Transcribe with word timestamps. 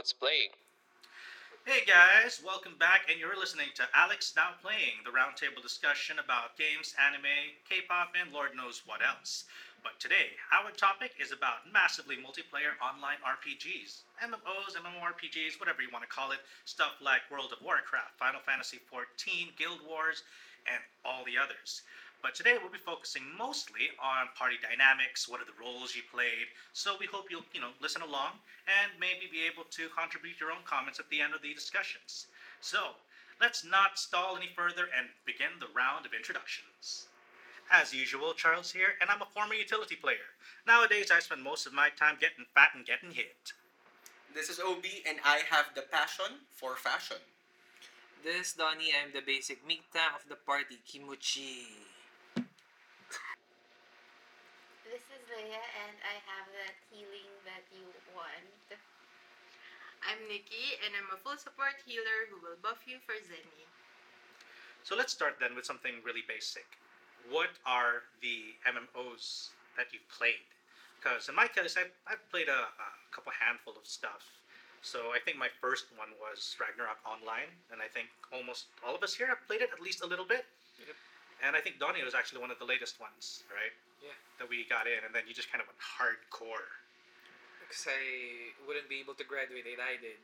what's 0.00 0.16
playing. 0.16 0.48
Hey 1.68 1.84
guys, 1.84 2.40
welcome 2.40 2.72
back, 2.80 3.12
and 3.12 3.20
you're 3.20 3.36
listening 3.36 3.68
to 3.76 3.84
Alex 3.92 4.32
Now 4.32 4.56
Playing, 4.64 5.04
the 5.04 5.12
roundtable 5.12 5.60
discussion 5.60 6.16
about 6.16 6.56
games, 6.56 6.96
anime, 6.96 7.52
K 7.68 7.84
pop, 7.84 8.16
and 8.16 8.32
Lord 8.32 8.56
knows 8.56 8.80
what 8.88 9.04
else. 9.04 9.44
But 9.84 10.00
today, 10.00 10.40
our 10.56 10.72
topic 10.72 11.20
is 11.20 11.36
about 11.36 11.68
massively 11.68 12.16
multiplayer 12.16 12.80
online 12.80 13.20
RPGs. 13.20 14.08
MMOs, 14.24 14.72
MMORPGs, 14.72 15.60
whatever 15.60 15.84
you 15.84 15.92
want 15.92 16.08
to 16.08 16.08
call 16.08 16.32
it. 16.32 16.40
Stuff 16.64 16.96
like 17.04 17.28
World 17.28 17.52
of 17.52 17.60
Warcraft, 17.60 18.16
Final 18.16 18.40
Fantasy 18.40 18.80
XIV, 18.88 19.52
Guild 19.60 19.84
Wars, 19.84 20.24
and 20.64 20.80
all 21.04 21.28
the 21.28 21.36
others. 21.36 21.84
But 22.22 22.34
today 22.34 22.56
we'll 22.60 22.72
be 22.72 22.78
focusing 22.78 23.24
mostly 23.38 23.88
on 23.96 24.28
party 24.36 24.56
dynamics, 24.60 25.28
what 25.28 25.40
are 25.40 25.48
the 25.48 25.56
roles 25.56 25.96
you 25.96 26.02
played. 26.12 26.52
So 26.72 26.96
we 27.00 27.06
hope 27.06 27.30
you'll, 27.30 27.48
you 27.54 27.60
know, 27.60 27.72
listen 27.80 28.02
along 28.02 28.36
and 28.68 28.92
maybe 29.00 29.24
be 29.32 29.48
able 29.48 29.64
to 29.72 29.88
contribute 29.88 30.38
your 30.38 30.52
own 30.52 30.62
comments 30.64 31.00
at 31.00 31.08
the 31.08 31.20
end 31.20 31.34
of 31.34 31.40
the 31.40 31.54
discussions. 31.54 32.26
So, 32.60 33.00
let's 33.40 33.64
not 33.64 33.98
stall 33.98 34.36
any 34.36 34.52
further 34.54 34.92
and 34.92 35.08
begin 35.24 35.56
the 35.58 35.72
round 35.74 36.04
of 36.04 36.12
introductions. 36.12 37.08
As 37.72 37.94
usual, 37.94 38.34
Charles 38.34 38.72
here, 38.72 39.00
and 39.00 39.08
I'm 39.08 39.22
a 39.22 39.32
former 39.32 39.54
utility 39.54 39.96
player. 39.96 40.36
Nowadays, 40.66 41.10
I 41.10 41.20
spend 41.20 41.42
most 41.42 41.66
of 41.66 41.72
my 41.72 41.88
time 41.88 42.16
getting 42.20 42.44
fat 42.54 42.70
and 42.74 42.84
getting 42.84 43.12
hit. 43.12 43.54
This 44.34 44.50
is 44.50 44.60
Obi, 44.60 45.02
and 45.08 45.18
I 45.24 45.40
have 45.48 45.66
the 45.74 45.82
passion 45.82 46.44
for 46.52 46.76
fashion. 46.76 47.22
This 48.22 48.48
is 48.48 48.52
Donnie. 48.52 48.92
I'm 48.92 49.12
the 49.12 49.22
basic 49.24 49.66
Migta 49.66 50.14
of 50.14 50.28
the 50.28 50.36
party, 50.36 50.78
Kimuchi. 50.86 51.89
Leia, 55.30 55.62
and 55.86 55.94
I 56.02 56.18
have 56.26 56.50
that 56.58 56.74
healing 56.90 57.30
that 57.46 57.62
you 57.70 57.86
want. 58.18 58.66
I'm 60.02 60.18
Nikki, 60.26 60.74
and 60.82 60.90
I'm 60.98 61.06
a 61.14 61.18
full 61.22 61.38
support 61.38 61.78
healer 61.86 62.26
who 62.26 62.42
will 62.42 62.58
buff 62.58 62.82
you 62.82 62.98
for 63.06 63.14
Zeny. 63.14 63.62
So 64.82 64.98
let's 64.98 65.14
start 65.14 65.38
then 65.38 65.54
with 65.54 65.62
something 65.62 66.02
really 66.02 66.26
basic. 66.26 66.66
What 67.30 67.54
are 67.62 68.10
the 68.18 68.58
MMOs 68.66 69.54
that 69.78 69.94
you've 69.94 70.08
played? 70.10 70.42
Because 70.98 71.30
in 71.30 71.38
my 71.38 71.46
case, 71.46 71.78
I've, 71.78 71.94
I've 72.10 72.24
played 72.34 72.50
a, 72.50 72.66
a 72.66 72.88
couple 73.14 73.30
handful 73.30 73.78
of 73.78 73.86
stuff. 73.86 74.26
So 74.82 75.14
I 75.14 75.22
think 75.22 75.38
my 75.38 75.52
first 75.62 75.86
one 75.94 76.10
was 76.18 76.58
Ragnarok 76.58 76.98
Online, 77.06 77.54
and 77.70 77.78
I 77.78 77.86
think 77.86 78.10
almost 78.34 78.66
all 78.82 78.98
of 78.98 79.02
us 79.06 79.14
here 79.14 79.30
have 79.30 79.46
played 79.46 79.62
it 79.62 79.70
at 79.70 79.78
least 79.78 80.02
a 80.02 80.08
little 80.10 80.26
bit. 80.26 80.42
Yep. 80.82 80.96
And 81.40 81.56
I 81.56 81.60
think 81.60 81.80
Donnie 81.80 82.04
was 82.04 82.12
actually 82.12 82.44
one 82.44 82.52
of 82.52 82.58
the 82.60 82.68
latest 82.68 83.00
ones, 83.00 83.44
right? 83.48 83.72
Yeah. 84.04 84.12
That 84.40 84.48
we 84.48 84.68
got 84.68 84.84
in, 84.84 85.00
and 85.04 85.12
then 85.12 85.24
you 85.24 85.32
just 85.32 85.48
kind 85.48 85.60
of 85.60 85.68
went 85.68 85.80
hardcore. 85.80 86.68
Because 87.64 87.88
I 87.88 88.52
wouldn't 88.66 88.88
be 88.88 89.00
able 89.00 89.14
to 89.16 89.24
graduate 89.24 89.64
and 89.64 89.80
I 89.80 89.96
did. 90.00 90.18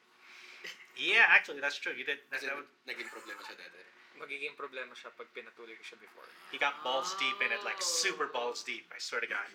Yeah, 0.98 1.28
actually, 1.28 1.60
that's 1.60 1.76
true. 1.78 1.92
You 1.92 2.04
did. 2.04 2.18
That, 2.32 2.40
Kasi 2.40 2.50
that 2.50 2.56
would, 2.56 2.68
naging 2.88 3.06
problema 3.12 3.38
siya 3.44 3.54
dati. 3.60 3.80
Magiging 4.16 4.56
problema 4.56 4.96
siya 4.96 5.12
pag 5.14 5.28
pinatuloy 5.36 5.76
ko 5.76 5.84
siya 5.84 6.00
before. 6.00 6.26
he 6.50 6.56
got 6.58 6.74
balls 6.80 7.14
deep 7.20 7.36
in 7.44 7.52
it, 7.52 7.60
like 7.62 7.78
super 7.78 8.26
balls 8.32 8.64
deep. 8.64 8.88
I 8.90 8.98
swear 8.98 9.20
to 9.20 9.28
God. 9.28 9.46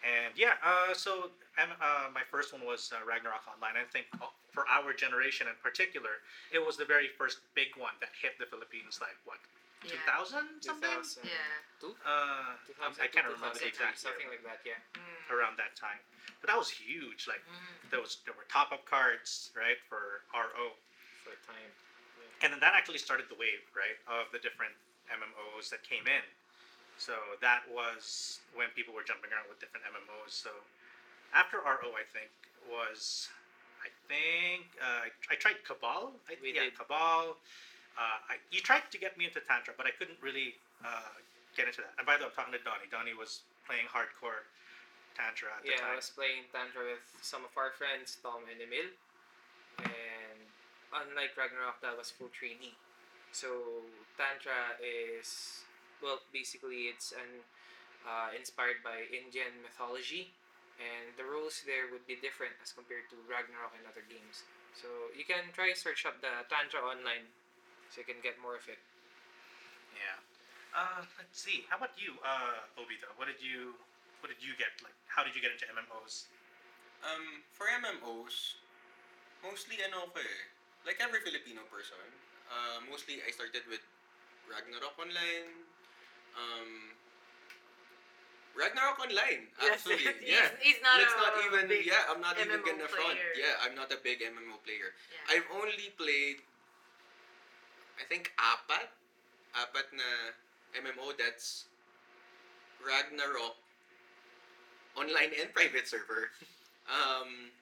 And 0.00 0.32
yeah, 0.36 0.56
uh, 0.64 0.96
so 0.96 1.32
um, 1.60 1.72
uh, 1.76 2.08
my 2.12 2.24
first 2.28 2.52
one 2.52 2.64
was 2.64 2.88
uh, 2.92 3.04
Ragnarok 3.04 3.44
Online. 3.48 3.76
I 3.76 3.84
think 3.88 4.08
uh, 4.16 4.32
for 4.52 4.64
our 4.68 4.92
generation 4.96 5.44
in 5.48 5.56
particular, 5.60 6.24
it 6.52 6.60
was 6.60 6.76
the 6.76 6.88
very 6.88 7.08
first 7.20 7.44
big 7.52 7.76
one 7.76 7.92
that 8.00 8.12
hit 8.16 8.36
the 8.40 8.48
Philippines. 8.48 8.96
Like 9.00 9.16
what, 9.28 9.40
Yeah. 9.84 9.96
2000 10.04 10.60
something? 10.60 10.90
2000. 10.92 11.24
Yeah. 11.24 11.32
Two? 11.80 11.96
Uh, 12.04 12.56
2000, 12.68 13.00
I 13.00 13.08
can't 13.08 13.24
remember 13.24 13.56
the 13.56 13.64
2003, 13.64 13.72
exact 13.72 13.96
year, 13.96 14.12
Something 14.12 14.28
like 14.28 14.44
that, 14.44 14.60
yeah. 14.68 14.76
Mm. 14.92 15.32
around 15.32 15.56
that 15.56 15.72
time. 15.76 16.00
But 16.44 16.52
that 16.52 16.58
was 16.60 16.68
huge. 16.68 17.24
Like 17.28 17.40
Mm. 17.48 17.90
there 17.90 18.00
was 18.04 18.20
there 18.28 18.36
were 18.36 18.44
top 18.52 18.72
up 18.72 18.84
cards 18.84 19.50
right 19.56 19.80
for 19.88 20.24
RO, 20.36 20.76
For 21.24 21.32
a 21.32 21.40
time. 21.48 21.70
and 22.44 22.52
then 22.52 22.60
that 22.60 22.72
actually 22.76 23.00
started 23.00 23.28
the 23.32 23.36
wave 23.40 23.64
right 23.76 23.96
of 24.08 24.28
the 24.32 24.38
different 24.40 24.76
MMOs 25.08 25.68
that 25.72 25.82
came 25.82 26.06
in. 26.06 26.24
So 27.00 27.16
that 27.40 27.64
was 27.72 28.40
when 28.52 28.68
people 28.76 28.92
were 28.92 29.02
jumping 29.04 29.32
around 29.32 29.48
with 29.48 29.58
different 29.60 29.84
MMOs. 29.88 30.32
So 30.36 30.52
after 31.32 31.58
RO, 31.64 31.96
I 31.96 32.04
think 32.12 32.28
was 32.68 33.28
I 33.80 33.88
think 34.08 34.68
uh, 34.76 35.08
I, 35.08 35.10
I 35.32 35.34
tried 35.40 35.64
Cabal. 35.64 36.12
I, 36.28 36.36
We 36.44 36.52
yeah, 36.52 36.68
did. 36.68 36.76
Cabal. 36.76 37.36
Uh, 37.98 38.34
I, 38.34 38.34
you 38.50 38.60
tried 38.60 38.88
to 38.90 38.98
get 38.98 39.18
me 39.18 39.26
into 39.26 39.40
Tantra, 39.44 39.74
but 39.76 39.86
I 39.86 39.92
couldn't 39.94 40.18
really 40.22 40.56
uh, 40.84 41.14
get 41.56 41.66
into 41.68 41.82
that. 41.84 41.94
And 41.98 42.06
by 42.06 42.16
the 42.16 42.24
way, 42.24 42.32
I'm 42.32 42.36
talking 42.36 42.54
to 42.56 42.62
Donnie. 42.62 42.88
Donnie 42.88 43.16
was 43.16 43.44
playing 43.68 43.86
hardcore 43.90 44.46
Tantra 45.18 45.52
at 45.58 45.66
the 45.66 45.74
Yeah, 45.74 45.82
time. 45.84 45.92
I 45.92 46.00
was 46.00 46.10
playing 46.10 46.48
Tantra 46.54 46.86
with 46.86 47.04
some 47.20 47.44
of 47.44 47.52
our 47.58 47.74
friends, 47.76 48.16
Tom 48.22 48.46
and 48.48 48.58
Emil. 48.62 48.94
And 49.84 50.40
unlike 50.92 51.36
Ragnarok, 51.36 51.80
that 51.84 51.94
was 51.96 52.08
full 52.10 52.32
trainee. 52.32 52.76
So 53.32 53.86
Tantra 54.18 54.80
is, 54.82 55.62
well, 56.02 56.18
basically 56.34 56.90
it's 56.90 57.12
an 57.14 57.44
uh, 58.02 58.32
inspired 58.34 58.80
by 58.82 59.06
Indian 59.12 59.60
mythology, 59.62 60.32
and 60.80 61.12
the 61.20 61.24
rules 61.24 61.62
there 61.68 61.92
would 61.92 62.04
be 62.08 62.16
different 62.18 62.56
as 62.64 62.72
compared 62.72 63.06
to 63.12 63.16
Ragnarok 63.28 63.76
and 63.76 63.84
other 63.86 64.02
games. 64.08 64.42
So 64.74 64.88
you 65.12 65.28
can 65.28 65.52
try 65.52 65.70
search 65.76 66.06
up 66.08 66.18
the 66.24 66.42
Tantra 66.48 66.80
online, 66.80 67.28
so 67.90 68.00
you 68.00 68.06
can 68.06 68.22
get 68.22 68.38
more 68.38 68.54
of 68.54 68.64
it. 68.70 68.78
Yeah. 69.98 70.18
Uh, 70.70 71.02
let's 71.18 71.34
see. 71.38 71.66
How 71.66 71.76
about 71.82 71.94
you, 71.98 72.14
uh, 72.22 72.62
Obito? 72.78 73.10
What 73.18 73.26
did 73.26 73.42
you, 73.42 73.74
what 74.22 74.30
did 74.30 74.38
you 74.38 74.54
get? 74.54 74.70
Like, 74.86 74.94
how 75.10 75.26
did 75.26 75.34
you 75.34 75.42
get 75.42 75.50
into 75.50 75.66
MMOs? 75.74 76.30
Um, 77.02 77.42
for 77.50 77.66
MMOs, 77.66 78.60
mostly 79.42 79.80
ano 79.82 80.06
ko 80.12 80.20
eh, 80.20 80.40
like 80.84 81.00
every 81.00 81.18
Filipino 81.24 81.64
person, 81.72 81.98
uh, 82.52 82.78
mostly 82.86 83.24
I 83.24 83.32
started 83.32 83.64
with 83.72 83.80
Ragnarok 84.46 84.94
Online, 85.00 85.48
um, 86.36 86.92
Ragnarok 88.52 89.00
Online, 89.00 89.48
Yes, 89.62 89.80
actually, 89.86 90.04
he's, 90.04 90.28
yeah. 90.28 90.52
he's 90.60 90.80
not 90.84 91.00
Let's 91.00 91.16
a 91.16 91.24
not 91.24 91.34
even, 91.48 91.64
big 91.72 91.88
yeah, 91.88 92.04
I'm 92.12 92.20
not 92.20 92.36
even 92.36 92.60
MMO 92.60 92.68
gonna 92.68 92.88
front. 92.90 93.16
Yeah, 93.32 93.64
I'm 93.64 93.74
not 93.74 93.88
a 93.94 93.98
big 94.04 94.20
MMO 94.20 94.60
player. 94.60 94.92
Yeah. 95.08 95.32
I've 95.40 95.48
only 95.56 95.88
played, 95.96 96.44
I 98.00 98.04
think, 98.08 98.32
apat, 98.40 98.88
apat 99.54 99.86
na 99.92 100.08
MMO 100.74 101.12
that's 101.20 101.68
Ragnarok 102.80 103.56
online 104.96 105.30
and 105.40 105.52
private 105.52 105.86
server. 105.86 106.30
Um, 106.90 107.54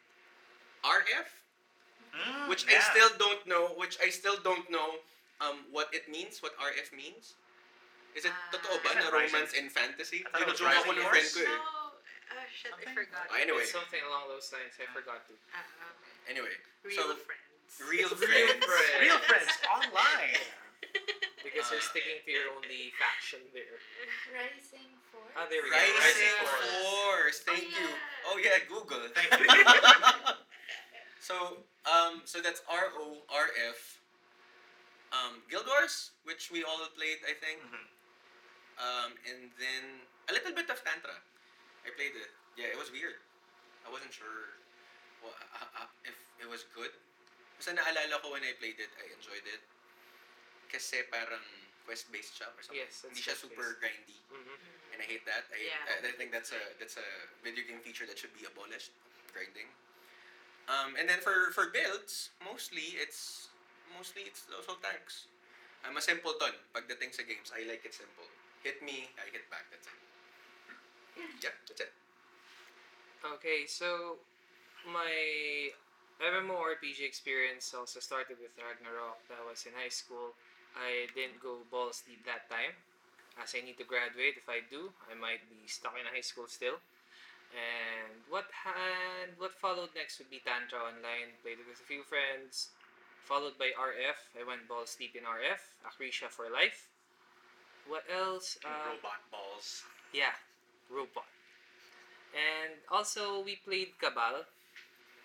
RF, 0.81 1.28
Mm, 2.16 2.49
which 2.49 2.65
yeah. 2.65 2.81
I 2.81 2.88
still 2.88 3.12
don't 3.21 3.44
know, 3.44 3.76
which 3.76 4.00
I 4.00 4.09
still 4.09 4.41
don't 4.41 4.65
know 4.72 5.04
um, 5.44 5.69
what 5.69 5.93
it 5.93 6.09
means, 6.09 6.41
what 6.41 6.56
RF 6.56 6.97
means. 6.97 7.37
Is 8.16 8.25
it 8.25 8.32
Ah. 8.32 8.49
totoo 8.56 8.81
ba 8.81 8.97
na 8.97 9.12
romance 9.12 9.53
and 9.53 9.69
fantasy? 9.69 10.25
I 10.25 10.32
thought 10.32 10.49
it 10.49 10.49
was 10.49 10.56
Tinutunan 10.56 10.81
ako 10.81 10.91
ng 10.97 11.09
friend 11.12 11.28
Force. 11.28 11.37
ko 11.37 11.41
eh. 11.44 11.53
No, 11.53 11.93
uh, 12.32 12.49
shit, 12.49 12.72
Something? 12.72 12.88
I 12.88 12.97
forgot. 12.97 13.25
Ah, 13.28 13.37
anyway. 13.37 13.60
It's 13.69 13.76
something 13.76 14.00
along 14.09 14.32
those 14.32 14.49
lines. 14.49 14.72
I 14.81 14.88
forgot 14.97 15.20
to. 15.28 15.34
Uh, 15.53 15.60
okay. 15.60 16.32
Anyway, 16.32 16.55
Real 16.88 16.97
so 16.97 17.20
friends. 17.28 17.47
Real 17.89 18.09
Real 18.09 18.17
friends. 18.17 18.65
friends. 18.65 18.99
Real 19.01 19.21
friends 19.29 19.53
online. 19.69 20.37
Because 21.39 21.71
you're 21.71 21.81
Uh, 21.81 21.91
sticking 21.95 22.19
to 22.27 22.31
your 22.34 22.51
only 22.53 22.93
faction 23.01 23.41
there. 23.56 23.79
Rising 24.34 24.91
Force. 25.09 25.33
Ah, 25.33 25.47
there 25.49 25.62
we 25.65 25.71
go. 25.71 25.77
Rising 25.81 25.97
Rising 25.97 26.37
Force. 26.45 26.69
Force. 26.84 27.39
Thank 27.49 27.65
Oh, 27.73 27.79
you. 27.79 27.89
yeah. 27.89 28.29
Oh 28.29 28.37
yeah, 28.37 28.59
Google. 28.69 29.01
Thank 29.17 29.31
you. 29.33 29.47
so 31.29 31.62
um 31.89 32.21
so 32.29 32.43
that's 32.45 32.61
R 32.69 32.93
O 33.01 33.23
R 33.33 33.49
F. 33.71 33.81
Um, 35.09 35.41
Guild 35.49 35.64
Wars, 35.64 36.12
which 36.29 36.53
we 36.53 36.69
all 36.69 36.85
played, 36.93 37.25
I 37.25 37.32
think. 37.41 37.64
Mhm. 37.64 37.87
Um, 38.76 39.11
and 39.25 39.49
then 39.56 40.05
a 40.29 40.37
little 40.37 40.53
bit 40.53 40.69
of 40.69 40.76
Tantra. 40.85 41.17
I 41.87 41.88
played 41.97 42.12
it. 42.12 42.29
Yeah, 42.61 42.69
it 42.69 42.76
was 42.76 42.93
weird. 42.93 43.17
I 43.87 43.91
wasn't 43.94 44.12
sure 44.12 44.53
well, 45.25 45.32
uh, 45.56 45.87
uh, 45.87 45.88
if 46.05 46.12
it 46.44 46.49
was 46.50 46.69
good. 46.76 46.93
Basta 47.58 47.75
naalala 47.75 48.22
ko 48.22 48.31
when 48.32 48.46
I 48.46 48.55
played 48.56 48.78
it, 48.78 48.93
I 49.02 49.10
enjoyed 49.10 49.43
it. 49.43 49.62
Kasi 50.70 51.02
parang 51.10 51.43
quest-based 51.88 52.38
siya 52.38 52.46
or 52.55 52.60
something. 52.62 52.78
Yes, 52.78 53.02
Hindi 53.02 53.19
siya 53.19 53.34
super 53.34 53.81
grindy. 53.82 54.14
Mm-hmm. 54.31 54.93
and 54.94 54.99
I 55.02 55.06
hate 55.08 55.25
that. 55.26 55.44
I, 55.50 55.58
Yeah. 55.58 55.82
I, 55.90 56.10
I 56.10 56.12
think 56.14 56.31
that's 56.31 56.52
a 56.55 56.60
that's 56.78 56.96
a 57.00 57.08
video 57.43 57.64
game 57.66 57.81
feature 57.82 58.06
that 58.06 58.19
should 58.19 58.32
be 58.37 58.44
abolished. 58.46 58.94
Grinding. 59.34 59.69
Um, 60.69 60.94
and 61.00 61.08
then 61.08 61.19
for 61.25 61.50
for 61.56 61.72
builds, 61.72 62.31
mostly 62.44 62.94
it's 63.00 63.49
mostly 63.96 64.28
it's 64.28 64.44
also 64.52 64.76
tanks. 64.84 65.26
I'm 65.87 65.96
a 65.96 66.02
simpleton 66.04 66.52
pagdating 66.76 67.11
sa 67.14 67.22
games. 67.25 67.50
I 67.54 67.64
like 67.64 67.82
it 67.87 67.94
simple. 67.96 68.26
Hit 68.66 68.82
me, 68.84 69.08
I 69.16 69.31
hit 69.32 69.46
back. 69.49 69.64
That's 69.72 69.87
it. 69.88 69.99
Yeah, 71.40 71.54
that's 71.66 71.81
it. 71.82 71.93
Okay, 73.38 73.64
so 73.66 74.19
my 74.87 75.11
MMORPG 76.19 77.06
experience 77.06 77.73
also 77.75 78.00
started 78.00 78.37
with 78.43 78.50
Ragnarok. 78.59 79.23
That 79.31 79.43
was 79.47 79.65
in 79.67 79.73
high 79.79 79.93
school. 79.93 80.35
I 80.75 81.06
didn't 81.15 81.38
go 81.43 81.62
balls 81.70 82.03
deep 82.06 82.26
that 82.26 82.50
time, 82.50 82.75
as 83.41 83.55
I 83.55 83.62
need 83.65 83.79
to 83.79 83.87
graduate. 83.87 84.35
If 84.37 84.49
I 84.50 84.61
do, 84.67 84.91
I 85.11 85.15
might 85.15 85.47
be 85.49 85.67
stuck 85.67 85.94
in 85.94 86.06
high 86.11 86.26
school 86.26 86.47
still. 86.50 86.82
And 87.55 88.20
what 88.29 88.50
had 88.53 89.32
what 89.38 89.56
followed 89.56 89.94
next 89.97 90.19
would 90.19 90.29
be 90.29 90.43
Tantra 90.44 90.79
Online. 90.85 91.32
Played 91.41 91.62
it 91.65 91.69
with 91.70 91.81
a 91.81 91.87
few 91.88 92.03
friends. 92.05 92.69
Followed 93.25 93.56
by 93.56 93.73
RF. 93.76 94.19
I 94.37 94.44
went 94.44 94.69
balls 94.69 94.97
deep 94.99 95.14
in 95.17 95.23
RF. 95.25 95.62
Accretia 95.87 96.29
for 96.29 96.50
life. 96.50 96.88
What 97.88 98.05
else? 98.12 98.59
Uh, 98.61 98.93
Robot 98.93 99.23
balls. 99.32 99.82
yeah, 100.12 100.37
robot. 100.93 101.25
And 102.37 102.76
also 102.93 103.41
we 103.41 103.56
played 103.64 103.97
Cabal. 103.99 104.44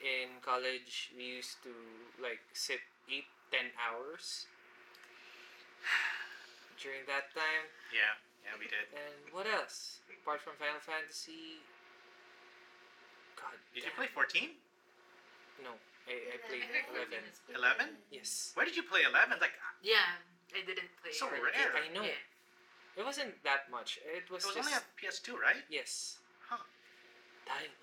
In 0.04 0.44
college, 0.44 1.16
we 1.16 1.40
used 1.40 1.64
to 1.64 1.72
like 2.20 2.44
sit 2.52 2.84
eight, 3.08 3.24
ten 3.56 3.72
hours 3.80 4.52
during 6.84 7.08
that 7.08 7.32
time. 7.32 7.66
Yeah, 7.96 8.20
yeah, 8.44 8.60
we 8.60 8.68
did. 8.68 8.84
And 8.92 9.32
what 9.32 9.48
else? 9.48 10.04
Apart 10.12 10.44
from 10.44 10.60
Final 10.60 10.84
Fantasy. 10.84 11.64
God. 13.40 13.56
Did 13.72 13.84
you 13.88 13.96
play 13.96 14.08
14? 14.12 14.56
No, 15.64 15.76
I, 16.08 16.16
I 16.32 16.38
played 16.48 16.64
Eleven. 16.92 17.24
11. 17.52 17.92
11? 17.92 18.12
Yes. 18.12 18.52
Where 18.56 18.64
did 18.68 18.76
you 18.76 18.84
play 18.84 19.04
11? 19.08 19.40
Like, 19.40 19.56
Yeah, 19.84 20.20
I 20.56 20.64
didn't 20.64 20.92
play. 21.04 21.12
So 21.12 21.28
rare. 21.32 21.76
I 21.76 21.92
know. 21.92 22.04
Yeah. 22.08 22.20
It 22.96 23.04
wasn't 23.04 23.36
that 23.44 23.68
much. 23.72 24.00
It 24.04 24.30
was, 24.32 24.44
it 24.44 24.54
was 24.54 24.56
just. 24.56 24.68
only 24.68 24.76
on 24.80 24.84
PS2, 24.96 25.28
right? 25.40 25.64
Yes. 25.68 26.20
Huh. 26.48 26.62
Dial 27.48 27.68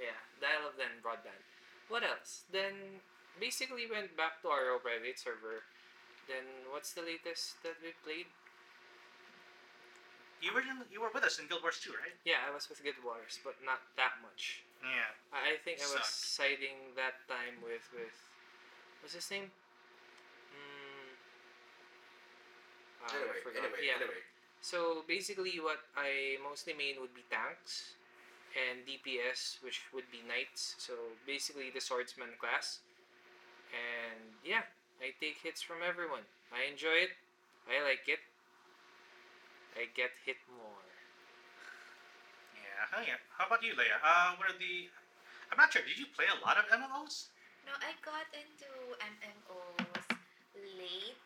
Yeah, 0.00 0.16
dial 0.40 0.68
up 0.68 0.76
then 0.76 0.92
broadband. 1.00 1.40
What 1.88 2.02
else? 2.02 2.44
Then 2.52 3.00
basically 3.40 3.86
went 3.88 4.16
back 4.16 4.42
to 4.42 4.48
our 4.48 4.76
private 4.82 5.18
server. 5.18 5.64
Then 6.28 6.44
what's 6.72 6.92
the 6.92 7.02
latest 7.06 7.62
that 7.62 7.78
we 7.80 7.94
played? 8.02 8.26
You 10.42 10.52
were 10.52 10.60
in, 10.60 10.84
you 10.92 11.00
were 11.00 11.08
with 11.14 11.24
us 11.24 11.38
in 11.40 11.48
Guild 11.48 11.62
Wars 11.64 11.80
2, 11.80 11.96
right? 11.96 12.12
Yeah, 12.28 12.44
I 12.44 12.52
was 12.52 12.68
with 12.68 12.82
Guild 12.84 13.00
Wars, 13.00 13.40
but 13.40 13.56
not 13.64 13.80
that 13.96 14.20
much. 14.20 14.60
Yeah. 14.84 15.08
I, 15.32 15.56
I 15.56 15.62
think 15.64 15.80
I 15.80 15.88
was 15.88 16.04
Sucked. 16.04 16.52
siding 16.60 16.92
that 17.00 17.24
time 17.24 17.56
with 17.64 17.80
with 17.96 18.12
what's 19.00 19.16
his 19.16 19.24
name? 19.32 19.48
Mm, 20.52 21.08
ah, 23.00 23.08
I 23.08 23.16
Anyway, 23.16 23.40
forgot. 23.40 23.64
anyway, 23.64 23.80
yeah. 23.80 23.96
anyway. 23.96 24.20
So 24.60 25.02
basically, 25.08 25.56
what 25.56 25.80
I 25.96 26.36
mostly 26.44 26.74
main 26.76 27.00
would 27.00 27.14
be 27.16 27.24
tanks 27.32 27.96
and 28.56 28.88
DPS, 28.88 29.60
which 29.60 29.84
would 29.92 30.08
be 30.08 30.24
knights. 30.24 30.74
So 30.80 30.96
basically, 31.28 31.68
the 31.68 31.80
swordsman 31.80 32.32
class. 32.40 32.80
And 33.68 34.32
yeah, 34.40 34.64
I 35.00 35.12
take 35.20 35.44
hits 35.44 35.60
from 35.60 35.84
everyone. 35.84 36.24
I 36.48 36.64
enjoy 36.70 37.04
it. 37.04 37.12
I 37.68 37.84
like 37.84 38.08
it. 38.08 38.24
I 39.76 39.92
get 39.92 40.16
hit 40.24 40.40
more. 40.48 40.80
Yeah. 42.56 42.96
Oh, 42.96 43.02
yeah. 43.04 43.20
How 43.36 43.44
about 43.44 43.60
you, 43.60 43.76
Leia? 43.76 44.00
Uh, 44.00 44.40
what 44.40 44.48
are 44.48 44.56
the... 44.56 44.88
I'm 45.52 45.60
not 45.60 45.68
sure. 45.68 45.84
Did 45.84 46.00
you 46.00 46.08
play 46.16 46.24
a 46.32 46.38
lot 46.40 46.56
of 46.56 46.64
MMOs? 46.72 47.28
No, 47.68 47.76
I 47.84 47.92
got 48.00 48.24
into 48.32 48.70
MMOs 48.96 50.16
late. 50.80 51.20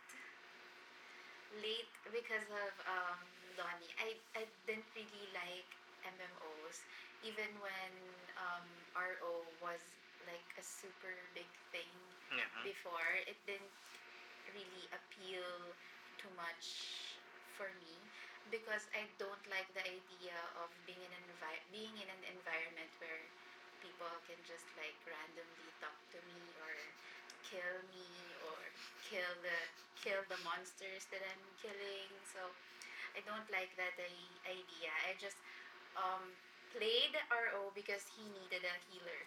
Late 1.62 1.92
because 2.10 2.46
of 2.50 2.72
um, 2.90 3.18
Lonnie. 3.54 3.92
I, 4.02 4.18
I 4.34 4.42
didn't 4.66 4.88
really 4.98 5.30
like 5.30 5.70
MMOs. 6.02 6.82
Even 7.20 7.50
when 7.60 7.92
um, 8.40 8.64
RO 8.96 9.44
was 9.60 9.82
like 10.24 10.48
a 10.56 10.64
super 10.64 11.12
big 11.36 11.48
thing 11.72 11.92
Yeah. 12.32 12.46
before, 12.64 13.10
it 13.28 13.36
didn't 13.44 13.74
really 14.54 14.86
appeal 14.94 15.74
too 16.16 16.32
much 16.38 16.64
for 17.58 17.68
me 17.84 17.92
because 18.48 18.88
I 18.96 19.04
don't 19.20 19.44
like 19.52 19.68
the 19.76 19.84
idea 19.84 20.38
of 20.64 20.72
being 20.88 21.00
in 21.02 21.12
an 21.12 21.24
envi- 21.28 21.64
being 21.70 21.94
in 22.00 22.08
an 22.08 22.22
environment 22.32 22.88
where 23.02 23.20
people 23.84 24.10
can 24.26 24.38
just 24.48 24.64
like 24.80 24.96
randomly 25.04 25.70
talk 25.80 25.96
to 26.16 26.18
me 26.24 26.40
or 26.64 26.72
kill 27.44 27.76
me 27.92 28.08
or 28.48 28.58
kill 29.04 29.30
the 29.44 29.58
kill 30.00 30.20
the 30.32 30.40
monsters 30.40 31.04
that 31.12 31.20
I'm 31.20 31.44
killing. 31.60 32.10
So 32.32 32.40
I 33.12 33.20
don't 33.28 33.46
like 33.52 33.74
that 33.76 33.94
I- 34.00 34.40
idea. 34.48 34.90
I 35.04 35.12
just 35.20 35.36
um, 35.98 36.24
played 36.74 37.14
RO 37.30 37.70
because 37.74 38.06
he 38.16 38.24
needed 38.30 38.62
a 38.66 38.74
healer. 38.90 39.20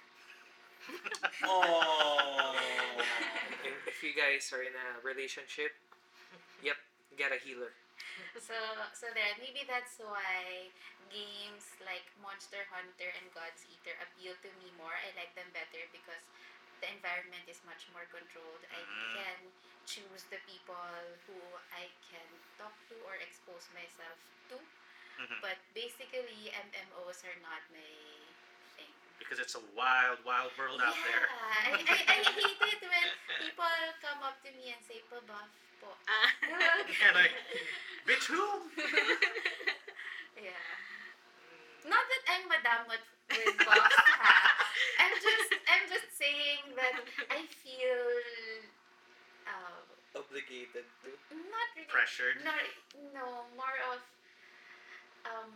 Oh. 1.47 2.55
If, 3.63 3.75
if 3.87 3.97
you 4.03 4.11
guys 4.11 4.51
are 4.51 4.63
in 4.63 4.75
a 4.75 4.99
relationship, 5.03 5.71
yep, 6.59 6.75
get 7.15 7.31
a 7.31 7.39
healer. 7.39 7.71
So 8.35 8.55
so 8.91 9.07
there 9.15 9.31
maybe 9.39 9.63
that's 9.63 9.95
why 10.03 10.67
games 11.07 11.71
like 11.87 12.03
Monster 12.19 12.67
Hunter 12.73 13.07
and 13.21 13.25
God's 13.31 13.63
Eater 13.69 13.95
appeal 14.03 14.35
to 14.43 14.49
me 14.59 14.73
more. 14.75 14.91
I 14.91 15.15
like 15.15 15.31
them 15.39 15.47
better 15.55 15.87
because 15.95 16.19
the 16.83 16.91
environment 16.91 17.47
is 17.47 17.63
much 17.63 17.87
more 17.95 18.03
controlled. 18.11 18.63
I 18.73 18.81
Mm. 18.83 19.13
can 19.15 19.39
choose 19.87 20.27
the 20.27 20.39
people 20.49 20.89
who 21.27 21.37
I 21.71 21.87
can 22.11 22.27
talk 22.59 22.75
to 22.91 22.95
or 23.07 23.15
expose 23.23 23.67
myself 23.71 24.17
to. 24.51 24.57
Mhm. 25.19 25.39
But 25.41 25.57
basically 25.73 26.51
MMOs 26.51 27.23
are 27.23 27.39
not 27.45 27.61
my 27.71 27.85
thing. 28.75 28.91
Because 29.19 29.39
it's 29.39 29.55
a 29.55 29.63
wild, 29.77 30.19
wild 30.25 30.51
world 30.57 30.81
out 30.83 30.95
there. 31.05 31.25
Yeah, 31.29 31.69
I, 31.69 31.79
I, 31.79 31.95
I 32.11 32.19
hate 32.33 32.59
it 32.59 32.81
when 32.81 33.07
people 33.39 33.73
come 34.03 34.19
up 34.25 34.37
to 34.43 34.49
me 34.57 34.73
and 34.73 34.81
say, 34.85 34.99
pabuff 35.07 35.47
po. 35.79 35.93
Ah. 36.09 36.29
You're 36.89 37.15
like, 37.15 37.33
bitch, 38.07 38.25
who? 38.27 38.43
Yeah. 40.43 40.65
Not 41.87 42.03
that 42.03 42.23
I'm 42.35 42.43
madamot 42.51 42.99
with 43.31 43.57
buffs, 43.63 43.95
ha. 44.11 44.35
I'm 44.99 45.15
just 45.15 45.49
I'm 45.71 45.85
just 45.87 46.09
saying 46.19 46.63
that 46.75 46.99
I 47.31 47.47
feel 47.63 48.03
uh, 49.47 50.19
Obligated 50.19 50.83
to. 51.05 51.09
not 51.31 51.67
really 51.77 51.87
Pressured. 51.87 52.43
No, 52.43 52.51
no, 53.15 53.25
more 53.55 53.77
of 53.93 54.01
um 55.27 55.51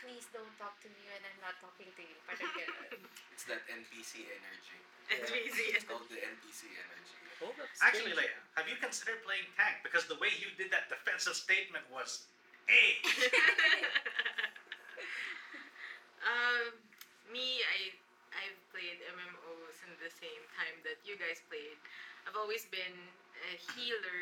please 0.00 0.24
don't 0.32 0.52
talk 0.56 0.80
to 0.80 0.88
me 0.88 1.02
when 1.12 1.20
I'm 1.20 1.40
not 1.44 1.60
talking 1.60 1.92
to 1.92 2.02
you. 2.02 2.16
Parang 2.24 2.48
ganun. 2.56 3.04
It's 3.36 3.44
that 3.48 3.64
NPC 3.68 4.28
energy. 4.28 4.80
It's 5.12 5.32
easy. 5.32 5.76
It's 5.76 5.84
called 5.84 6.08
the 6.08 6.20
NPC 6.20 6.72
energy. 6.72 7.16
Oh, 7.40 7.52
that's 7.56 7.80
Actually, 7.80 8.12
strange. 8.16 8.32
Leia, 8.32 8.60
have 8.60 8.68
you 8.68 8.76
considered 8.76 9.24
playing 9.24 9.48
tank? 9.56 9.80
Because 9.80 10.04
the 10.04 10.16
way 10.20 10.28
you 10.36 10.52
did 10.60 10.68
that 10.72 10.92
defensive 10.92 11.36
statement 11.36 11.84
was, 11.88 12.28
hey. 12.68 13.00
um, 16.28 16.76
me, 17.32 17.64
I 17.64 17.96
I've 18.36 18.60
played 18.70 19.00
MMOs 19.10 19.76
in 19.88 19.92
the 19.98 20.12
same 20.12 20.44
time 20.54 20.76
that 20.86 21.00
you 21.02 21.18
guys 21.18 21.42
played. 21.50 21.80
I've 22.28 22.36
always 22.38 22.68
been 22.68 22.96
a 23.50 23.52
healer 23.74 24.20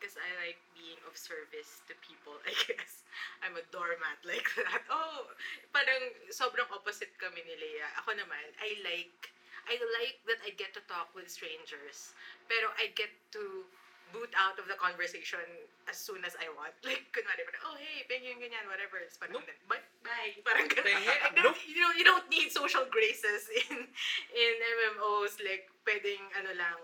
because 0.00 0.16
I 0.16 0.28
like 0.40 0.56
being 0.72 0.96
of 1.04 1.12
service 1.12 1.84
to 1.86 1.92
people, 2.00 2.32
I 2.48 2.56
guess. 2.64 3.04
I'm 3.44 3.52
a 3.60 3.64
doormat 3.68 4.16
like 4.24 4.48
that. 4.64 4.80
Oh, 4.88 5.28
parang 5.76 6.00
sobrang 6.32 6.66
opposite 6.72 7.12
kami 7.20 7.44
ni 7.44 7.54
Leia. 7.60 7.84
Ako 8.00 8.16
naman, 8.16 8.44
I 8.64 8.80
like 8.80 9.28
I 9.68 9.76
like 10.00 10.18
that 10.24 10.40
I 10.42 10.56
get 10.56 10.72
to 10.74 10.82
talk 10.88 11.12
with 11.12 11.28
strangers. 11.28 12.16
Pero 12.48 12.72
I 12.80 12.88
get 12.96 13.12
to 13.36 13.68
boot 14.10 14.32
out 14.34 14.58
of 14.58 14.66
the 14.66 14.74
conversation 14.74 15.38
as 15.86 15.94
soon 15.94 16.24
as 16.26 16.34
I 16.40 16.48
want. 16.58 16.74
Like, 16.88 17.06
kunwari, 17.14 17.46
parang, 17.46 17.62
oh, 17.70 17.76
hey, 17.78 18.02
ganyan, 18.10 18.40
ganyan, 18.42 18.66
whatever. 18.66 18.98
It's 18.98 19.14
parang, 19.20 19.38
Nope. 19.38 19.46
bye, 19.70 19.78
bye. 20.02 20.32
Parang 20.42 20.66
ganun. 20.66 20.98
Don't- 21.38 21.54
You, 21.68 21.78
know, 21.78 21.92
you 21.94 22.02
don't 22.02 22.26
need 22.26 22.50
social 22.50 22.82
graces 22.90 23.46
in 23.70 23.86
in 24.34 24.52
MMOs. 24.80 25.38
Like, 25.44 25.70
pwedeng, 25.86 26.24
ano 26.34 26.50
lang, 26.58 26.80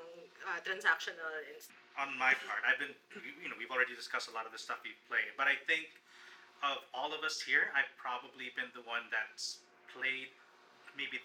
uh, 0.47 0.59
transactional 0.63 1.35
and 1.51 1.59
stuff. 1.59 1.83
On 1.97 2.13
my 2.21 2.37
part, 2.45 2.61
I've 2.65 2.79
been, 2.81 2.93
you 3.41 3.49
know, 3.49 3.57
we've 3.57 3.73
already 3.73 3.97
discussed 3.97 4.29
a 4.29 4.35
lot 4.37 4.45
of 4.45 4.53
the 4.53 4.61
stuff 4.61 4.85
you've 4.85 5.01
played, 5.09 5.33
but 5.41 5.49
I 5.49 5.57
think 5.65 5.89
of 6.65 6.85
all 6.97 7.13
of 7.13 7.21
us 7.25 7.41
here, 7.41 7.73
I've 7.77 7.91
probably 8.01 8.53
been 8.57 8.73
the 8.73 8.85
one 8.85 9.05
that's 9.13 9.65
played 9.93 10.33
maybe 10.97 11.21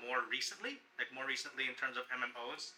more 0.00 0.24
recently, 0.28 0.80
like 0.96 1.12
more 1.12 1.28
recently 1.28 1.68
in 1.68 1.76
terms 1.76 2.00
of 2.00 2.08
MMOs, 2.08 2.72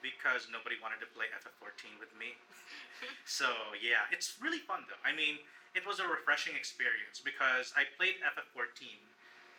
because 0.00 0.48
nobody 0.50 0.80
wanted 0.80 0.98
to 1.04 1.08
play 1.14 1.30
FF14 1.30 2.00
with 2.00 2.10
me. 2.16 2.34
so 3.28 3.48
yeah, 3.78 4.08
it's 4.10 4.40
really 4.40 4.60
fun 4.64 4.88
though. 4.88 4.98
I 5.06 5.14
mean, 5.14 5.38
it 5.76 5.84
was 5.86 6.00
a 6.00 6.06
refreshing 6.08 6.56
experience 6.56 7.22
because 7.22 7.72
I 7.76 7.88
played 7.96 8.18
FF14 8.20 8.88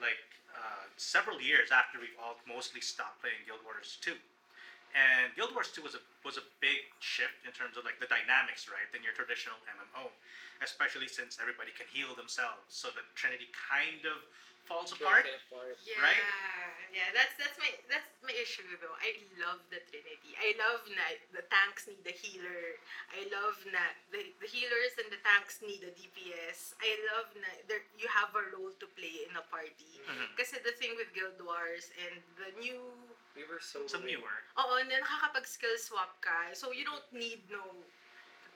like 0.01 0.19
uh, 0.53 0.85
several 0.97 1.39
years 1.41 1.71
after 1.73 1.97
we've 1.97 2.17
all 2.21 2.37
mostly 2.45 2.81
stopped 2.81 3.23
playing 3.23 3.41
Guild 3.47 3.63
Wars 3.65 3.97
2 4.03 4.13
And 4.93 5.33
Guild 5.33 5.55
Wars 5.57 5.73
2 5.73 5.81
was 5.81 5.95
a 5.97 6.01
was 6.21 6.37
a 6.37 6.45
big 6.61 6.85
shift 7.13 7.37
in 7.45 7.53
terms 7.53 7.77
of 7.77 7.85
like 7.85 8.01
the 8.01 8.09
dynamics, 8.09 8.65
right, 8.65 8.89
than 8.89 9.05
your 9.05 9.13
traditional 9.13 9.55
MMO, 9.69 10.09
especially 10.65 11.05
since 11.05 11.37
everybody 11.37 11.69
can 11.77 11.85
heal 11.93 12.17
themselves. 12.17 12.65
So 12.73 12.89
the 12.97 13.05
Trinity 13.13 13.53
kind 13.53 14.01
of 14.09 14.17
falls 14.65 14.89
apart. 14.95 15.27
Apart. 15.51 15.75
Yeah, 15.85 15.99
Right? 16.01 16.17
yeah. 16.95 17.11
That's 17.13 17.35
that's 17.37 17.59
my 17.59 17.67
that's 17.91 18.07
my 18.25 18.31
issue 18.33 18.63
though. 18.81 18.95
I 19.03 19.19
love 19.43 19.59
the 19.69 19.83
Trinity. 19.91 20.33
I 20.39 20.55
love 20.57 20.81
na 20.89 21.05
the 21.35 21.43
tanks 21.53 21.85
need 21.85 22.01
a 22.07 22.15
healer. 22.15 22.79
I 23.13 23.27
love 23.29 23.59
na 23.69 23.83
the, 24.09 24.23
the 24.41 24.47
healers 24.49 24.95
and 24.97 25.11
the 25.13 25.19
tanks 25.21 25.59
need 25.61 25.83
a 25.85 25.91
DPS. 25.93 26.73
I 26.81 26.95
love 27.13 27.27
na 27.37 27.51
there 27.69 27.83
you 27.99 28.07
have 28.09 28.31
a 28.33 28.43
role 28.55 28.71
to 28.79 28.87
play 28.97 29.27
in 29.29 29.35
a 29.37 29.43
party. 29.53 29.99
Mhm. 30.09 30.33
The 30.39 30.71
thing 30.79 30.95
with 30.95 31.11
Guild 31.11 31.35
Wars 31.43 31.91
and 32.07 32.23
the 32.39 32.49
new 32.63 32.79
We 33.33 33.43
were 33.49 33.57
so 33.59 33.85
Some 33.89 34.05
weird. 34.05 34.21
newer. 34.21 34.37
Oo, 34.61 34.77
na 34.85 35.01
nakakapag 35.01 35.45
skill 35.49 35.73
swap 35.77 36.21
ka. 36.21 36.53
So 36.53 36.69
you 36.69 36.85
don't 36.85 37.05
need 37.11 37.41
no 37.49 37.61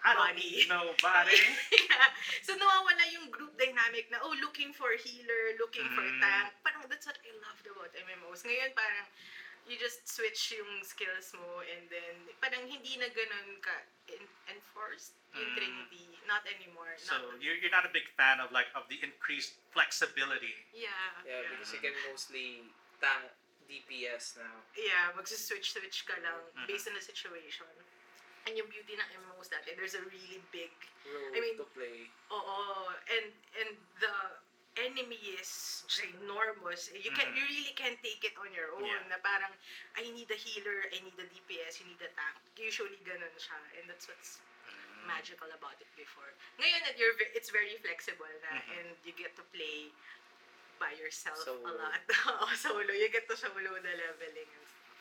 don't 0.05 0.15
Body. 0.37 0.63
know 0.69 0.93
body. 1.01 1.41
yeah. 1.73 2.07
So 2.45 2.53
nawawala 2.53 3.03
yung 3.11 3.33
group 3.33 3.57
dynamic 3.57 4.07
na, 4.13 4.21
oh, 4.21 4.37
looking 4.39 4.69
for 4.71 4.93
healer, 4.95 5.57
looking 5.57 5.83
for 5.97 6.05
Mm. 6.05 6.21
tank. 6.21 6.53
Parang 6.61 6.85
that's 6.85 7.09
what 7.09 7.17
I 7.17 7.33
loved 7.41 7.65
about 7.65 7.89
MMOs. 7.97 8.45
Ngayon 8.45 8.71
parang 8.77 9.09
you 9.67 9.75
just 9.75 10.05
switch 10.07 10.53
yung 10.55 10.79
skills 10.85 11.33
mo 11.35 11.59
and 11.65 11.89
then 11.91 12.13
parang 12.39 12.63
hindi 12.69 12.95
na 13.01 13.09
ganun 13.11 13.57
ka 13.59 13.73
en- 14.13 14.31
enforced 14.47 15.17
yung 15.33 15.49
Mm. 15.51 15.55
Trinity. 15.57 16.05
Not 16.29 16.45
anymore. 16.45 16.93
So 17.01 17.17
not, 17.17 17.41
you're, 17.41 17.57
you're 17.57 17.73
not 17.73 17.83
a 17.83 17.91
big 17.91 18.07
fan 18.13 18.37
of 18.39 18.53
like 18.53 18.69
of 18.77 18.85
the 18.93 19.01
increased 19.01 19.57
flexibility. 19.73 20.53
yeah. 20.71 20.87
Yeah, 21.25 21.41
Yeah, 21.41 21.57
because 21.57 21.73
you 21.73 21.81
can 21.81 21.97
mostly 22.07 22.69
tank 23.01 23.27
DPS 23.67 24.39
now. 24.39 24.63
yeah 24.75 25.11
magsuswitch-switch 25.13 26.07
ka 26.07 26.15
lang 26.23 26.41
Mhm. 26.55 26.67
based 26.67 26.87
on 26.87 26.95
the 26.95 27.03
situation. 27.03 27.67
And 28.47 28.55
yung 28.55 28.71
beauty 28.71 28.95
ng 28.95 29.03
MMOs 29.27 29.51
dati, 29.51 29.75
there's 29.75 29.91
a 29.99 30.03
really 30.07 30.39
big 30.55 30.71
Role 31.03 31.35
I 31.35 31.39
mean- 31.43 31.59
to 31.59 31.67
play. 31.75 32.07
Oo, 32.31 32.87
and 33.11 33.27
and 33.59 33.71
the 33.99 34.15
enemy 34.79 35.19
is 35.35 35.83
ginormous. 35.89 36.87
You 36.95 37.11
can 37.11 37.27
Mhm. 37.27 37.35
you 37.35 37.43
really 37.43 37.75
can't 37.75 37.99
take 37.99 38.23
it 38.23 38.37
on 38.39 38.53
your 38.55 38.71
own. 38.77 38.87
Yeah. 38.87 39.03
Na 39.11 39.17
parang 39.19 39.51
I 39.99 40.07
need 40.15 40.31
a 40.31 40.39
healer, 40.39 40.87
I 40.93 40.99
need 41.03 41.17
a 41.19 41.27
DPS, 41.27 41.83
you 41.83 41.91
need 41.91 41.99
a 41.99 42.11
tank. 42.15 42.39
Usually 42.55 42.95
ganun 43.03 43.35
siya, 43.35 43.59
and 43.79 43.89
that's 43.91 44.07
what's 44.07 44.39
Mm. 44.69 45.03
magical 45.07 45.49
about 45.51 45.75
it 45.83 45.91
before. 45.95 46.31
Ngayon 46.59 46.95
you're 46.95 47.15
it's 47.35 47.49
very 47.51 47.75
flexible 47.83 48.31
na 48.47 48.51
Mhm. 48.63 48.71
and 48.79 48.87
you 49.03 49.11
get 49.11 49.35
to 49.35 49.43
play 49.51 49.91
by 50.79 50.93
yourself 50.97 51.37
Solo. 51.41 51.61
a 51.65 51.73
lot. 51.77 52.01
Oo, 52.31 52.47
solo. 52.55 52.93
You 52.93 53.09
get 53.09 53.27
to 53.29 53.35
solo 53.37 53.53
the 53.57 53.93
leveling 53.93 54.49
and 54.49 54.65
stuff. 54.65 54.97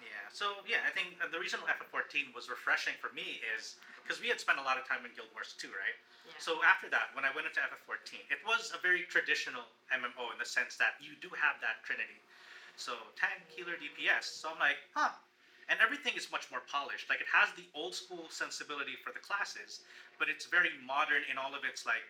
Yeah. 0.00 0.26
So 0.32 0.46
yeah, 0.68 0.84
I 0.86 0.92
think 0.92 1.16
uh, 1.20 1.28
the 1.32 1.40
reason 1.40 1.60
FF14 1.64 2.32
was 2.36 2.48
refreshing 2.48 2.94
for 3.00 3.12
me 3.16 3.40
is 3.56 3.80
because 4.04 4.22
we 4.22 4.28
had 4.30 4.38
spent 4.38 4.62
a 4.62 4.64
lot 4.64 4.78
of 4.78 4.86
time 4.86 5.02
in 5.02 5.10
Guild 5.18 5.32
Wars 5.34 5.58
2, 5.58 5.66
right? 5.74 5.96
Yeah. 6.24 6.38
So 6.38 6.62
after 6.62 6.86
that, 6.94 7.10
when 7.16 7.26
I 7.26 7.32
went 7.34 7.50
into 7.50 7.58
FF14, 7.58 8.22
it 8.30 8.38
was 8.46 8.70
a 8.70 8.78
very 8.78 9.02
traditional 9.10 9.66
MMO 9.90 10.30
in 10.30 10.38
the 10.38 10.46
sense 10.46 10.78
that 10.78 10.94
you 11.02 11.18
do 11.18 11.32
have 11.34 11.58
that 11.64 11.82
trinity. 11.82 12.22
So 12.76 12.92
tank, 13.16 13.42
healer, 13.48 13.74
DPS. 13.80 14.28
So 14.28 14.52
I'm 14.52 14.60
like, 14.60 14.78
huh. 14.94 15.16
And 15.66 15.82
everything 15.82 16.14
is 16.14 16.30
much 16.30 16.46
more 16.54 16.62
polished. 16.70 17.10
Like 17.10 17.18
it 17.18 17.26
has 17.26 17.50
the 17.58 17.66
old 17.74 17.90
school 17.90 18.30
sensibility 18.30 18.94
for 19.02 19.10
the 19.10 19.18
classes, 19.18 19.82
but 20.14 20.30
it's 20.30 20.46
very 20.46 20.70
modern 20.86 21.26
in 21.26 21.34
all 21.42 21.58
of 21.58 21.66
its 21.66 21.82
like 21.82 22.06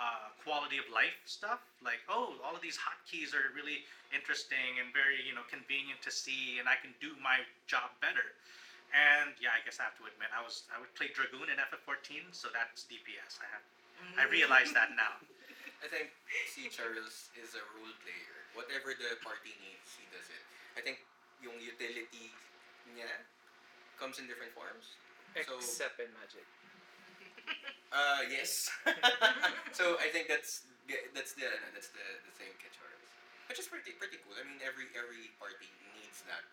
uh, 0.00 0.32
quality 0.42 0.80
of 0.80 0.88
life 0.88 1.14
stuff. 1.28 1.60
Like, 1.84 2.00
oh, 2.08 2.32
all 2.40 2.56
of 2.56 2.64
these 2.64 2.80
hotkeys 2.80 3.36
are 3.36 3.52
really 3.52 3.84
interesting 4.16 4.80
and 4.80 4.88
very 4.96 5.20
you 5.22 5.36
know 5.36 5.44
convenient 5.52 6.00
to 6.02 6.10
see, 6.10 6.56
and 6.58 6.64
I 6.66 6.80
can 6.80 6.96
do 7.04 7.12
my 7.20 7.44
job 7.68 7.92
better. 8.00 8.32
And 8.90 9.36
yeah, 9.38 9.54
I 9.54 9.60
guess 9.62 9.78
I 9.78 9.86
have 9.86 9.94
to 10.02 10.08
admit, 10.08 10.32
I 10.34 10.42
was 10.42 10.64
I 10.74 10.80
would 10.82 10.90
play 10.98 11.12
Dragoon 11.14 11.46
in 11.52 11.60
FF14, 11.62 12.32
so 12.34 12.48
that's 12.50 12.88
DPS. 12.90 13.38
I 13.38 13.46
have 13.54 13.64
I 14.16 14.24
Mm. 14.24 14.32
realize 14.32 14.72
that 14.72 14.96
now. 14.96 15.20
I 15.84 15.88
think 15.92 16.08
si 16.48 16.72
Charles 16.72 17.28
is 17.36 17.52
a 17.52 17.62
role 17.76 17.92
player. 18.00 18.36
Whatever 18.56 18.96
the 18.96 19.20
party 19.20 19.52
needs, 19.60 19.92
he 20.00 20.08
does 20.08 20.24
it. 20.32 20.42
I 20.76 20.80
think 20.80 21.04
yung 21.44 21.56
utility 21.60 22.32
niya 22.96 23.08
comes 24.00 24.16
in 24.18 24.24
different 24.26 24.56
forms. 24.56 24.96
So- 25.46 25.60
Except 25.60 26.00
in 26.00 26.08
Magic. 26.16 26.42
Uh, 27.90 28.22
yes. 28.30 28.70
so 29.76 29.98
I 29.98 30.08
think 30.14 30.30
that's 30.30 30.62
that's 31.14 31.34
the 31.34 31.46
that's 31.74 31.90
the 31.90 32.04
the 32.26 32.32
thing 32.38 32.50
kay 32.62 32.70
Which 33.50 33.58
is 33.58 33.66
pretty 33.66 33.94
pretty 33.98 34.18
cool. 34.22 34.34
I 34.38 34.46
mean 34.46 34.62
every 34.62 34.86
every 34.94 35.34
party 35.42 35.66
needs 35.98 36.22
that 36.30 36.46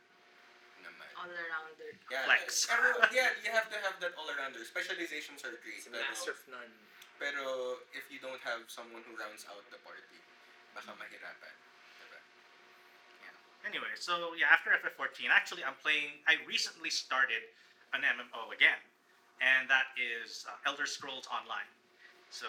naman. 0.82 1.10
all 1.14 1.30
arounder. 1.30 1.94
Yeah, 2.10 2.26
Flex. 2.26 2.66
everyone- 2.74 3.14
yeah, 3.14 3.34
you 3.46 3.54
have 3.54 3.70
to 3.70 3.78
have 3.86 4.02
that 4.02 4.18
all 4.18 4.26
arounder. 4.30 4.66
Specializations 4.66 5.46
are 5.46 5.54
great. 5.62 5.86
It's 5.86 5.90
Pero, 5.90 6.02
master 6.10 6.34
of 6.34 6.42
none. 6.50 6.74
pero 7.22 7.82
if 7.94 8.10
you 8.10 8.18
don't 8.18 8.42
have 8.42 8.66
someone 8.70 9.06
who 9.06 9.14
rounds 9.18 9.46
out 9.50 9.62
the 9.70 9.78
party, 9.86 10.18
baka 10.74 10.94
mahirapan. 10.98 11.54
Diba? 12.02 12.20
Anyway, 13.66 13.94
so 13.98 14.34
yeah, 14.38 14.50
after 14.54 14.74
FF14, 14.74 15.30
actually, 15.30 15.62
I'm 15.66 15.78
playing. 15.82 16.22
I 16.26 16.42
recently 16.50 16.90
started 16.90 17.46
an 17.94 18.02
MMO 18.06 18.54
again, 18.54 18.80
and 19.42 19.70
that 19.70 19.94
is 19.98 20.46
uh, 20.50 20.70
Elder 20.70 20.86
Scrolls 20.86 21.28
Online. 21.30 21.70
So 22.30 22.48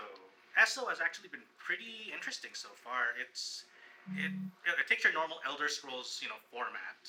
ESO 0.58 0.86
has 0.90 0.98
actually 0.98 1.28
been 1.28 1.44
pretty 1.58 2.10
interesting 2.10 2.50
so 2.54 2.68
far. 2.74 3.14
It's 3.20 3.64
it 4.16 4.32
it 4.64 4.86
takes 4.88 5.04
your 5.04 5.12
normal 5.12 5.38
Elder 5.44 5.68
Scrolls 5.68 6.18
you 6.22 6.28
know 6.32 6.40
format, 6.48 7.00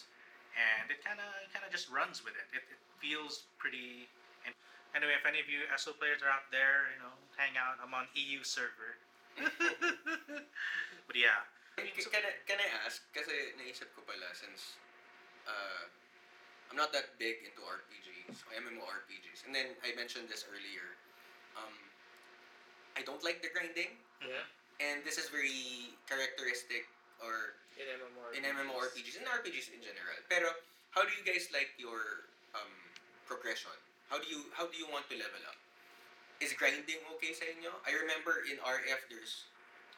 and 0.53 0.91
it 0.91 1.00
kind 1.03 1.17
of 1.17 1.29
kind 1.55 1.63
of 1.63 1.71
just 1.71 1.88
runs 1.89 2.21
with 2.21 2.36
it. 2.36 2.48
It, 2.51 2.63
it 2.67 2.79
feels 3.00 3.48
pretty. 3.57 4.07
And 4.43 4.53
anyway, 4.93 5.15
if 5.15 5.25
any 5.25 5.39
of 5.39 5.48
you 5.48 5.63
ESO 5.71 5.95
players 5.95 6.19
are 6.21 6.31
out 6.31 6.48
there, 6.51 6.91
you 6.93 7.00
know, 7.00 7.15
hang 7.39 7.55
out. 7.55 7.79
I'm 7.79 7.95
on 7.95 8.05
EU 8.13 8.43
server. 8.43 9.00
but 9.39 11.15
yeah, 11.15 11.48
Can, 11.79 12.12
can, 12.12 12.24
I, 12.27 12.33
can 12.43 12.59
I 12.59 12.67
ask? 12.83 13.00
Kasi 13.15 13.55
naisip 13.55 13.88
ko 13.95 14.03
pala 14.03 14.27
since 14.36 14.75
uh, 15.48 15.88
I'm 16.69 16.77
not 16.77 16.93
that 16.93 17.17
big 17.17 17.41
into 17.45 17.61
RPGs, 17.65 18.45
MMORPGs. 18.53 19.39
And 19.45 19.51
then 19.55 19.73
I 19.81 19.93
mentioned 19.97 20.29
this 20.29 20.45
earlier. 20.45 20.85
Um, 21.57 21.73
I 22.97 23.01
don't 23.01 23.21
like 23.25 23.41
the 23.41 23.49
grinding. 23.49 23.97
Yeah. 24.21 24.45
And 24.79 25.01
this 25.03 25.17
is 25.17 25.27
very 25.33 25.91
characteristic 26.07 26.85
or 27.19 27.57
In 27.79 27.88
MMORPGs. 27.89 28.35
in 28.38 28.43
MMORPGs 28.45 29.15
and 29.17 29.25
RPGs 29.27 29.73
in 29.73 29.81
general. 29.81 30.19
Pero 30.29 30.51
how 30.93 31.01
do 31.03 31.11
you 31.15 31.23
guys 31.25 31.49
like 31.51 31.73
your 31.81 32.29
um, 32.53 32.69
progression? 33.25 33.73
How 34.13 34.17
do 34.21 34.25
you 34.29 34.45
how 34.57 34.65
do 34.69 34.75
you 34.77 34.85
want 34.89 35.05
to 35.09 35.15
level 35.17 35.41
up? 35.49 35.57
Is 36.39 36.53
grinding 36.55 37.01
okay 37.17 37.31
sa 37.35 37.45
inyo? 37.49 37.71
I 37.83 37.91
remember 37.97 38.45
in 38.47 38.57
RF 38.63 39.01
there's 39.11 39.47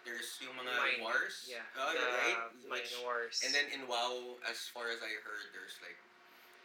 there's 0.06 0.42
yung 0.42 0.58
mga 0.58 0.74
Mine. 0.74 1.00
wars. 1.06 1.46
Yeah. 1.46 1.62
Oh, 1.78 1.94
the 1.94 2.02
right. 2.02 2.40
Which- 2.70 2.98
Wars. 3.06 3.42
and 3.46 3.54
then 3.54 3.70
in 3.70 3.86
WoW, 3.86 4.42
as 4.50 4.66
far 4.74 4.90
as 4.90 4.98
I 5.06 5.14
heard, 5.22 5.46
there's 5.54 5.78
like 5.86 5.98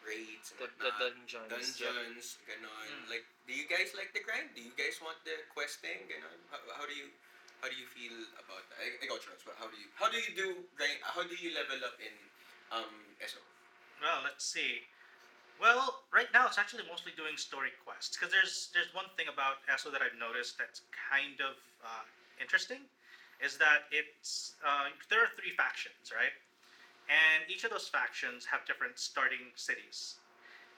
raids 0.07 0.55
and 0.55 0.63
the, 0.63 0.69
the 0.79 0.89
whatnot. 0.89 1.13
dungeons. 1.27 1.77
dungeons, 1.77 2.39
ganon. 2.47 2.71
Hmm. 2.71 3.11
Like, 3.11 3.27
do 3.45 3.53
you 3.53 3.67
guys 3.67 3.93
like 3.99 4.15
the 4.15 4.23
grind? 4.23 4.55
Do 4.55 4.63
you 4.63 4.73
guys 4.79 5.03
want 5.03 5.19
the 5.27 5.37
questing? 5.53 6.07
Ganon. 6.09 6.39
How, 6.49 6.63
how 6.79 6.87
do 6.87 6.95
you 6.95 7.11
how 7.61 7.69
do 7.69 7.77
you 7.77 7.89
feel 7.91 8.15
about 8.39 8.63
that? 8.71 8.79
I, 8.81 8.95
I 9.03 9.05
got 9.11 9.21
Charles, 9.21 9.43
but 9.43 9.59
how 9.59 9.67
do 9.69 9.77
you 9.77 9.89
how 9.99 10.09
do 10.09 10.17
you 10.17 10.33
do 10.33 10.47
grind? 10.79 11.03
How 11.03 11.27
do 11.27 11.35
you 11.37 11.53
level 11.53 11.83
up 11.85 11.99
in 11.99 12.15
um 12.71 12.93
ESO? 13.21 13.43
Well, 14.01 14.23
let's 14.25 14.45
see. 14.47 14.87
Well, 15.57 16.05
right 16.13 16.29
now 16.37 16.47
it's 16.47 16.61
actually 16.61 16.85
mostly 16.85 17.17
doing 17.17 17.41
story 17.41 17.73
quests 17.85 18.13
because 18.17 18.29
there's 18.29 18.69
there's 18.77 18.93
one 18.93 19.09
thing 19.17 19.27
about 19.33 19.65
ESO 19.73 19.89
that 19.91 20.05
I've 20.05 20.17
noticed 20.21 20.61
that's 20.61 20.85
kind 20.93 21.41
of 21.41 21.57
uh, 21.81 22.05
interesting, 22.37 22.85
is 23.41 23.57
that 23.57 23.89
it's 23.89 24.55
uh, 24.61 24.93
there 25.09 25.25
are 25.25 25.33
three 25.41 25.57
factions, 25.57 26.13
right? 26.13 26.33
And 27.07 27.47
each 27.49 27.65
of 27.65 27.71
those 27.71 27.89
factions 27.89 28.47
have 28.47 28.67
different 28.67 28.99
starting 28.99 29.55
cities, 29.55 30.17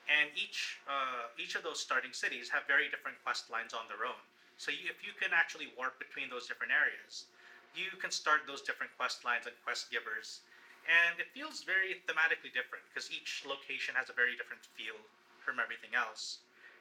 and 0.09 0.29
each 0.37 0.79
uh, 0.89 1.33
each 1.39 1.55
of 1.57 1.63
those 1.63 1.81
starting 1.81 2.13
cities 2.13 2.49
have 2.51 2.69
very 2.69 2.89
different 2.89 3.17
quest 3.25 3.51
lines 3.51 3.73
on 3.73 3.89
their 3.89 4.05
own. 4.05 4.21
So 4.59 4.71
you, 4.71 4.91
if 4.91 5.01
you 5.05 5.13
can 5.17 5.33
actually 5.33 5.73
warp 5.77 5.99
between 5.99 6.29
those 6.29 6.47
different 6.47 6.73
areas, 6.73 7.27
you 7.75 7.97
can 7.97 8.11
start 8.11 8.43
those 8.47 8.61
different 8.61 8.93
quest 8.99 9.25
lines 9.25 9.47
and 9.47 9.55
quest 9.65 9.91
givers. 9.91 10.41
And 10.89 11.21
it 11.21 11.29
feels 11.33 11.63
very 11.65 11.97
thematically 12.09 12.53
different 12.53 12.85
because 12.89 13.11
each 13.13 13.45
location 13.47 13.95
has 13.97 14.09
a 14.09 14.17
very 14.17 14.37
different 14.37 14.65
feel 14.77 14.97
from 15.45 15.61
everything 15.61 15.95
else 15.95 16.39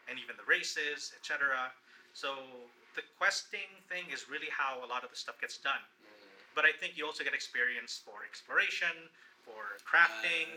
and 0.09 0.19
even 0.19 0.35
the 0.35 0.47
races 0.47 1.11
etc 1.15 1.71
so 2.13 2.65
the 2.95 3.03
questing 3.19 3.69
thing 3.87 4.09
is 4.11 4.25
really 4.27 4.49
how 4.49 4.81
a 4.83 4.87
lot 4.87 5.03
of 5.03 5.09
the 5.11 5.15
stuff 5.15 5.39
gets 5.39 5.57
done. 5.57 5.83
But 6.55 6.65
i 6.65 6.71
think 6.71 6.97
you 6.97 7.05
also 7.05 7.23
get 7.23 7.33
experience 7.33 8.01
for 8.03 8.25
exploration 8.25 9.11
for 9.47 9.79
crafting 9.87 10.51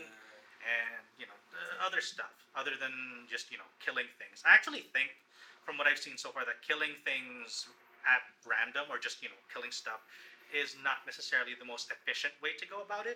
and 0.59 1.03
you 1.15 1.23
know 1.25 1.37
uh, 1.55 1.87
other 1.87 2.03
stuff 2.03 2.35
other 2.59 2.75
than 2.75 2.91
just 3.31 3.47
you 3.47 3.57
know 3.57 3.69
killing 3.79 4.05
things 4.19 4.43
i 4.43 4.51
actually 4.51 4.83
think 4.91 5.15
from 5.63 5.79
what 5.79 5.87
i've 5.87 5.97
seen 5.97 6.19
so 6.19 6.29
far 6.35 6.43
that 6.43 6.59
killing 6.59 6.91
things 7.07 7.71
at 8.03 8.21
random 8.43 8.83
or 8.91 8.99
just 8.99 9.23
you 9.23 9.31
know 9.31 9.39
killing 9.47 9.71
stuff 9.71 10.03
is 10.51 10.75
not 10.83 10.99
necessarily 11.07 11.55
the 11.55 11.65
most 11.65 11.87
efficient 11.89 12.35
way 12.43 12.51
to 12.59 12.67
go 12.67 12.83
about 12.83 13.07
it 13.07 13.15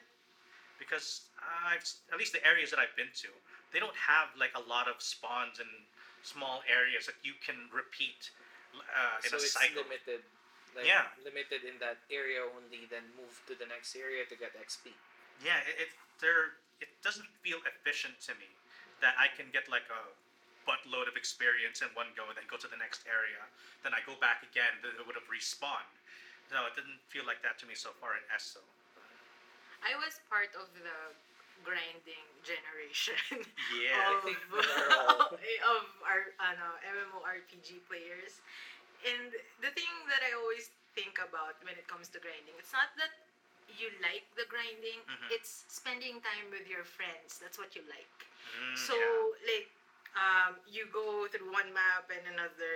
because 0.80 1.28
I've 1.40 1.84
at 2.12 2.18
least 2.20 2.32
the 2.32 2.44
areas 2.48 2.72
that 2.72 2.80
I've 2.80 2.96
been 2.96 3.12
to 3.24 3.32
they 3.76 3.84
don't 3.84 3.96
have 4.00 4.32
like 4.40 4.56
a 4.56 4.64
lot 4.72 4.88
of 4.88 5.04
spawns 5.04 5.60
in 5.60 5.68
small 6.24 6.64
areas 6.66 7.06
that 7.06 7.20
you 7.28 7.36
can 7.44 7.68
repeat 7.76 8.32
uh, 8.80 9.20
in 9.24 9.30
so 9.30 9.38
a 9.38 9.44
it's 9.44 9.52
cycle. 9.52 9.84
limited. 9.84 10.24
Like, 10.72 10.88
Yeah. 10.88 11.08
Limited 11.24 11.64
in 11.64 11.76
that 11.80 12.00
area 12.12 12.44
only, 12.44 12.88
then 12.88 13.04
move 13.16 13.36
to 13.48 13.56
the 13.56 13.68
next 13.68 13.96
area 13.96 14.24
to 14.28 14.36
get 14.36 14.56
XP. 14.56 14.92
Yeah, 15.44 15.60
it, 15.68 15.88
it 15.88 15.92
there 16.24 16.56
it 16.80 16.92
doesn't 17.04 17.28
feel 17.44 17.60
efficient 17.68 18.20
to 18.30 18.34
me 18.40 18.48
that 19.04 19.16
I 19.20 19.28
can 19.32 19.52
get 19.52 19.68
like 19.68 19.88
a 19.92 20.02
buttload 20.66 21.06
of 21.08 21.16
experience 21.16 21.82
in 21.86 21.90
one 21.94 22.10
go 22.18 22.26
and 22.28 22.36
then 22.36 22.48
go 22.50 22.58
to 22.58 22.66
the 22.68 22.80
next 22.80 23.06
area. 23.06 23.40
Then 23.86 23.94
I 23.94 24.02
go 24.08 24.18
back 24.18 24.42
again, 24.42 24.82
then 24.82 24.98
it 24.98 25.04
would 25.06 25.14
have 25.16 25.28
respawned. 25.30 25.94
No, 26.50 26.66
it 26.66 26.74
didn't 26.78 27.02
feel 27.10 27.26
like 27.26 27.42
that 27.46 27.58
to 27.62 27.66
me 27.70 27.74
so 27.78 27.94
far 28.02 28.18
in 28.18 28.24
ESO. 28.34 28.62
I 29.86 29.94
was 30.02 30.18
part 30.30 30.50
of 30.58 30.66
the 30.74 30.98
grinding 31.62 32.26
generation 32.42 33.18
Yeah. 33.78 34.18
of, 34.18 34.26
think 34.26 34.42
all- 34.50 35.30
of 35.78 35.86
our 36.06 36.34
ano, 36.42 36.70
MMORPG 36.82 37.86
players. 37.86 38.42
And 39.06 39.30
the 39.62 39.70
thing 39.74 39.92
that 40.10 40.26
I 40.26 40.34
always 40.34 40.74
think 40.98 41.22
about 41.22 41.62
when 41.62 41.78
it 41.78 41.86
comes 41.86 42.10
to 42.14 42.18
grinding, 42.18 42.58
it's 42.58 42.74
not 42.74 42.90
that 42.98 43.14
you 43.80 43.90
like 44.02 44.26
the 44.36 44.46
grinding, 44.48 45.00
Mhm. 45.08 45.32
it's 45.32 45.66
spending 45.68 46.22
time 46.22 46.50
with 46.52 46.68
your 46.68 46.84
friends. 46.84 47.40
That's 47.40 47.58
what 47.58 47.76
you 47.76 47.84
like. 47.90 48.18
Mm, 48.56 48.78
So 48.78 48.96
yeah. 48.96 49.52
like 49.54 49.70
um, 50.16 50.56
you 50.72 50.88
go 50.96 51.28
through 51.28 51.52
one 51.52 51.74
map 51.76 52.08
and 52.10 52.24
another 52.32 52.76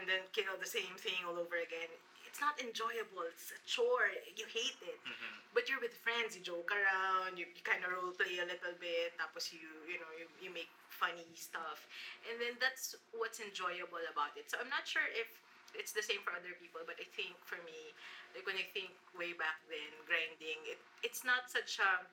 and 0.00 0.08
then 0.08 0.24
kill 0.32 0.56
the 0.56 0.64
same 0.66 0.96
thing 0.96 1.20
all 1.28 1.36
over 1.36 1.56
again. 1.60 1.90
It's 2.24 2.40
not 2.40 2.56
enjoyable. 2.60 3.28
It's 3.28 3.52
a 3.52 3.60
chore. 3.68 4.08
You 4.40 4.46
hate 4.48 4.80
it. 4.80 5.00
Mhm. 5.04 5.32
But 5.52 5.68
you're 5.68 5.80
with 5.80 5.92
friends. 6.00 6.32
You 6.36 6.40
joke 6.42 6.70
around. 6.72 7.36
You, 7.36 7.44
you 7.44 7.60
kind 7.62 7.84
of 7.84 7.92
role 7.92 8.12
play 8.12 8.38
a 8.40 8.46
little 8.48 8.72
bit. 8.80 9.12
Tapos 9.20 9.52
you 9.52 9.60
you 9.84 9.98
know 10.00 10.10
you, 10.16 10.26
you 10.40 10.50
make 10.50 10.70
funny 10.88 11.28
stuff, 11.36 11.86
and 12.28 12.40
then 12.40 12.56
that's 12.58 12.96
what's 13.12 13.38
enjoyable 13.40 14.00
about 14.10 14.32
it. 14.40 14.50
So 14.50 14.56
I'm 14.58 14.68
not 14.72 14.88
sure 14.88 15.04
if 15.14 15.28
it's 15.76 15.92
the 15.92 16.04
same 16.04 16.20
for 16.24 16.32
other 16.32 16.54
people, 16.56 16.80
but 16.86 16.96
I 16.96 17.06
think 17.16 17.36
for 17.44 17.60
me, 17.64 17.92
like 18.32 18.44
when 18.48 18.56
I 18.56 18.66
think 18.72 18.92
way 19.16 19.32
back 19.36 19.60
then, 19.68 19.92
grinding, 20.08 20.60
it 20.68 20.80
it's 21.04 21.24
not 21.24 21.48
such 21.50 21.80
a 21.80 22.04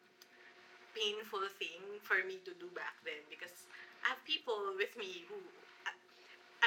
painful 0.95 1.43
thing 1.59 1.83
for 2.01 2.23
me 2.23 2.39
to 2.47 2.55
do 2.55 2.71
back 2.71 2.95
then 3.03 3.19
because 3.27 3.67
I 4.07 4.15
have 4.15 4.21
people 4.23 4.73
with 4.79 4.95
me 4.95 5.27
who 5.27 5.35
uh, 5.83 5.91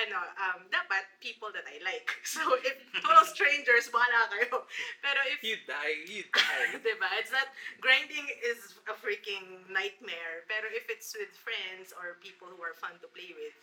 ano, 0.05 0.21
um, 0.37 0.61
dapat 0.69 1.09
people 1.19 1.49
that 1.57 1.65
I 1.65 1.81
like. 1.83 2.07
So 2.29 2.45
if 2.61 2.77
total 3.01 3.25
strangers, 3.35 3.89
bahala 3.89 4.29
kayo. 4.29 4.69
Pero 5.01 5.21
if 5.33 5.41
You 5.41 5.57
die, 5.65 5.97
you 6.05 6.23
die. 6.29 6.77
diba? 6.85 7.09
It's 7.19 7.33
not 7.33 7.49
grinding 7.81 8.29
is 8.45 8.77
a 8.85 8.95
freaking 8.95 9.65
nightmare. 9.73 10.45
Pero 10.47 10.69
if 10.71 10.87
it's 10.93 11.17
with 11.17 11.33
friends 11.41 11.97
or 11.97 12.21
people 12.21 12.53
who 12.53 12.61
are 12.61 12.77
fun 12.77 13.01
to 13.01 13.09
play 13.11 13.33
with, 13.33 13.57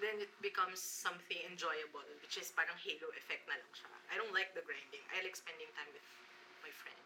then 0.00 0.20
it 0.20 0.32
becomes 0.44 0.80
something 0.80 1.40
enjoyable, 1.48 2.04
which 2.20 2.36
is 2.36 2.52
parang 2.52 2.76
halo 2.80 3.08
effect 3.16 3.48
na 3.48 3.56
lang 3.56 3.72
siya. 3.72 3.88
I 4.12 4.14
don't 4.20 4.34
like 4.36 4.52
the 4.52 4.64
grinding. 4.64 5.02
I 5.12 5.24
like 5.24 5.36
spending 5.36 5.68
time 5.72 5.88
with 5.92 6.04
my 6.60 6.72
friends. 6.72 7.00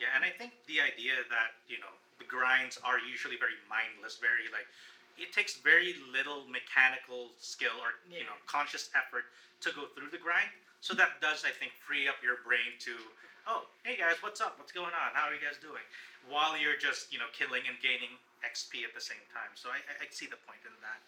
Yeah, 0.00 0.16
and 0.16 0.24
I 0.24 0.32
think 0.32 0.56
the 0.64 0.80
idea 0.80 1.20
that, 1.28 1.60
you 1.68 1.76
know, 1.76 1.92
the 2.16 2.24
grinds 2.24 2.80
are 2.80 2.96
usually 3.00 3.36
very 3.36 3.56
mindless, 3.68 4.16
very 4.16 4.48
like 4.52 4.68
it 5.20 5.36
takes 5.36 5.60
very 5.60 5.96
little 6.08 6.48
mechanical 6.48 7.36
skill 7.36 7.76
or 7.80 8.00
you 8.08 8.24
know 8.24 8.36
conscious 8.48 8.88
effort 8.96 9.28
to 9.60 9.68
go 9.76 9.88
through 9.92 10.08
the 10.08 10.20
grind. 10.20 10.48
So 10.80 10.96
that 10.96 11.20
does 11.20 11.44
I 11.44 11.52
think 11.52 11.76
free 11.76 12.08
up 12.08 12.20
your 12.24 12.40
brain 12.44 12.76
to 12.88 12.96
oh, 13.48 13.66
hey 13.84 13.96
guys, 13.96 14.20
what's 14.20 14.40
up? 14.40 14.54
What's 14.60 14.72
going 14.72 14.92
on? 14.92 15.10
How 15.16 15.28
are 15.28 15.34
you 15.34 15.40
guys 15.40 15.56
doing? 15.58 15.82
While 16.28 16.54
you're 16.54 16.76
just, 16.76 17.10
you 17.10 17.18
know, 17.18 17.26
killing 17.32 17.64
and 17.64 17.74
gaining 17.80 18.14
XP 18.44 18.84
at 18.84 18.92
the 18.92 19.00
same 19.00 19.22
time. 19.32 19.52
So 19.58 19.72
I, 19.72 19.80
I, 19.88 20.04
I 20.04 20.06
see 20.12 20.28
the 20.28 20.40
point 20.44 20.60
in 20.62 20.74
that. 20.84 21.00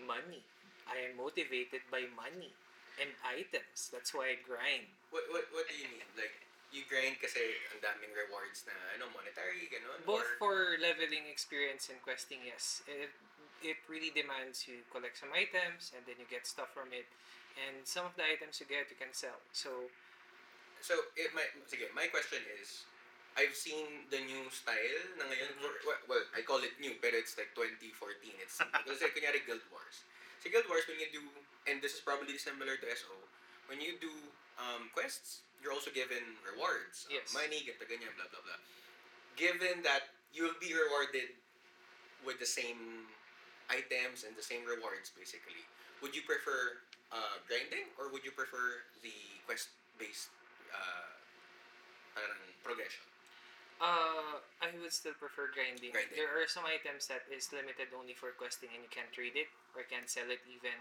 Money. 0.00 0.42
I 0.84 1.10
am 1.10 1.16
motivated 1.16 1.86
by 1.88 2.06
money 2.12 2.52
and 3.00 3.10
items. 3.24 3.90
That's 3.90 4.12
why 4.12 4.34
I 4.34 4.36
grind. 4.42 4.90
What, 5.10 5.26
what, 5.30 5.48
what 5.54 5.64
do 5.66 5.74
you 5.74 5.88
mean? 5.88 6.06
Like, 6.14 6.34
you 6.74 6.82
grind 6.90 7.22
kasi 7.22 7.40
ang 7.70 7.78
daming 7.78 8.10
rewards 8.14 8.66
na, 8.66 8.74
ano, 8.98 9.06
monetary, 9.14 9.70
ganun? 9.70 10.02
Both 10.02 10.26
or, 10.38 10.42
for 10.42 10.56
leveling 10.82 11.30
experience 11.30 11.88
and 11.88 12.02
questing, 12.02 12.42
yes. 12.42 12.82
It, 12.90 13.14
it 13.62 13.78
really 13.86 14.10
demands 14.10 14.66
you 14.66 14.82
collect 14.90 15.16
some 15.16 15.30
items 15.30 15.94
and 15.94 16.02
then 16.04 16.18
you 16.18 16.26
get 16.26 16.44
stuff 16.44 16.74
from 16.74 16.90
it. 16.90 17.06
And 17.54 17.86
some 17.86 18.04
of 18.04 18.18
the 18.18 18.26
items 18.26 18.58
you 18.58 18.66
get, 18.66 18.90
you 18.90 18.98
can 18.98 19.14
sell. 19.14 19.38
So, 19.54 19.88
So, 20.84 21.00
it, 21.16 21.32
my, 21.32 21.48
sige, 21.64 21.88
my 21.96 22.12
question 22.12 22.44
is, 22.60 22.84
I've 23.34 23.54
seen 23.58 24.06
the 24.14 24.22
new 24.22 24.46
style 24.54 25.02
na 25.18 25.26
ngayon, 25.26 25.58
well, 25.58 25.98
well, 26.06 26.24
I 26.38 26.46
call 26.46 26.62
it 26.62 26.78
new, 26.78 26.94
pero 27.02 27.18
it's 27.18 27.34
like 27.34 27.50
2014. 27.58 27.90
It's, 28.38 28.62
because 28.62 29.02
like, 29.02 29.10
kunyari 29.10 29.42
Guild 29.42 29.64
Wars. 29.74 30.06
So, 30.38 30.50
Guild 30.54 30.70
Wars, 30.70 30.86
when 30.86 31.02
you 31.02 31.10
do, 31.10 31.22
and 31.66 31.82
this 31.82 31.98
is 31.98 32.02
probably 32.04 32.38
similar 32.38 32.78
to 32.78 32.84
ESO, 32.86 33.10
when 33.66 33.82
you 33.82 33.98
do 33.98 34.12
um, 34.62 34.86
quests, 34.94 35.42
you're 35.58 35.74
also 35.74 35.90
given 35.90 36.22
rewards. 36.46 37.10
um, 37.10 37.18
Yes. 37.18 37.34
money, 37.34 37.58
ganito, 37.66 37.82
ganyan, 37.90 38.12
blah, 38.14 38.28
blah, 38.30 38.44
blah. 38.44 38.60
Given 39.34 39.82
that 39.82 40.14
you'll 40.30 40.54
be 40.62 40.70
rewarded 40.70 41.34
with 42.22 42.38
the 42.38 42.46
same 42.46 43.10
items 43.66 44.22
and 44.22 44.36
the 44.38 44.44
same 44.46 44.62
rewards, 44.62 45.10
basically, 45.10 45.64
would 46.04 46.14
you 46.14 46.22
prefer 46.22 46.84
uh, 47.10 47.42
grinding 47.50 47.90
or 47.98 48.12
would 48.14 48.22
you 48.22 48.30
prefer 48.30 48.84
the 49.02 49.16
quest-based 49.48 50.30
uh, 50.70 51.10
parang 52.14 52.44
progression? 52.62 53.02
Uh, 53.80 54.38
I 54.62 54.68
would 54.78 54.92
still 54.94 55.14
prefer 55.18 55.50
grinding. 55.50 55.90
Grinding. 55.92 56.14
There 56.18 56.30
are 56.30 56.46
some 56.46 56.64
items 56.66 57.06
that 57.10 57.26
is 57.30 57.50
limited 57.50 57.90
only 57.94 58.14
for 58.14 58.30
questing 58.36 58.70
and 58.74 58.82
you 58.82 58.90
can't 58.92 59.10
trade 59.10 59.34
it 59.34 59.50
or 59.74 59.82
can't 59.86 60.06
sell 60.10 60.28
it 60.30 60.42
even. 60.46 60.76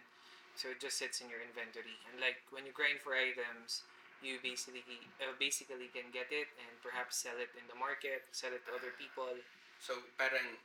So 0.53 0.69
it 0.69 0.77
just 0.77 1.01
sits 1.01 1.17
in 1.21 1.29
your 1.33 1.41
inventory. 1.41 1.97
And 2.11 2.21
like 2.21 2.37
when 2.53 2.65
you 2.69 2.73
grind 2.75 3.01
for 3.01 3.17
items, 3.17 3.81
you 4.21 4.37
basically 4.39 4.85
uh, 5.19 5.33
basically 5.41 5.89
can 5.91 6.07
get 6.13 6.29
it 6.29 6.47
and 6.61 6.71
perhaps 6.85 7.17
sell 7.19 7.35
it 7.41 7.49
in 7.57 7.65
the 7.67 7.75
market, 7.75 8.23
sell 8.31 8.53
it 8.53 8.61
to 8.69 8.71
other 8.77 8.93
people. 8.95 9.33
So 9.81 9.97
parang 10.15 10.55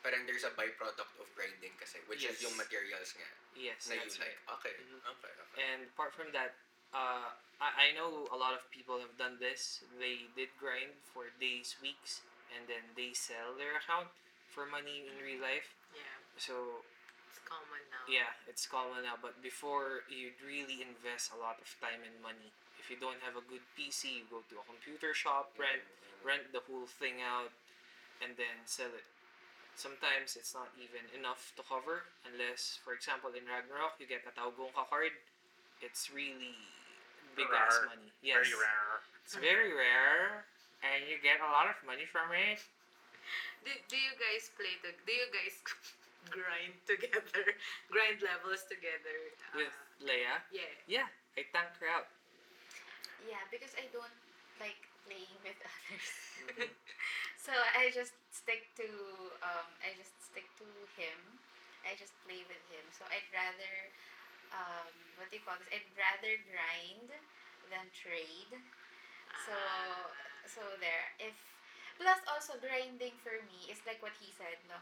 parang 0.00 0.22
there's 0.24 0.46
a 0.46 0.54
byproduct 0.54 1.12
of 1.18 1.28
grinding 1.34 1.74
kasi 1.82 1.98
which 2.06 2.22
Yes. 2.22 2.38
is 2.38 2.46
yung 2.46 2.54
materials 2.56 3.10
nga 3.18 3.28
Yes, 3.58 3.90
na 3.90 3.98
you 3.98 4.06
that's 4.06 4.16
like. 4.22 4.30
right. 4.30 4.40
Okay. 4.62 4.74
Mhm. 4.78 5.00
Okay. 5.18 5.32
Okay. 5.34 5.58
And 5.58 5.80
apart 5.90 6.14
from 6.14 6.30
that, 6.30 6.54
uh, 6.94 7.34
I, 7.60 7.88
I 7.88 7.96
know 7.96 8.28
a 8.32 8.36
lot 8.38 8.52
of 8.52 8.68
people 8.70 9.00
have 9.00 9.16
done 9.16 9.40
this. 9.40 9.80
They 9.96 10.28
did 10.36 10.52
grind 10.60 10.92
for 11.12 11.32
days, 11.40 11.76
weeks, 11.80 12.20
and 12.52 12.68
then 12.68 12.84
they 12.96 13.16
sell 13.16 13.56
their 13.56 13.76
account 13.80 14.12
for 14.52 14.68
money 14.68 15.08
in 15.08 15.16
real 15.24 15.40
life. 15.40 15.72
Yeah, 15.96 16.04
So 16.36 16.84
it's 17.32 17.40
common 17.48 17.80
now. 17.88 18.04
yeah, 18.08 18.30
it's 18.44 18.68
common 18.68 19.04
now. 19.08 19.16
But 19.16 19.40
before, 19.40 20.04
you'd 20.12 20.36
really 20.44 20.84
invest 20.84 21.32
a 21.32 21.38
lot 21.40 21.56
of 21.60 21.68
time 21.80 22.04
and 22.04 22.16
money. 22.20 22.52
If 22.76 22.92
you 22.92 23.00
don't 23.00 23.18
have 23.24 23.34
a 23.40 23.44
good 23.48 23.64
PC, 23.74 24.20
you 24.22 24.24
go 24.28 24.44
to 24.52 24.60
a 24.60 24.64
computer 24.68 25.16
shop, 25.16 25.50
rent 25.56 25.82
rent 26.24 26.50
the 26.52 26.62
whole 26.66 26.86
thing 26.86 27.22
out, 27.24 27.50
and 28.20 28.34
then 28.36 28.62
sell 28.68 28.90
it. 28.92 29.06
Sometimes 29.76 30.34
it's 30.36 30.54
not 30.56 30.72
even 30.80 31.04
enough 31.12 31.52
to 31.56 31.62
cover 31.62 32.08
unless, 32.24 32.80
for 32.82 32.92
example, 32.96 33.30
in 33.36 33.44
Ragnarok 33.44 34.00
you 34.00 34.06
get 34.08 34.24
a 34.24 34.32
Taugong 34.32 34.72
card. 34.72 35.12
It's 35.84 36.08
really 36.10 36.56
big 37.36 37.46
ass 37.52 37.78
money. 37.86 38.10
Yes, 38.24 38.48
Very 38.48 38.56
rare. 38.58 38.94
It's 39.22 39.36
very 39.36 39.72
rare, 39.74 40.46
and 40.82 41.04
you 41.06 41.18
get 41.20 41.38
a 41.44 41.50
lot 41.50 41.66
of 41.68 41.76
money 41.84 42.06
from 42.08 42.30
it. 42.32 42.62
Do, 43.66 43.70
do 43.90 43.96
you 43.98 44.14
guys 44.16 44.48
play 44.54 44.78
to, 44.86 44.94
do 45.04 45.12
you 45.12 45.28
guys 45.34 45.54
grind 46.34 46.74
together, 46.86 47.44
grind 47.92 48.22
levels 48.22 48.62
together? 48.70 49.16
With 49.54 49.74
Uh, 49.74 50.06
Leia, 50.06 50.38
yeah. 50.54 50.70
yeah, 50.86 51.08
I 51.36 51.42
tank 51.50 51.74
her 51.82 51.88
out. 51.90 52.06
Yeah, 53.26 53.42
because 53.50 53.74
I 53.74 53.90
don't 53.90 54.14
like 54.62 54.78
playing 55.08 55.34
with 55.42 55.58
others. 55.66 56.08
Mhm. 56.46 56.70
so 57.34 57.50
I 57.74 57.90
just 57.90 58.14
stick 58.30 58.70
to 58.78 58.86
um 59.42 59.66
I 59.82 59.90
just 59.98 60.14
stick 60.22 60.46
to 60.62 60.66
him. 60.94 61.18
I 61.82 61.94
just 61.98 62.14
play 62.26 62.42
with 62.46 62.62
him. 62.70 62.84
So 62.94 63.02
I'd 63.10 63.26
rather 63.34 63.72
um 64.56 64.88
what 65.20 65.28
do 65.28 65.36
you 65.36 65.44
call 65.44 65.56
this? 65.60 65.68
I'd 65.72 65.88
rather 65.96 66.32
grind 66.48 67.08
than 67.72 67.84
trade. 67.92 68.52
So 69.44 69.52
Ah. 69.52 70.08
so 70.48 70.62
there. 70.80 71.12
If 71.20 71.36
plus 72.00 72.20
also 72.28 72.56
grinding 72.60 73.16
for 73.24 73.36
me 73.48 73.68
is 73.72 73.80
like 73.88 74.00
what 74.04 74.12
he 74.20 74.32
said, 74.32 74.56
no. 74.68 74.76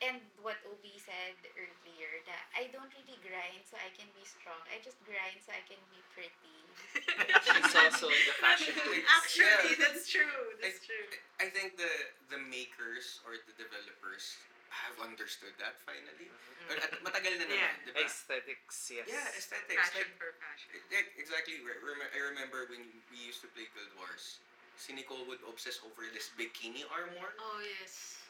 And 0.00 0.16
what 0.40 0.56
Obi 0.64 0.96
said 0.96 1.36
earlier 1.60 2.12
that 2.24 2.48
I 2.56 2.72
don't 2.72 2.88
really 2.96 3.20
grind 3.20 3.60
so 3.68 3.76
I 3.76 3.92
can 3.92 4.08
be 4.16 4.24
strong. 4.24 4.56
I 4.72 4.80
just 4.80 4.96
grind 5.04 5.36
so 5.44 5.52
I 5.52 5.60
can 5.68 5.76
be 5.92 6.00
pretty. 6.16 6.56
She's 7.44 7.76
also 7.76 8.08
in 8.08 8.22
the 8.24 8.36
fashion 8.40 8.72
It's- 8.80 9.04
Actually, 9.12 9.76
yeah. 9.76 9.84
that's 9.84 10.08
true. 10.08 10.40
That's 10.64 10.80
I- 10.80 10.86
true. 10.88 11.06
I 11.44 11.46
think 11.52 11.76
the 11.76 11.92
the 12.32 12.40
makers 12.40 13.20
or 13.28 13.36
the 13.44 13.52
developers 13.60 14.40
have 14.70 14.96
understood 15.02 15.52
that 15.58 15.76
finally. 15.82 16.30
Or 16.70 16.78
at, 16.78 16.94
matagal 17.02 17.42
na 17.42 17.44
naman, 17.50 17.58
Yeah. 17.58 17.74
di 17.82 17.90
ba? 17.90 18.06
Aesthetics, 18.06 18.76
yes. 18.94 19.06
Yeah, 19.10 19.26
aesthetics. 19.34 19.74
Fashion 19.74 20.06
Like, 20.06 20.14
for 20.16 20.30
fashion. 20.38 20.70
Yeah, 20.94 21.02
exactly. 21.18 21.58
Re- 21.66 21.82
I 22.14 22.20
remember 22.30 22.70
when 22.70 22.86
we 23.10 23.18
used 23.18 23.42
to 23.42 23.50
play 23.50 23.66
Guild 23.74 23.90
Wars. 23.98 24.38
Si 24.78 24.94
Nicole 24.94 25.26
would 25.28 25.42
obsess 25.44 25.82
over 25.84 26.06
this 26.14 26.30
bikini 26.38 26.86
armor. 26.88 27.34
Oh 27.36 27.60
yes. 27.60 28.22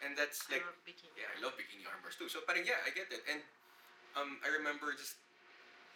And 0.00 0.16
that's 0.16 0.46
I 0.48 0.56
like 0.56 0.64
love 0.64 0.78
bikini. 0.86 1.12
yeah, 1.18 1.28
I 1.34 1.36
love 1.42 1.54
bikini 1.58 1.84
armors 1.84 2.16
too. 2.16 2.30
So 2.32 2.40
parang 2.46 2.64
yeah, 2.64 2.80
I 2.86 2.90
get 2.94 3.10
it. 3.12 3.20
And 3.28 3.42
um 4.16 4.40
I 4.40 4.48
remember 4.54 4.94
just 4.96 5.18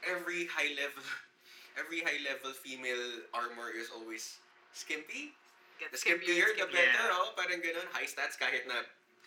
every 0.04 0.46
high 0.52 0.74
level 0.76 1.00
every 1.80 2.02
high 2.04 2.20
level 2.26 2.52
female 2.52 3.24
armor 3.32 3.72
is 3.72 3.88
always 3.88 4.36
skimpy. 4.76 5.32
Get 5.80 5.92
The 5.92 6.00
skimpier 6.00 6.44
skimpier, 6.44 6.48
the 6.56 6.64
and 6.68 6.72
better, 6.72 7.04
Yeah. 7.08 7.16
oh, 7.20 7.32
parang 7.36 7.60
ganun. 7.64 7.88
High 7.96 8.08
stats 8.08 8.36
kahit 8.36 8.64
na 8.68 8.84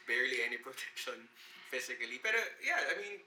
barely 0.10 0.42
any 0.42 0.58
protection 0.58 1.30
physically. 1.70 2.18
Pero 2.18 2.42
yeah, 2.66 2.82
I 2.90 2.98
mean, 2.98 3.22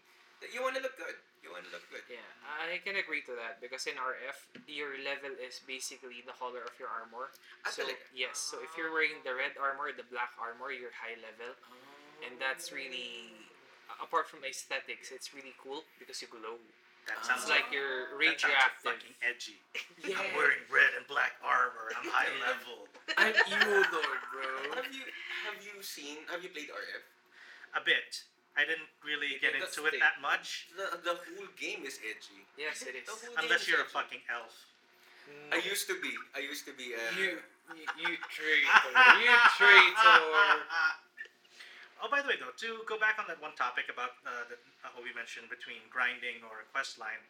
you 0.51 0.59
wanna 0.59 0.83
look 0.83 0.99
good. 0.99 1.15
You 1.47 1.55
wanna 1.55 1.71
look 1.71 1.87
good. 1.95 2.03
Yeah, 2.11 2.27
I 2.43 2.83
can 2.83 2.99
agree 2.99 3.23
to 3.31 3.35
that 3.39 3.63
because 3.63 3.87
in 3.87 3.95
RF, 3.95 4.51
your 4.67 4.99
level 5.07 5.31
is 5.39 5.63
basically 5.63 6.27
the 6.27 6.35
color 6.35 6.67
of 6.67 6.75
your 6.83 6.91
armor. 6.91 7.31
Ah, 7.63 7.71
So 7.71 7.87
yes, 8.11 8.39
so 8.43 8.59
if 8.59 8.75
you're 8.75 8.91
wearing 8.91 9.23
the 9.23 9.35
red 9.39 9.55
armor, 9.55 9.95
the 9.95 10.07
black 10.11 10.35
armor, 10.39 10.75
you're 10.75 10.95
high 10.95 11.15
level, 11.23 11.55
and 12.27 12.35
that's 12.43 12.75
really 12.75 13.31
apart 14.03 14.27
from 14.27 14.43
aesthetics, 14.43 15.15
it's 15.15 15.31
really 15.31 15.55
cool 15.63 15.87
because 16.03 16.19
you 16.19 16.27
glow. 16.27 16.59
That 17.07 17.19
Ah. 17.19 17.23
sounds 17.27 17.43
It's 17.43 17.51
like 17.51 17.67
you're 17.75 18.15
that 18.15 18.39
sounds 18.41 18.55
radioactive. 18.55 18.83
fucking 18.87 19.15
edgy. 19.27 19.59
Yeah. 20.07 20.19
I'm 20.19 20.35
wearing 20.35 20.63
red 20.71 20.91
and 20.99 21.07
black 21.07 21.39
armor. 21.43 21.91
I'm 21.95 22.11
high 22.11 22.31
level. 22.47 22.89
I'm 23.19 23.35
emo 23.51 23.87
lord, 23.91 24.23
bro. 24.35 24.75
Have 24.75 24.91
you 24.95 25.03
have 25.47 25.59
you 25.63 25.83
seen 25.83 26.27
have 26.31 26.43
you 26.43 26.51
played 26.51 26.71
RF? 26.71 27.03
A 27.79 27.81
bit. 27.83 28.23
I 28.59 28.67
didn't 28.69 28.91
really 29.07 29.39
get 29.41 29.55
into 29.55 29.87
it 29.87 29.93
the- 29.97 30.03
that 30.03 30.21
much. 30.21 30.69
The 30.77 30.99
the 31.03 31.15
whole 31.23 31.51
game 31.59 31.87
is 31.87 31.99
edgy. 32.03 32.43
Yes, 32.59 32.83
it 32.83 32.95
is. 32.99 33.07
Unless 33.39 33.67
you're 33.71 33.79
a 33.79 33.87
edgy. 33.87 33.95
fucking 33.95 34.23
elf. 34.31 34.55
I 35.51 35.57
used 35.65 35.87
to 35.89 35.97
be. 36.03 36.13
I 36.35 36.41
used 36.41 36.67
to 36.67 36.75
be. 36.75 36.93
Uh, 36.95 36.99
you, 37.17 37.39
you, 37.79 37.87
you 38.05 38.11
traitor, 38.29 38.91
you 39.23 39.33
traitor. 39.57 40.21
Oh, 42.03 42.11
by 42.11 42.19
the 42.19 42.27
way, 42.27 42.35
though, 42.35 42.51
to 42.51 42.83
go 42.91 42.99
back 42.99 43.23
on 43.23 43.31
that 43.31 43.39
one 43.39 43.55
topic 43.55 43.87
about 43.87 44.19
uh, 44.27 44.43
the, 44.51 44.59
uh, 44.83 44.91
what 44.99 45.07
we 45.07 45.15
mentioned 45.15 45.47
between 45.47 45.79
grinding 45.87 46.43
or 46.51 46.67
a 46.67 46.67
quest 46.75 46.99
line, 46.99 47.23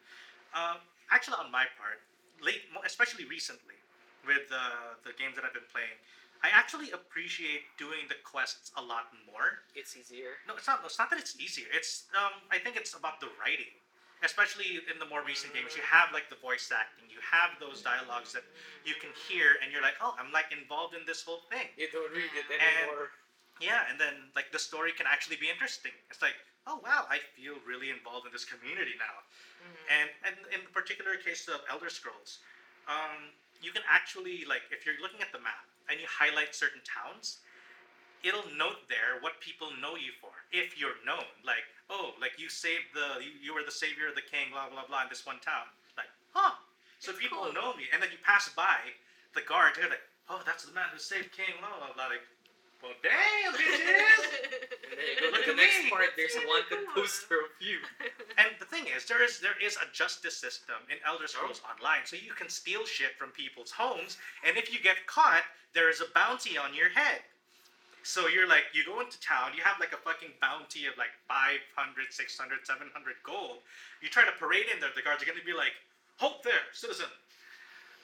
uh, 0.57 0.81
actually, 1.13 1.37
on 1.37 1.53
my 1.53 1.69
part, 1.77 2.01
late, 2.41 2.65
especially 2.81 3.29
recently, 3.29 3.77
with 4.25 4.49
uh, 4.49 4.97
the 5.05 5.13
games 5.13 5.37
that 5.37 5.45
I've 5.45 5.53
been 5.53 5.69
playing, 5.69 5.93
I 6.41 6.49
actually 6.49 6.89
appreciate 6.89 7.69
doing 7.77 8.09
the 8.09 8.17
quests 8.25 8.73
a 8.75 8.81
lot 8.81 9.13
more. 9.29 9.61
It's 9.77 9.93
easier. 9.95 10.41
No, 10.49 10.57
it's 10.57 10.65
not. 10.67 10.81
It's 10.83 10.97
not 10.99 11.07
that 11.13 11.21
it's 11.21 11.37
easier. 11.39 11.69
It's 11.71 12.09
um, 12.17 12.35
I 12.51 12.57
think 12.59 12.75
it's 12.75 12.97
about 12.97 13.23
the 13.23 13.31
writing, 13.39 13.71
especially 14.25 14.83
in 14.91 14.99
the 14.99 15.07
more 15.07 15.23
recent 15.23 15.53
games. 15.55 15.71
You 15.77 15.85
have 15.87 16.11
like 16.11 16.27
the 16.27 16.35
voice 16.43 16.67
acting. 16.73 17.07
You 17.07 17.23
have 17.23 17.55
those 17.63 17.79
dialogues 17.79 18.35
that 18.35 18.43
you 18.83 18.91
can 18.99 19.13
hear, 19.29 19.55
and 19.63 19.71
you're 19.71 19.85
like, 19.85 19.95
oh, 20.03 20.17
I'm 20.19 20.35
like 20.35 20.51
involved 20.51 20.97
in 20.99 21.07
this 21.07 21.23
whole 21.23 21.47
thing. 21.47 21.71
You 21.79 21.87
don't 21.93 22.11
read 22.11 22.33
it 22.35 22.43
And- 22.51 22.59
anymore. 22.89 23.13
Yeah, 23.63 23.87
and 23.89 23.95
then 23.99 24.27
like 24.35 24.51
the 24.51 24.59
story 24.59 24.91
can 24.91 25.07
actually 25.07 25.37
be 25.37 25.49
interesting. 25.49 25.95
It's 26.11 26.21
like, 26.21 26.35
oh 26.67 26.79
wow, 26.83 27.07
I 27.09 27.19
feel 27.35 27.55
really 27.63 27.89
involved 27.89 28.25
in 28.27 28.33
this 28.35 28.43
community 28.43 28.95
now. 28.99 29.15
Mhm. 29.63 29.75
And 29.89 30.09
and 30.27 30.35
in 30.51 30.59
the 30.67 30.73
particular 30.75 31.15
case 31.15 31.47
of 31.47 31.61
Elder 31.71 31.89
Scrolls, 31.89 32.39
um, 32.87 33.31
you 33.61 33.71
can 33.71 33.83
actually 33.87 34.43
like 34.45 34.63
if 34.69 34.85
you're 34.85 34.99
looking 35.01 35.21
at 35.21 35.31
the 35.31 35.39
map 35.39 35.63
and 35.87 35.99
you 35.99 36.07
highlight 36.07 36.53
certain 36.53 36.81
towns, 36.83 37.39
it'll 38.23 38.49
note 38.51 38.79
there 38.89 39.15
what 39.23 39.39
people 39.39 39.71
know 39.79 39.95
you 39.95 40.11
for. 40.19 40.31
If 40.51 40.75
you're 40.77 40.99
known, 41.05 41.27
like 41.43 41.63
oh, 41.89 42.15
like 42.19 42.37
you 42.37 42.49
saved 42.49 42.91
the 42.93 43.23
you, 43.23 43.31
you 43.39 43.51
were 43.55 43.63
the 43.63 43.71
savior 43.71 44.07
of 44.11 44.15
the 44.15 44.21
king, 44.27 44.51
blah 44.51 44.67
blah 44.69 44.83
blah 44.85 45.03
in 45.03 45.09
this 45.09 45.25
one 45.25 45.39
town. 45.39 45.71
Like, 45.95 46.11
huh? 46.35 46.51
So 46.99 47.11
That's 47.11 47.23
people 47.23 47.39
cool. 47.43 47.53
know 47.53 47.73
me, 47.75 47.87
and 47.91 48.01
then 48.01 48.11
you 48.11 48.17
pass 48.23 48.49
by 48.49 48.95
the 49.33 49.41
guard, 49.41 49.73
they're 49.75 49.89
like, 49.89 50.03
oh, 50.29 50.41
that's 50.45 50.63
the 50.63 50.71
man 50.71 50.87
who 50.91 50.99
saved 50.99 51.31
King, 51.31 51.57
blah 51.59 51.75
blah 51.77 51.93
blah. 51.93 52.07
Like, 52.07 52.23
well, 52.83 52.93
damn, 53.01 53.53
bitches. 53.55 54.27
And 54.93 54.99
then 55.01 55.09
you 55.09 55.17
go 55.25 55.33
Look 55.33 55.41
to 55.49 55.55
the 55.55 55.57
at 55.57 55.63
next 55.63 55.79
me. 55.81 55.89
part. 55.89 56.13
There's 56.13 56.37
one 56.37 56.45
That's 56.45 56.69
wanted 56.69 56.69
really 56.69 56.85
cool. 56.93 57.01
poster 57.01 57.39
of 57.41 57.49
you. 57.57 57.79
And 58.37 58.49
the 58.59 58.65
thing 58.69 58.85
is, 58.93 59.05
there 59.05 59.23
is 59.23 59.39
there 59.39 59.57
is 59.57 59.77
a 59.77 59.87
justice 59.93 60.37
system 60.37 60.77
in 60.89 60.97
Elder 61.05 61.25
Scrolls 61.25 61.61
oh. 61.65 61.71
Online, 61.73 62.01
so 62.05 62.17
you 62.17 62.33
can 62.33 62.49
steal 62.49 62.85
shit 62.85 63.17
from 63.17 63.29
people's 63.33 63.71
homes, 63.71 64.17
and 64.45 64.57
if 64.57 64.73
you 64.73 64.77
get 64.81 65.01
caught, 65.07 65.45
there 65.73 65.89
is 65.89 66.01
a 66.01 66.09
bounty 66.13 66.57
on 66.57 66.73
your 66.77 66.89
head. 66.89 67.21
So 68.03 68.27
you're 68.27 68.49
like, 68.49 68.67
you 68.73 68.83
go 68.83 68.99
into 68.99 69.15
town, 69.23 69.55
you 69.55 69.63
have 69.63 69.79
like 69.79 69.93
a 69.95 70.01
fucking 70.03 70.35
bounty 70.43 70.85
of 70.91 70.97
like 70.99 71.15
500, 71.31 72.11
600, 72.11 72.67
700 72.67 73.15
gold. 73.23 73.63
You 74.03 74.09
try 74.11 74.25
to 74.27 74.35
parade 74.35 74.67
in 74.67 74.81
there, 74.83 74.91
the 74.91 75.01
guards 75.01 75.23
are 75.23 75.29
going 75.29 75.39
to 75.39 75.45
be 75.45 75.55
like, 75.55 75.71
halt 76.19 76.43
there, 76.43 76.67
citizen. 76.75 77.07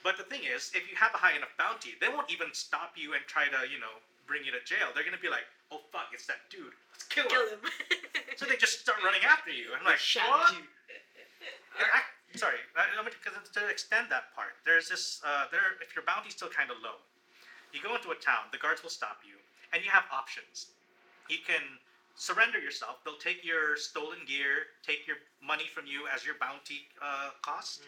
But 0.02 0.16
the 0.16 0.24
thing 0.24 0.48
is, 0.48 0.72
if 0.74 0.88
you 0.88 0.96
have 0.96 1.12
a 1.14 1.20
high 1.20 1.36
enough 1.36 1.52
bounty, 1.60 2.00
they 2.00 2.08
won't 2.08 2.32
even 2.32 2.48
stop 2.56 2.96
you 2.96 3.12
and 3.12 3.22
try 3.28 3.52
to, 3.52 3.60
you 3.68 3.78
know, 3.84 4.00
bring 4.30 4.46
you 4.46 4.54
to 4.54 4.62
jail. 4.62 4.94
They're 4.94 5.04
going 5.04 5.18
to 5.18 5.22
be 5.22 5.34
like, 5.34 5.50
oh 5.74 5.82
fuck, 5.90 6.14
it's 6.14 6.30
that 6.30 6.46
dude. 6.54 6.70
Let's 6.94 7.10
kill 7.10 7.26
him. 7.26 7.34
Kill 7.34 7.50
him. 7.58 7.62
So 8.40 8.48
they 8.48 8.56
just 8.56 8.80
start 8.80 9.04
running 9.04 9.20
after 9.28 9.52
you. 9.52 9.76
I'm 9.76 9.84
like, 9.84 10.00
Shag 10.00 10.24
what? 10.30 10.56
you. 10.56 10.64
I- 11.76 12.08
sorry, 12.40 12.56
because 12.72 13.36
to 13.52 13.68
extend 13.68 14.08
that 14.16 14.32
part, 14.32 14.56
there's 14.64 14.88
this. 14.88 15.20
Uh, 15.28 15.52
there, 15.52 15.76
if 15.84 15.92
your 15.92 16.08
bounty's 16.08 16.40
still 16.40 16.48
kind 16.48 16.72
of 16.72 16.78
low, 16.80 17.04
you 17.76 17.84
go 17.84 17.96
into 18.00 18.16
a 18.16 18.20
town. 18.24 18.48
The 18.56 18.58
guards 18.62 18.80
will 18.80 18.94
stop 18.96 19.28
you, 19.28 19.36
and 19.76 19.84
you 19.84 19.92
have 19.92 20.08
options. 20.08 20.72
You 21.28 21.44
can 21.44 21.60
surrender 22.16 22.60
yourself. 22.64 23.04
They'll 23.04 23.20
take 23.20 23.44
your 23.44 23.76
stolen 23.76 24.24
gear, 24.24 24.72
take 24.88 25.04
your 25.04 25.20
money 25.44 25.68
from 25.68 25.84
you 25.84 26.08
as 26.08 26.24
your 26.24 26.36
bounty 26.40 26.88
uh, 27.04 27.36
cost, 27.42 27.84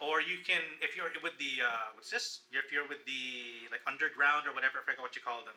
or 0.00 0.20
you 0.20 0.42
can, 0.44 0.60
if 0.84 0.96
you're 0.96 1.08
with 1.24 1.36
the 1.40 1.64
uh, 1.64 1.96
what's 1.96 2.12
this? 2.12 2.44
If 2.52 2.72
you're 2.72 2.88
with 2.88 3.00
the 3.08 3.66
like 3.72 3.80
underground 3.88 4.44
or 4.44 4.52
whatever, 4.52 4.80
I 4.80 4.84
forget 4.84 5.00
what 5.00 5.16
you 5.16 5.24
call 5.24 5.40
them. 5.44 5.56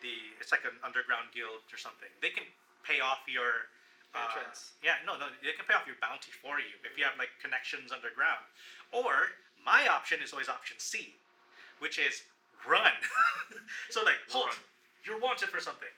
The 0.00 0.36
it's 0.40 0.52
like 0.52 0.64
an 0.64 0.76
underground 0.84 1.32
guild 1.32 1.64
or 1.72 1.78
something. 1.80 2.08
They 2.20 2.32
can 2.32 2.44
pay 2.84 3.00
off 3.00 3.24
your 3.28 3.68
uh, 4.16 4.32
Entrance. 4.32 4.72
yeah, 4.80 4.96
no, 5.04 5.20
no, 5.20 5.28
they 5.44 5.52
can 5.52 5.68
pay 5.68 5.76
off 5.76 5.84
your 5.84 6.00
bounty 6.00 6.32
for 6.40 6.56
you 6.56 6.72
if 6.88 6.96
you 6.96 7.04
have 7.04 7.16
like 7.20 7.32
connections 7.40 7.92
underground. 7.92 8.44
Or 8.92 9.36
my 9.60 9.88
option 9.88 10.24
is 10.24 10.32
always 10.32 10.48
option 10.48 10.78
C, 10.78 11.16
which 11.80 11.98
is 12.00 12.24
run. 12.64 12.94
so 13.92 14.00
like, 14.06 14.20
hold, 14.30 14.48
Run. 14.48 14.60
you're 15.04 15.20
wanted 15.20 15.48
for 15.52 15.60
something. 15.60 15.90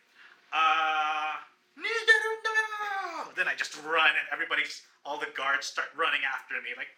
Uh, 0.50 1.38
then 3.38 3.46
I 3.46 3.54
just 3.54 3.78
run 3.86 4.10
and 4.10 4.26
everybody's, 4.34 4.82
all 5.06 5.18
the 5.20 5.30
guards 5.38 5.66
start 5.70 5.94
running 5.94 6.26
after 6.26 6.58
me 6.58 6.74
like, 6.74 6.90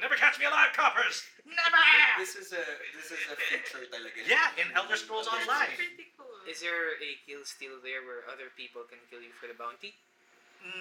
never 0.00 0.14
catch 0.14 0.38
me 0.38 0.46
alive, 0.46 0.72
coppers, 0.74 1.22
never. 1.46 1.82
This 2.18 2.34
is 2.34 2.50
a 2.54 2.62
this 2.94 3.10
is 3.10 3.20
a 3.30 3.36
feature 3.36 3.84
talaga. 3.90 4.20
Yeah, 4.30 4.50
in 4.58 4.70
Elder 4.74 4.96
Scrolls 4.96 5.26
Elder 5.26 5.44
Online. 5.46 5.74
Pretty 5.74 6.10
cool. 6.16 6.30
Is 6.48 6.60
there 6.64 6.96
a 6.98 7.10
kill 7.26 7.44
steal 7.44 7.78
there 7.82 8.02
where 8.06 8.24
other 8.30 8.50
people 8.56 8.82
can 8.88 8.98
kill 9.10 9.20
you 9.20 9.32
for 9.36 9.46
the 9.46 9.56
bounty? 9.58 9.94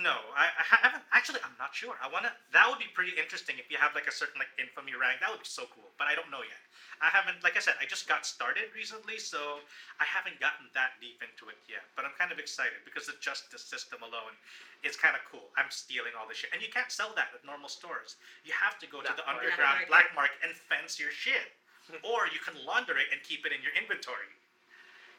No, 0.01 0.17
I, 0.33 0.49
I 0.57 0.65
haven't. 0.65 1.05
Actually, 1.13 1.39
I'm 1.45 1.53
not 1.61 1.71
sure. 1.73 1.93
I 2.01 2.09
wanna. 2.09 2.33
That 2.51 2.65
would 2.65 2.81
be 2.81 2.89
pretty 2.97 3.13
interesting 3.13 3.61
if 3.61 3.69
you 3.69 3.77
have 3.77 3.93
like 3.93 4.09
a 4.09 4.13
certain 4.15 4.41
like 4.41 4.49
infamy 4.57 4.97
rank. 4.97 5.21
That 5.21 5.29
would 5.29 5.45
be 5.45 5.49
so 5.49 5.69
cool. 5.69 5.89
But 6.01 6.09
I 6.09 6.17
don't 6.17 6.33
know 6.33 6.41
yet. 6.41 6.61
I 6.97 7.13
haven't. 7.13 7.45
Like 7.45 7.53
I 7.55 7.61
said, 7.61 7.77
I 7.77 7.85
just 7.85 8.09
got 8.09 8.25
started 8.25 8.73
recently, 8.73 9.21
so 9.21 9.61
I 10.01 10.05
haven't 10.09 10.41
gotten 10.41 10.73
that 10.73 10.97
deep 10.97 11.21
into 11.21 11.53
it 11.53 11.61
yet. 11.69 11.85
But 11.93 12.09
I'm 12.09 12.15
kind 12.17 12.33
of 12.33 12.41
excited 12.41 12.81
because 12.89 13.05
the 13.05 13.17
justice 13.21 13.61
system 13.61 14.01
alone 14.01 14.33
is 14.81 14.97
kind 14.97 15.13
of 15.13 15.21
cool. 15.29 15.53
I'm 15.53 15.69
stealing 15.69 16.17
all 16.17 16.25
this 16.25 16.41
shit, 16.41 16.49
and 16.53 16.59
you 16.61 16.73
can't 16.73 16.89
sell 16.89 17.13
that 17.13 17.29
at 17.37 17.45
normal 17.45 17.69
stores. 17.69 18.17
You 18.41 18.57
have 18.57 18.81
to 18.81 18.89
go 18.89 19.05
to 19.05 19.13
the 19.13 19.21
market. 19.29 19.53
underground 19.53 19.85
Black 19.85 20.09
black 20.13 20.33
market 20.33 20.41
and 20.41 20.57
fence 20.57 20.97
your 20.97 21.13
shit, 21.13 21.53
or 22.09 22.25
you 22.33 22.41
can 22.41 22.57
launder 22.65 22.97
it 22.97 23.13
and 23.13 23.21
keep 23.21 23.45
it 23.45 23.53
in 23.53 23.61
your 23.61 23.77
inventory. 23.77 24.33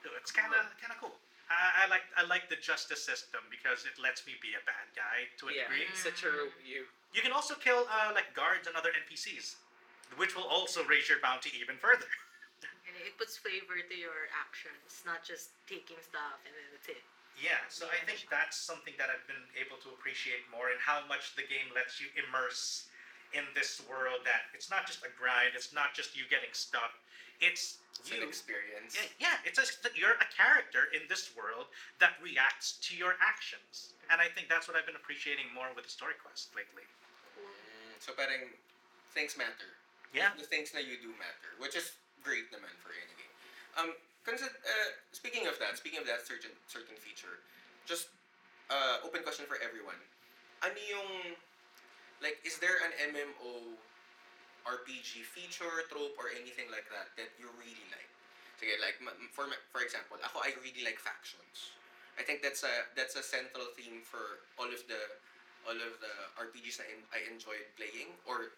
So 0.03 0.11
It's 0.19 0.35
kind 0.35 0.51
of 0.51 0.67
kind 0.83 0.91
of 0.91 0.99
cool. 0.99 1.15
I, 1.49 1.85
I 1.85 1.91
like 1.91 2.05
I 2.17 2.23
like 2.29 2.49
the 2.53 2.61
justice 2.61 3.01
system 3.01 3.41
because 3.49 3.89
it 3.89 3.97
lets 3.97 4.25
me 4.29 4.37
be 4.45 4.53
a 4.53 4.63
bad 4.69 4.89
guy 4.93 5.29
to 5.41 5.49
a 5.49 5.53
yeah, 5.53 5.69
degree. 5.69 5.89
such 5.97 6.25
a 6.25 6.53
you. 6.61 6.85
You 7.17 7.25
can 7.25 7.33
also 7.33 7.57
kill 7.57 7.89
uh, 7.89 8.13
like 8.13 8.37
guards 8.37 8.69
and 8.69 8.77
other 8.77 8.93
NPCs, 8.93 9.57
which 10.21 10.37
will 10.37 10.49
also 10.49 10.85
raise 10.85 11.09
your 11.09 11.25
bounty 11.25 11.53
even 11.57 11.77
further. 11.81 12.09
And 12.89 12.97
it 13.05 13.21
puts 13.21 13.37
flavor 13.37 13.79
to 13.79 13.95
your 13.95 14.33
actions, 14.33 15.05
not 15.05 15.21
just 15.21 15.53
taking 15.69 16.01
stuff 16.01 16.41
and 16.49 16.57
then 16.57 16.67
that's 16.73 16.89
it. 16.89 17.05
Yeah, 17.39 17.63
so 17.71 17.87
I 17.87 18.01
think 18.03 18.27
that's 18.27 18.59
something 18.59 18.97
that 18.99 19.07
I've 19.13 19.23
been 19.31 19.47
able 19.55 19.79
to 19.87 19.95
appreciate 19.95 20.43
more, 20.51 20.75
and 20.75 20.81
how 20.83 21.07
much 21.07 21.39
the 21.39 21.47
game 21.47 21.71
lets 21.71 22.03
you 22.03 22.11
immerse 22.19 22.91
in 23.31 23.47
this 23.55 23.79
world. 23.87 24.27
That 24.27 24.51
it's 24.59 24.67
not 24.67 24.91
just 24.91 25.07
a 25.07 25.13
grind. 25.15 25.55
It's 25.55 25.71
not 25.71 25.95
just 25.95 26.19
you 26.19 26.27
getting 26.27 26.51
stuff. 26.51 26.99
It's 27.41 27.79
It's 27.99 28.15
an 28.15 28.23
you. 28.23 28.31
experience. 28.31 28.95
Yeah, 28.95 29.35
yeah, 29.35 29.47
it's 29.47 29.59
just 29.59 29.83
that 29.83 29.99
you're 29.99 30.15
a 30.23 30.29
character 30.31 30.87
in 30.95 31.03
this 31.11 31.35
world 31.35 31.67
that 31.99 32.15
reacts 32.23 32.79
to 32.87 32.95
your 32.95 33.19
actions, 33.19 33.95
and 34.07 34.23
I 34.23 34.31
think 34.31 34.47
that's 34.47 34.71
what 34.71 34.79
I've 34.79 34.87
been 34.87 34.99
appreciating 34.99 35.51
more 35.51 35.67
with 35.75 35.83
the 35.83 35.91
story 35.91 36.15
quest 36.15 36.55
lately. 36.55 36.87
Mm, 37.35 37.99
so 37.99 38.15
parang 38.15 38.55
things 39.15 39.35
matter. 39.35 39.75
Yeah. 40.15 40.31
The 40.39 40.47
things 40.47 40.71
that 40.73 40.87
you 40.87 40.97
do 41.03 41.11
matter, 41.19 41.59
which 41.59 41.75
is 41.75 41.91
great 42.23 42.49
naman 42.55 42.71
for 42.81 42.95
any 42.95 43.15
game. 43.19 43.35
Um, 43.77 43.89
consider, 44.23 44.55
uh, 44.55 44.91
speaking 45.11 45.51
of 45.51 45.59
that, 45.59 45.77
speaking 45.77 45.99
of 45.99 46.07
that 46.07 46.23
certain 46.23 46.55
certain 46.71 46.97
feature, 46.97 47.43
just 47.85 48.09
uh, 48.71 49.03
open 49.05 49.27
question 49.27 49.45
for 49.45 49.59
everyone. 49.61 49.99
Ano 50.63 50.79
yung 50.87 51.35
like 52.23 52.39
is 52.47 52.59
there 52.59 52.79
an 52.87 52.95
MMO 53.15 53.75
RPG 54.67 55.23
feature, 55.29 55.71
trope, 55.91 56.17
or 56.19 56.31
anything 56.35 56.67
like 56.73 56.87
that 56.91 57.13
that 57.21 57.31
you 57.39 57.47
really 57.61 57.87
like? 57.95 58.09
Sige, 58.59 58.75
like 58.83 58.99
for 59.31 59.47
for 59.71 59.81
example, 59.87 60.19
ako 60.19 60.43
I 60.43 60.51
really 60.65 60.83
like 60.83 60.99
factions. 60.99 61.75
I 62.19 62.27
think 62.27 62.43
that's 62.43 62.67
a 62.67 62.75
that's 62.99 63.15
a 63.15 63.23
central 63.23 63.71
theme 63.79 64.03
for 64.03 64.43
all 64.59 64.67
of 64.67 64.83
the 64.91 65.03
all 65.67 65.79
of 65.79 65.95
the 66.03 66.13
RPGs 66.43 66.83
in, 66.83 66.99
I 67.15 67.23
enjoyed 67.31 67.63
playing 67.79 68.11
or 68.27 68.51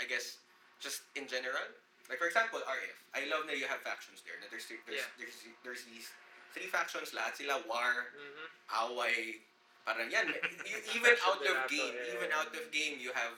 I 0.00 0.08
guess 0.08 0.40
just 0.80 1.04
in 1.14 1.28
general. 1.28 1.68
Like 2.08 2.18
for 2.18 2.26
example, 2.26 2.64
RF. 2.64 2.96
I 3.14 3.28
love 3.28 3.44
that 3.46 3.60
you 3.60 3.68
have 3.68 3.84
factions 3.84 4.24
there. 4.24 4.40
Na 4.40 4.48
there's 4.48 4.64
there's, 4.66 4.80
Yeah. 4.88 5.08
there's 5.20 5.36
there's 5.62 5.82
these 5.86 6.08
three 6.56 6.68
factions 6.72 7.12
lahat 7.12 7.36
sila 7.36 7.60
war, 7.68 8.08
Mhm. 8.16 8.46
away, 8.88 9.44
parang 9.84 10.08
yan. 10.08 10.32
You- 10.64 10.82
even 10.96 11.14
out 11.28 11.40
of 11.44 11.56
game, 11.68 11.92
yeah, 11.94 12.12
even 12.16 12.28
yeah. 12.32 12.38
out 12.40 12.48
of 12.52 12.64
game, 12.72 12.96
you 13.00 13.12
have 13.12 13.36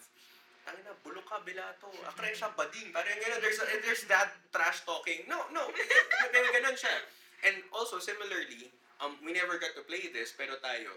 Tangin 0.64 0.84
na, 0.88 0.92
bulok 1.04 1.28
ka, 1.28 1.44
bilato. 1.44 1.92
Akra 2.08 2.32
siya 2.32 2.48
bading. 2.56 2.88
Parang 2.96 3.18
gano'n, 3.20 3.40
there's, 3.44 3.60
a, 3.60 3.66
there's 3.84 4.04
that 4.08 4.32
trash 4.48 4.80
talking. 4.88 5.28
No, 5.28 5.44
no. 5.52 5.68
Ganun, 6.32 6.50
ganun 6.56 6.76
siya. 6.76 6.92
And 7.44 7.60
also, 7.68 8.00
similarly, 8.00 8.72
um, 9.04 9.20
we 9.20 9.36
never 9.36 9.60
got 9.60 9.76
to 9.76 9.84
play 9.84 10.08
this, 10.08 10.32
pero 10.32 10.56
tayo, 10.64 10.96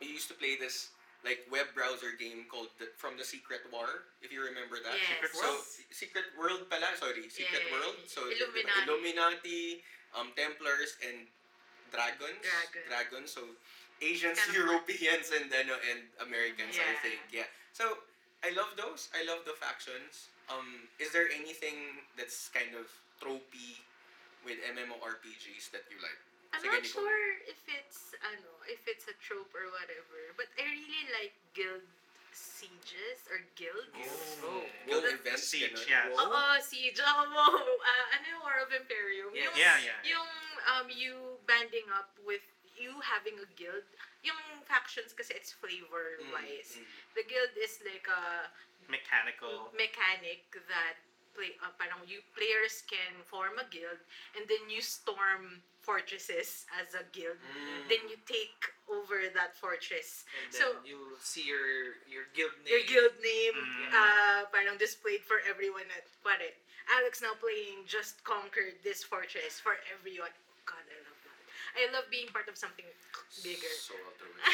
we 0.00 0.08
used 0.08 0.32
to 0.32 0.36
play 0.36 0.56
this 0.56 0.96
like 1.24 1.44
web 1.50 1.66
browser 1.74 2.14
game 2.16 2.46
called 2.48 2.70
the, 2.78 2.86
From 2.96 3.18
the 3.20 3.24
Secret 3.26 3.66
War, 3.68 4.08
if 4.22 4.30
you 4.32 4.40
remember 4.40 4.78
that. 4.80 4.94
Yes. 4.96 5.10
Secret 5.12 5.32
So, 5.34 5.42
World? 5.44 5.64
Secret 5.90 6.28
World 6.38 6.62
pala, 6.72 6.88
sorry, 6.96 7.28
Secret 7.28 7.66
Yeah. 7.68 7.74
World. 7.76 7.98
So, 8.08 8.24
Illuminati. 8.30 8.80
Illuminati, 8.86 9.62
um, 10.16 10.32
Templars, 10.38 10.96
and 11.04 11.26
Dragons. 11.92 12.40
Dragon. 12.40 12.82
Dragons. 12.88 13.28
So, 13.34 13.42
Asians, 14.00 14.38
Kind 14.38 14.54
of 14.54 14.56
Europeans, 14.56 15.26
and 15.34 15.48
ano, 15.52 15.76
and 15.90 16.00
Americans, 16.24 16.76
I 16.78 16.84
Yeah. 16.94 17.04
think. 17.04 17.20
Yeah. 17.32 17.48
So, 17.74 17.84
I 18.44 18.50
love 18.54 18.76
those. 18.76 19.08
I 19.16 19.24
love 19.26 19.42
the 19.44 19.56
factions. 19.56 20.28
Um, 20.52 20.86
is 21.02 21.10
there 21.12 21.26
anything 21.32 22.04
that's 22.14 22.48
kind 22.54 22.76
of 22.78 22.86
tropey 23.18 23.82
with 24.46 24.60
MMORPGs 24.62 25.72
that 25.74 25.82
you 25.90 25.98
like? 25.98 26.20
I'm 26.54 26.62
Sige, 26.62 26.70
not 26.70 26.82
Nicole. 26.86 27.02
sure 27.02 27.24
if 27.50 27.60
it's 27.66 28.14
ano, 28.22 28.52
if 28.70 28.80
it's 28.86 29.04
a 29.10 29.16
trope 29.18 29.50
or 29.50 29.66
whatever, 29.74 30.30
but 30.38 30.46
I 30.54 30.62
really 30.62 31.04
like 31.18 31.34
guild 31.58 31.82
sieges 32.30 33.26
or 33.32 33.42
guilds. 33.58 33.90
Oh. 34.44 34.62
Guild 34.86 35.04
Whoa. 35.04 35.16
events, 35.18 35.48
Siege, 35.50 35.72
ganun? 35.74 35.90
yeah. 35.90 36.06
Whoa. 36.12 36.30
Oo, 36.30 36.60
siege. 36.62 37.00
Oo, 37.02 37.24
ah, 37.82 38.04
ano 38.14 38.24
yung 38.30 38.42
War 38.46 38.60
of 38.62 38.70
Emperium? 38.70 39.32
Yes. 39.34 39.50
Yung, 39.50 39.56
Yeah, 39.58 39.76
yeah. 39.82 40.00
yung 40.06 40.30
um, 40.70 40.86
you 40.92 41.12
banding 41.48 41.88
up 41.92 42.12
with 42.22 42.44
you 42.78 42.92
having 43.02 43.40
a 43.42 43.48
guild. 43.58 43.82
Yung 44.26 44.42
factions 44.66 45.14
kasi 45.14 45.38
it's 45.38 45.54
flavor-wise. 45.54 46.74
Mm, 46.74 46.82
mm. 46.82 47.14
The 47.14 47.24
guild 47.30 47.54
is 47.54 47.78
like 47.86 48.06
a 48.10 48.50
Mechanical. 48.90 49.70
mechanic 49.78 50.50
that 50.66 50.98
play 51.34 51.54
uh, 51.62 51.70
parang 51.78 52.00
you 52.10 52.18
players 52.34 52.82
can 52.90 53.22
form 53.22 53.60
a 53.60 53.66
guild 53.70 54.00
and 54.34 54.48
then 54.50 54.66
you 54.72 54.80
storm 54.82 55.60
fortresses 55.84 56.66
as 56.82 56.94
a 56.98 57.04
guild. 57.14 57.38
Mm. 57.38 57.86
Then 57.86 58.02
you 58.10 58.18
take 58.26 58.58
over 58.90 59.30
that 59.30 59.54
fortress. 59.54 60.26
And 60.42 60.50
then 60.50 60.58
So- 60.58 60.82
you'll 60.82 61.20
see 61.22 61.46
your 61.46 61.94
your 62.10 62.26
guild 62.34 62.54
name. 62.66 62.70
Your 62.74 62.82
guild 62.90 63.14
name 63.22 63.54
Mm. 63.54 63.94
uh, 63.94 64.40
parang 64.50 64.74
displayed 64.80 65.22
for 65.22 65.38
everyone 65.46 65.86
at 65.94 66.06
pare. 66.26 66.56
Alex 66.98 67.22
now 67.22 67.34
playing 67.38 67.86
just 67.86 68.22
conquered 68.26 68.82
this 68.82 69.02
fortress 69.06 69.58
for 69.62 69.78
everyone. 69.94 70.34
God, 70.66 70.82
I 70.86 70.98
love 71.06 71.20
that. 71.26 71.40
I 71.76 71.92
love 71.92 72.08
being 72.08 72.32
part 72.32 72.48
of 72.48 72.56
something 72.56 72.88
bigger. 73.44 73.72
So 73.78 73.92
altruistic. 73.94 74.48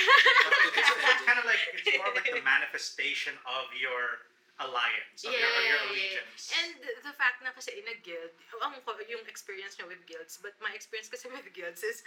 it's 1.14 1.24
kind 1.24 1.38
of 1.38 1.46
like 1.46 1.62
it's 1.72 1.86
more 1.96 2.10
like 2.12 2.26
the 2.26 2.42
manifestation 2.42 3.38
of 3.46 3.70
your 3.78 4.26
alliance, 4.60 5.22
of, 5.24 5.32
your, 5.32 5.46
of 5.46 5.64
your 5.64 5.80
allegiance. 5.90 6.50
And 6.52 6.76
the 6.82 7.14
fact 7.14 7.40
na 7.42 7.54
kasi 7.54 7.78
in 7.78 7.86
a 7.88 7.96
guild, 8.02 8.34
ang 8.62 8.78
ko 8.84 8.98
yung 9.06 9.24
experience 9.26 9.78
niya 9.78 9.86
with 9.88 10.02
guilds, 10.04 10.38
but 10.42 10.54
my 10.58 10.74
experience 10.74 11.08
kasi 11.10 11.30
with 11.30 11.46
guilds 11.54 11.82
is 11.86 12.02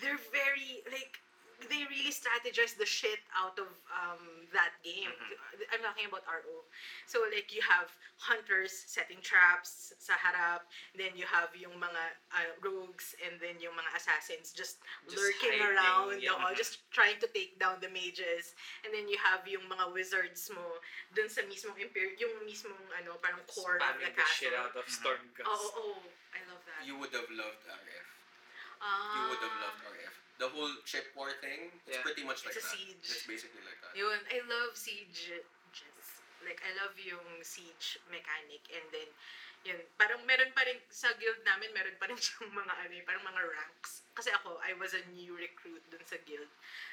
they're 0.00 0.20
very 0.30 0.84
like 0.88 1.20
they 1.66 1.82
really 1.90 2.14
strategize 2.14 2.78
the 2.78 2.86
shit 2.86 3.18
out 3.34 3.58
of 3.58 3.66
um, 3.90 4.46
that 4.54 4.78
game. 4.86 5.10
I'm 5.74 5.82
talking 5.82 6.06
about 6.06 6.22
RO. 6.30 6.62
So 7.10 7.18
like 7.34 7.50
you 7.50 7.58
have 7.66 7.90
hunters 8.22 8.70
setting 8.86 9.18
traps 9.26 9.90
sa 9.98 10.14
harap, 10.14 10.62
then 10.94 11.18
you 11.18 11.26
have 11.26 11.50
yung 11.58 11.74
mga 11.74 12.02
uh, 12.30 12.50
rogues 12.62 13.18
and 13.26 13.42
then 13.42 13.58
yung 13.58 13.74
mga 13.74 13.90
assassins 13.98 14.54
just, 14.54 14.78
Just 15.10 15.18
lurking 15.18 15.58
hiding, 15.58 15.74
around, 15.74 16.14
yeah. 16.22 16.38
oo, 16.38 16.54
just 16.54 16.86
trying 16.94 17.18
to 17.18 17.26
take 17.34 17.58
down 17.58 17.82
the 17.82 17.90
mages. 17.90 18.54
And 18.86 18.94
then 18.94 19.10
you 19.10 19.18
have 19.18 19.42
yung 19.50 19.66
mga 19.66 19.90
wizards 19.90 20.46
mo 20.54 20.78
dun 21.18 21.26
sa 21.26 21.42
mismong 21.50 21.74
imperium, 21.82 22.14
yung 22.22 22.34
mismong 22.46 22.86
ano, 23.02 23.18
parang 23.18 23.42
core 23.50 23.82
of 23.82 23.98
the 23.98 24.06
Spamming 24.06 24.14
the 24.14 24.26
shit 24.30 24.54
castle. 24.54 24.62
out 24.62 24.74
of 24.78 24.86
Mhm. 24.86 24.94
Stormcast. 24.94 25.46
Oh, 25.50 25.58
oh, 25.58 25.98
oh, 25.98 26.02
I 26.38 26.40
love 26.46 26.62
that. 26.70 26.86
you 26.86 26.94
would 27.02 27.10
have 27.10 27.26
loved 27.34 27.66
RF. 27.66 28.06
Ah, 28.78 29.10
You 29.18 29.22
would 29.34 29.42
have 29.42 29.58
loved 29.58 29.82
RF. 29.90 30.14
The 30.38 30.46
whole 30.48 30.70
chip 30.86 31.10
war 31.18 31.34
thing, 31.42 31.74
it's 31.86 31.98
Yeah. 31.98 32.02
pretty 32.06 32.22
much 32.22 32.46
like 32.46 32.54
It's 32.54 32.62
a 32.62 32.66
that. 32.66 32.78
siege. 32.78 33.06
It's 33.10 33.26
basically 33.26 33.62
like 33.66 33.78
that. 33.82 33.92
Yun, 33.98 34.20
I 34.30 34.38
love 34.46 34.78
siege. 34.78 35.34
Like, 36.46 36.62
I 36.62 36.70
love 36.78 36.94
yung 37.02 37.42
siege 37.42 37.98
mechanic. 38.06 38.62
And 38.70 38.86
then, 38.94 39.10
yun, 39.66 39.82
parang 39.98 40.22
meron 40.22 40.54
pa 40.54 40.62
rin, 40.62 40.78
sa 40.86 41.10
guild 41.18 41.42
namin, 41.42 41.74
meron 41.74 41.98
pa 41.98 42.06
rin 42.06 42.14
siyang 42.22 42.54
mga, 42.54 42.70
ano, 42.86 42.94
eh, 42.94 43.02
parang 43.02 43.26
mga 43.26 43.42
ranks. 43.42 44.06
Kasi 44.14 44.30
ako, 44.30 44.62
I 44.62 44.78
was 44.78 44.94
a 44.94 45.02
new 45.10 45.34
recruit 45.34 45.82
dun 45.90 46.06
sa 46.06 46.16
guild. 46.22 46.48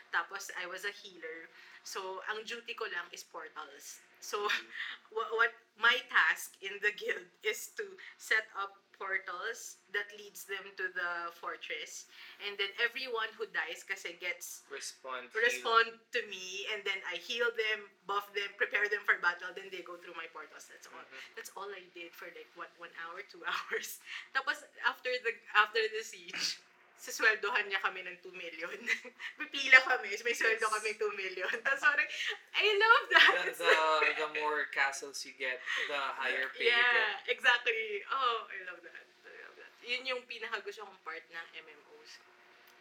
Tapos, 0.10 0.50
I 0.58 0.66
was 0.66 0.82
a 0.82 0.92
healer. 0.92 1.46
So, 1.86 2.26
ang 2.34 2.42
duty 2.50 2.74
ko 2.74 2.90
lang 2.90 3.06
is 3.14 3.22
portals. 3.22 4.02
So, 4.18 4.50
what, 5.14 5.30
what 5.38 5.54
my 5.78 5.94
task 6.10 6.58
in 6.66 6.82
the 6.82 6.90
guild 6.98 7.30
is 7.46 7.70
to 7.78 7.86
set 8.18 8.50
up 8.58 8.74
portals 8.98 9.78
that 9.96 10.08
leads 10.20 10.44
them 10.48 10.64
to 10.76 10.92
the 10.92 11.12
fortress. 11.40 12.06
And 12.44 12.56
then 12.60 12.72
everyone 12.84 13.30
who 13.40 13.48
dies 13.52 13.84
kasi 13.84 14.16
gets 14.20 14.64
Respond. 14.72 15.32
heal. 15.32 15.44
respond 15.44 15.88
to 16.12 16.20
me 16.28 16.68
and 16.74 16.84
then 16.84 17.00
I 17.08 17.16
heal 17.20 17.48
them, 17.56 17.88
buff 18.08 18.28
them, 18.36 18.50
prepare 18.60 18.88
them 18.92 19.04
for 19.08 19.16
battle, 19.24 19.52
then 19.56 19.72
they 19.72 19.84
go 19.84 19.96
through 20.00 20.16
my 20.20 20.28
portals. 20.32 20.68
That's 20.68 20.88
all. 20.92 21.00
Mhm. 21.04 21.22
That's 21.36 21.52
all 21.56 21.70
I 21.72 21.84
did 21.96 22.12
for 22.16 22.28
like 22.36 22.50
what 22.60 22.72
one 22.80 22.92
hour, 23.08 23.24
two 23.28 23.44
hours. 23.52 24.00
Tapos 24.36 24.64
after 24.84 25.12
the 25.24 25.34
after 25.56 25.82
the 25.92 26.04
siege, 26.04 26.60
sisweldohan 26.98 27.68
niya 27.68 27.80
kami 27.84 28.02
ng 28.02 28.18
2 28.24 28.32
million. 28.34 28.78
Pipila 29.40 29.80
kami, 29.86 30.10
may 30.24 30.36
sweldo 30.36 30.66
kami 30.66 30.96
2 30.96 31.20
million. 31.20 31.50
Tapos 31.62 31.84
parang, 31.84 32.10
I 32.56 32.66
love 32.76 33.06
that. 33.12 33.34
The, 33.52 33.54
the, 33.62 34.10
the 34.26 34.30
more 34.42 34.66
castles 34.72 35.22
you 35.28 35.36
get, 35.38 35.60
the 35.92 36.02
higher 36.18 36.50
pay 36.56 36.66
you 36.66 36.74
get. 36.74 36.80
yeah, 36.80 37.32
exactly. 37.32 38.02
Oh, 38.10 38.48
I 38.50 38.58
love 38.72 38.82
that. 38.82 39.06
I 39.28 39.36
love 39.46 39.56
that. 39.60 39.72
Yun 39.86 40.08
yung 40.08 40.22
pinakagusto 40.26 40.82
kong 40.88 41.00
part 41.06 41.24
ng 41.30 41.48
MMOs. 41.62 42.12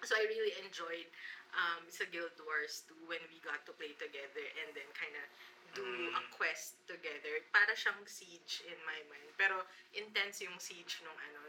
So 0.04 0.16
I 0.16 0.24
really 0.28 0.52
enjoyed 0.60 1.08
um, 1.56 1.84
sa 1.88 2.04
Guild 2.08 2.36
Wars 2.44 2.84
2 2.92 3.08
when 3.08 3.20
we 3.32 3.40
got 3.40 3.64
to 3.64 3.72
play 3.76 3.92
together 3.96 4.44
and 4.60 4.68
then 4.76 4.88
kind 4.96 5.16
of 5.16 5.26
do 5.74 5.82
a 5.82 6.22
Mm. 6.22 6.30
quest 6.38 6.78
together. 6.86 7.42
Para 7.50 7.74
siyang 7.74 7.98
siege 8.06 8.62
in 8.70 8.78
my 8.86 9.00
mind. 9.10 9.26
Pero 9.34 9.58
intense 9.90 10.46
yung 10.46 10.54
siege 10.62 11.02
nung 11.02 11.18
ano 11.18 11.40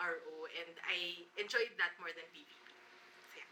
RO 0.00 0.48
and 0.56 0.72
I 0.88 1.28
enjoyed 1.36 1.72
that 1.76 1.92
more 2.00 2.10
than 2.16 2.24
PvP. 2.32 2.48
So, 2.56 3.36
yeah. 3.36 3.48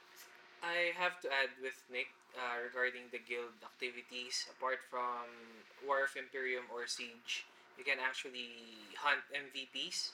I 0.65 0.79
have 0.99 1.21
to 1.23 1.29
add 1.31 1.53
with 1.63 1.77
Nick 1.93 2.11
uh, 2.35 2.59
regarding 2.65 3.11
the 3.13 3.21
guild 3.23 3.55
activities. 3.63 4.47
Apart 4.59 4.81
from 4.91 5.29
War 5.87 6.05
of 6.05 6.13
Emperium 6.17 6.67
or 6.73 6.87
Siege, 6.89 7.47
you 7.79 7.85
can 7.85 7.99
actually 8.03 8.51
hunt 8.99 9.23
MVPs. 9.33 10.13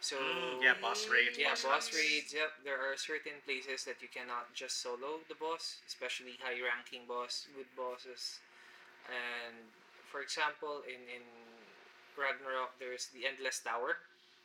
So 0.00 0.16
Mm, 0.20 0.60
yeah, 0.62 0.74
boss 0.80 1.08
raids. 1.08 1.38
yeah, 1.38 1.56
boss 1.56 1.64
boss 1.64 1.86
raids. 1.94 2.34
Yep, 2.34 2.52
there 2.64 2.76
are 2.78 2.96
certain 2.96 3.40
places 3.48 3.84
that 3.88 4.02
you 4.04 4.08
cannot 4.12 4.52
just 4.54 4.82
solo 4.84 5.24
the 5.28 5.34
boss, 5.34 5.80
especially 5.88 6.36
high-ranking 6.44 7.08
boss, 7.08 7.48
good 7.56 7.70
bosses. 7.76 8.40
And 9.08 9.56
for 10.10 10.20
example, 10.20 10.82
in 10.86 11.00
in 11.08 11.24
Ragnarok, 12.16 12.78
there's 12.78 13.08
the 13.14 13.26
Endless 13.26 13.60
Tower. 13.60 13.98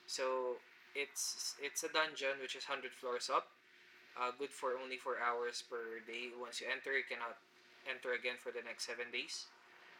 So 0.07 0.57
it's 0.95 1.55
it's 1.61 1.83
a 1.83 1.91
dungeon 1.91 2.41
which 2.41 2.55
is 2.55 2.65
hundred 2.65 2.91
floors 2.93 3.29
up. 3.29 3.49
Uh, 4.17 4.31
good 4.35 4.51
for 4.51 4.75
only 4.75 4.97
four 4.97 5.21
hours 5.21 5.63
per 5.63 6.01
day. 6.03 6.33
Once 6.35 6.59
you 6.59 6.67
enter, 6.67 6.91
you 6.97 7.05
cannot 7.07 7.39
enter 7.87 8.11
again 8.11 8.35
for 8.35 8.51
the 8.51 8.65
next 8.65 8.85
seven 8.89 9.07
days. 9.13 9.47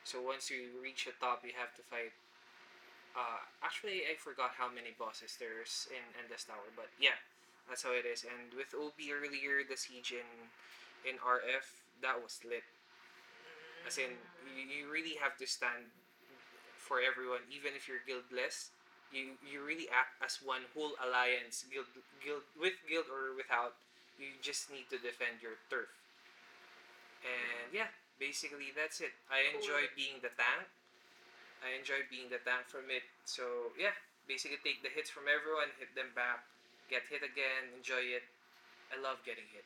So 0.04 0.20
once 0.20 0.50
you 0.50 0.76
reach 0.82 1.06
the 1.06 1.16
top, 1.22 1.46
you 1.46 1.54
have 1.56 1.72
to 1.78 1.84
fight. 1.88 2.16
Uh, 3.16 3.42
actually, 3.64 4.06
I 4.06 4.18
forgot 4.18 4.58
how 4.58 4.70
many 4.70 4.94
bosses 4.98 5.38
there's 5.40 5.88
in 5.90 6.04
Endless 6.18 6.46
Tower, 6.46 6.70
but 6.76 6.90
yeah, 7.00 7.18
that's 7.68 7.84
how 7.84 7.94
it 7.94 8.06
is. 8.06 8.26
And 8.26 8.54
with 8.54 8.74
Obi 8.74 9.14
earlier, 9.14 9.62
the 9.66 9.78
siege 9.78 10.14
in 10.14 10.28
in 11.08 11.16
RF, 11.22 11.80
that 12.02 12.20
was 12.20 12.42
lit. 12.44 12.66
As 13.88 13.98
in, 13.98 14.20
you, 14.52 14.68
you 14.68 14.84
really 14.92 15.16
have 15.22 15.40
to 15.40 15.48
stand 15.48 15.88
for 16.78 17.00
everyone, 17.00 17.46
even 17.48 17.78
if 17.78 17.88
you're 17.88 18.04
guildless. 18.04 18.74
You 19.10 19.36
you 19.42 19.66
really 19.66 19.90
act 19.90 20.22
as 20.22 20.38
one 20.44 20.70
whole 20.74 20.94
alliance, 21.02 21.66
guild 21.72 21.90
guild 22.22 22.46
with 22.60 22.78
guild 22.86 23.10
or 23.10 23.34
without. 23.34 23.74
You 24.20 24.36
just 24.44 24.68
need 24.70 24.92
to 24.92 25.00
defend 25.00 25.40
your 25.42 25.56
turf. 25.72 25.88
And 27.24 27.72
yeah, 27.72 27.90
basically 28.20 28.76
that's 28.76 29.00
it. 29.00 29.16
I 29.32 29.48
enjoy 29.56 29.88
being 29.96 30.20
the 30.22 30.32
tank. 30.36 30.68
I 31.64 31.76
enjoy 31.76 32.08
being 32.08 32.28
the 32.32 32.40
tank 32.44 32.68
from 32.68 32.92
it. 32.92 33.04
So 33.24 33.74
yeah, 33.80 33.96
basically 34.28 34.60
take 34.62 34.84
the 34.84 34.92
hits 34.92 35.10
from 35.10 35.26
everyone, 35.26 35.72
hit 35.80 35.92
them 35.96 36.12
back, 36.14 36.46
get 36.92 37.08
hit 37.10 37.26
again, 37.26 37.72
enjoy 37.74 38.04
it. 38.14 38.24
I 38.94 39.02
love 39.02 39.22
getting 39.26 39.48
hit. 39.50 39.66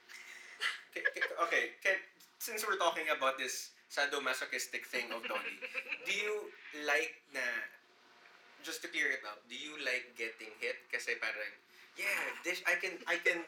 Okay, 1.41 1.73
can, 1.81 1.97
since 2.37 2.61
we're 2.61 2.77
talking 2.77 3.09
about 3.09 3.37
this 3.41 3.73
sadomasochistic 3.89 4.85
thing 4.85 5.09
of 5.09 5.25
Donnie, 5.25 5.57
do 6.05 6.13
you 6.13 6.53
like 6.85 7.17
na, 7.33 7.41
just 8.63 8.81
to 8.81 8.87
clear 8.87 9.11
it 9.11 9.21
up, 9.27 9.43
do 9.51 9.55
you 9.55 9.75
like 9.83 10.15
getting 10.15 10.51
hit? 10.63 10.79
Kasi 10.89 11.19
parang, 11.19 11.51
yeah, 11.99 12.23
this, 12.47 12.63
I 12.65 12.79
can, 12.79 12.95
I 13.05 13.19
can, 13.19 13.43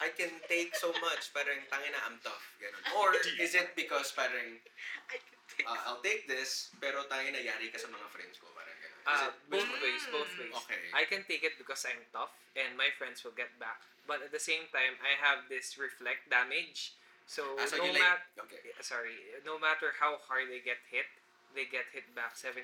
I 0.00 0.08
can 0.14 0.30
take 0.48 0.74
so 0.78 0.94
much, 1.02 1.30
parang, 1.34 1.58
tangina, 1.70 1.98
I'm 2.06 2.18
tough, 2.22 2.42
ganun. 2.62 2.82
Or 2.96 3.12
is 3.42 3.52
it 3.54 3.74
because 3.74 4.14
parang, 4.14 4.58
I 5.10 5.18
can 5.18 5.36
take 5.52 5.66
uh, 5.68 5.78
I'll 5.90 6.00
take 6.02 6.24
this, 6.30 6.70
pero 6.80 7.02
tangina, 7.10 7.42
yari 7.42 7.68
ka 7.74 7.78
sa 7.82 7.90
mga 7.90 8.06
friends 8.14 8.38
ko, 8.38 8.48
parang 8.54 8.78
ganun. 8.78 8.90
Is 9.02 9.10
Uh, 9.10 9.28
it, 9.28 9.34
both 9.50 9.70
ways, 9.82 10.02
both 10.14 10.32
ways. 10.38 10.54
okay. 10.62 10.82
I 10.94 11.02
can 11.10 11.26
take 11.26 11.42
it 11.42 11.58
because 11.58 11.82
I'm 11.90 12.02
tough 12.14 12.30
and 12.54 12.78
my 12.78 12.86
friends 12.94 13.26
will 13.26 13.34
get 13.34 13.50
back. 13.58 13.82
But 14.06 14.22
at 14.22 14.30
the 14.30 14.42
same 14.42 14.66
time, 14.70 14.94
I 15.02 15.14
have 15.18 15.46
this 15.50 15.74
reflect 15.78 16.26
damage. 16.30 16.94
So, 17.26 17.42
Ah, 17.58 17.66
so 17.66 17.78
no 17.78 17.86
you 17.86 17.94
like, 17.94 18.02
mat- 18.02 18.30
okay. 18.46 18.62
sorry, 18.82 19.14
no 19.46 19.58
matter 19.58 19.94
how 19.98 20.18
hard 20.26 20.50
they 20.50 20.58
get 20.62 20.78
hit, 20.90 21.06
they 21.54 21.66
get 21.66 21.86
hit 21.94 22.06
back 22.14 22.34
75%. 22.34 22.62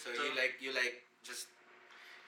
So, 0.00 0.08
So- 0.16 0.24
you 0.24 0.32
like, 0.32 0.56
you 0.64 0.72
like, 0.72 1.04
just, 1.22 1.52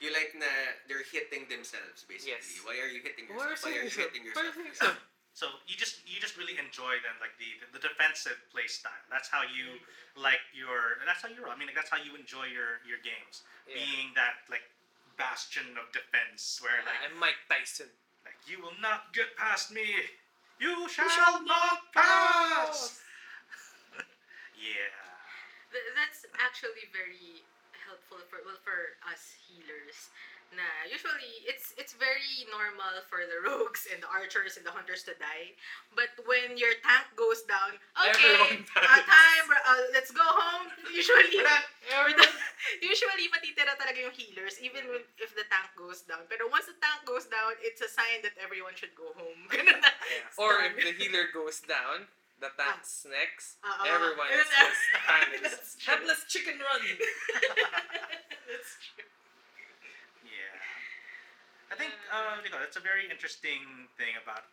you 0.00 0.12
like 0.12 0.36
na 0.36 0.46
they're 0.88 1.06
hitting 1.08 1.48
themselves, 1.48 2.04
basically. 2.04 2.36
Yes. 2.36 2.60
Why 2.66 2.76
are 2.76 2.90
you 2.90 3.00
hitting 3.00 3.30
yourself? 3.30 3.64
Why 3.64 3.72
are 3.72 3.86
you 3.86 3.88
you 3.88 4.02
hitting 4.02 4.22
so? 4.28 4.36
Why 4.36 4.50
are 4.52 4.60
yourself? 4.60 4.98
so? 4.98 5.08
So 5.32 5.48
you 5.64 5.80
just 5.80 6.04
you 6.04 6.20
just 6.20 6.36
really 6.36 6.60
enjoy 6.60 7.00
then 7.00 7.16
like 7.16 7.32
the 7.40 7.56
the 7.72 7.80
defensive 7.80 8.36
play 8.52 8.68
style. 8.68 9.00
That's 9.08 9.32
how 9.32 9.40
you 9.48 9.80
like 10.12 10.44
your. 10.52 11.00
That's 11.08 11.24
how 11.24 11.32
you. 11.32 11.40
roll. 11.40 11.48
I 11.48 11.56
mean, 11.56 11.72
like, 11.72 11.78
that's 11.78 11.88
how 11.88 11.96
you 11.96 12.12
enjoy 12.12 12.52
your 12.52 12.84
your 12.84 13.00
games. 13.00 13.40
Yeah. 13.64 13.80
Being 13.80 14.12
that 14.12 14.44
like 14.52 14.68
bastion 15.16 15.72
of 15.80 15.88
defense, 15.96 16.60
where 16.60 16.84
ah, 16.84 16.88
like 16.88 17.00
I'm 17.08 17.16
Mike 17.16 17.40
Tyson. 17.48 17.88
like 18.28 18.36
you 18.44 18.60
will 18.60 18.76
not 18.84 19.16
get 19.16 19.32
past 19.40 19.72
me. 19.72 19.88
You 20.60 20.84
shall, 20.92 21.08
shall 21.08 21.40
not 21.48 21.88
pass. 21.96 23.00
yeah. 24.54 24.92
Th- 25.72 25.90
that's 25.96 26.28
actually 26.38 26.86
very 26.92 27.40
helpful 27.86 28.20
for 28.30 28.40
well 28.46 28.58
for 28.62 28.96
us 29.10 29.34
healers. 29.46 30.10
Na 30.52 30.68
usually 30.84 31.48
it's 31.48 31.72
it's 31.80 31.96
very 31.96 32.44
normal 32.52 33.00
for 33.08 33.24
the 33.24 33.40
rogues 33.48 33.88
and 33.88 34.04
the 34.04 34.10
archers 34.10 34.60
and 34.60 34.64
the 34.68 34.74
hunters 34.74 35.02
to 35.08 35.16
die. 35.16 35.56
But 35.96 36.12
when 36.28 36.60
your 36.60 36.76
tank 36.84 37.08
goes 37.16 37.42
down, 37.48 37.80
okay, 37.96 38.60
uh, 38.76 39.00
time, 39.08 39.46
uh, 39.48 39.82
let's 39.96 40.12
go 40.12 40.24
home. 40.24 40.68
Usually, 40.92 41.40
done. 41.40 41.64
usually 42.84 43.26
matitira 43.32 43.72
talaga 43.80 43.98
yung 44.04 44.14
healers 44.14 44.60
even 44.60 44.84
when, 44.92 45.02
if 45.18 45.32
the 45.32 45.44
tank 45.48 45.72
goes 45.74 46.04
down. 46.04 46.28
Pero 46.28 46.46
once 46.52 46.68
the 46.68 46.76
tank 46.84 47.02
goes 47.08 47.26
down, 47.26 47.56
it's 47.64 47.80
a 47.80 47.88
sign 47.88 48.20
that 48.20 48.36
everyone 48.36 48.76
should 48.76 48.92
go 48.92 49.10
home. 49.16 49.48
It's 49.50 50.36
Or 50.36 50.60
if 50.62 50.76
the 50.76 50.92
healer 50.92 51.32
goes 51.32 51.64
down, 51.64 52.12
the 52.42 52.50
tank's 52.58 53.06
next, 53.06 53.62
Ah, 53.62 53.86
ah, 53.86 53.94
everyone 53.94 54.26
ah. 54.26 54.42
is 54.42 54.50
just 54.58 54.82
panics. 54.98 55.78
Headless 55.86 56.26
chicken 56.26 56.58
run! 56.58 56.82
That's 58.50 58.74
true. 58.82 59.06
Yeah. 60.26 60.58
I 61.70 61.78
think 61.78 61.94
uh, 62.10 62.42
you 62.42 62.50
that's 62.50 62.76
a 62.76 62.84
very 62.84 63.06
interesting 63.06 63.86
thing 63.96 64.18
about. 64.18 64.44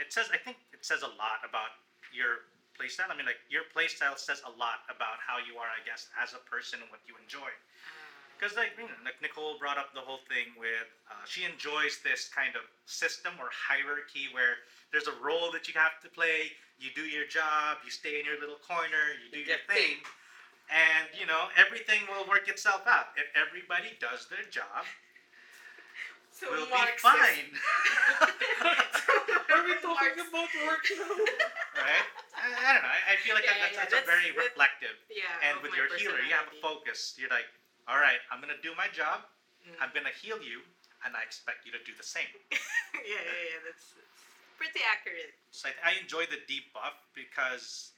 It 0.00 0.10
says 0.10 0.32
I 0.32 0.40
think 0.40 0.56
it 0.72 0.82
says 0.82 1.04
a 1.06 1.12
lot 1.20 1.44
about 1.46 1.76
your 2.10 2.48
playstyle. 2.74 3.12
I 3.12 3.14
mean, 3.14 3.28
like 3.28 3.38
your 3.46 3.68
playstyle 3.70 4.18
says 4.18 4.42
a 4.42 4.52
lot 4.58 4.82
about 4.90 5.22
how 5.22 5.38
you 5.38 5.60
are, 5.60 5.70
I 5.70 5.84
guess, 5.86 6.10
as 6.18 6.34
a 6.34 6.42
person 6.48 6.82
and 6.82 6.90
what 6.90 7.04
you 7.06 7.14
enjoy. 7.20 7.52
Because 8.38 8.56
like, 8.56 8.72
you 8.76 8.84
know, 8.84 9.00
like 9.04 9.16
Nicole 9.22 9.56
brought 9.58 9.78
up 9.78 9.94
the 9.94 10.00
whole 10.04 10.20
thing 10.28 10.52
with 10.58 10.88
uh, 11.10 11.24
she 11.24 11.44
enjoys 11.48 12.00
this 12.04 12.28
kind 12.28 12.54
of 12.58 12.62
system 12.86 13.32
or 13.40 13.48
hierarchy 13.54 14.28
where 14.34 14.58
there's 14.92 15.06
a 15.08 15.14
role 15.22 15.50
that 15.54 15.66
you 15.70 15.74
have 15.78 15.96
to 16.02 16.08
play. 16.12 16.50
You 16.82 16.90
do 16.94 17.02
your 17.06 17.26
job. 17.26 17.78
You 17.86 17.90
stay 17.90 18.18
in 18.20 18.26
your 18.26 18.38
little 18.42 18.58
corner. 18.66 19.14
You 19.22 19.30
do 19.32 19.38
You 19.40 19.46
your 19.46 19.56
get 19.62 19.66
thing. 19.70 20.02
And 20.72 21.06
you 21.14 21.26
know 21.28 21.48
everything 21.60 22.00
will 22.08 22.24
work 22.28 22.48
itself 22.48 22.82
out 22.88 23.12
if 23.20 23.28
everybody 23.36 23.92
does 24.00 24.26
their 24.28 24.44
job. 24.50 24.84
So 26.34 26.50
we'll 26.50 26.66
Marxist. 26.66 26.98
be 26.98 27.14
fine, 27.14 27.46
Are 29.54 29.62
we 29.62 29.70
talking 29.78 30.18
about 30.18 30.50
work 30.66 30.82
now? 30.98 31.14
right? 31.78 32.06
I, 32.34 32.50
I 32.50 32.74
don't 32.74 32.82
know. 32.82 32.90
I, 32.90 33.14
I 33.14 33.22
feel 33.22 33.38
like 33.38 33.46
Yeah, 33.46 33.54
that, 33.54 33.70
that's, 33.70 33.78
yeah. 33.78 33.86
that's 33.86 34.02
a 34.02 34.04
very 34.10 34.34
that- 34.34 34.42
reflective. 34.50 34.98
Yeah. 35.06 35.30
and 35.46 35.62
with 35.62 35.78
your 35.78 35.86
healer, 35.94 36.18
you 36.26 36.34
have 36.34 36.50
a 36.50 36.58
focus. 36.58 37.14
You're 37.14 37.30
like, 37.30 37.46
all 37.88 38.00
right, 38.00 38.20
I'm 38.32 38.40
gonna 38.40 38.60
do 38.62 38.72
my 38.76 38.88
job. 38.92 39.28
Mm. 39.64 39.76
I'm 39.80 39.92
gonna 39.92 40.14
heal 40.14 40.40
you, 40.40 40.64
and 41.04 41.12
I 41.12 41.22
expect 41.22 41.68
you 41.68 41.72
to 41.72 41.82
do 41.84 41.92
the 41.96 42.06
same. 42.06 42.28
yeah, 42.50 43.20
yeah, 43.20 43.40
yeah. 43.52 43.60
That's, 43.64 43.92
that's 43.92 44.24
pretty 44.56 44.80
accurate. 44.84 45.36
So 45.52 45.68
I, 45.68 45.92
I 45.92 46.00
enjoy 46.00 46.24
the 46.32 46.40
debuff 46.48 46.96
because 47.12 47.92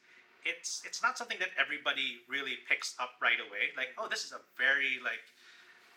it's 0.47 0.83
it's 0.87 1.03
not 1.03 1.19
something 1.19 1.39
that 1.39 1.55
everybody 1.59 2.23
really 2.27 2.59
picks 2.67 2.95
up 2.99 3.19
right 3.23 3.39
away. 3.39 3.75
Like, 3.77 3.95
oh, 3.99 4.11
this 4.11 4.27
is 4.27 4.33
a 4.33 4.43
very 4.59 4.99
like 5.03 5.23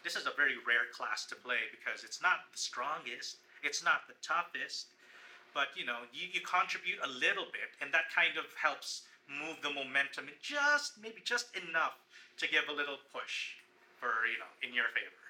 this 0.03 0.15
is 0.15 0.25
a 0.25 0.33
very 0.37 0.55
rare 0.65 0.87
class 0.93 1.25
to 1.27 1.35
play 1.35 1.69
because 1.69 2.03
it's 2.03 2.21
not 2.21 2.49
the 2.51 2.57
strongest, 2.57 3.37
it's 3.63 3.83
not 3.83 4.07
the 4.07 4.15
toughest, 4.23 4.93
but 5.53 5.69
you 5.75 5.85
know, 5.85 6.07
you, 6.13 6.27
you 6.31 6.41
contribute 6.41 6.99
a 7.03 7.09
little 7.09 7.49
bit 7.51 7.75
and 7.81 7.93
that 7.93 8.07
kind 8.13 8.37
of 8.37 8.47
helps 8.55 9.03
move 9.27 9.61
the 9.61 9.69
momentum 9.69 10.25
just 10.41 10.97
maybe 10.97 11.21
just 11.21 11.53
enough 11.53 12.01
to 12.37 12.47
give 12.47 12.65
a 12.69 12.73
little 12.73 12.97
push 13.13 13.58
for, 13.99 14.11
you 14.31 14.39
know, 14.39 14.51
in 14.63 14.71
your 14.73 14.87
favor. 14.95 15.23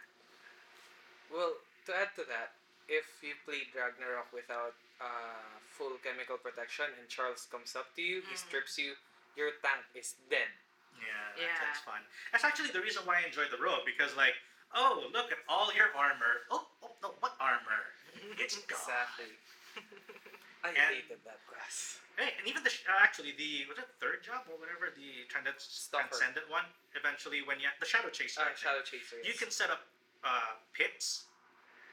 Well, 1.34 1.54
to 1.86 1.92
add 1.94 2.14
to 2.18 2.24
that, 2.30 2.54
if 2.90 3.06
you 3.22 3.38
played 3.46 3.70
Ragnarok 3.74 4.30
without 4.34 4.74
uh, 5.02 5.58
full 5.70 5.98
chemical 6.02 6.38
protection 6.42 6.90
and 6.98 7.06
Charles 7.10 7.46
comes 7.50 7.76
up 7.78 7.94
to 7.98 8.02
you, 8.02 8.22
he 8.26 8.34
Mm. 8.34 8.42
strips 8.46 8.78
you, 8.78 8.94
your 9.38 9.54
tank 9.62 9.86
is 9.94 10.16
dead. 10.30 10.50
Yeah, 10.98 11.06
that, 11.38 11.42
Yeah. 11.42 11.60
that's 11.62 11.80
fun. 11.86 12.02
That's 12.34 12.44
actually 12.44 12.74
the 12.74 12.82
reason 12.82 13.06
why 13.06 13.22
I 13.22 13.30
enjoy 13.30 13.46
the 13.48 13.62
rogue 13.62 13.86
because, 13.86 14.16
like, 14.18 14.36
oh, 14.76 15.08
look 15.14 15.32
at 15.32 15.40
all 15.48 15.72
your 15.74 15.94
armor. 15.96 16.44
Oh, 16.52 16.68
oh 16.84 16.92
no, 17.02 17.10
what 17.22 17.38
armor? 17.40 17.94
It's 18.38 18.58
gone. 18.68 18.80
Exactly. 18.82 19.32
I 20.64 20.70
And- 20.70 20.78
hated 20.78 21.24
that 21.24 21.40
class. 21.48 22.00
Hey, 22.18 22.36
and 22.38 22.44
even 22.48 22.64
the 22.64 22.70
uh, 22.90 23.00
actually 23.00 23.32
the 23.32 23.66
was 23.72 23.78
it 23.80 23.88
third 24.00 24.24
job 24.24 24.44
or 24.52 24.58
whatever 24.60 24.92
the 24.92 25.24
trans- 25.32 25.64
Stalker. 25.64 26.08
transcendent 26.12 26.50
one. 26.50 26.66
Eventually, 26.96 27.42
when 27.42 27.60
you 27.62 27.70
the 27.80 27.86
shadow 27.86 28.10
chaser, 28.10 28.42
Uh, 28.44 28.54
Shadow 28.56 28.82
Chaser. 28.84 29.22
you 29.24 29.34
can 29.34 29.50
set 29.52 29.70
up 29.70 29.88
uh, 30.24 30.56
pits 30.74 31.24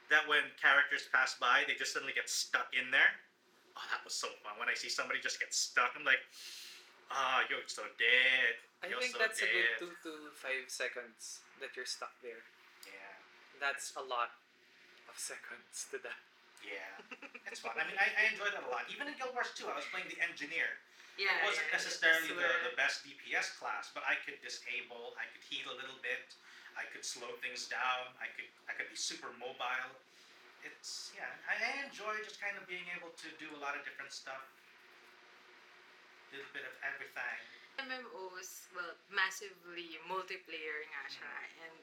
that 0.09 0.27
when 0.27 0.43
characters 0.61 1.07
pass 1.13 1.35
by, 1.39 1.63
they 1.65 1.75
just 1.75 1.93
suddenly 1.93 2.11
get 2.13 2.29
stuck 2.29 2.67
in 2.75 2.91
there. 2.91 3.15
Oh, 3.77 3.83
that 3.91 4.03
was 4.03 4.13
so 4.13 4.27
fun. 4.43 4.57
When 4.59 4.67
I 4.67 4.73
see 4.73 4.89
somebody 4.89 5.21
just 5.21 5.39
get 5.39 5.53
stuck, 5.53 5.95
I'm 5.95 6.03
like, 6.03 6.19
ah, 7.11 7.45
you're 7.49 7.63
so 7.67 7.83
dead. 7.97 8.57
I 8.83 8.87
You're 8.87 8.99
think 8.99 9.13
so 9.13 9.19
that's 9.19 9.41
a 9.41 9.45
good 9.47 9.79
two 9.79 9.93
to 10.03 10.31
five 10.35 10.67
seconds 10.67 11.39
that 11.61 11.75
you're 11.75 11.85
stuck 11.85 12.11
there. 12.21 12.43
Yeah. 12.85 13.15
That's 13.59 13.95
a 13.95 14.01
lot 14.01 14.31
of 15.09 15.17
seconds 15.17 15.87
to 15.91 15.97
that. 15.99 16.19
Yeah, 16.67 17.47
it's 17.47 17.63
fun. 17.63 17.79
I 17.79 17.87
mean, 17.87 17.95
I, 17.95 18.11
I 18.11 18.23
enjoy 18.35 18.51
that 18.51 18.67
a 18.67 18.71
lot. 18.71 18.91
Even 18.91 19.07
in 19.07 19.15
Guild 19.15 19.31
Wars 19.31 19.55
2, 19.55 19.71
I 19.71 19.75
was 19.79 19.87
playing 19.87 20.11
the 20.11 20.19
engineer. 20.19 20.75
Yeah. 21.17 21.33
it 21.41 21.49
wasn't 21.49 21.65
yeah, 21.73 21.81
necessarily 21.81 22.29
the, 22.29 22.49
the 22.69 22.75
best 22.77 23.01
DPS 23.01 23.57
class, 23.57 23.89
but 23.89 24.05
I 24.05 24.21
could 24.21 24.37
disable, 24.45 25.17
I 25.17 25.25
could 25.33 25.41
heal 25.41 25.65
a 25.73 25.77
little 25.81 25.97
bit, 26.05 26.37
I 26.77 26.85
could 26.93 27.01
slow 27.01 27.33
things 27.41 27.65
down, 27.65 28.13
I 28.21 28.29
could 28.37 28.45
I 28.69 28.77
could 28.77 28.85
be 28.93 28.99
super 28.99 29.33
mobile. 29.41 29.97
It's 30.61 31.09
yeah, 31.17 31.25
I, 31.49 31.57
I 31.57 31.71
enjoy 31.89 32.21
just 32.21 32.37
kind 32.37 32.53
of 32.53 32.69
being 32.69 32.85
able 32.93 33.09
to 33.17 33.27
do 33.41 33.49
a 33.57 33.59
lot 33.59 33.73
of 33.73 33.81
different 33.81 34.13
stuff. 34.13 34.45
Little 36.29 36.53
bit 36.53 36.69
of 36.69 36.75
everything. 36.85 37.41
MMOs, 37.81 38.69
well, 38.77 38.93
massively 39.09 39.97
multiplayer 40.05 40.85
nga 40.85 41.03
siya. 41.09 41.33
Mm. 41.33 41.63
And 41.65 41.75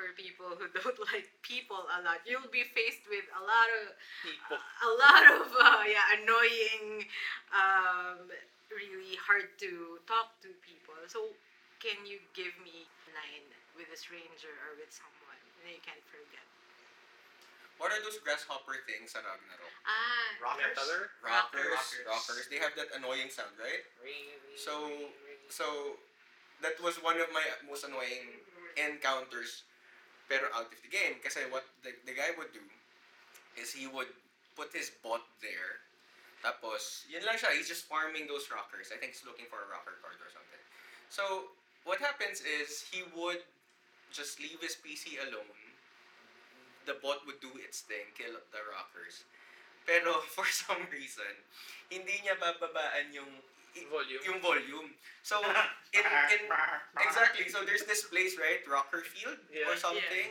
for 0.00 0.16
people 0.16 0.48
who 0.56 0.64
don't 0.72 0.96
like 1.12 1.28
people 1.44 1.84
a 1.92 2.00
lot, 2.00 2.24
you'll 2.24 2.48
be 2.48 2.64
faced 2.64 3.04
with 3.12 3.28
a 3.36 3.42
lot 3.44 3.68
of 3.84 3.92
People. 4.24 4.56
a 4.56 4.90
lot 4.96 5.22
of 5.28 5.44
uh, 5.60 5.84
yeah 5.84 6.16
annoying, 6.16 7.04
um, 7.52 8.32
really 8.72 9.20
hard 9.20 9.52
to 9.60 10.00
talk 10.08 10.40
to 10.40 10.48
people. 10.64 10.96
So, 11.12 11.36
can 11.84 12.00
you 12.08 12.16
give 12.32 12.56
me 12.64 12.88
a 12.88 13.08
line 13.12 13.46
with 13.76 13.92
a 13.92 13.98
stranger 14.00 14.52
or 14.64 14.80
with 14.80 14.88
someone 14.88 15.40
that 15.68 15.72
you 15.76 15.84
can't 15.84 16.00
forget? 16.08 16.44
What 17.76 17.92
are 17.92 18.00
those 18.04 18.20
grasshopper 18.20 18.76
things 18.88 19.12
sa 19.16 19.24
Ragnarok? 19.24 19.72
Ah, 19.88 20.28
Rockers? 20.40 20.76
Metaller? 20.76 21.02
Rockers, 21.24 21.72
Rockers. 21.72 22.04
rockers. 22.08 22.44
They 22.52 22.60
have 22.60 22.76
that 22.76 22.92
annoying 22.92 23.32
sound, 23.32 23.56
right? 23.56 23.84
Ring, 24.04 24.36
ring, 24.36 24.56
So- 24.56 24.84
ring, 24.88 25.12
ring. 25.24 25.40
So 25.48 25.96
that 26.60 26.76
was 26.84 27.00
one 27.00 27.16
of 27.20 27.32
my 27.32 27.40
most 27.64 27.88
annoying 27.88 28.44
encounters 28.76 29.64
pero 30.30 30.46
out 30.54 30.70
of 30.70 30.78
the 30.78 30.92
game. 30.92 31.18
Kasi 31.18 31.42
what 31.50 31.66
the, 31.82 31.90
the 32.06 32.14
guy 32.14 32.30
would 32.38 32.54
do 32.54 32.62
is 33.58 33.74
he 33.74 33.90
would 33.90 34.14
put 34.54 34.70
his 34.70 34.94
bot 35.02 35.26
there. 35.42 35.82
Tapos 36.46 37.02
yun 37.10 37.26
lang 37.26 37.34
siya. 37.34 37.50
He's 37.50 37.66
just 37.66 37.90
farming 37.90 38.30
those 38.30 38.46
rockers. 38.46 38.94
I 38.94 38.96
think 39.02 39.18
he's 39.18 39.26
looking 39.26 39.50
for 39.50 39.58
a 39.58 39.68
rocker 39.68 39.98
card 39.98 40.22
or 40.22 40.30
something. 40.30 40.62
So 41.10 41.50
what 41.82 41.98
happens 41.98 42.46
is 42.46 42.86
he 42.86 43.02
would 43.18 43.42
just 44.14 44.38
leave 44.38 44.62
his 44.62 44.78
PC 44.78 45.18
alone. 45.18 45.58
The 46.86 46.96
bot 47.02 47.26
would 47.26 47.42
do 47.42 47.50
its 47.58 47.82
thing, 47.82 48.14
kill 48.14 48.38
the 48.54 48.62
rockers. 48.70 49.26
Pero 49.84 50.22
for 50.38 50.46
some 50.46 50.86
reason, 50.94 51.34
hindi 51.90 52.22
niya 52.22 52.38
bababaan 52.38 53.10
yung 53.10 53.42
Volume. 53.90 54.22
yung 54.26 54.38
volume. 54.42 54.88
So 55.22 55.38
in, 55.96 56.02
in 56.02 56.40
exactly, 57.06 57.46
so 57.50 57.62
there's 57.62 57.84
this 57.86 58.06
place, 58.10 58.34
right, 58.38 58.62
Rocker 58.66 59.02
Field 59.06 59.38
Yeah. 59.50 59.70
or 59.70 59.76
something, 59.78 60.28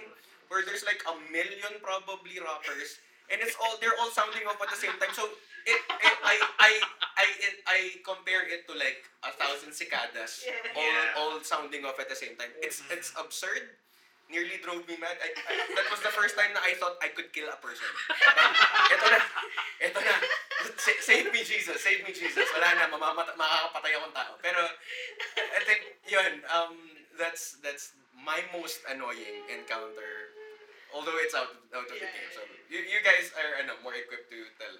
where 0.51 0.63
there's 0.65 0.83
like 0.83 0.99
a 1.07 1.15
million 1.31 1.79
probably 1.83 2.39
rockers, 2.43 2.99
and 3.31 3.39
it's 3.39 3.55
all 3.59 3.79
they're 3.79 3.95
all 3.99 4.11
sounding 4.11 4.43
off 4.47 4.59
at 4.59 4.69
the 4.71 4.79
same 4.79 4.95
time. 4.99 5.11
So 5.15 5.27
it, 5.67 5.79
it 5.79 6.15
I 6.23 6.35
I 6.59 6.71
I 7.15 7.25
it, 7.39 7.55
I 7.67 7.77
compare 8.03 8.43
it 8.47 8.67
to 8.67 8.73
like 8.75 9.03
a 9.23 9.31
thousand 9.35 9.71
cicadas, 9.75 10.43
Yeah. 10.43 10.75
all 10.75 10.83
Yeah. 10.83 11.19
all 11.19 11.33
sounding 11.43 11.83
off 11.87 11.99
at 11.99 12.07
the 12.11 12.17
same 12.17 12.35
time. 12.35 12.51
It's 12.59 12.83
it's 12.91 13.11
absurd. 13.15 13.75
Nearly 14.29 14.61
drove 14.61 14.85
me 14.85 14.93
mad. 15.01 15.17
I, 15.17 15.33
I, 15.33 15.53
that 15.73 15.89
was 15.89 16.05
the 16.05 16.13
first 16.13 16.37
time 16.37 16.53
na 16.53 16.61
I 16.61 16.77
thought 16.77 17.01
I 17.01 17.09
could 17.09 17.33
kill 17.33 17.49
a 17.49 17.57
person. 17.57 17.89
ito 18.93 19.05
na. 19.09 19.19
Ito 19.81 19.99
na. 20.05 20.15
Sa- 20.77 21.01
Save 21.01 21.33
me, 21.33 21.41
Jesus. 21.41 21.81
Save 21.81 22.05
me, 22.05 22.13
Jesus. 22.13 22.45
Wala 22.53 22.77
na. 22.77 22.93
Mamamata, 22.93 23.33
makakapatay 23.33 23.97
akong 23.97 24.13
tao. 24.13 24.37
Pero, 24.45 24.61
I 25.33 25.61
think, 25.65 25.81
yun, 26.05 26.45
um, 26.53 26.77
that's, 27.17 27.57
that's 27.65 27.97
my 28.13 28.37
most 28.53 28.85
annoying 28.85 29.49
encounter. 29.49 30.29
Although 30.93 31.17
it's 31.25 31.33
out, 31.33 31.49
out 31.73 31.89
of 31.89 31.97
the 31.97 31.97
Yeah. 31.97 32.13
game. 32.13 32.29
So, 32.29 32.45
you, 32.69 32.85
you 32.85 33.01
guys 33.01 33.33
are, 33.33 33.65
ano, 33.65 33.81
more 33.81 33.97
equipped 33.97 34.29
to 34.29 34.45
tell 34.61 34.77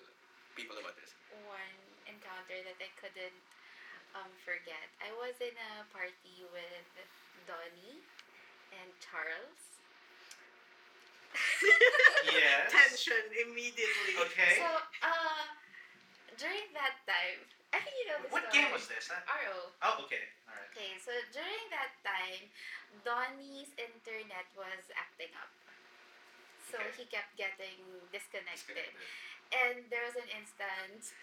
people 0.54 0.78
about 0.78 0.93
this. 1.02 1.18
one 1.50 1.74
encounter 2.06 2.58
that 2.70 2.78
I 2.78 2.89
couldn't 3.02 3.39
um, 4.14 4.30
forget. 4.45 4.86
I 5.02 5.10
was 5.18 5.34
in 5.41 5.58
a 5.58 5.89
party 5.89 6.45
with 6.54 6.86
Donnie 7.50 8.02
and 8.76 8.89
Charles. 9.01 9.59
Yes. 12.26 12.70
Tension 12.74 13.24
immediately. 13.38 14.13
Okay. 14.30 14.59
So, 14.59 14.70
uh, 15.05 15.43
during 16.38 16.67
that 16.76 16.99
time, 17.05 17.39
I 17.74 17.80
think 17.84 17.93
you 18.01 18.05
know 18.09 18.20
the 18.26 18.30
What 18.34 18.49
story. 18.49 18.65
game 18.65 18.72
was 18.74 18.86
this? 18.89 19.09
Huh? 19.11 19.22
RO. 19.30 19.70
Oh, 19.86 20.03
okay. 20.09 20.26
All 20.49 20.57
right. 20.57 20.70
Okay, 20.74 20.97
so 20.97 21.13
during 21.36 21.65
that 21.70 21.93
time, 22.01 22.49
Donnie's 23.05 23.70
internet 23.78 24.49
was 24.57 24.84
acting 24.97 25.30
up. 25.38 25.51
So 26.70 26.78
Okay. 26.82 27.01
he 27.01 27.03
kept 27.09 27.34
getting 27.38 27.78
disconnected. 28.13 28.78
Disconnected. 28.78 29.09
And 29.49 29.76
there 29.89 30.05
was 30.05 30.13
an 30.17 30.30
instance. 30.34 31.13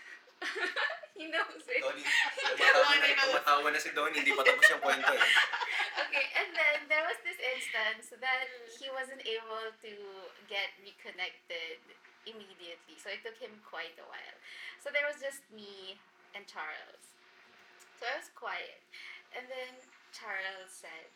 he 1.18 1.28
knows 1.32 1.64
it. 1.66 1.82
Donnie, 1.82 2.04
tumatawa 2.04 2.94
na, 3.00 3.08
tumatawa 3.16 3.68
na 3.72 3.78
si 3.80 3.90
Donnie. 3.92 4.20
Hindi 4.20 4.32
pa 4.36 4.42
tapos 4.44 4.66
yung 4.70 4.82
kwento 4.82 5.12
eh. 5.12 5.22
Okay, 5.96 6.28
and 6.36 6.52
then 6.52 6.76
there 6.92 7.04
was 7.08 7.16
this 7.24 7.40
instance 7.40 8.12
that 8.20 8.48
he 8.76 8.92
wasn't 8.92 9.24
able 9.24 9.64
to 9.80 9.92
get 10.44 10.76
reconnected 10.84 11.80
immediately. 12.28 13.00
So 13.00 13.08
it 13.08 13.24
took 13.24 13.40
him 13.40 13.52
quite 13.64 13.96
a 13.96 14.04
while. 14.04 14.36
So 14.84 14.92
there 14.92 15.08
was 15.08 15.16
just 15.16 15.40
me 15.48 15.96
and 16.36 16.44
Charles. 16.44 17.16
So 17.96 18.04
I 18.04 18.20
was 18.20 18.28
quiet. 18.36 18.84
And 19.32 19.48
then 19.48 19.72
Charles 20.12 20.68
said, 20.68 21.08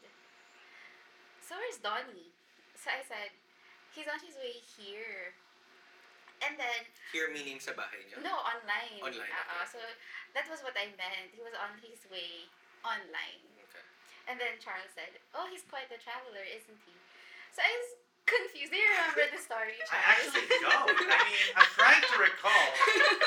So 1.45 1.61
where's 1.61 1.77
Donnie? 1.77 2.33
So 2.73 2.89
I 2.89 3.05
said, 3.05 3.37
He's 3.93 4.09
on 4.09 4.23
his 4.23 4.39
way 4.41 4.55
here. 4.81 5.37
And 6.41 6.57
then 6.57 6.81
Here 7.13 7.29
meaning 7.29 7.61
sa 7.61 7.77
bahay 7.77 8.01
niya. 8.09 8.21
no, 8.25 8.33
online. 8.41 8.97
Online, 9.05 9.29
Uh-uh. 9.29 9.65
okay. 9.65 9.77
So 9.77 9.81
that 10.33 10.49
was 10.49 10.65
what 10.65 10.73
I 10.79 10.89
meant. 10.97 11.31
He 11.37 11.43
was 11.45 11.53
on 11.57 11.77
his 11.85 12.01
way 12.09 12.49
online. 12.81 13.45
Okay. 13.69 13.85
And 14.31 14.41
then 14.41 14.57
Charles 14.63 14.89
said, 14.97 15.13
"Oh, 15.37 15.45
he's 15.53 15.65
quite 15.69 15.93
a 15.93 16.01
traveler, 16.01 16.41
isn't 16.45 16.81
he?" 16.89 16.95
So 17.53 17.61
I 17.61 17.69
was 17.69 17.89
confused. 18.25 18.71
Do 18.73 18.79
you 18.79 18.89
remember 18.89 19.27
the 19.37 19.43
story, 19.43 19.75
I 19.93 20.01
actually 20.17 20.47
don't. 20.63 20.87
I 20.97 21.19
mean, 21.29 21.47
I'm 21.59 21.71
trying 21.77 21.99
to 21.99 22.15
recall, 22.23 22.67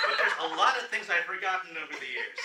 but 0.09 0.15
there's 0.15 0.39
a 0.47 0.49
lot 0.55 0.79
of 0.79 0.87
things 0.89 1.11
I've 1.11 1.27
forgotten 1.27 1.75
over 1.75 1.91
the 1.93 2.07
years. 2.07 2.37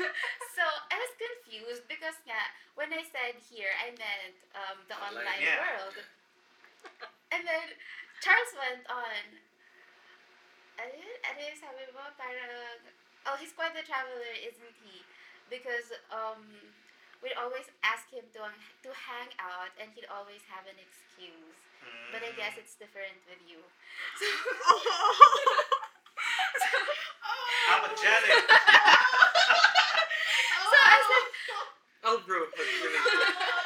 so 0.56 0.64
I 0.64 0.96
was 0.98 1.12
confused 1.20 1.84
because 1.86 2.16
yeah, 2.24 2.48
when 2.80 2.90
I 2.96 3.04
said 3.06 3.36
here, 3.38 3.70
I 3.76 3.92
meant 3.94 4.34
um, 4.56 4.82
the 4.88 4.96
Online, 4.98 5.20
online, 5.30 5.40
yeah. 5.44 5.60
world. 5.62 5.96
And 7.30 7.44
then 7.44 7.66
Charles 8.24 8.52
went 8.56 8.82
on. 8.88 9.46
Ano 10.78 10.94
yun? 10.94 11.18
Ano 11.26 11.38
yung 11.42 11.58
sabi 11.58 11.82
mo? 11.90 12.06
Parang, 12.14 12.78
oh, 13.26 13.36
he's 13.42 13.50
quite 13.50 13.74
a 13.74 13.82
traveler, 13.82 14.34
isn't 14.46 14.76
he? 14.86 15.02
Because 15.50 15.90
um, 16.14 16.46
we'd 17.18 17.34
always 17.34 17.66
ask 17.82 18.06
him 18.14 18.22
to, 18.38 18.46
to 18.86 18.90
hang 18.94 19.34
out 19.42 19.74
and 19.82 19.90
he'd 19.98 20.06
always 20.06 20.40
have 20.46 20.70
an 20.70 20.78
excuse. 20.78 21.58
But 22.14 22.22
I 22.22 22.30
guess 22.38 22.54
it's 22.56 22.78
different 22.78 23.18
with 23.26 23.42
you. 23.46 23.58
So, 26.58 26.66
I'm 27.70 27.84
a 27.84 27.90
Janet. 27.94 28.42
so 30.66 30.76
I 30.76 30.98
said, 30.98 31.26
Oh, 32.04 32.18
bro. 32.26 32.38
Really 32.38 32.98
so 32.98 33.57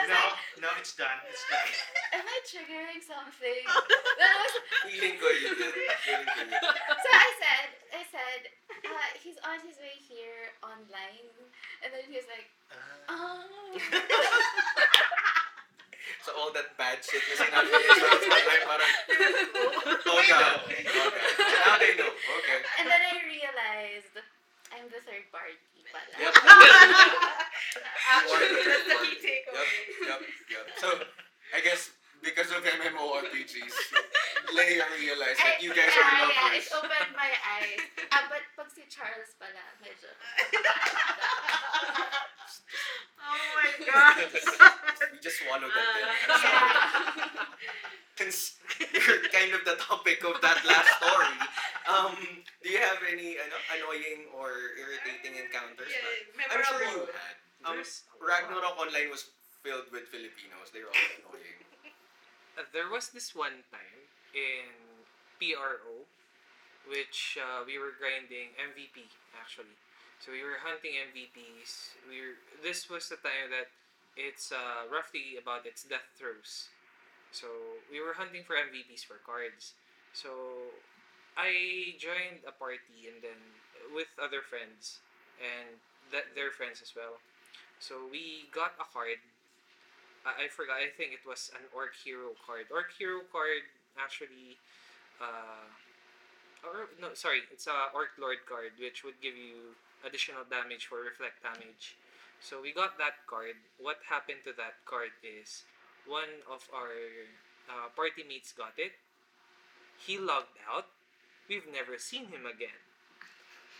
I 0.00 0.08
was 0.08 0.08
No, 0.08 0.16
like, 0.16 0.64
no, 0.64 0.68
it's 0.80 0.94
done. 0.96 1.18
It's 1.28 1.44
done. 1.44 1.68
am 2.16 2.24
I 2.24 2.38
triggering 2.48 3.00
something? 3.04 3.62
That 4.20 4.32
was, 4.40 4.52
Feeling 4.88 5.16
ko 5.20 5.28
you 5.28 5.52
did. 5.60 5.72
Feeling 6.04 6.28
ko 6.28 6.40
you 6.40 6.56
did. 6.56 6.64
so 7.04 7.08
I 7.12 7.28
said, 7.40 7.68
I 7.92 8.02
said, 8.08 8.40
uh, 8.84 9.10
he's 9.20 9.36
on 9.44 9.60
his 9.64 9.76
way 9.80 9.96
here 10.00 10.56
online. 10.64 11.28
And 11.84 11.92
then 11.92 12.04
he 12.08 12.16
was 12.16 12.24
like, 12.32 12.48
Uh, 12.72 13.12
oh. 13.12 13.76
So 16.20 16.36
all 16.36 16.52
that 16.52 16.76
bad 16.76 17.00
shit 17.00 17.22
na 17.32 17.34
sinabi 17.40 17.72
niya 17.72 17.96
sa 17.96 18.08
online 18.12 18.64
parang, 18.68 18.92
oh 20.04 20.20
God. 20.28 20.60
Okay. 20.68 20.84
Now 20.84 21.76
they 21.80 21.92
know. 21.96 22.12
Okay. 22.12 22.60
and 22.76 22.86
then 22.92 23.00
I 23.08 23.16
realized 23.24 24.14
I'm 24.68 24.84
the 24.92 25.00
third 25.00 25.24
party 25.32 25.79
Yep. 26.20 26.34
Actually, 28.10 28.48
that's 28.66 28.86
the 28.86 28.96
key 29.06 29.16
takeaway. 29.22 29.68
yep, 30.06 30.20
yep. 30.50 30.64
So, 30.78 30.88
I 31.54 31.60
guess 31.60 31.90
because 32.22 32.50
of 32.50 32.62
MMORPGs, 32.64 33.76
Leia 34.54 34.84
realized 34.98 35.40
that 35.40 35.62
you 35.62 35.70
guys 35.70 35.88
yeah, 35.96 36.04
are 36.04 36.28
yeah, 36.28 36.42
lovers. 36.44 36.66
it 36.66 36.72
opened 36.76 37.12
my 37.16 37.30
eyes. 37.32 37.80
Ah, 38.12 38.24
but 38.28 38.42
pag 38.56 38.68
si 38.74 38.82
Charles 38.90 39.32
pala, 39.40 39.64
medyo. 39.80 40.10
oh 43.24 43.40
my 43.56 43.70
god. 43.88 44.16
We 45.12 45.18
just 45.20 45.38
swallowed 45.40 45.72
that. 45.72 45.88
Uh. 46.28 46.38
Yeah. 46.44 47.46
Since 48.20 48.60
you're 48.92 49.24
kind 49.32 49.54
of 49.56 49.64
the 49.64 49.76
topic 49.80 50.20
of 50.28 50.40
that 50.44 50.60
last 50.68 50.92
story, 51.00 51.32
um, 51.88 52.16
do 52.62 52.68
you 52.68 52.80
have 52.80 53.00
any 53.06 53.40
ano, 53.40 53.56
annoying 53.72 54.28
or 54.36 54.76
irritating 54.76 55.38
encounters? 55.38 55.88
Yeah, 55.88 56.52
I'm 56.52 56.64
sure 56.64 56.82
you 56.84 57.08
had. 57.08 57.36
Um, 57.64 57.76
There's 57.76 58.04
a 58.08 58.24
lot. 58.24 58.44
Ragnarok 58.44 58.76
Online 58.80 59.08
was 59.12 59.28
filled 59.64 59.88
with 59.92 60.08
Filipinos. 60.08 60.72
They 60.72 60.84
were 60.84 60.92
all 60.92 61.34
annoying. 61.34 61.58
Uh, 62.58 62.66
there 62.74 62.90
was 62.90 63.14
this 63.14 63.30
one 63.32 63.62
time 63.70 64.02
in 64.34 64.66
PRO, 65.38 66.02
which 66.90 67.38
uh, 67.38 67.62
we 67.62 67.78
were 67.78 67.94
grinding 67.94 68.52
MVP 68.58 69.06
actually. 69.38 69.78
So 70.18 70.34
we 70.34 70.42
were 70.42 70.60
hunting 70.60 70.98
MVPs. 71.14 71.96
We 72.10 72.20
were, 72.20 72.36
this 72.60 72.90
was 72.90 73.08
the 73.08 73.16
time 73.22 73.48
that 73.54 73.72
it's 74.18 74.52
uh, 74.52 74.84
roughly 74.92 75.40
about 75.40 75.64
its 75.64 75.86
death 75.86 76.04
throes. 76.18 76.68
So 77.32 77.46
we 77.88 78.02
were 78.02 78.12
hunting 78.12 78.42
for 78.44 78.58
MVPs 78.58 79.06
for 79.06 79.22
cards. 79.24 79.72
So 80.12 80.28
I 81.36 81.94
joined 81.98 82.42
a 82.46 82.52
party 82.52 83.08
and 83.08 83.22
then 83.22 83.40
with 83.94 84.08
other 84.20 84.42
friends 84.42 85.00
and 85.40 85.78
that 86.12 86.34
their 86.34 86.50
friends 86.50 86.82
as 86.82 86.92
well. 86.94 87.22
So 87.78 87.96
we 88.10 88.50
got 88.52 88.76
a 88.76 88.86
card 88.92 89.22
I, 90.24 90.46
I 90.46 90.48
forgot. 90.48 90.80
I 90.80 90.92
think 90.92 91.12
it 91.16 91.24
was 91.24 91.50
an 91.56 91.64
Orc 91.72 91.96
Hero 91.96 92.36
card. 92.44 92.68
Orc 92.72 92.92
Hero 92.96 93.24
card 93.32 93.64
actually, 93.96 94.60
uh, 95.20 95.68
or 96.64 96.92
no, 97.00 97.14
sorry, 97.14 97.48
it's 97.52 97.66
a 97.66 97.92
Orc 97.94 98.16
Lord 98.20 98.44
card 98.48 98.76
which 98.78 99.04
would 99.04 99.20
give 99.20 99.36
you 99.36 99.76
additional 100.04 100.44
damage 100.48 100.86
for 100.86 101.00
reflect 101.00 101.40
damage. 101.42 101.96
So 102.40 102.60
we 102.60 102.72
got 102.72 102.96
that 102.96 103.28
card. 103.28 103.56
What 103.76 104.00
happened 104.08 104.44
to 104.48 104.52
that 104.56 104.80
card 104.88 105.12
is 105.20 105.64
one 106.08 106.40
of 106.48 106.64
our 106.72 107.28
uh, 107.68 107.92
party 107.92 108.24
mates 108.24 108.52
got 108.52 108.72
it. 108.80 108.96
He 110.00 110.16
logged 110.16 110.56
out. 110.64 110.88
We've 111.50 111.66
never 111.74 111.98
seen 111.98 112.30
him 112.30 112.46
again. 112.46 112.78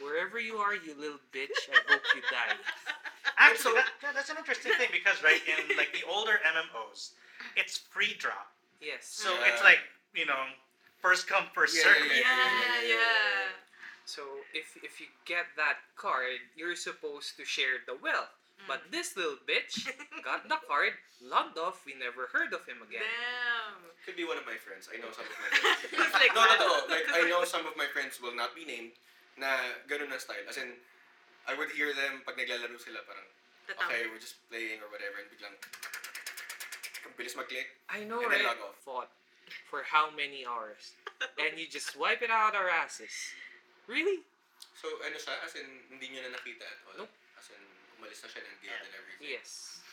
Wherever 0.02 0.40
you 0.42 0.56
are, 0.58 0.74
you 0.74 0.98
little 0.98 1.22
bitch, 1.32 1.54
I 1.70 1.78
hope 1.86 2.02
you 2.16 2.20
die. 2.26 2.58
Actually, 3.38 3.74
that, 3.74 3.86
that- 4.02 4.14
that's 4.18 4.28
an 4.28 4.36
interesting 4.38 4.72
thing 4.74 4.88
because 4.90 5.22
right 5.22 5.38
in 5.46 5.76
like 5.78 5.94
the 5.94 6.02
older 6.10 6.42
MMOs, 6.42 7.10
it's 7.54 7.78
free 7.78 8.16
drop. 8.18 8.50
Yes. 8.82 9.06
So 9.06 9.30
Yeah. 9.32 9.52
it's 9.54 9.62
like 9.62 9.78
you 10.14 10.26
know, 10.26 10.50
first 11.00 11.28
come 11.28 11.44
first 11.54 11.76
Yeah, 11.76 11.84
serve. 11.94 12.10
yeah, 12.10 12.26
Yeah, 12.82 12.88
yeah. 12.98 13.54
So 14.04 14.22
if 14.52 14.74
if 14.82 14.98
you 15.00 15.06
get 15.24 15.46
that 15.56 15.78
card, 15.94 16.42
you're 16.56 16.74
supposed 16.74 17.36
to 17.36 17.44
share 17.44 17.78
the 17.86 17.94
wealth 18.02 18.34
But 18.68 18.92
this 18.92 19.16
little 19.16 19.38
bitch 19.48 19.88
got 20.24 20.46
the 20.48 20.58
card, 20.68 20.94
logged 21.20 21.58
off, 21.58 21.82
we 21.84 21.94
never 21.96 22.28
heard 22.30 22.52
of 22.52 22.62
him 22.68 22.80
again. 22.84 23.02
Damn. 23.02 23.82
Could 24.06 24.16
be 24.16 24.24
one 24.24 24.38
of 24.38 24.46
my 24.46 24.56
friends. 24.60 24.86
I 24.88 24.96
know 25.00 25.10
some 25.12 25.26
of 25.26 25.34
my 25.36 25.50
friends. 25.58 26.12
Like 26.14 26.32
no, 26.36 26.42
no, 26.46 26.56
no. 26.56 26.70
Like, 26.86 27.06
I 27.10 27.26
know 27.28 27.42
some 27.44 27.66
of 27.66 27.74
my 27.76 27.88
friends 27.90 28.20
will 28.22 28.34
not 28.36 28.54
be 28.54 28.62
named 28.64 28.94
na 29.40 29.58
ganun 29.90 30.08
na 30.12 30.18
style. 30.22 30.44
As 30.48 30.56
in, 30.60 30.76
I 31.48 31.56
would 31.58 31.72
hear 31.74 31.90
them 31.96 32.22
pag 32.22 32.38
naglalaro 32.38 32.78
sila 32.78 33.02
parang, 33.08 33.26
okay, 33.88 34.06
we're 34.06 34.22
just 34.22 34.38
playing 34.52 34.78
or 34.84 34.88
whatever, 34.92 35.18
and 35.24 35.28
biglang, 35.32 35.56
ang 37.04 37.12
bilis 37.16 37.34
mag-click. 37.34 37.74
I 37.88 38.04
know, 38.04 38.20
And 38.22 38.30
then 38.30 38.44
right? 38.44 38.54
log 38.54 38.60
off. 38.70 38.76
Fought 38.84 39.10
for 39.66 39.82
how 39.82 40.12
many 40.14 40.44
hours? 40.46 40.94
and 41.40 41.58
you 41.58 41.66
just 41.66 41.96
wipe 41.98 42.22
it 42.22 42.30
out 42.30 42.54
our 42.54 42.68
asses. 42.70 43.12
Really? 43.90 44.22
So, 44.78 44.88
ano 45.04 45.16
siya? 45.16 45.34
As 45.44 45.52
in, 45.58 45.66
hindi 45.92 46.12
nyo 46.14 46.24
na 46.28 46.36
nakita 46.38 46.64
at 46.64 46.78
all? 46.88 46.96
Nope. 47.04 47.12
Umalis 48.00 48.24
na 48.24 48.28
siya 48.32 48.42
ng 48.48 48.58
guild 48.64 48.80
and 48.80 48.94
everything? 48.96 49.28
Yes. 49.28 49.84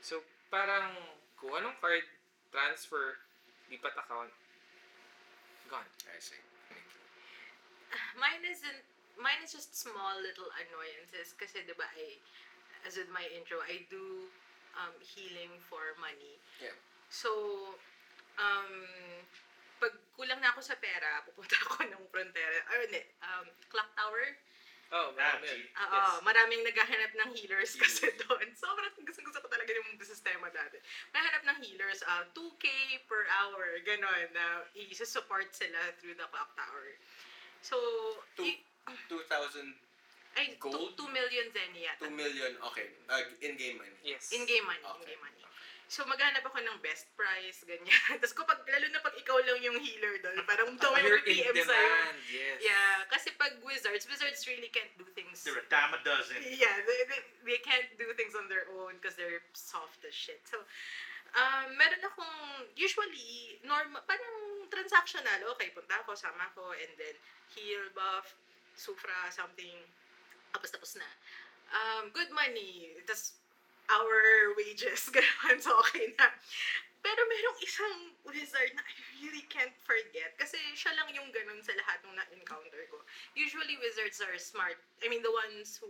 So, 0.00 0.24
parang 0.48 0.96
kuha 1.36 1.60
ng 1.60 1.76
card, 1.76 2.08
transfer, 2.48 3.20
lipat 3.68 3.92
account, 4.00 4.32
gone. 5.68 5.86
I 6.08 6.18
see. 6.18 6.40
Mine 8.16 8.42
isn't, 8.48 8.80
mine 9.20 9.44
is 9.44 9.52
just 9.52 9.76
small 9.76 10.16
little 10.24 10.48
annoyances 10.56 11.36
kasi 11.36 11.60
diba 11.68 11.84
I, 11.84 12.16
as 12.88 12.96
with 12.96 13.12
my 13.12 13.28
intro, 13.36 13.60
I 13.60 13.84
do 13.92 14.24
um, 14.80 14.96
healing 15.04 15.52
for 15.68 15.94
money. 16.00 16.40
Yeah. 16.58 16.74
So, 17.12 17.30
um, 18.40 18.72
pag 19.80 19.94
kulang 20.14 20.40
na 20.40 20.52
ako 20.52 20.60
sa 20.60 20.76
pera, 20.78 21.24
pupunta 21.24 21.56
ako 21.66 21.88
ng 21.88 22.04
Frontera, 22.12 22.60
or 22.70 22.78
hindi, 22.84 23.02
um, 23.24 23.46
Clock 23.72 23.90
Tower. 23.96 24.36
Oh, 24.90 25.14
Ah, 25.14 25.38
man. 25.38 25.46
gee. 25.46 25.70
Oo, 25.70 26.18
maraming 26.26 26.66
naghahanap 26.66 27.14
ng 27.14 27.30
healers 27.38 27.78
kasi 27.78 28.10
doon. 28.18 28.42
Sobrang 28.58 28.90
gusto, 29.06 29.22
gusto 29.22 29.38
ko 29.38 29.46
talaga 29.46 29.70
yung 29.70 29.94
sistema 30.02 30.50
dati. 30.50 30.82
Mahanap 31.14 31.46
ng 31.46 31.58
healers, 31.62 32.02
uh, 32.02 32.26
2K 32.34 32.66
per 33.06 33.22
hour, 33.30 33.78
gano'n, 33.86 34.34
na 34.34 34.66
i-support 34.74 35.46
sila 35.54 35.94
through 36.02 36.18
the 36.18 36.26
clock 36.34 36.50
tower. 36.58 36.90
So, 37.62 37.78
Two- 38.34 38.50
y- 38.50 38.66
2,000, 39.06 39.78
ay, 40.34 40.58
gold? 40.58 40.98
2 40.98 41.06
million 41.06 41.46
zen 41.54 41.70
yata. 41.78 42.02
2 42.02 42.10
million, 42.10 42.58
okay. 42.66 42.90
Uh, 43.06 43.22
in-game 43.38 43.78
money. 43.78 43.94
Yes. 44.02 44.34
In-game 44.34 44.66
money, 44.66 44.82
Okay. 44.82 45.14
in-game 45.14 45.22
money. 45.22 45.44
So, 45.90 46.06
maghanap 46.06 46.46
ako 46.46 46.62
ng 46.62 46.78
best 46.86 47.10
price, 47.18 47.66
ganyan. 47.66 47.90
Tapos 48.22 48.30
kapag, 48.30 48.62
lalo 48.62 48.86
na 48.94 49.02
pag 49.02 49.10
ikaw 49.18 49.34
lang 49.42 49.58
yung 49.58 49.74
healer 49.82 50.22
doon, 50.22 50.38
parang 50.46 50.78
dami 50.78 51.02
in 51.02 51.18
PM 51.26 51.54
sa'yo. 51.66 51.94
yes. 52.30 52.62
Yeah, 52.62 53.02
kasi 53.10 53.34
pag 53.34 53.58
wizards, 53.66 54.06
wizards 54.06 54.46
really 54.46 54.70
can't 54.70 54.94
do 54.94 55.02
things. 55.18 55.42
They're 55.42 55.58
a 55.58 55.66
dime 55.66 55.90
a 55.90 56.00
dozen. 56.06 56.46
Yeah, 56.46 56.78
they, 56.86 56.98
they, 57.10 57.20
they 57.42 57.58
can't 57.66 57.90
do 57.98 58.06
things 58.14 58.38
on 58.38 58.46
their 58.46 58.70
own 58.70 59.02
because 59.02 59.18
they're 59.18 59.42
soft 59.50 59.98
as 60.06 60.14
shit. 60.14 60.38
So, 60.46 60.62
um, 61.34 61.74
meron 61.74 62.06
akong, 62.06 62.70
usually, 62.78 63.58
normal, 63.66 64.06
parang 64.06 64.70
transactional. 64.70 65.42
Okay, 65.58 65.74
punta 65.74 65.98
ako, 66.06 66.14
sama 66.14 66.54
ko, 66.54 66.70
and 66.70 66.94
then 67.02 67.18
heal, 67.50 67.82
buff, 67.98 68.38
sufra, 68.78 69.26
something. 69.34 69.74
Tapos 70.54 70.70
tapos 70.70 71.02
na. 71.02 71.08
Um, 71.74 72.14
good 72.14 72.30
money. 72.30 72.94
Tapos, 73.10 73.39
our 73.90 74.54
wages. 74.54 75.10
Ganun, 75.14 75.58
so 75.58 75.74
okay 75.86 76.14
na. 76.16 76.30
Pero 77.00 77.20
merong 77.24 77.58
isang 77.64 77.96
wizard 78.28 78.76
na 78.76 78.84
I 78.84 78.92
really 79.24 79.44
can't 79.48 79.72
forget. 79.88 80.36
Kasi 80.36 80.60
siya 80.76 80.92
lang 81.00 81.08
yung 81.16 81.32
ganun 81.32 81.64
sa 81.64 81.72
lahat 81.72 82.04
ng 82.04 82.12
na-encounter 82.12 82.84
ko. 82.92 83.00
Usually, 83.32 83.80
wizards 83.80 84.20
are 84.20 84.36
smart. 84.36 84.76
I 85.00 85.08
mean, 85.08 85.24
the 85.24 85.32
ones 85.32 85.80
who 85.80 85.88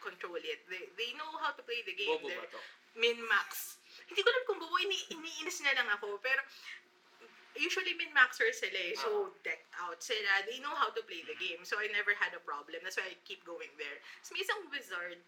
control 0.00 0.40
it. 0.40 0.64
They, 0.72 0.88
they 0.96 1.12
know 1.20 1.28
how 1.44 1.52
to 1.52 1.60
play 1.60 1.84
the 1.84 1.92
game. 1.92 2.08
Bobo 2.08 2.32
They're 2.32 2.48
ba 2.48 2.56
to? 2.56 2.60
min-max. 2.96 3.76
Hindi 4.08 4.24
ko 4.24 4.28
alam 4.32 4.44
kung 4.48 4.58
bobo, 4.64 4.76
ini 4.80 4.96
iniinis 5.12 5.60
na 5.60 5.76
lang 5.76 5.88
ako. 5.92 6.16
Pero, 6.24 6.40
usually 7.60 7.92
min-maxer 7.92 8.48
sila 8.56 8.80
eh. 8.80 8.96
So, 8.96 9.36
decked 9.44 9.68
out 9.76 10.00
sila. 10.00 10.40
They 10.48 10.56
know 10.64 10.72
how 10.72 10.88
to 10.88 11.04
play 11.04 11.20
the 11.28 11.36
game. 11.36 11.68
So, 11.68 11.76
I 11.76 11.92
never 11.92 12.16
had 12.16 12.32
a 12.32 12.40
problem. 12.40 12.80
That's 12.80 12.96
why 12.96 13.12
I 13.12 13.16
keep 13.28 13.44
going 13.44 13.72
there. 13.76 14.00
So, 14.24 14.32
may 14.32 14.40
isang 14.40 14.72
wizard. 14.72 15.20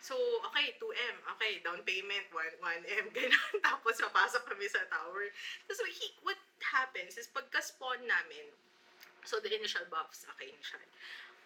So, 0.00 0.14
okay, 0.52 0.76
2M. 0.78 1.16
Okay, 1.36 1.58
down 1.66 1.82
payment, 1.82 2.30
1, 2.30 2.62
1M. 2.62 3.04
Ganun. 3.16 3.54
Tapos, 3.64 3.98
papasok 3.98 4.46
kami 4.46 4.68
sa 4.70 4.84
tower. 4.86 5.26
So, 5.72 5.82
he, 5.88 6.14
what 6.22 6.38
happens 6.62 7.18
is, 7.18 7.26
pagka-spawn 7.32 8.06
namin, 8.06 8.46
so 9.26 9.42
the 9.42 9.50
initial 9.50 9.82
buffs, 9.90 10.22
okay, 10.36 10.54
initial. 10.54 10.78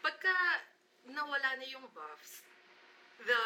Pagka 0.04 0.32
nawala 1.08 1.56
na 1.56 1.64
yung 1.64 1.88
buffs, 1.96 2.44
the 3.24 3.42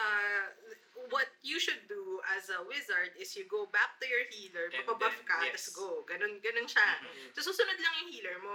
what 1.11 1.27
you 1.43 1.59
should 1.59 1.83
do 1.91 2.23
as 2.39 2.47
a 2.47 2.63
wizard 2.71 3.11
is 3.19 3.35
you 3.35 3.43
go 3.51 3.67
back 3.75 3.99
to 3.99 4.07
your 4.07 4.23
healer, 4.31 4.71
papabuff 4.71 5.19
ka, 5.27 5.43
yes. 5.43 5.51
tapos 5.51 5.67
go. 5.75 5.91
Ganun, 6.07 6.39
ganun 6.43 6.67
siya. 6.67 6.87
Mhm. 7.03 7.35
So, 7.35 7.43
susunod 7.51 7.79
lang 7.79 7.95
yung 8.03 8.11
healer 8.15 8.39
mo. 8.43 8.55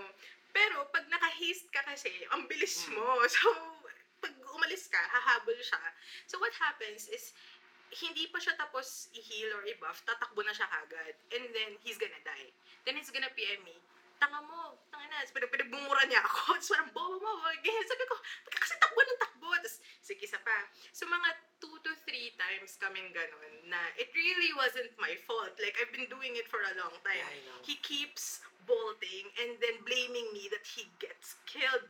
Pero, 0.49 0.87
pag 0.89 1.05
naka-haste 1.11 1.69
ka 1.69 1.83
kasi, 1.85 2.09
ang 2.33 2.47
bilis 2.49 2.87
Mm. 2.89 2.95
mo. 2.97 3.05
So, 3.29 3.47
umalis 4.59 4.91
ka, 4.91 4.99
hahabol 4.99 5.55
siya. 5.55 5.79
So, 6.27 6.35
what 6.43 6.51
happens 6.59 7.07
is, 7.07 7.31
hindi 7.89 8.29
pa 8.29 8.37
siya 8.37 8.53
tapos 8.59 9.09
i-heal 9.17 9.49
or 9.55 9.63
i-buff, 9.65 10.03
tatakbo 10.05 10.43
na 10.43 10.53
siya 10.53 10.67
kagad. 10.67 11.15
And 11.31 11.47
then, 11.55 11.79
he's 11.81 11.95
gonna 11.95 12.19
die. 12.27 12.51
Then, 12.83 12.99
he's 12.99 13.09
gonna 13.09 13.31
PM 13.33 13.63
me, 13.63 13.79
tanga 14.19 14.43
mo, 14.43 14.75
tanga 14.91 15.07
na. 15.07 15.23
Tapos, 15.23 15.33
pinag 15.33 15.51
pinagbumura 15.55 16.03
niya 16.05 16.21
ako. 16.27 16.39
Tapos, 16.59 16.69
parang, 16.69 16.91
bobo 16.91 17.17
mo, 17.23 17.31
ganyan. 17.63 17.87
Sabi 17.87 18.03
ko, 18.05 18.15
kasi 18.51 18.75
takbo 18.77 18.99
ng 18.99 19.19
takbo? 19.23 19.47
Tapos, 19.55 19.75
sige, 20.03 20.21
isa 20.27 20.37
pa. 20.43 20.67
So, 20.91 21.07
mga 21.07 21.29
two 21.63 21.75
to 21.87 21.91
three 22.07 22.35
times 22.39 22.79
kaming 22.79 23.11
ganun 23.11 23.53
na 23.67 23.79
it 23.99 24.11
really 24.15 24.51
wasn't 24.55 24.91
my 24.99 25.15
fault. 25.27 25.55
Like, 25.59 25.75
I've 25.79 25.91
been 25.95 26.07
doing 26.11 26.35
it 26.35 26.47
for 26.51 26.59
a 26.59 26.73
long 26.77 26.93
time. 27.01 27.19
Yeah, 27.19 27.35
I 27.35 27.39
know. 27.47 27.59
He 27.63 27.79
keeps 27.79 28.43
bolting 28.69 29.25
and 29.41 29.57
then 29.57 29.81
blaming 29.83 30.29
me 30.31 30.45
that 30.53 30.63
he 30.63 30.85
gets 31.01 31.39
killed. 31.49 31.89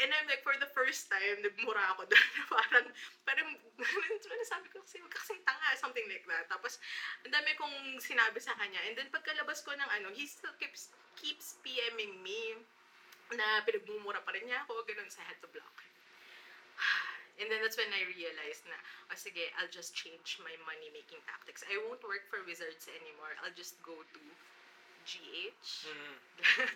And 0.00 0.08
I'm 0.08 0.24
like, 0.24 0.40
for 0.40 0.56
the 0.56 0.70
first 0.72 1.12
time, 1.12 1.44
nagmura 1.44 1.84
ako 1.92 2.08
doon. 2.08 2.28
parang, 2.56 2.86
parang, 3.28 3.48
ano 4.32 4.44
sabi 4.48 4.66
ko 4.72 4.80
kasi, 4.80 4.96
huwag 5.04 5.12
ka 5.12 5.20
kasing 5.20 5.44
tanga, 5.44 5.68
something 5.76 6.06
like 6.08 6.24
that. 6.24 6.48
Tapos, 6.48 6.80
ang 7.28 7.32
dami 7.32 7.52
kong 7.60 8.00
sinabi 8.00 8.40
sa 8.40 8.56
kanya. 8.56 8.80
And 8.88 8.96
then, 8.96 9.12
pagkalabas 9.12 9.60
ko 9.60 9.76
ng 9.76 9.90
ano, 10.00 10.08
he 10.16 10.24
still 10.24 10.52
keeps, 10.56 10.88
keeps 11.20 11.60
PMing 11.60 12.24
me 12.24 12.56
na 13.36 13.60
pinagmumura 13.68 14.24
pa 14.24 14.32
rin 14.32 14.48
niya 14.48 14.64
ako, 14.64 14.80
ganun, 14.88 15.08
so 15.12 15.20
I 15.20 15.28
had 15.28 15.40
to 15.44 15.50
block. 15.52 15.76
And 17.40 17.48
then 17.48 17.64
that's 17.64 17.80
when 17.80 17.88
I 17.92 18.04
realized 18.12 18.64
na, 18.68 18.76
oh 19.08 19.16
sige, 19.16 19.52
I'll 19.60 19.72
just 19.72 19.96
change 19.96 20.40
my 20.40 20.52
money-making 20.68 21.20
tactics. 21.24 21.64
I 21.64 21.80
won't 21.84 22.04
work 22.04 22.28
for 22.28 22.44
Wizards 22.44 22.88
anymore. 22.92 23.32
I'll 23.40 23.56
just 23.56 23.80
go 23.80 23.96
to 23.96 24.20
GH. 25.04 25.90
Mhm. 25.90 26.14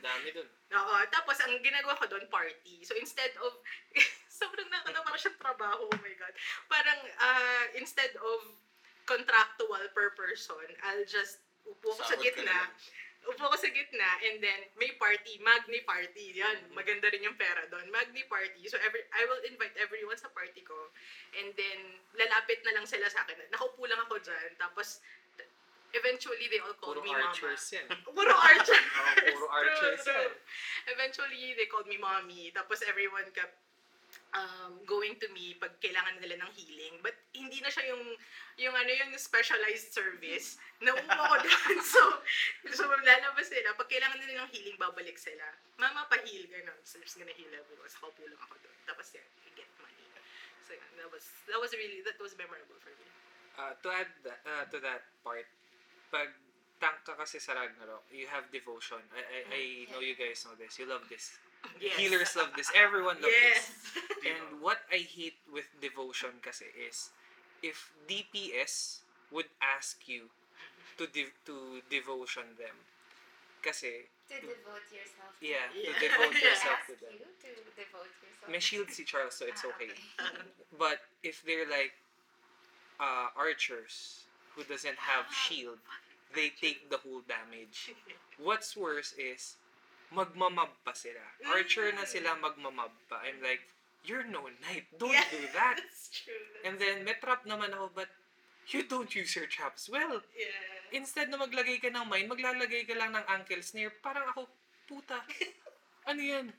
Dami 0.03 0.29
dun. 0.35 0.49
Oo, 0.79 0.97
tapos 1.11 1.37
ang 1.43 1.55
ginagawa 1.63 1.99
ko 1.99 2.07
doon, 2.11 2.27
party. 2.31 2.83
So 2.83 2.95
instead 2.99 3.33
of, 3.43 3.57
sobrang 4.39 4.69
nakakatawa 4.69 5.07
parang 5.07 5.23
siyang 5.23 5.41
trabaho, 5.41 5.83
oh 5.89 5.99
my 6.05 6.15
God. 6.21 6.35
Parang, 6.69 7.01
ah, 7.23 7.65
instead 7.79 8.13
of 8.21 8.41
contractual 9.07 9.81
per 9.95 10.13
person, 10.13 10.67
I'll 10.85 11.07
just 11.07 11.41
upo 11.65 11.95
ko 11.95 12.03
sa 12.03 12.15
Sahod 12.15 12.27
gitna. 12.27 12.59
Upo 13.27 13.43
ko 13.51 13.57
sa 13.59 13.71
gitna 13.71 14.11
and 14.31 14.39
then 14.39 14.61
may 14.79 14.95
party, 14.99 15.39
magni 15.43 15.83
party. 15.83 16.37
Yan, 16.37 16.71
maganda 16.75 17.11
rin 17.11 17.27
yung 17.27 17.39
pera 17.39 17.67
doon. 17.71 17.87
Magni 17.91 18.23
party. 18.31 18.67
So 18.71 18.79
every 18.83 19.03
I 19.15 19.27
will 19.27 19.43
invite 19.47 19.75
everyone 19.79 20.19
sa 20.19 20.31
party 20.31 20.63
ko. 20.63 20.77
And 21.39 21.55
then 21.59 21.79
lalapit 22.15 22.63
na 22.63 22.77
lang 22.79 22.87
sila 22.87 23.11
sa 23.11 23.27
akin. 23.27 23.51
Nakaupo 23.51 23.83
lang 23.87 23.99
ako 24.07 24.23
dyan. 24.23 24.55
Tapos 24.59 25.03
eventually 25.95 26.47
they 26.51 26.59
all 26.59 26.75
called 26.79 26.99
Puro 26.99 27.07
me 27.07 27.13
mama. 27.15 27.31
archers 27.31 27.63
yan. 27.71 27.87
Puro 28.07 28.35
archers. 28.35 28.87
Oo, 29.01 29.15
puro 29.37 29.47
archers 29.53 30.03
yan. 30.07 30.33
Eventually, 30.91 31.55
they 31.59 31.67
called 31.67 31.87
me 31.91 31.99
mommy. 31.99 32.51
Tapos 32.55 32.83
everyone 32.87 33.27
kept 33.35 33.59
um, 34.35 34.79
going 34.87 35.19
to 35.19 35.27
me 35.35 35.57
pag 35.59 35.75
kailangan 35.83 36.19
nila 36.23 36.41
ng 36.43 36.53
healing. 36.55 36.95
But 37.03 37.17
hindi 37.35 37.59
na 37.63 37.71
siya 37.71 37.91
yung, 37.91 38.05
yung 38.61 38.75
ano 38.75 38.91
yung 38.91 39.13
specialized 39.19 39.91
service. 39.93 40.57
Naupo 40.85 41.09
ako 41.09 41.37
doon. 41.45 41.77
So, 41.83 42.03
so 42.71 42.85
lalabas 42.87 43.49
sila. 43.51 43.75
Pag 43.75 43.89
kailangan 43.91 44.19
nila 44.23 44.45
ng 44.45 44.51
healing, 44.53 44.77
babalik 44.79 45.17
sila. 45.19 45.45
Mama, 45.81 46.07
pa-heal. 46.07 46.45
Ganun. 46.49 46.81
So, 46.87 47.01
just 47.03 47.17
gonna 47.19 47.35
heal 47.35 47.51
everyone. 47.51 47.89
So, 47.91 48.07
kaupo 48.07 48.23
lang 48.25 48.41
ako 48.41 48.57
doon. 48.63 48.77
Tapos, 48.87 49.11
yeah, 49.17 49.25
I 49.43 49.51
get 49.57 49.69
money. 49.81 50.07
So, 50.65 50.77
yeah, 50.77 50.87
that 51.03 51.09
was, 51.11 51.25
that 51.49 51.59
was 51.59 51.73
really, 51.75 52.03
that 52.07 52.19
was 52.21 52.37
memorable 52.37 52.79
for 52.83 52.93
me. 52.95 53.07
Uh, 53.57 53.73
to 53.81 53.89
add 53.89 54.11
that, 54.23 54.41
uh, 54.45 54.65
to 54.69 54.77
that 54.85 55.09
part, 55.25 55.49
pag 56.17 56.33
tank 56.81 56.97
ka 57.05 57.13
kasi 57.13 57.37
sa 57.37 57.53
Ragnarok, 57.53 58.05
you 58.09 58.25
have 58.33 58.49
devotion. 58.49 59.01
I, 59.13 59.21
I, 59.21 59.41
I 59.53 59.63
know 59.93 60.01
you 60.01 60.17
guys 60.17 60.45
know 60.49 60.57
this. 60.57 60.81
You 60.81 60.89
love 60.89 61.05
this. 61.13 61.37
Yes. 61.81 61.97
Healers 62.01 62.33
love 62.37 62.53
this. 62.57 62.73
Everyone 62.73 63.21
loves 63.21 63.37
Yes. 63.37 63.69
this. 63.93 64.01
And 64.33 64.61
what 64.65 64.81
I 64.89 65.05
hate 65.05 65.37
with 65.53 65.69
devotion 65.81 66.41
kasi 66.41 66.69
is 66.73 67.11
if 67.61 67.93
DPS 68.09 69.05
would 69.33 69.51
ask 69.61 70.09
you 70.09 70.33
to 70.97 71.05
de- 71.11 71.37
to 71.45 71.85
devotion 71.93 72.57
them. 72.57 72.77
Kasi 73.61 74.07
To 74.31 74.37
devote 74.39 74.87
yourself. 74.95 75.31
to 75.39 75.43
yeah, 75.43 75.67
them. 75.71 75.75
to 75.75 75.91
Yeah. 75.91 76.01
devote 76.07 76.37
yourself 76.47 76.81
to 76.87 76.95
them. 77.03 77.15
you 77.19 77.27
to 77.45 77.51
devote 77.75 78.13
yourself. 78.23 78.47
May 78.53 78.63
shield 78.63 78.89
si 78.95 79.03
Charles 79.03 79.35
so 79.35 79.45
it's 79.49 79.65
Ah, 79.67 79.71
okay. 79.75 79.91
But 80.83 81.03
if 81.27 81.43
they're 81.43 81.67
like 81.67 81.95
uh, 83.01 83.29
archers 83.35 84.23
who 84.55 84.63
doesn't 84.65 84.99
have 84.99 85.27
shield, 85.33 85.79
they 86.35 86.51
take 86.55 86.91
the 86.91 86.99
whole 86.99 87.23
damage. 87.27 87.93
What's 88.39 88.77
worse 88.77 89.13
is, 89.17 89.57
magmamab 90.13 90.71
pa 90.85 90.93
sila. 90.93 91.23
Archer 91.51 91.93
na 91.93 92.05
sila 92.05 92.37
magmamab 92.39 92.93
pa. 93.09 93.23
I'm 93.27 93.41
like, 93.43 93.63
you're 94.07 94.27
no 94.27 94.47
knight. 94.63 94.87
Don't 94.99 95.11
Yeah, 95.13 95.27
do 95.31 95.43
that. 95.55 95.77
That's 95.83 96.09
true. 96.11 96.47
And 96.65 96.79
then, 96.79 97.03
may 97.03 97.19
trap 97.19 97.43
naman 97.47 97.75
ako, 97.75 97.91
but 97.95 98.09
you 98.71 98.83
don't 98.87 99.11
use 99.15 99.35
your 99.35 99.47
traps 99.47 99.89
well. 99.91 100.23
yeah. 100.35 100.95
Instead 100.95 101.31
na 101.31 101.39
maglagay 101.39 101.83
ka 101.83 101.91
ng 101.91 102.07
mine, 102.07 102.31
maglalagay 102.31 102.87
ka 102.87 102.95
lang 102.95 103.11
ng 103.15 103.27
ankle 103.27 103.59
snare. 103.63 103.91
Parang 104.03 104.27
ako, 104.31 104.47
puta. 104.87 105.19
Ano 106.07 106.23
yan? 106.23 106.55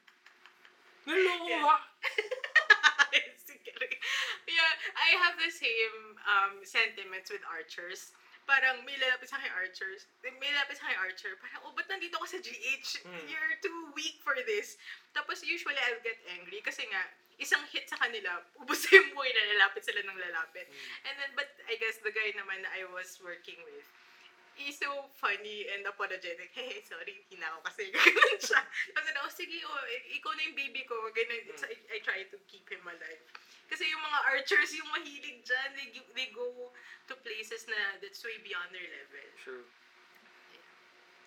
Naloko 1.08 1.48
Yeah. 1.48 1.64
ka. 1.64 1.76
yeah, 4.52 4.72
I 5.00 5.10
have 5.24 5.40
the 5.40 5.48
same 5.48 5.98
um, 6.28 6.60
sentiments 6.68 7.32
with 7.32 7.40
archers. 7.48 8.12
Parang 8.48 8.80
may 8.88 8.96
lalapit 8.96 9.28
sa 9.28 9.36
akin 9.36 9.52
archers. 9.60 10.08
May 10.24 10.50
lalapit 10.56 10.80
sa 10.80 10.88
akin 10.88 11.04
archer. 11.04 11.36
Parang, 11.44 11.68
oh, 11.68 11.76
ba't 11.76 11.84
nandito 11.92 12.16
ka 12.16 12.26
sa 12.26 12.40
GH? 12.40 13.04
Hmm. 13.04 13.28
You're 13.28 13.60
too 13.60 13.92
weak 13.92 14.24
for 14.24 14.40
this. 14.48 14.80
Tapos 15.12 15.44
usually 15.44 15.76
I'll 15.76 16.00
get 16.00 16.16
angry 16.32 16.64
kasi 16.64 16.88
nga, 16.88 17.04
isang 17.38 17.62
hit 17.70 17.86
sa 17.86 18.00
kanila, 18.00 18.42
ubos 18.58 18.88
yung 18.90 19.14
buhay 19.14 19.30
na 19.30 19.44
lalapit 19.54 19.84
sila 19.86 20.02
ng 20.02 20.18
lalapit. 20.18 20.66
And 21.06 21.14
then, 21.20 21.32
but 21.36 21.52
I 21.68 21.76
guess 21.78 22.00
the 22.02 22.10
guy 22.16 22.34
naman 22.34 22.64
na 22.66 22.72
I 22.74 22.88
was 22.90 23.20
working 23.22 23.60
with, 23.68 23.86
he's 24.58 24.80
so 24.80 25.12
funny 25.14 25.70
and 25.70 25.86
apologetic. 25.86 26.50
Hey, 26.56 26.82
sorry, 26.82 27.22
hina 27.30 27.46
ako 27.54 27.60
kasi 27.70 27.92
ganun 27.94 28.40
siya. 28.42 28.62
Tapos 28.96 29.12
ako, 29.12 29.30
sige, 29.30 29.60
oh, 29.70 29.84
ik- 29.86 30.18
ikaw 30.18 30.34
na 30.34 30.50
yung 30.50 30.58
baby 30.58 30.82
ko. 30.88 30.98
Ganun, 31.14 31.46
so 31.54 31.70
I, 31.70 31.78
I 31.94 31.98
try 32.02 32.26
to 32.26 32.38
keep 32.50 32.66
him 32.72 32.82
alive. 32.88 33.22
Kasi 33.68 33.84
yung 33.92 34.00
mga 34.00 34.20
archers, 34.32 34.72
yung 34.76 34.88
mahilig 34.96 35.44
dyan, 35.44 35.70
they, 35.76 35.88
gi- 35.92 36.12
they 36.16 36.28
go 36.32 36.72
to 37.08 37.14
places 37.20 37.68
na 37.68 38.00
that's 38.00 38.24
way 38.24 38.40
beyond 38.40 38.72
their 38.72 38.88
level. 38.88 39.28
True. 39.44 39.66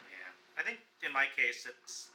Yeah. 0.09 0.32
I 0.57 0.62
think 0.64 0.80
in 1.05 1.12
my 1.12 1.28
case, 1.36 1.68
it's 1.68 2.09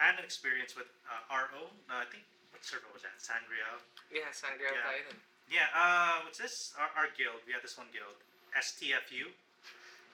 I 0.00 0.12
had 0.12 0.16
an 0.20 0.24
experience 0.24 0.76
with 0.76 0.88
uh, 1.08 1.32
RO. 1.32 1.68
Uh, 1.88 2.04
I 2.04 2.06
think 2.08 2.24
what 2.52 2.60
server 2.64 2.88
was 2.92 3.04
that? 3.04 3.16
Sangria. 3.20 3.68
Yeah, 4.12 4.28
Sangria 4.32 4.72
Yeah. 4.72 4.84
tayo. 4.84 5.10
Yeah. 5.48 5.68
Uh, 5.76 6.24
what's 6.24 6.40
this? 6.40 6.72
Our, 6.76 6.88
our 6.96 7.08
guild. 7.16 7.40
We 7.48 7.52
had 7.52 7.60
this 7.64 7.76
one 7.76 7.88
guild, 7.92 8.16
STFU, 8.56 9.28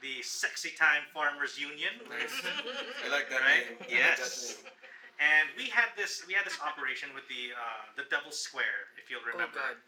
the 0.02 0.22
Sexy 0.22 0.74
Time 0.74 1.06
Farmers 1.14 1.58
Union. 1.58 1.94
I 2.10 3.06
like 3.10 3.30
that 3.30 3.42
Right? 3.42 3.66
name. 3.70 3.78
I 3.78 3.82
like 3.82 4.18
that 4.18 4.18
Yes. 4.22 4.58
name. 4.62 4.72
And 5.16 5.48
we 5.56 5.72
had 5.72 5.96
this 5.96 6.24
we 6.28 6.36
had 6.36 6.44
this 6.44 6.60
operation 6.60 7.08
with 7.16 7.24
the 7.28 7.56
uh, 7.56 7.84
the 7.96 8.04
Devil 8.12 8.32
Square, 8.32 8.92
if 9.00 9.08
you'll 9.08 9.24
remember. 9.24 9.60
Oh 9.60 9.72
god. 9.72 9.80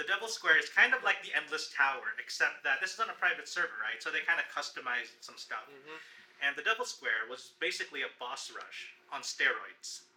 The 0.00 0.08
Devil 0.08 0.32
Square 0.32 0.56
is 0.56 0.72
kind 0.72 0.96
of 0.96 1.04
like 1.04 1.20
the 1.20 1.28
Endless 1.36 1.68
Tower, 1.76 2.16
except 2.16 2.64
that 2.64 2.80
this 2.80 2.96
is 2.96 3.00
on 3.04 3.12
a 3.12 3.18
private 3.20 3.44
server, 3.44 3.76
right? 3.84 4.00
So 4.00 4.08
they 4.08 4.24
kind 4.24 4.40
of 4.40 4.48
customized 4.48 5.12
some 5.20 5.36
stuff. 5.36 5.68
Mm-hmm. 5.68 6.00
And 6.40 6.56
the 6.56 6.64
Devil 6.64 6.88
Square 6.88 7.28
was 7.28 7.52
basically 7.60 8.00
a 8.00 8.10
boss 8.16 8.48
rush 8.48 8.96
on 9.12 9.20
steroids. 9.20 10.08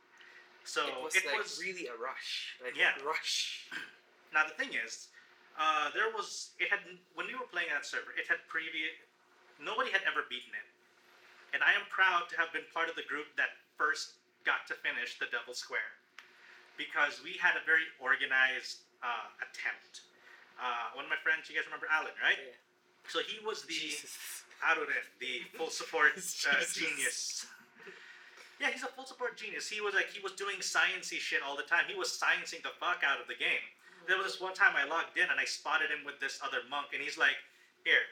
So 0.64 0.88
it 0.88 0.95
was 0.95 1.11
it 1.20 1.28
like 1.28 1.36
was 1.36 1.59
really 1.59 1.91
a 1.91 1.97
rush. 1.99 2.55
Like 2.64 2.80
Yeah. 2.80 2.95
rush. 3.03 3.68
now 4.32 4.47
the 4.47 4.55
thing 4.55 4.72
is, 4.72 5.11
uh, 5.59 5.91
there 5.91 6.16
was 6.16 6.55
it 6.64 6.72
had 6.72 6.80
when 7.20 7.28
we 7.28 7.36
were 7.36 7.51
playing 7.51 7.68
that 7.76 7.84
server, 7.84 8.16
it 8.16 8.32
had 8.32 8.39
previous 8.47 8.95
nobody 9.59 9.91
had 9.91 10.01
ever 10.07 10.24
beaten 10.32 10.55
it, 10.55 10.68
and 11.51 11.59
I 11.59 11.76
am 11.76 11.84
proud 11.91 12.32
to 12.32 12.39
have 12.39 12.55
been 12.55 12.66
part 12.72 12.88
of 12.88 12.95
the 12.95 13.03
group 13.03 13.36
that 13.36 13.51
first 13.76 14.22
got 14.43 14.67
to 14.71 14.75
finish 14.79 15.19
the 15.19 15.27
Devil 15.31 15.55
Square 15.55 15.91
because 16.77 17.21
we 17.23 17.39
had 17.39 17.55
a 17.55 17.63
very 17.65 17.85
organized 17.99 18.83
uh, 19.03 19.29
attempt. 19.43 20.07
Uh, 20.57 20.93
one 20.95 21.05
of 21.05 21.11
my 21.11 21.19
friends, 21.21 21.49
you 21.49 21.55
guys 21.55 21.65
remember 21.67 21.89
Alan, 21.89 22.13
right? 22.21 22.39
Yeah. 22.39 22.55
So 23.09 23.19
he 23.19 23.41
was 23.43 23.63
the 23.67 23.73
Jesus. 23.73 24.43
Aruren, 24.63 25.03
the 25.19 25.43
full 25.59 25.69
support 25.69 26.15
uh, 26.15 26.63
genius. 26.71 27.45
Yeah, 28.63 28.71
he's 28.71 28.83
a 28.83 28.91
full 28.95 29.03
support 29.03 29.35
genius. 29.35 29.67
He 29.67 29.83
was 29.83 29.91
like 29.91 30.07
he 30.07 30.23
was 30.23 30.31
doing 30.39 30.63
sciency 30.63 31.19
shit 31.19 31.43
all 31.43 31.57
the 31.59 31.67
time. 31.67 31.83
He 31.91 31.99
was 31.99 32.15
sciencing 32.15 32.63
the 32.63 32.71
fuck 32.79 33.03
out 33.03 33.19
of 33.19 33.27
the 33.27 33.35
game. 33.35 33.59
There 34.07 34.15
was 34.15 34.35
this 34.35 34.39
one 34.39 34.55
time 34.55 34.71
I 34.79 34.87
logged 34.87 35.19
in 35.19 35.27
and 35.27 35.35
I 35.39 35.43
spotted 35.43 35.91
him 35.91 36.07
with 36.07 36.19
this 36.23 36.39
other 36.39 36.63
monk, 36.71 36.95
and 36.95 37.03
he's 37.03 37.17
like, 37.19 37.35
"Here, 37.83 38.07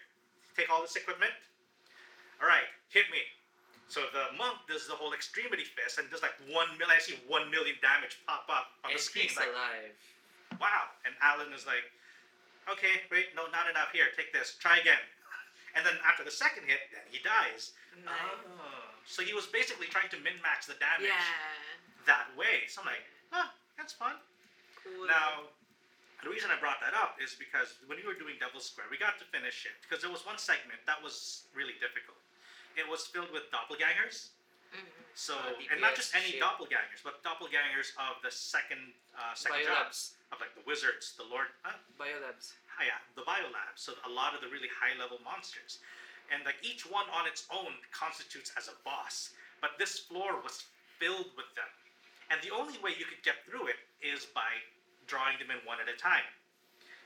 take 0.55 0.67
all 0.67 0.81
this 0.83 0.95
equipment. 0.99 1.31
All 2.43 2.47
right, 2.47 2.67
hit 2.91 3.07
me." 3.11 3.23
So 3.91 4.07
the 4.15 4.31
monk 4.39 4.55
does 4.71 4.87
the 4.87 4.95
whole 4.95 5.11
extremity 5.11 5.67
fist 5.67 5.99
and 5.99 6.07
does 6.07 6.23
like 6.23 6.39
one 6.47 6.71
million. 6.79 6.95
I 6.95 7.03
see 7.03 7.19
one 7.27 7.51
million 7.51 7.75
damage 7.83 8.15
pop 8.23 8.47
up 8.47 8.71
on 8.87 8.95
And 8.95 8.97
the 8.97 9.03
screen. 9.03 9.27
he's 9.27 9.35
Like, 9.35 9.51
alive. 9.51 9.91
wow. 10.63 10.87
And 11.03 11.11
Alan 11.19 11.51
is 11.51 11.67
like, 11.67 11.83
okay, 12.71 13.03
wait, 13.11 13.35
no, 13.35 13.51
not 13.51 13.67
enough. 13.67 13.91
Here, 13.91 14.07
take 14.15 14.31
this. 14.31 14.55
Try 14.63 14.79
again. 14.79 15.01
And 15.75 15.83
then 15.83 15.99
after 16.07 16.23
the 16.23 16.31
second 16.31 16.63
hit, 16.71 16.87
then 16.95 17.03
he 17.11 17.19
dies. 17.19 17.75
Nice. 18.07 18.15
Oh. 18.47 18.95
So 19.03 19.27
he 19.27 19.35
was 19.35 19.51
basically 19.51 19.91
trying 19.91 20.07
to 20.15 20.19
min 20.23 20.39
max 20.39 20.71
the 20.71 20.79
damage 20.79 21.11
Yeah. 21.11 22.07
that 22.07 22.31
way. 22.39 22.71
So 22.71 22.79
I'm 22.79 22.95
like, 22.95 23.03
huh, 23.27 23.51
that's 23.75 23.91
fun. 23.91 24.15
Cool. 24.79 25.03
Now, 25.03 25.51
the 26.23 26.31
reason 26.31 26.47
I 26.47 26.55
brought 26.63 26.79
that 26.79 26.95
up 26.95 27.19
is 27.19 27.35
because 27.35 27.75
when 27.91 27.99
we 27.99 28.07
were 28.07 28.15
doing 28.15 28.39
Devil's 28.39 28.71
Square, 28.71 28.87
we 28.87 28.95
got 28.95 29.19
to 29.19 29.27
finish 29.35 29.67
it 29.67 29.75
because 29.83 29.99
there 29.99 30.11
was 30.15 30.23
one 30.23 30.39
segment 30.39 30.79
that 30.87 30.95
was 31.03 31.43
really 31.51 31.75
difficult. 31.83 32.15
It 32.75 32.87
was 32.87 33.05
filled 33.07 33.31
with 33.31 33.49
doppelgangers. 33.51 34.29
Mhm. 34.73 34.87
So, 35.13 35.37
Ah, 35.37 35.61
and 35.71 35.81
not 35.81 35.95
just 35.95 36.15
any 36.15 36.31
shit. 36.31 36.41
doppelgangers, 36.41 37.03
but 37.03 37.21
doppelgangers 37.23 37.95
of 37.97 38.21
the 38.21 38.31
second, 38.31 38.93
uh, 39.17 39.33
second 39.33 39.65
jobs 39.65 40.15
of 40.31 40.39
like 40.39 40.53
the 40.55 40.61
wizards, 40.61 41.13
the 41.17 41.23
lord, 41.23 41.47
uh, 41.65 41.73
Biolabs. 41.97 42.53
Ah, 42.79 42.83
yeah, 42.83 42.99
the 43.15 43.23
biolabs. 43.23 43.79
So 43.79 43.99
a 44.05 44.09
lot 44.09 44.33
of 44.33 44.39
the 44.41 44.47
really 44.47 44.69
high 44.69 44.93
level 44.93 45.19
monsters, 45.19 45.79
and 46.29 46.45
like 46.45 46.57
each 46.63 46.85
one 46.85 47.09
on 47.09 47.27
its 47.27 47.45
own 47.49 47.85
constitutes 47.91 48.51
as 48.55 48.69
a 48.69 48.75
boss. 48.83 49.33
But 49.59 49.77
this 49.77 49.99
floor 49.99 50.37
was 50.37 50.63
filled 50.97 51.35
with 51.35 51.53
them, 51.55 51.69
and 52.29 52.41
the 52.41 52.51
only 52.51 52.77
way 52.79 52.95
you 52.95 53.05
could 53.05 53.21
get 53.23 53.43
through 53.45 53.67
it 53.67 53.79
is 53.99 54.25
by 54.27 54.63
drawing 55.07 55.37
them 55.39 55.51
in 55.51 55.63
one 55.65 55.81
at 55.81 55.89
a 55.89 55.97
time. 55.97 56.25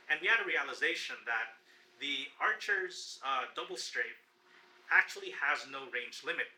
And 0.09 0.21
we 0.21 0.27
had 0.27 0.39
a 0.39 0.43
realization 0.45 1.17
that 1.25 1.57
the 1.97 2.31
archer's 2.39 3.19
uh, 3.23 3.47
double 3.55 3.75
strafe 3.77 4.21
actually 4.91 5.33
has 5.37 5.65
no 5.71 5.87
range 5.93 6.21
limit. 6.25 6.49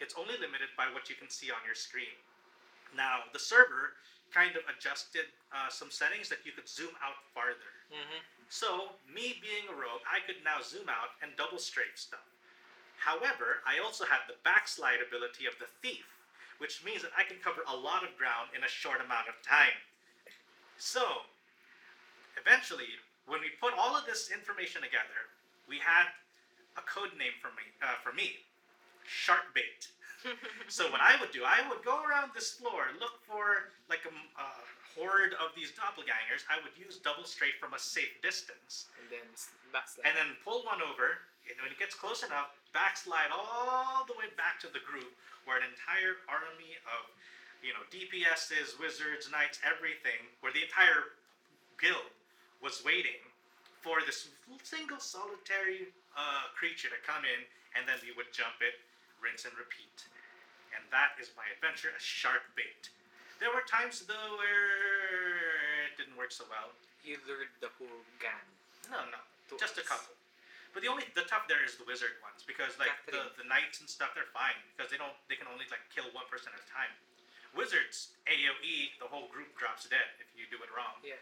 It's 0.00 0.14
only 0.18 0.34
limited 0.40 0.72
by 0.76 0.90
what 0.90 1.08
you 1.08 1.16
can 1.16 1.30
see 1.30 1.50
on 1.50 1.62
your 1.64 1.74
screen. 1.74 2.14
Now, 2.96 3.26
the 3.32 3.38
server 3.38 3.98
kind 4.34 4.58
of 4.58 4.66
adjusted 4.66 5.30
uh, 5.54 5.70
some 5.70 5.90
settings 5.90 6.28
that 6.28 6.42
you 6.42 6.50
could 6.50 6.66
zoom 6.66 6.90
out 6.98 7.22
farther. 7.30 7.70
Mm-hmm. 7.90 8.20
So, 8.50 8.98
me 9.06 9.38
being 9.38 9.70
a 9.70 9.74
rogue, 9.74 10.02
I 10.06 10.22
could 10.26 10.42
now 10.42 10.58
zoom 10.62 10.90
out 10.90 11.14
and 11.22 11.30
double 11.38 11.58
strafe 11.58 11.94
stuff. 11.94 12.26
However, 12.98 13.62
I 13.66 13.78
also 13.78 14.04
have 14.04 14.26
the 14.26 14.40
backslide 14.42 15.04
ability 15.04 15.46
of 15.46 15.54
the 15.62 15.70
thief, 15.82 16.06
which 16.58 16.82
means 16.82 17.02
that 17.02 17.14
I 17.14 17.22
can 17.22 17.38
cover 17.42 17.62
a 17.66 17.76
lot 17.76 18.02
of 18.02 18.16
ground 18.18 18.50
in 18.56 18.64
a 18.64 18.70
short 18.70 18.98
amount 19.04 19.28
of 19.28 19.38
time. 19.44 19.76
So, 20.78 21.26
eventually, 22.40 22.98
when 23.26 23.40
we 23.40 23.54
put 23.60 23.76
all 23.76 23.94
of 23.94 24.06
this 24.06 24.30
information 24.30 24.82
together, 24.82 25.30
we 25.68 25.78
had 25.78 26.10
a 26.76 26.82
code 26.84 27.12
name 27.18 27.34
for 27.40 27.48
me, 27.58 27.66
uh, 27.82 27.96
for 28.02 28.12
me, 28.12 28.38
Shark 29.06 29.52
Bait. 29.54 29.88
So 30.72 30.88
what 30.88 31.04
I 31.04 31.20
would 31.20 31.30
do, 31.36 31.44
I 31.44 31.60
would 31.68 31.84
go 31.84 32.00
around 32.00 32.32
this 32.32 32.56
floor, 32.56 32.88
look 32.96 33.20
for 33.28 33.68
like 33.92 34.00
a 34.08 34.12
horde 34.96 35.36
of 35.36 35.52
these 35.52 35.68
doppelgangers. 35.76 36.48
I 36.48 36.56
would 36.64 36.72
use 36.80 36.96
double 36.96 37.28
strafe 37.28 37.60
from 37.60 37.76
a 37.76 37.78
safe 37.78 38.08
distance, 38.24 38.88
And 38.96 39.12
then 39.12 39.26
backslide. 39.68 40.08
and 40.08 40.16
then 40.16 40.32
pull 40.40 40.64
one 40.64 40.80
over. 40.80 41.20
And 41.44 41.60
when 41.60 41.68
it 41.68 41.76
gets 41.76 41.92
close 41.92 42.24
enough, 42.24 42.56
backslide 42.72 43.28
all 43.28 44.08
the 44.08 44.16
way 44.16 44.32
back 44.40 44.56
to 44.64 44.68
the 44.72 44.80
group, 44.80 45.12
where 45.44 45.60
an 45.60 45.68
entire 45.68 46.24
army 46.24 46.80
of, 46.88 47.04
you 47.60 47.76
know, 47.76 47.84
DPSs, 47.92 48.80
wizards, 48.80 49.28
knights, 49.28 49.60
everything, 49.60 50.24
where 50.40 50.56
the 50.56 50.64
entire 50.64 51.20
guild 51.76 52.08
was 52.64 52.80
waiting 52.80 53.20
for 53.84 54.00
this 54.08 54.32
single 54.64 54.96
solitary 54.96 55.92
uh, 56.16 56.48
creature 56.56 56.88
to 56.88 56.96
come 57.04 57.28
in, 57.28 57.44
and 57.76 57.84
then 57.84 58.00
we 58.00 58.16
would 58.16 58.32
jump 58.32 58.56
it, 58.64 58.80
rinse 59.20 59.44
and 59.44 59.52
repeat. 59.60 60.08
And 60.72 60.80
that 60.88 61.20
is 61.20 61.36
my 61.36 61.44
adventure 61.52 61.92
as 61.92 62.00
shark 62.00 62.48
bait. 62.56 62.88
There 63.38 63.52
were 63.52 63.62
times 63.68 64.08
though 64.08 64.40
where 64.40 65.84
it 65.84 66.00
didn't 66.00 66.16
work 66.16 66.32
so 66.32 66.48
well. 66.48 66.72
you 67.04 67.20
lured 67.28 67.52
the 67.60 67.68
whole 67.76 68.00
gang. 68.16 68.48
No, 68.88 69.04
no, 69.12 69.20
just 69.60 69.76
a 69.76 69.84
us. 69.84 69.90
couple. 69.92 70.16
But 70.72 70.82
the 70.82 70.90
only 70.90 71.06
the 71.12 71.28
tough 71.28 71.46
there 71.46 71.62
is 71.62 71.76
the 71.76 71.86
wizard 71.86 72.18
ones 72.24 72.42
because 72.42 72.74
like 72.80 72.90
the, 73.06 73.30
the 73.38 73.46
knights 73.46 73.78
and 73.84 73.86
stuff 73.86 74.16
they're 74.16 74.32
fine 74.34 74.58
because 74.74 74.90
they 74.90 74.98
don't 74.98 75.14
they 75.28 75.36
can 75.38 75.46
only 75.46 75.68
like 75.68 75.84
kill 75.92 76.08
one 76.16 76.26
person 76.26 76.50
at 76.56 76.58
a 76.58 76.68
time. 76.72 76.90
Wizards 77.54 78.16
AOE 78.26 78.96
the 78.98 79.06
whole 79.06 79.30
group 79.30 79.54
drops 79.54 79.86
dead 79.86 80.08
if 80.18 80.26
you 80.34 80.48
do 80.50 80.58
it 80.64 80.70
wrong. 80.74 80.98
Yeah. 81.04 81.20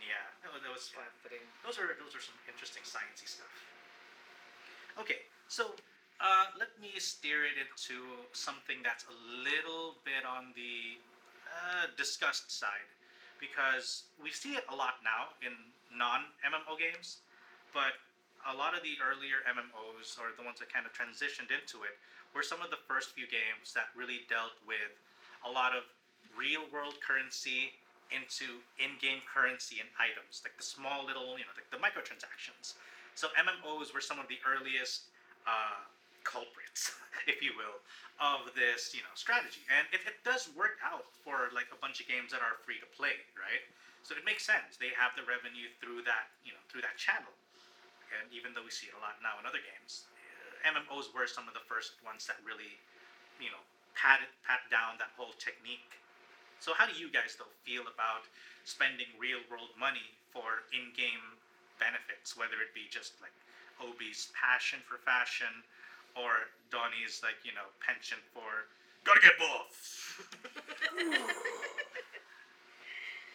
Yeah, 0.00 0.24
that 0.42 0.50
was, 0.52 0.62
that 0.64 0.72
was 0.72 0.88
fun. 0.88 1.06
Those 1.64 1.76
are 1.78 1.92
those 2.00 2.16
are 2.16 2.24
some 2.24 2.36
interesting 2.48 2.82
sciencey 2.82 3.28
stuff. 3.28 3.52
Okay, 4.98 5.22
so 5.48 5.76
uh, 6.20 6.46
let 6.58 6.72
me 6.80 6.92
steer 6.98 7.44
it 7.44 7.56
into 7.60 8.02
something 8.32 8.82
that's 8.82 9.04
a 9.08 9.16
little 9.44 9.96
bit 10.04 10.24
on 10.26 10.52
the 10.56 10.98
uh, 11.48 11.86
discussed 11.96 12.50
side, 12.50 12.88
because 13.40 14.04
we 14.22 14.30
see 14.30 14.56
it 14.56 14.64
a 14.68 14.74
lot 14.76 15.00
now 15.04 15.32
in 15.44 15.52
non 15.96 16.32
MMO 16.44 16.76
games. 16.78 17.18
but 17.72 17.94
a 18.48 18.56
lot 18.56 18.72
of 18.72 18.80
the 18.82 18.96
earlier 19.04 19.44
MMOs, 19.44 20.16
or 20.16 20.32
the 20.36 20.42
ones 20.42 20.58
that 20.64 20.72
kind 20.72 20.86
of 20.88 20.92
transitioned 20.96 21.52
into 21.52 21.84
it, 21.84 21.92
were 22.34 22.42
some 22.42 22.62
of 22.64 22.70
the 22.72 22.80
first 22.88 23.12
few 23.12 23.28
games 23.28 23.76
that 23.76 23.92
really 23.94 24.24
dealt 24.32 24.56
with 24.64 24.96
a 25.44 25.50
lot 25.50 25.76
of 25.76 25.84
real 26.36 26.64
world 26.72 26.96
currency 27.04 27.76
into 28.10 28.62
in-game 28.78 29.22
currency 29.26 29.78
and 29.78 29.88
items, 29.98 30.42
like 30.42 30.54
the 30.58 30.66
small 30.66 31.06
little, 31.06 31.38
you 31.38 31.46
know, 31.46 31.54
like 31.54 31.70
the 31.70 31.80
microtransactions. 31.80 32.74
So 33.14 33.28
MMOs 33.38 33.94
were 33.94 34.02
some 34.02 34.18
of 34.18 34.26
the 34.26 34.38
earliest 34.46 35.10
uh, 35.46 35.82
culprits, 36.22 36.94
if 37.30 37.42
you 37.42 37.54
will, 37.56 37.80
of 38.20 38.52
this, 38.52 38.92
you 38.92 39.02
know, 39.02 39.14
strategy. 39.16 39.64
And 39.72 39.88
it, 39.90 40.04
it 40.04 40.20
does 40.22 40.52
work 40.54 40.78
out 40.84 41.08
for 41.24 41.48
like 41.56 41.68
a 41.72 41.78
bunch 41.80 42.00
of 42.00 42.06
games 42.06 42.30
that 42.36 42.44
are 42.44 42.60
free 42.62 42.78
to 42.78 42.88
play, 42.94 43.16
right? 43.36 43.64
So 44.04 44.16
it 44.16 44.24
makes 44.24 44.44
sense. 44.44 44.80
They 44.80 44.92
have 44.96 45.12
the 45.16 45.24
revenue 45.28 45.68
through 45.80 46.04
that, 46.08 46.32
you 46.44 46.56
know, 46.56 46.62
through 46.72 46.84
that 46.84 46.96
channel. 46.96 47.32
And 48.10 48.26
even 48.34 48.56
though 48.56 48.64
we 48.64 48.72
see 48.72 48.90
it 48.90 48.96
a 48.96 49.00
lot 49.00 49.20
now 49.22 49.38
in 49.38 49.46
other 49.46 49.62
games, 49.62 50.10
uh, 50.64 50.74
MMOs 50.74 51.12
were 51.14 51.28
some 51.30 51.46
of 51.46 51.54
the 51.54 51.62
first 51.68 52.00
ones 52.02 52.26
that 52.26 52.40
really, 52.42 52.74
you 53.38 53.52
know, 53.52 53.62
pat 53.94 54.24
pat 54.42 54.66
down 54.72 54.98
that 54.98 55.14
whole 55.14 55.36
technique. 55.38 56.00
So 56.60 56.76
how 56.76 56.84
do 56.84 56.92
you 56.92 57.08
guys 57.08 57.40
though 57.40 57.48
feel 57.64 57.88
about 57.88 58.28
spending 58.68 59.08
real 59.16 59.40
world 59.48 59.72
money 59.80 60.12
for 60.28 60.68
in-game 60.76 61.24
benefits, 61.80 62.36
whether 62.36 62.60
it 62.60 62.76
be 62.76 62.84
just 62.92 63.16
like 63.24 63.32
Obi's 63.80 64.28
passion 64.36 64.84
for 64.84 65.00
fashion 65.00 65.48
or 66.12 66.52
Donnie's 66.68 67.24
like, 67.24 67.40
you 67.48 67.56
know, 67.56 67.64
penchant 67.80 68.20
for 68.36 68.68
gotta 69.08 69.24
get 69.24 69.40
buff. 69.40 69.72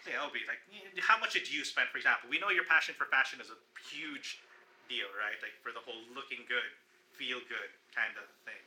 yeah, 0.06 0.22
Obi, 0.22 0.46
like 0.46 0.62
how 1.02 1.18
much 1.18 1.34
did 1.34 1.50
you 1.50 1.66
spend, 1.66 1.90
for 1.90 1.98
example? 1.98 2.30
We 2.30 2.38
know 2.38 2.54
your 2.54 2.70
passion 2.70 2.94
for 2.94 3.10
fashion 3.10 3.42
is 3.42 3.50
a 3.50 3.58
huge 3.90 4.38
deal, 4.86 5.10
right? 5.18 5.42
Like 5.42 5.58
for 5.66 5.74
the 5.74 5.82
whole 5.82 6.06
looking 6.14 6.46
good, 6.46 6.70
feel 7.18 7.42
good 7.50 7.74
kind 7.98 8.14
of 8.22 8.30
thing. 8.46 8.62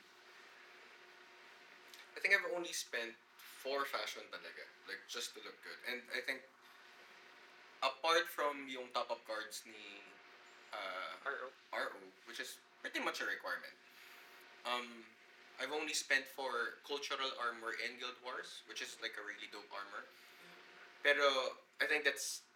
I 2.17 2.21
think 2.21 2.35
I've 2.35 2.51
only 2.51 2.75
spent 2.75 3.15
for 3.59 3.83
fashion 3.91 4.23
talaga. 4.31 4.63
Like, 4.87 5.03
just 5.11 5.35
to 5.35 5.43
look 5.43 5.59
good. 5.67 5.79
And 5.91 5.99
I 6.15 6.23
think, 6.23 6.47
apart 7.83 8.31
from 8.31 8.71
yung 8.71 8.87
top-up 8.95 9.19
cards 9.27 9.67
ni 9.67 9.99
uh, 10.71 11.19
RO. 11.27 11.51
RO, 11.75 12.01
which 12.31 12.39
is 12.39 12.63
pretty 12.81 13.03
much 13.03 13.19
a 13.19 13.27
requirement, 13.27 13.75
um, 14.63 15.03
I've 15.59 15.75
only 15.75 15.93
spent 15.93 16.23
for 16.39 16.79
cultural 16.87 17.35
armor 17.43 17.75
in 17.83 17.99
Guild 17.99 18.15
Wars, 18.23 18.63
which 18.71 18.79
is 18.79 18.95
like 19.03 19.19
a 19.19 19.25
really 19.27 19.51
dope 19.51 19.69
armor. 19.75 20.07
Pero, 21.03 21.59
I 21.83 21.91
think 21.91 22.07
that's, 22.07 22.47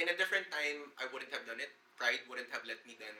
in 0.00 0.08
a 0.08 0.16
different 0.16 0.48
time, 0.48 0.92
I 0.96 1.04
wouldn't 1.12 1.32
have 1.32 1.44
done 1.44 1.60
it. 1.60 1.72
Pride 2.00 2.24
wouldn't 2.28 2.48
have 2.52 2.64
let 2.64 2.80
me 2.88 2.96
done 2.96 3.16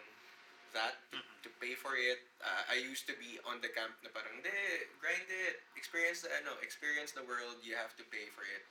that 0.72 0.98
to, 1.12 1.18
to 1.46 1.48
pay 1.62 1.74
for 1.78 1.94
it. 1.94 2.22
Uh, 2.42 2.72
I 2.72 2.76
used 2.82 3.06
to 3.10 3.14
be 3.18 3.38
on 3.46 3.62
the 3.62 3.70
camp 3.70 3.94
na 4.02 4.10
parang, 4.10 4.42
de, 4.42 4.88
grind 4.98 5.28
it, 5.28 5.62
experience 5.78 6.22
the, 6.24 6.30
ano, 6.42 6.56
experience 6.62 7.12
the 7.12 7.24
world, 7.26 7.60
you 7.62 7.78
have 7.78 7.94
to 8.00 8.04
pay 8.08 8.30
for 8.32 8.42
it 8.46 8.64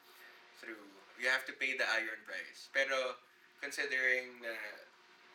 through, 0.60 0.82
you 1.20 1.28
have 1.32 1.44
to 1.48 1.54
pay 1.56 1.76
the 1.76 1.88
iron 1.96 2.20
price. 2.28 2.72
Pero, 2.72 3.20
considering 3.60 4.40
na 4.44 4.54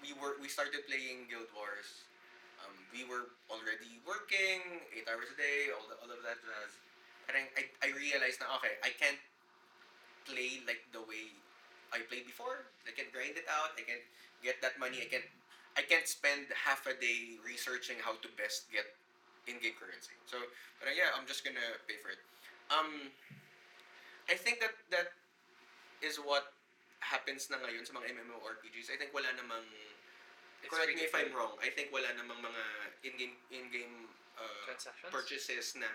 we 0.01 0.17
were, 0.17 0.37
we 0.41 0.49
started 0.49 0.85
playing 0.89 1.29
Guild 1.29 1.49
Wars, 1.53 2.09
um, 2.65 2.75
we 2.93 3.05
were 3.09 3.33
already 3.49 4.01
working, 4.05 4.85
8 4.93 5.09
hours 5.09 5.29
a 5.33 5.39
day, 5.39 5.73
all, 5.73 5.85
the, 5.89 5.97
all 6.01 6.11
of 6.13 6.21
that 6.25 6.41
jazz. 6.41 6.73
Parang, 7.29 7.47
I, 7.57 7.69
I 7.85 7.89
realized 7.97 8.41
na, 8.41 8.53
okay, 8.61 8.81
I 8.85 8.93
can't 8.97 9.21
play 10.29 10.61
like 10.69 10.85
the 10.93 11.03
way 11.05 11.33
I 11.91 12.05
played 12.07 12.29
before. 12.29 12.71
I 12.87 12.95
can 12.95 13.09
grind 13.11 13.35
it 13.35 13.49
out, 13.51 13.75
I 13.75 13.83
can 13.83 14.01
get 14.45 14.63
that 14.63 14.79
money, 14.79 15.03
I 15.03 15.09
can 15.11 15.25
I 15.79 15.83
can't 15.87 16.07
spend 16.07 16.51
half 16.55 16.87
a 16.87 16.95
day 16.99 17.39
researching 17.47 17.97
how 18.03 18.19
to 18.19 18.29
best 18.35 18.71
get 18.75 18.97
in-game 19.47 19.79
currency. 19.79 20.15
So, 20.27 20.39
but 20.83 20.93
yeah, 20.95 21.15
I'm 21.15 21.27
just 21.27 21.47
gonna 21.47 21.79
pay 21.87 21.99
for 22.03 22.11
it. 22.11 22.21
Um, 22.71 23.11
I 24.31 24.35
think 24.35 24.63
that 24.63 24.75
that 24.91 25.15
is 26.03 26.19
what 26.19 26.55
happens 27.01 27.49
na 27.51 27.59
ngayon 27.59 27.83
sa 27.87 27.97
mga 27.97 28.15
MMORPGs. 28.15 28.93
I 28.93 28.97
think 29.01 29.11
wala 29.11 29.31
namang 29.35 29.65
It's 30.61 30.69
correct 30.69 30.93
me 30.93 31.09
if 31.09 31.17
I'm 31.17 31.33
wrong. 31.33 31.57
I 31.65 31.73
think 31.73 31.89
wala 31.89 32.13
namang 32.21 32.45
mga 32.45 32.65
in-game 33.09 33.35
in-game 33.49 34.13
uh, 34.37 34.61
Transactions? 34.69 35.09
purchases 35.09 35.73
na 35.81 35.89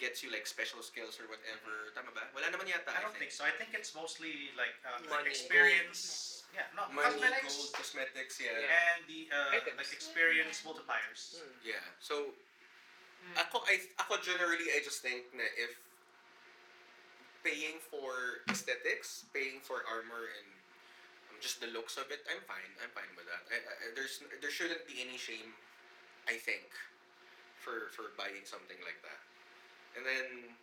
gets 0.00 0.24
you 0.24 0.32
like 0.32 0.48
special 0.48 0.80
skills 0.80 1.20
or 1.20 1.28
whatever. 1.28 1.92
Tama 1.92 2.12
ba? 2.12 2.28
Wala 2.32 2.48
naman 2.52 2.68
yata. 2.68 2.92
I 2.92 3.04
don't 3.04 3.16
think 3.16 3.32
so. 3.32 3.44
I 3.44 3.52
think 3.52 3.72
it's 3.72 3.92
mostly 3.96 4.52
like, 4.56 4.76
uh, 4.84 5.00
like 5.08 5.32
Money. 6.52 6.62
Yeah, 6.62 6.68
no, 6.78 6.82
Money, 6.92 7.18
cosmetics 7.20 7.56
gold, 7.56 7.70
cosmetics, 7.74 8.34
yeah. 8.40 8.54
and 8.56 9.00
the 9.10 9.20
uh, 9.28 9.56
Items. 9.58 9.76
like 9.76 9.92
experience 9.92 10.62
multipliers. 10.64 11.36
Hmm. 11.42 11.52
Yeah. 11.66 11.82
So, 12.00 12.32
Mm. 13.26 13.42
ako, 13.42 13.64
I, 13.66 13.80
ako 14.06 14.22
generally, 14.22 14.70
I 14.70 14.78
just 14.86 15.02
think 15.02 15.26
na 15.34 15.42
if 15.58 15.80
paying 17.42 17.82
for 17.90 18.44
aesthetics, 18.46 19.26
paying 19.34 19.58
for 19.58 19.82
armor, 19.88 20.30
and 20.30 20.48
um, 21.32 21.36
just 21.42 21.58
the 21.58 21.66
looks 21.74 21.98
of 21.98 22.06
it, 22.14 22.22
I'm 22.30 22.38
fine. 22.46 22.70
I'm 22.78 22.92
fine 22.94 23.10
with 23.18 23.26
that. 23.26 23.42
I, 23.50 23.58
I, 23.66 23.74
there's 23.98 24.22
there 24.38 24.52
shouldn't 24.52 24.86
be 24.86 25.02
any 25.02 25.18
shame, 25.18 25.56
I 26.30 26.38
think, 26.38 26.70
for 27.58 27.90
for 27.90 28.14
buying 28.14 28.46
something 28.46 28.78
like 28.86 29.00
that. 29.02 29.20
And 29.98 30.06
then, 30.06 30.54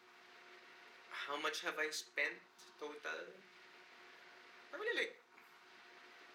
how 1.11 1.35
much 1.41 1.59
have 1.67 1.75
I 1.81 1.91
spent 1.91 2.37
total? 2.79 3.27
Probably 4.71 4.93
like, 4.95 5.19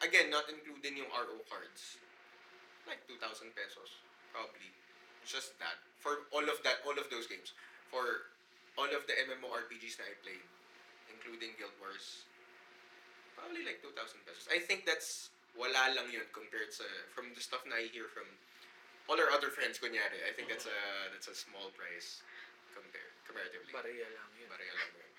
again, 0.02 0.30
not 0.30 0.46
including 0.50 0.98
yung 0.98 1.10
RO 1.10 1.40
cards, 1.50 1.98
like 2.86 3.02
two 3.06 3.18
thousand 3.18 3.54
pesos 3.54 3.90
probably. 4.32 4.70
Just 5.26 5.58
that 5.60 5.76
for 6.00 6.24
all 6.32 6.44
of 6.46 6.56
that, 6.64 6.80
all 6.86 6.96
of 6.96 7.10
those 7.12 7.28
games, 7.28 7.52
for 7.92 8.32
all 8.80 8.88
of 8.88 9.04
the 9.10 9.14
MMORPGs 9.28 9.98
na 10.00 10.08
I 10.08 10.14
played, 10.24 10.46
including 11.12 11.52
Guild 11.58 11.74
Wars, 11.82 12.24
probably 13.36 13.66
like 13.66 13.84
two 13.84 13.92
thousand 13.92 14.24
pesos. 14.24 14.48
I 14.48 14.62
think 14.62 14.88
that's 14.88 15.28
wala 15.58 15.92
lang 15.92 16.08
yun 16.08 16.24
compared 16.30 16.70
sa 16.70 16.86
from 17.12 17.34
the 17.34 17.42
stuff 17.42 17.66
na 17.66 17.76
I 17.76 17.90
hear 17.90 18.08
from 18.08 18.28
all 19.10 19.18
our 19.18 19.28
other 19.34 19.52
friends. 19.52 19.76
Kunyari, 19.76 20.22
I 20.24 20.32
think 20.32 20.48
that's 20.48 20.64
a 20.70 20.80
that's 21.12 21.28
a 21.28 21.36
small 21.36 21.74
price 21.76 22.24
compared 22.72 23.12
comparatively. 23.26 23.74
Bariya 23.74 24.08
lang 24.08 24.30
yun. 24.38 24.48
Bariya 24.48 24.72
lang 24.72 24.90
yun. 24.96 25.10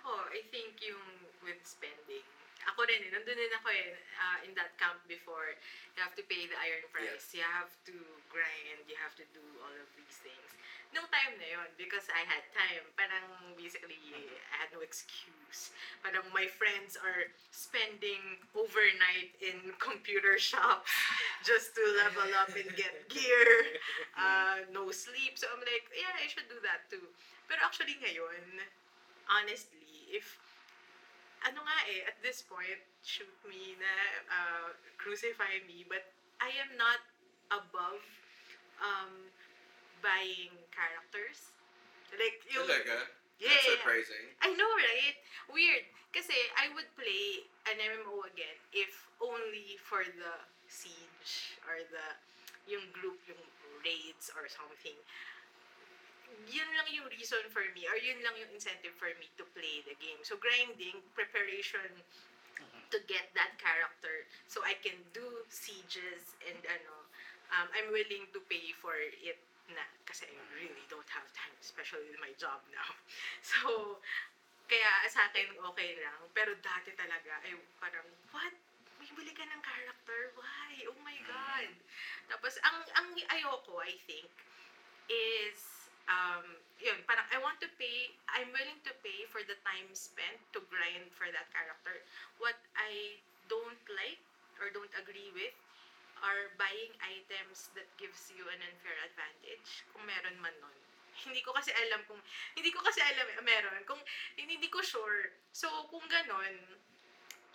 Ako, 0.00 0.12
I 0.30 0.44
think 0.52 0.78
yung 0.84 1.06
with 1.42 1.60
spending, 1.64 2.26
ako 2.68 2.84
rin 2.84 3.00
eh, 3.00 3.10
nandun 3.12 3.36
din 3.36 3.52
ako 3.56 3.68
eh, 3.72 3.96
uh, 4.20 4.38
in 4.44 4.52
that 4.56 4.76
camp 4.76 5.00
before, 5.08 5.56
you 5.96 6.00
have 6.00 6.12
to 6.16 6.24
pay 6.28 6.44
the 6.44 6.58
iron 6.58 6.84
price, 6.92 7.32
you 7.32 7.44
have 7.44 7.72
to 7.88 7.96
grind, 8.28 8.84
you 8.84 8.98
have 9.00 9.16
to 9.16 9.24
do 9.32 9.44
all 9.64 9.72
of 9.72 9.88
these 9.96 10.18
things. 10.20 10.50
Nung 10.90 11.06
time 11.06 11.38
na 11.38 11.46
yon 11.46 11.70
because 11.78 12.10
I 12.10 12.26
had 12.26 12.42
time, 12.50 12.82
parang 12.98 13.54
basically, 13.54 14.02
I 14.50 14.66
had 14.66 14.74
no 14.74 14.82
excuse. 14.82 15.70
Parang 16.02 16.26
my 16.34 16.50
friends 16.50 16.98
are 16.98 17.30
spending 17.54 18.42
overnight 18.58 19.30
in 19.38 19.70
computer 19.78 20.34
shops 20.34 20.90
just 21.46 21.78
to 21.78 21.82
level 21.94 22.26
up 22.34 22.50
and 22.58 22.66
get 22.74 23.06
gear, 23.14 23.78
uh, 24.18 24.66
no 24.74 24.90
sleep. 24.90 25.38
So 25.38 25.46
I'm 25.54 25.62
like, 25.62 25.86
yeah, 25.94 26.10
I 26.10 26.26
should 26.26 26.50
do 26.50 26.58
that 26.66 26.90
too. 26.90 27.06
Pero 27.46 27.62
actually 27.62 27.94
ngayon, 28.02 28.66
honestly, 29.30 30.10
if 30.10 30.42
ano 31.46 31.64
nga 31.64 31.78
eh, 31.88 32.08
at 32.08 32.16
this 32.20 32.44
point, 32.44 32.80
shoot 33.00 33.32
me 33.48 33.76
na 33.80 33.92
uh, 34.28 34.68
crucify 35.00 35.60
me, 35.64 35.88
but 35.88 36.12
I 36.40 36.52
am 36.60 36.76
not 36.76 37.00
above 37.48 38.04
um, 38.80 39.28
buying 40.04 40.52
characters. 40.72 41.52
Like, 42.12 42.44
yung... 42.48 42.68
Talaga? 42.68 43.08
Yeah, 43.40 43.56
That's 43.56 43.80
surprising. 43.80 44.26
I 44.44 44.52
know, 44.52 44.68
right? 44.68 45.16
Weird. 45.48 45.88
Kasi 46.12 46.36
I 46.60 46.68
would 46.76 46.90
play 46.98 47.48
an 47.70 47.80
MMO 47.80 48.26
again 48.28 48.58
if 48.74 49.08
only 49.22 49.80
for 49.80 50.04
the 50.04 50.34
siege 50.68 51.56
or 51.64 51.80
the 51.88 52.06
yung 52.68 52.84
group, 52.92 53.16
yung 53.24 53.40
raids 53.80 54.28
or 54.36 54.44
something. 54.50 54.98
Yun 56.50 56.68
lang 56.74 56.88
yung 56.90 57.08
reason 57.10 57.42
for 57.50 57.62
me 57.72 57.86
or 57.86 57.96
yun 57.98 58.18
lang 58.26 58.34
yung 58.38 58.50
incentive 58.54 58.94
for 58.98 59.10
me 59.18 59.30
to 59.38 59.44
play 59.54 59.82
the 59.86 59.94
game. 59.98 60.20
So 60.26 60.36
grinding, 60.36 60.98
preparation 61.14 61.90
to 62.90 62.98
get 63.06 63.30
that 63.38 63.54
character 63.56 64.26
so 64.50 64.60
I 64.66 64.74
can 64.82 64.98
do 65.14 65.46
sieges 65.46 66.34
and 66.42 66.58
ano, 66.66 66.94
um, 67.54 67.66
I'm 67.70 67.88
willing 67.94 68.26
to 68.34 68.40
pay 68.50 68.74
for 68.78 68.94
it 68.98 69.38
na 69.70 69.86
kasi 70.02 70.26
I 70.26 70.34
really 70.58 70.86
don't 70.90 71.06
have 71.14 71.26
time, 71.30 71.54
especially 71.62 72.10
with 72.10 72.18
my 72.18 72.34
job 72.38 72.62
now. 72.74 72.90
So, 73.50 73.98
kaya 74.66 74.90
sa 75.10 75.26
akin 75.30 75.58
okay 75.74 75.98
lang. 75.98 76.20
Pero 76.30 76.54
dati 76.62 76.94
talaga, 76.94 77.42
ay 77.42 77.58
parang, 77.82 78.06
what? 78.30 78.54
May 79.02 79.10
bili 79.16 79.32
ka 79.34 79.42
ng 79.42 79.62
character? 79.62 80.34
Why? 80.38 80.86
Oh 80.86 81.00
my 81.02 81.18
God. 81.26 81.70
Tapos, 82.30 82.54
ang, 82.62 82.78
ang 82.94 83.08
ayoko, 83.16 83.82
I 83.82 83.98
think, 84.06 84.30
is, 85.10 85.79
um, 86.08 86.44
yun, 86.80 86.96
parang 87.04 87.26
I 87.28 87.38
want 87.42 87.60
to 87.60 87.68
pay, 87.76 88.14
I'm 88.32 88.48
willing 88.54 88.80
to 88.88 88.92
pay 89.04 89.28
for 89.28 89.44
the 89.44 89.58
time 89.66 89.88
spent 89.92 90.40
to 90.56 90.64
grind 90.72 91.12
for 91.12 91.28
that 91.28 91.48
character. 91.52 92.00
What 92.40 92.56
I 92.78 93.20
don't 93.52 93.80
like 93.92 94.22
or 94.62 94.72
don't 94.72 94.92
agree 94.96 95.32
with 95.36 95.52
are 96.20 96.52
buying 96.60 96.92
items 97.00 97.72
that 97.72 97.88
gives 97.96 98.28
you 98.32 98.44
an 98.52 98.60
unfair 98.60 98.96
advantage 99.08 99.84
kung 99.92 100.04
meron 100.04 100.36
man 100.40 100.52
nun. 100.60 100.76
Hindi 101.24 101.40
ko 101.44 101.52
kasi 101.52 101.72
alam 101.72 102.00
kung 102.08 102.20
hindi 102.56 102.72
ko 102.72 102.80
kasi 102.80 103.02
alam 103.04 103.28
meron 103.44 103.84
kung 103.84 104.00
hindi 104.40 104.68
ko 104.72 104.80
sure. 104.80 105.36
So 105.52 105.68
kung 105.92 106.04
ganon 106.08 106.80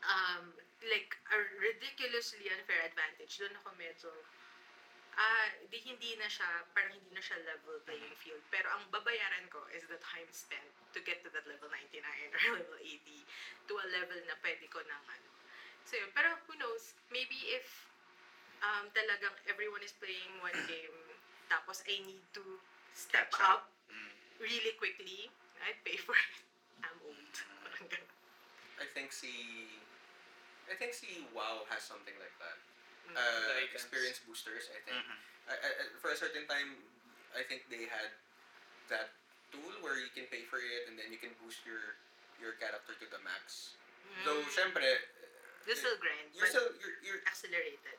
um 0.06 0.54
like 0.86 1.18
a 1.34 1.38
ridiculously 1.58 2.46
unfair 2.54 2.86
advantage 2.86 3.42
doon 3.42 3.58
ako 3.58 3.74
medyo 3.74 4.12
ah 5.16 5.48
di 5.72 5.80
hindi 5.80 6.20
na 6.20 6.28
siya 6.28 6.68
parang 6.76 6.92
hindi 6.92 7.12
na 7.16 7.24
siya 7.24 7.40
level 7.48 7.80
playing 7.88 8.16
field. 8.20 8.44
Pero 8.52 8.68
ang 8.72 8.84
babayaran 8.92 9.48
ko 9.48 9.64
is 9.72 9.88
the 9.88 10.00
time 10.04 10.28
spent 10.36 10.68
to 10.92 11.00
get 11.04 11.24
to 11.24 11.32
that 11.32 11.48
level 11.48 11.72
99 11.72 12.04
or 12.04 12.40
level 12.60 12.78
80 12.80 13.24
to 13.72 13.74
a 13.80 13.88
level 13.96 14.20
na 14.28 14.36
pwede 14.44 14.68
ko 14.68 14.84
nang 14.84 15.04
ano. 15.08 15.30
So 15.88 15.96
yun. 15.96 16.12
Pero 16.12 16.36
who 16.48 16.54
knows? 16.60 16.96
Maybe 17.12 17.38
if 17.56 17.88
um 18.60 18.92
talagang 18.92 19.36
everyone 19.48 19.84
is 19.84 19.96
playing 20.00 20.36
one 20.44 20.56
game 20.72 21.00
tapos 21.48 21.86
I 21.88 22.02
need 22.04 22.24
to 22.36 22.44
step 22.92 23.32
Catch 23.32 23.44
up. 23.44 23.72
up 23.72 23.72
really 24.42 24.76
quickly 24.76 25.32
I'd 25.64 25.80
pay 25.88 25.96
for 25.96 26.16
it. 26.16 26.34
I'm 26.86 26.98
old. 27.08 27.36
Parang 27.64 27.88
ganun. 27.88 28.12
I 28.84 28.88
think 28.92 29.16
si 29.16 29.32
I 30.68 30.76
think 30.76 30.92
si 30.92 31.24
WoW 31.32 31.64
has 31.72 31.86
something 31.86 32.18
like 32.20 32.36
that. 32.44 32.58
Mm. 33.06 33.16
Uh, 33.16 33.22
The 33.56 33.70
experience 33.74 34.20
boosters, 34.26 34.70
I 34.74 34.80
think. 34.82 34.98
Mhm. 34.98 35.18
I, 35.46 35.54
I, 35.54 35.70
I- 35.86 35.90
for 36.02 36.10
a 36.10 36.18
certain 36.18 36.46
time, 36.50 36.82
I 37.38 37.44
think 37.46 37.68
they 37.70 37.86
had 37.86 38.10
that 38.90 39.14
tool 39.54 39.72
where 39.86 39.98
you 40.02 40.10
can 40.14 40.26
pay 40.32 40.44
for 40.50 40.58
it 40.58 40.90
and 40.90 40.98
then 40.98 41.12
you 41.14 41.20
can 41.22 41.34
boost 41.44 41.62
your 41.66 41.98
your 42.42 42.58
character 42.60 42.92
to 42.98 43.06
the 43.08 43.20
max. 43.24 43.78
Though, 44.28 44.42
Mm. 44.44 44.52
syempre, 44.52 44.86
This 45.66 45.82
will 45.82 45.98
grind, 45.98 46.30
you're 46.36 46.46
but 46.46 46.54
still 46.54 46.70
you're, 46.78 46.98
you're 47.02 47.22
accelerated. 47.26 47.98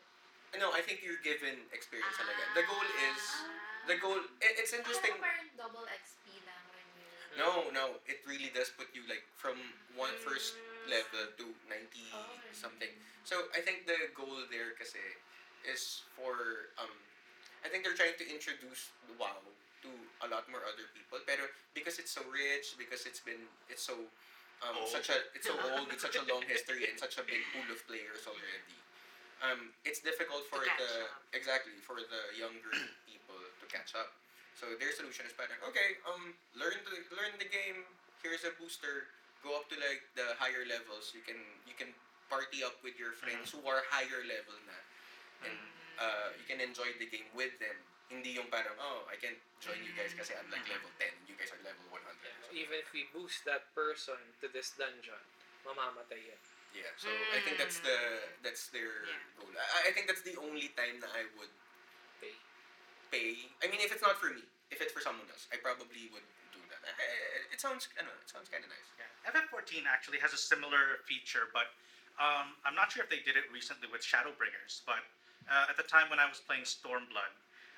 no, 0.57 0.71
I 0.73 0.81
think 0.81 1.03
you're 1.03 1.19
given 1.21 1.67
experience 1.75 2.15
talaga. 2.17 2.45
The 2.55 2.65
goal 2.65 2.87
is 3.11 3.21
the 3.91 3.97
goal. 3.99 4.21
It, 4.41 4.53
it's 4.63 4.73
interesting. 4.73 5.13
Akala 5.19 5.21
ko 5.21 5.27
parang 5.27 5.49
double 5.59 5.85
XP 5.91 6.27
lang 6.47 6.63
when 6.73 6.87
you... 6.97 7.07
No, 7.37 7.51
no, 7.75 7.85
it 8.07 8.23
really 8.25 8.49
does 8.55 8.71
put 8.73 8.89
you 8.97 9.03
like 9.11 9.27
from 9.37 9.59
one 9.99 10.15
first 10.23 10.55
level 10.89 11.25
to 11.37 11.47
90 11.69 12.07
Oh. 12.15 12.39
something. 12.55 12.91
So 13.27 13.51
I 13.53 13.61
think 13.61 13.87
the 13.87 14.11
goal 14.15 14.47
there 14.51 14.73
kasi 14.79 15.03
is 15.67 16.07
for 16.15 16.71
um 16.79 16.93
I 17.65 17.69
think 17.69 17.83
they're 17.83 17.99
trying 17.99 18.15
to 18.23 18.27
introduce 18.31 18.95
WoW 19.19 19.43
to 19.83 19.91
a 20.23 20.29
lot 20.31 20.47
more 20.47 20.63
other 20.63 20.87
people. 20.95 21.19
Pero 21.27 21.51
because 21.75 21.99
it's 21.99 22.15
so 22.15 22.23
rich, 22.31 22.79
because 22.79 23.03
it's 23.07 23.19
been 23.21 23.51
it's 23.69 23.83
so 23.83 23.99
um 24.65 24.79
Old. 24.79 24.89
such 24.89 25.11
a 25.11 25.19
it's 25.35 25.51
so 25.51 25.55
old 25.75 25.91
with 25.91 25.99
such 26.01 26.15
a 26.17 26.25
long 26.31 26.47
history 26.47 26.87
and 26.89 26.97
such 26.97 27.19
a 27.19 27.25
big 27.27 27.43
pool 27.53 27.67
of 27.69 27.83
players 27.91 28.25
already. 28.25 28.79
Um, 29.45 29.69
it's 29.85 30.01
difficult 30.01 30.49
for 30.49 30.65
catch 30.65 30.81
the 30.81 30.93
up. 31.13 31.21
exactly 31.37 31.77
for 31.85 32.01
the 32.01 32.23
younger 32.39 32.73
people 33.11 33.37
to 33.37 33.65
catch 33.69 33.93
up. 33.93 34.17
So 34.57 34.73
their 34.81 34.89
solution 34.97 35.29
is 35.29 35.37
parang 35.37 35.61
okay, 35.69 36.01
um, 36.09 36.33
learn 36.57 36.81
the 36.89 36.95
learn 37.13 37.37
the 37.37 37.45
game. 37.51 37.85
Here's 38.25 38.49
a 38.49 38.55
booster. 38.57 39.13
Go 39.45 39.55
up 39.57 39.67
to 39.71 39.77
like 39.79 40.03
the 40.19 40.35
higher 40.41 40.65
levels. 40.67 41.13
You 41.15 41.23
can 41.23 41.39
you 41.69 41.75
can 41.77 41.93
party 42.27 42.65
up 42.67 42.75
with 42.83 42.99
your 42.99 43.15
friends 43.15 43.55
who 43.55 43.63
are 43.69 43.83
higher 43.93 44.23
level 44.27 44.57
na, 44.67 44.77
and 45.47 45.59
uh, 46.03 46.29
you 46.35 46.43
can 46.49 46.59
enjoy 46.59 46.91
the 46.99 47.07
game 47.07 47.29
with 47.37 47.55
them. 47.63 47.77
Hindi 48.11 48.39
yung 48.39 48.47
parang 48.51 48.75
oh 48.79 49.07
I 49.11 49.19
can't 49.19 49.39
join 49.63 49.79
you 49.83 49.91
guys 49.95 50.15
kasi 50.15 50.35
I'm 50.35 50.47
like 50.51 50.67
level 50.71 50.91
10. 50.99 51.11
You 51.31 51.35
guys 51.39 51.51
are 51.55 51.63
level 51.63 51.83
100. 51.91 52.03
So, 52.03 52.55
Even 52.55 52.79
if 52.83 52.91
we 52.95 53.07
boost 53.11 53.43
that 53.51 53.67
person 53.75 54.19
to 54.43 54.47
this 54.51 54.75
dungeon, 54.79 55.19
mamamatay 55.67 56.19
yan. 56.23 56.41
yeah. 56.75 56.91
So 56.99 57.11
I 57.35 57.39
think 57.43 57.59
that's 57.59 57.79
the 57.83 57.99
that's 58.47 58.71
their 58.75 59.07
Yeah. 59.11 59.23
goal. 59.39 59.51
I, 59.55 59.89
I 59.89 59.95
think 59.95 60.07
that's 60.11 60.23
the 60.27 60.39
only 60.39 60.71
time 60.79 60.99
that 61.03 61.11
I 61.15 61.27
would 61.39 61.51
Pay. 62.23 62.35
pay. 63.11 63.31
I 63.63 63.71
mean, 63.71 63.83
if 63.83 63.91
it's 63.95 64.03
not 64.03 64.19
for 64.19 64.31
me, 64.35 64.43
if 64.71 64.79
it's 64.83 64.91
for 64.95 65.03
someone 65.03 65.27
else, 65.31 65.47
I 65.55 65.59
probably 65.59 66.07
would 66.15 66.27
it 67.53 67.59
sounds, 67.61 67.89
I 67.99 68.05
know, 68.05 68.15
it 68.23 68.29
sounds 68.29 68.49
kind 68.49 68.63
of 68.63 68.71
nice. 68.71 68.89
Yeah. 68.97 69.33
FF14 69.33 69.87
actually 69.91 70.23
has 70.23 70.33
a 70.33 70.41
similar 70.41 71.03
feature, 71.07 71.51
but 71.51 71.75
um, 72.17 72.57
I'm 72.65 72.75
not 72.75 72.93
sure 72.93 73.05
if 73.05 73.11
they 73.11 73.21
did 73.21 73.37
it 73.37 73.49
recently 73.53 73.89
with 73.91 74.01
Shadowbringers. 74.01 74.87
But 74.87 75.05
uh, 75.51 75.71
at 75.71 75.77
the 75.77 75.85
time 75.85 76.09
when 76.09 76.19
I 76.23 76.29
was 76.29 76.41
playing 76.41 76.65
Stormblood, 76.65 77.33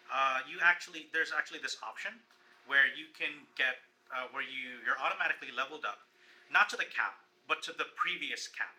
uh, 0.08 0.40
you 0.48 0.56
actually 0.64 1.08
there's 1.12 1.32
actually 1.36 1.60
this 1.60 1.76
option 1.84 2.16
where 2.64 2.88
you 2.96 3.12
can 3.12 3.44
get 3.56 3.80
uh, 4.12 4.28
where 4.32 4.44
you 4.44 4.80
you're 4.84 4.98
automatically 5.00 5.52
leveled 5.52 5.84
up, 5.84 6.00
not 6.48 6.68
to 6.72 6.76
the 6.76 6.88
cap, 6.88 7.20
but 7.44 7.60
to 7.68 7.72
the 7.76 7.88
previous 7.96 8.48
cap. 8.48 8.72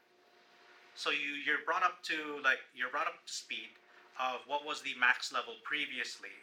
So 0.96 1.12
you 1.14 1.38
you're 1.46 1.62
brought 1.66 1.84
up 1.84 2.02
to 2.10 2.42
like 2.42 2.62
you're 2.74 2.90
brought 2.90 3.08
up 3.08 3.22
to 3.26 3.32
speed 3.32 3.70
of 4.18 4.42
what 4.48 4.66
was 4.66 4.82
the 4.82 4.94
max 5.00 5.32
level 5.32 5.56
previously, 5.64 6.34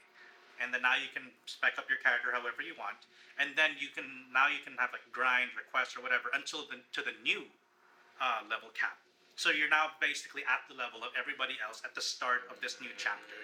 and 0.63 0.73
then 0.73 0.83
now 0.83 0.97
you 0.97 1.11
can 1.13 1.29
spec 1.47 1.77
up 1.77 1.89
your 1.89 2.01
character 2.01 2.33
however 2.33 2.65
you 2.65 2.75
want, 2.77 3.09
and 3.37 3.53
then 3.57 3.77
you 3.77 3.89
can 3.93 4.29
now 4.33 4.49
you 4.49 4.61
can 4.65 4.77
have 4.81 4.93
like 4.93 5.05
grind 5.13 5.53
requests 5.57 5.97
or 5.97 6.01
whatever 6.01 6.33
until 6.33 6.65
the 6.69 6.81
to 6.97 7.01
the 7.05 7.15
new 7.21 7.45
uh, 8.21 8.45
level 8.49 8.73
cap. 8.73 8.97
So 9.37 9.53
you're 9.53 9.69
now 9.69 9.93
basically 10.01 10.41
at 10.49 10.65
the 10.65 10.73
level 10.73 11.05
of 11.05 11.13
everybody 11.13 11.61
else 11.61 11.85
at 11.85 11.93
the 11.93 12.01
start 12.01 12.49
of 12.49 12.57
this 12.65 12.81
new 12.81 12.89
chapter. 12.97 13.37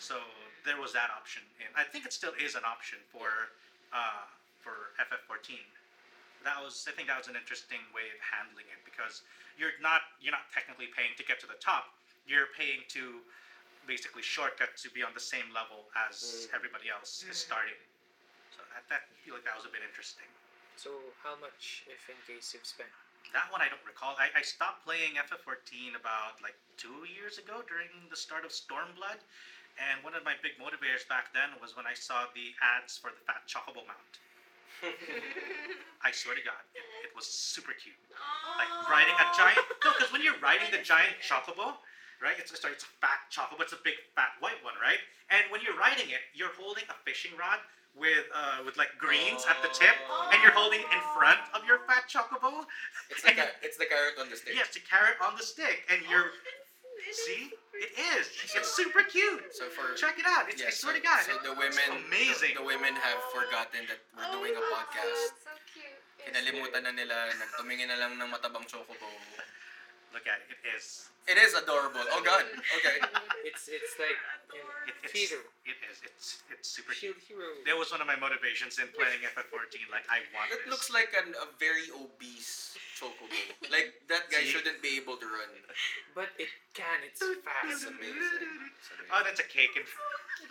So 0.00 0.16
there 0.64 0.80
was 0.80 0.96
that 0.96 1.12
option, 1.12 1.44
and 1.60 1.68
I 1.76 1.84
think 1.84 2.08
it 2.08 2.12
still 2.16 2.32
is 2.40 2.56
an 2.56 2.64
option 2.64 3.00
for 3.12 3.52
uh, 3.92 4.24
for 4.64 4.96
FF14. 4.96 5.60
That 6.40 6.56
was 6.56 6.88
I 6.88 6.96
think 6.96 7.12
that 7.12 7.20
was 7.20 7.28
an 7.28 7.36
interesting 7.36 7.84
way 7.92 8.08
of 8.08 8.18
handling 8.24 8.64
it 8.72 8.80
because 8.88 9.20
you're 9.60 9.76
not 9.84 10.16
you're 10.24 10.32
not 10.32 10.48
technically 10.56 10.88
paying 10.88 11.12
to 11.20 11.24
get 11.24 11.36
to 11.44 11.48
the 11.48 11.60
top. 11.60 11.92
You're 12.24 12.48
paying 12.56 12.88
to 12.96 13.20
basically 13.86 14.22
shortcut 14.22 14.76
to 14.80 14.88
be 14.90 15.02
on 15.02 15.12
the 15.14 15.22
same 15.22 15.48
level 15.52 15.88
as 16.08 16.46
mm-hmm. 16.48 16.56
everybody 16.56 16.88
else 16.88 17.24
is 17.24 17.36
mm-hmm. 17.36 17.50
starting. 17.50 17.80
So 18.52 18.64
that, 18.74 18.84
that 18.92 19.02
I 19.08 19.16
feel 19.22 19.36
like 19.36 19.46
that 19.46 19.56
was 19.56 19.68
a 19.68 19.72
bit 19.72 19.84
interesting. 19.84 20.28
So 20.80 20.96
how 21.20 21.36
much, 21.40 21.84
if 21.92 22.08
in 22.08 22.16
case, 22.24 22.56
you've 22.56 22.64
spent? 22.64 22.88
That 23.36 23.52
one 23.52 23.60
I 23.60 23.68
don't 23.68 23.84
recall. 23.84 24.16
I, 24.16 24.32
I 24.32 24.42
stopped 24.42 24.82
playing 24.88 25.20
FF14 25.20 25.94
about 25.94 26.40
like 26.40 26.56
two 26.80 27.04
years 27.04 27.36
ago 27.36 27.60
during 27.68 27.92
the 28.08 28.16
start 28.16 28.48
of 28.48 28.50
Stormblood. 28.50 29.20
And 29.78 30.02
one 30.02 30.16
of 30.16 30.24
my 30.26 30.34
big 30.42 30.58
motivators 30.58 31.06
back 31.06 31.30
then 31.36 31.52
was 31.62 31.76
when 31.76 31.86
I 31.86 31.94
saw 31.94 32.26
the 32.32 32.52
ads 32.58 32.98
for 32.98 33.12
the 33.14 33.22
Fat 33.28 33.44
Chocobo 33.46 33.86
mount. 33.86 34.14
I 36.04 36.10
swear 36.10 36.34
to 36.34 36.44
God, 36.44 36.64
it, 36.72 36.84
it 37.04 37.12
was 37.12 37.28
super 37.28 37.76
cute. 37.76 37.96
Like 38.56 38.72
riding 38.88 39.12
a 39.12 39.26
giant. 39.36 39.60
No, 39.84 39.92
because 39.92 40.12
when 40.12 40.24
you're 40.24 40.40
riding 40.40 40.68
the 40.72 40.80
giant 40.80 41.20
chocobo, 41.20 41.76
right? 42.22 42.36
It's 42.38 42.52
sorry, 42.54 42.76
it's 42.76 42.84
a 42.86 42.92
fat 43.00 43.26
chocobo. 43.32 43.60
It's 43.64 43.72
a 43.74 43.82
big 43.82 43.96
fat 44.14 44.36
white 44.40 44.60
one, 44.62 44.76
right? 44.80 45.00
And 45.32 45.44
when 45.50 45.60
you're 45.64 45.76
riding 45.76 46.08
it, 46.12 46.22
you're 46.36 46.52
holding 46.56 46.84
a 46.88 46.96
fishing 47.04 47.32
rod 47.40 47.58
with 47.98 48.22
uh 48.30 48.62
with 48.62 48.78
like 48.78 48.94
greens 49.00 49.42
at 49.50 49.58
the 49.66 49.70
tip, 49.74 49.96
and 50.30 50.38
you're 50.42 50.54
holding 50.54 50.80
in 50.80 51.02
front 51.16 51.40
of 51.56 51.66
your 51.66 51.82
fat 51.90 52.06
chocobo. 52.06 52.64
It's 53.10 53.22
the, 53.26 53.34
ca- 53.34 53.56
it's 53.64 53.76
the 53.80 53.86
carrot 53.90 54.14
on 54.20 54.30
the 54.30 54.36
stick. 54.38 54.54
Yes, 54.54 54.70
the 54.74 54.84
carrot 54.86 55.18
on 55.18 55.34
the 55.34 55.42
stick, 55.42 55.82
and 55.90 55.98
you're 56.06 56.30
see, 57.10 57.50
it 57.74 57.90
is. 58.14 58.28
It's 58.54 58.70
super 58.70 59.02
cute. 59.02 59.42
So 59.50 59.66
for 59.72 59.96
Check 59.96 60.18
it 60.20 60.26
out. 60.28 60.46
It's, 60.52 60.60
I 60.62 60.68
yeah, 60.68 60.70
swear 60.70 60.94
so, 60.94 61.00
to 61.00 61.02
God, 61.02 61.20
so 61.26 61.32
it- 61.34 61.42
the 61.42 61.52
it's 61.56 61.74
women, 61.74 62.06
amazing. 62.06 62.54
The, 62.54 62.62
the 62.62 62.66
women 62.66 62.92
have 62.94 63.18
forgotten 63.34 63.88
that 63.90 63.98
we're 64.14 64.30
doing 64.36 64.54
a 64.54 64.64
podcast. 64.70 65.34
so 65.42 65.50
cute. 65.72 65.90
Kinalimutan 66.20 66.84
na 66.84 66.92
nila, 66.92 67.32
nagtumingin 67.40 67.88
na 67.88 67.96
lang 67.96 68.12
ng 68.20 68.28
matabang 68.28 68.68
chocobo. 68.68 69.08
Look 70.12 70.26
at 70.28 70.44
it. 70.46 70.54
It 70.54 70.62
is. 70.76 71.08
It 71.30 71.38
is 71.38 71.54
adorable. 71.54 72.02
Oh 72.10 72.22
God. 72.26 72.42
Okay. 72.82 72.98
It's 73.46 73.70
it's 73.70 73.94
like 74.02 74.18
It, 74.50 74.94
it's. 75.06 75.14
Hero. 75.14 75.40
It 75.64 75.78
is. 75.86 76.02
It's. 76.02 76.42
It's 76.50 76.66
super 76.68 76.90
cute. 76.92 77.16
Hero. 77.22 77.46
That 77.66 77.78
was 77.78 77.94
one 77.94 78.02
of 78.02 78.08
my 78.10 78.18
motivations 78.18 78.82
in 78.82 78.90
playing 78.98 79.22
FF14. 79.30 79.86
Like 79.94 80.04
I 80.10 80.26
want 80.34 80.50
It 80.50 80.66
this. 80.66 80.70
looks 80.74 80.88
like 80.90 81.14
an, 81.14 81.30
a 81.38 81.46
very 81.62 81.86
obese 81.94 82.74
chocobo. 82.98 83.30
Like 83.70 83.94
that 84.10 84.26
guy 84.34 84.42
See? 84.42 84.50
shouldn't 84.50 84.82
be 84.82 84.98
able 84.98 85.14
to 85.22 85.26
run. 85.30 85.50
But 86.18 86.34
it 86.42 86.50
can. 86.74 86.98
It's 87.06 87.22
It's 87.22 87.38
fast. 87.46 87.86
amazing. 87.86 88.18
It's 88.74 88.90
amazing. 88.90 89.14
Oh, 89.14 89.22
that's 89.22 89.38
a 89.40 89.46
cake. 89.46 89.70
And 89.78 89.86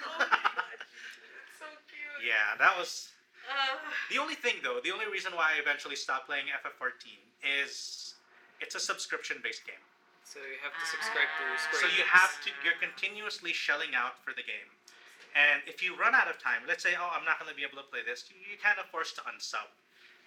so 1.60 1.68
cute. 1.92 2.24
yeah, 2.24 2.56
that 2.58 2.74
was 2.80 3.12
Uh, 3.50 3.76
the 4.14 4.18
only 4.22 4.36
thing 4.40 4.64
though. 4.64 4.80
The 4.80 4.92
only 4.96 5.12
reason 5.12 5.36
why 5.36 5.58
I 5.58 5.60
eventually 5.60 5.96
stopped 6.00 6.26
playing 6.32 6.48
FF14 6.64 7.20
is 7.44 8.16
it's 8.64 8.76
a 8.76 8.80
subscription-based 8.80 9.66
game. 9.68 9.84
So 10.30 10.38
you 10.46 10.62
have 10.62 10.78
to 10.78 10.86
ah. 10.86 10.94
subscribe 10.94 11.26
to 11.26 11.46
Square 11.58 11.82
So 11.82 11.88
you 11.90 12.06
Enix. 12.06 12.14
have 12.14 12.34
to. 12.46 12.54
You're 12.62 12.78
continuously 12.78 13.50
shelling 13.50 13.98
out 13.98 14.22
for 14.22 14.30
the 14.38 14.46
game. 14.46 14.70
And 15.34 15.66
if 15.66 15.82
you 15.82 15.98
run 15.98 16.14
out 16.14 16.30
of 16.30 16.38
time, 16.38 16.70
let's 16.70 16.86
say, 16.86 16.94
oh, 16.94 17.10
I'm 17.10 17.26
not 17.26 17.42
going 17.42 17.50
to 17.50 17.58
be 17.58 17.66
able 17.66 17.82
to 17.82 17.88
play 17.90 18.06
this, 18.06 18.30
you, 18.30 18.38
you're 18.46 18.62
kind 18.62 18.78
of 18.78 18.86
forced 18.94 19.18
to 19.18 19.26
unsub. 19.26 19.66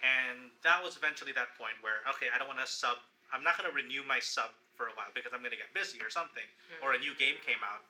And 0.03 0.51
that 0.67 0.83
was 0.83 0.99
eventually 0.99 1.31
that 1.39 1.55
point 1.55 1.79
where, 1.79 2.03
okay, 2.11 2.27
I 2.27 2.35
don't 2.35 2.51
want 2.51 2.59
to 2.59 2.67
sub. 2.67 2.99
I'm 3.31 3.47
not 3.47 3.55
going 3.55 3.67
to 3.67 3.75
renew 3.75 4.03
my 4.03 4.19
sub 4.19 4.51
for 4.75 4.91
a 4.91 4.93
while 4.99 5.11
because 5.15 5.31
I'm 5.31 5.39
going 5.39 5.55
to 5.55 5.59
get 5.59 5.71
busy 5.71 6.03
or 6.03 6.11
something, 6.11 6.43
or 6.83 6.91
a 6.91 6.99
hmm. 6.99 7.07
new 7.07 7.15
game 7.15 7.39
came 7.47 7.63
out. 7.63 7.87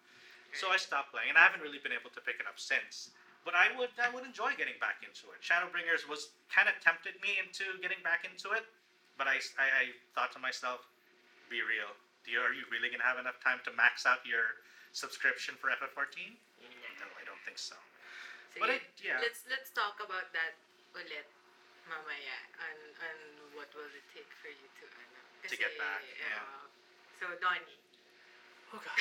So 0.53 0.69
I 0.69 0.77
stopped 0.77 1.09
playing, 1.09 1.33
and 1.33 1.37
I 1.37 1.49
haven't 1.49 1.65
really 1.65 1.81
been 1.81 1.97
able 1.97 2.13
to 2.13 2.21
pick 2.21 2.37
it 2.37 2.45
up 2.45 2.61
since. 2.61 3.09
But 3.41 3.57
I 3.57 3.73
would, 3.73 3.89
I 3.97 4.13
would 4.13 4.21
enjoy 4.21 4.53
getting 4.53 4.77
back 4.77 5.01
into 5.01 5.33
it. 5.33 5.41
Shadowbringers 5.41 6.05
was 6.05 6.37
kind 6.53 6.69
of 6.69 6.77
tempted 6.77 7.17
me 7.25 7.41
into 7.41 7.65
getting 7.81 7.99
back 8.05 8.21
into 8.21 8.53
it, 8.53 8.69
but 9.17 9.25
I, 9.25 9.41
I, 9.57 9.65
I 9.65 9.83
thought 10.13 10.29
to 10.37 10.41
myself, 10.41 10.85
be 11.49 11.65
real. 11.65 11.89
Do 12.23 12.31
you, 12.31 12.39
are 12.39 12.55
you 12.55 12.63
really 12.71 12.87
gonna 12.87 13.03
have 13.03 13.19
enough 13.19 13.37
time 13.43 13.59
to 13.67 13.71
max 13.75 14.07
out 14.07 14.23
your 14.23 14.63
subscription 14.95 15.59
for 15.59 15.67
FF14? 15.75 16.33
No, 17.03 17.07
I 17.19 17.23
don't 17.27 17.41
think 17.43 17.59
so. 17.59 17.75
Sige, 18.55 18.61
But 18.63 18.69
it, 18.79 18.83
yeah, 19.01 19.19
let's 19.19 19.43
let's 19.49 19.73
talk 19.75 19.99
about 19.99 20.31
that 20.31 20.55
ulit 20.95 21.27
mamaya 21.89 22.37
on 22.63 22.77
on 23.01 23.17
what 23.57 23.67
will 23.75 23.91
it 23.91 24.07
take 24.13 24.29
for 24.39 24.47
you 24.47 24.67
to 24.79 24.85
ano. 24.87 25.19
To 25.43 25.57
get 25.59 25.75
back, 25.75 26.05
yeah. 26.07 26.39
uh, 26.39 26.63
so 27.19 27.25
Donnie. 27.43 27.79
Oh 28.71 28.79
god. 28.79 28.99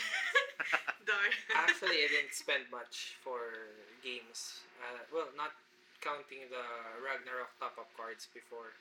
Don. 1.09 1.31
Actually, 1.62 2.03
I 2.05 2.09
didn't 2.11 2.35
spend 2.35 2.66
much 2.75 3.18
for 3.23 3.70
games. 4.03 4.66
Uh, 4.83 5.07
well, 5.14 5.31
not 5.39 5.55
counting 6.03 6.51
the 6.51 6.66
Ragnarok 6.99 7.55
top-up 7.62 7.87
cards 7.95 8.27
before 8.35 8.75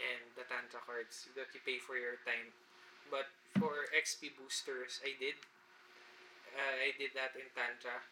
and 0.00 0.24
the 0.34 0.42
Tantra 0.48 0.80
cards 0.82 1.28
that 1.36 1.52
you 1.52 1.60
pay 1.62 1.78
for 1.78 1.94
your 2.00 2.18
time. 2.24 2.50
But 3.14 3.30
for 3.62 3.86
XP 3.94 4.34
boosters, 4.34 4.98
I 5.06 5.14
did. 5.22 5.38
Uh, 6.50 6.74
I 6.82 6.90
did 6.98 7.14
that 7.14 7.38
in 7.38 7.46
Tantra 7.54 8.02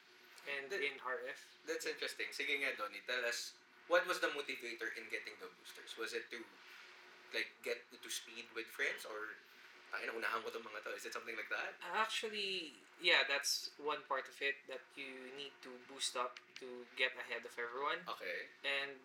and 0.46 0.70
The- 0.70 0.78
in 0.78 0.94
RF. 1.03 1.42
That's 1.66 1.90
interesting. 1.90 2.30
Sige 2.30 2.55
nga, 2.62 2.78
Donnie, 2.78 3.03
tell 3.11 3.22
us, 3.26 3.59
what 3.90 4.07
was 4.07 4.22
the 4.22 4.30
motivator 4.30 4.94
in 4.94 5.11
getting 5.11 5.34
the 5.42 5.50
boosters? 5.59 5.98
Was 5.98 6.14
it 6.14 6.30
to, 6.30 6.38
like, 7.34 7.50
get 7.66 7.82
to 7.90 8.11
speed 8.11 8.46
with 8.55 8.70
friends? 8.70 9.03
Or, 9.03 9.34
ay, 9.90 10.07
naunahan 10.07 10.38
ko 10.46 10.55
itong 10.55 10.66
mga 10.70 10.86
to. 10.86 10.90
Is 10.94 11.07
it 11.07 11.14
something 11.14 11.34
like 11.34 11.50
that? 11.50 11.74
Actually, 11.98 12.78
yeah, 13.03 13.26
that's 13.26 13.74
one 13.82 14.07
part 14.07 14.30
of 14.30 14.38
it 14.38 14.55
that 14.70 14.86
you 14.94 15.34
need 15.34 15.55
to 15.66 15.70
boost 15.90 16.14
up 16.14 16.38
to 16.62 16.86
get 16.94 17.11
ahead 17.18 17.42
of 17.42 17.55
everyone. 17.59 18.07
Okay. 18.07 18.46
And 18.62 19.03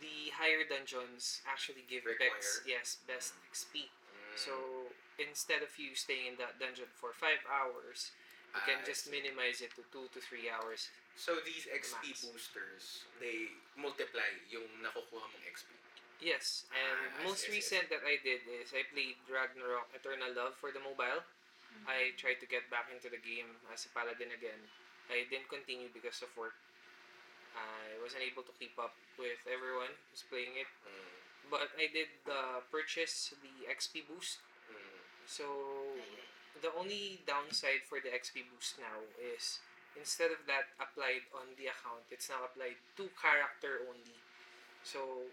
the 0.00 0.32
higher 0.36 0.64
dungeons 0.64 1.40
actually 1.44 1.84
give 1.84 2.04
Require. 2.08 2.32
Bex, 2.32 2.64
yes, 2.64 2.96
best 3.04 3.36
XP. 3.52 3.88
So 4.36 4.92
instead 5.18 5.64
of 5.64 5.72
you 5.80 5.96
staying 5.96 6.36
in 6.36 6.36
that 6.38 6.60
dungeon 6.60 6.88
for 7.00 7.10
five 7.16 7.40
hours, 7.48 8.12
you 8.54 8.60
can 8.68 8.80
I 8.80 8.86
just 8.86 9.08
see. 9.08 9.12
minimize 9.16 9.60
it 9.64 9.72
to 9.80 9.82
two 9.92 10.08
to 10.12 10.20
three 10.20 10.48
hours. 10.52 10.88
So 11.16 11.40
these 11.48 11.64
XP 11.72 12.12
Max. 12.12 12.24
boosters, 12.28 12.84
they 13.16 13.48
multiply 13.76 14.28
yung 14.52 14.68
nakukuha 14.84 15.24
mong 15.24 15.44
XP. 15.48 15.72
Yes, 16.20 16.64
and 16.72 17.12
Ah, 17.12 17.20
I 17.20 17.24
most 17.28 17.44
see, 17.44 17.52
I 17.56 17.60
see, 17.60 17.76
I 17.76 17.80
recent 17.80 17.84
that 17.92 18.04
I 18.04 18.16
did 18.24 18.40
is 18.48 18.72
I 18.72 18.84
played 18.92 19.16
Ragnarok 19.28 19.88
Eternal 19.96 20.32
Love 20.32 20.56
for 20.56 20.72
the 20.72 20.80
mobile. 20.80 21.24
I 21.88 22.16
tried 22.16 22.40
to 22.42 22.48
get 22.48 22.66
back 22.72 22.88
into 22.90 23.06
the 23.12 23.20
game 23.20 23.46
as 23.70 23.84
a 23.86 23.90
paladin 23.92 24.32
again. 24.32 24.58
I 25.12 25.28
didn't 25.28 25.46
continue 25.52 25.86
because 25.92 26.18
of 26.24 26.32
work. 26.34 26.56
I 27.56 27.96
wasn't 28.02 28.24
able 28.26 28.42
to 28.44 28.52
keep 28.60 28.76
up 28.80 28.96
with 29.20 29.40
everyone 29.48 29.92
who's 30.12 30.24
playing 30.28 30.56
it, 30.60 30.68
Mm, 30.84 31.16
but 31.50 31.70
I 31.78 31.86
did 31.92 32.10
uh, 32.28 32.60
purchase 32.70 33.32
the 33.42 33.66
XP 33.70 34.06
boost. 34.08 34.38
mm. 34.70 34.78
So 35.26 35.44
the 36.62 36.70
only 36.78 37.20
downside 37.26 37.84
for 37.88 37.98
the 38.00 38.10
XP 38.10 38.46
boost 38.50 38.78
now 38.80 39.04
is 39.20 39.60
instead 39.98 40.30
of 40.32 40.40
that 40.46 40.72
applied 40.80 41.24
on 41.36 41.46
the 41.56 41.68
account, 41.72 42.04
it's 42.10 42.28
now 42.28 42.44
applied 42.44 42.76
to 42.96 43.08
character 43.20 43.84
only. 43.88 44.16
So 44.84 45.28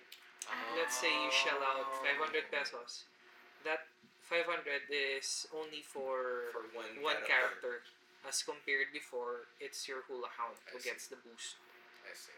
let's 0.76 0.98
say 0.98 1.12
you 1.12 1.32
shell 1.32 1.62
out 1.64 1.88
500 2.04 2.52
pesos. 2.52 3.06
That 3.64 3.88
500 4.24 4.88
is 4.92 5.48
only 5.56 5.84
for, 5.84 6.52
For 6.52 6.64
one, 6.76 6.90
one 7.04 7.22
character. 7.28 7.84
character. 7.84 8.28
As 8.28 8.40
compared 8.42 8.88
before, 8.96 9.52
it's 9.60 9.84
your 9.88 10.08
whole 10.08 10.24
account 10.24 10.56
I 10.68 10.72
who 10.72 10.80
see. 10.80 10.90
gets 10.90 11.08
the 11.12 11.20
boost. 11.20 11.60
I 12.08 12.16
see. 12.16 12.32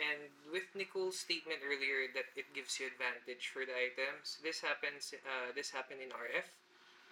And 0.00 0.32
with 0.48 0.64
Nicole's 0.72 1.18
statement 1.20 1.60
earlier 1.60 2.08
that 2.16 2.32
it 2.32 2.48
gives 2.56 2.80
you 2.80 2.88
advantage 2.88 3.52
for 3.52 3.68
the 3.68 3.76
items, 3.76 4.40
this 4.40 4.64
happens. 4.64 5.12
Uh, 5.12 5.52
this 5.52 5.68
happened 5.70 6.00
in 6.00 6.08
RF, 6.08 6.48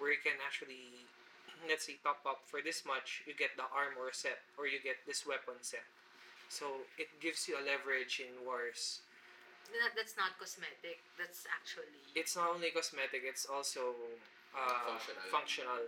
where 0.01 0.09
you 0.11 0.23
can 0.25 0.41
actually, 0.41 1.05
let's 1.69 1.85
say, 1.85 2.01
top 2.01 2.25
up 2.25 2.49
for 2.49 2.65
this 2.65 2.89
much, 2.89 3.21
you 3.29 3.37
get 3.37 3.53
the 3.61 3.69
armor 3.69 4.09
set 4.17 4.41
or 4.57 4.65
you 4.65 4.81
get 4.81 5.05
this 5.05 5.29
weapon 5.29 5.61
set. 5.61 5.85
So 6.49 6.89
it 6.97 7.13
gives 7.21 7.45
you 7.45 7.61
a 7.61 7.63
leverage 7.63 8.25
in 8.25 8.33
wars. 8.41 9.05
That, 9.69 9.93
that's 9.93 10.17
not 10.17 10.41
cosmetic. 10.41 11.05
That's 11.21 11.45
actually. 11.45 11.93
It's 12.17 12.33
not 12.41 12.49
only 12.57 12.73
cosmetic; 12.73 13.21
it's 13.29 13.45
also 13.45 13.93
uh, 14.57 14.97
Functional. 14.97 15.29
functional. 15.29 15.83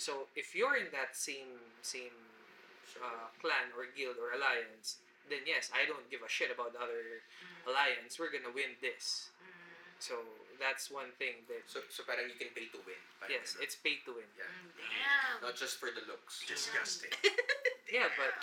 So 0.00 0.12
if 0.32 0.56
you're 0.56 0.80
in 0.80 0.88
that 0.96 1.12
same 1.12 1.60
same 1.84 2.16
uh, 3.04 3.28
clan 3.44 3.68
or 3.76 3.84
guild 3.92 4.16
or 4.16 4.32
alliance, 4.32 4.96
then 5.28 5.44
yes, 5.46 5.70
I 5.72 5.84
don't 5.88 6.04
give 6.10 6.20
a 6.24 6.28
shit 6.30 6.50
about 6.50 6.72
the 6.72 6.80
other 6.80 7.22
Mm, 7.40 7.68
alliance. 7.70 8.18
We're 8.18 8.32
gonna 8.32 8.50
win 8.52 8.76
this. 8.80 9.30
mm, 9.40 9.48
So 10.00 10.18
that's 10.58 10.90
one 10.90 11.12
thing 11.20 11.46
that 11.52 11.64
so, 11.70 11.80
so 11.92 12.02
parang 12.02 12.26
you 12.28 12.34
can 12.38 12.50
pay 12.56 12.66
to 12.74 12.80
win. 12.82 12.98
Parang 13.20 13.36
yes, 13.38 13.54
ganun. 13.54 13.62
it's 13.64 13.76
pay 13.78 13.96
to 14.08 14.12
win. 14.18 14.28
Yeah. 14.36 14.48
mm, 14.48 14.72
Damn. 14.74 15.36
Not 15.46 15.54
just 15.56 15.78
for 15.78 15.90
the 15.94 16.02
looks. 16.08 16.42
disgusting. 16.46 17.12
Yeah, 17.88 18.12
but 18.20 18.36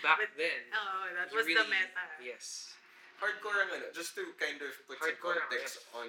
back 0.00 0.16
But- 0.24 0.32
then, 0.40 0.72
Oh, 0.72 1.04
that 1.12 1.28
you 1.28 1.36
was 1.36 1.44
the 1.44 1.52
really- 1.52 1.68
meta. 1.68 2.04
yes, 2.24 2.72
Hardcore 3.20 3.60
ang 3.60 3.76
ano, 3.76 3.92
just 3.92 4.16
to 4.16 4.24
kind 4.40 4.56
of 4.64 4.72
put 4.88 4.96
Hardcore 4.96 5.36
some 5.36 5.44
ang 5.44 5.48
context 5.52 5.76
on 5.92 6.08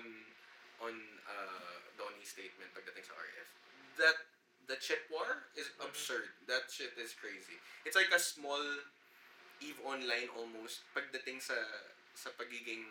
on 0.79 0.95
uh, 1.27 1.75
Donnie's 1.99 2.31
statement 2.31 2.71
pagdating 2.71 3.03
sa 3.03 3.11
RF. 3.19 3.47
That 3.99 4.15
the 4.71 4.79
chip 4.79 5.03
war 5.11 5.51
is 5.59 5.67
Mhm. 5.75 5.83
absurd. 5.91 6.31
That 6.47 6.71
shit 6.71 6.95
is 6.95 7.11
crazy. 7.11 7.59
It's 7.83 7.99
like 7.99 8.07
a 8.15 8.21
small 8.23 8.63
EVE 9.61 9.79
Online 9.85 10.29
almost 10.35 10.81
pagdating 10.93 11.37
sa 11.41 11.55
sa 12.17 12.29
pagiging 12.35 12.83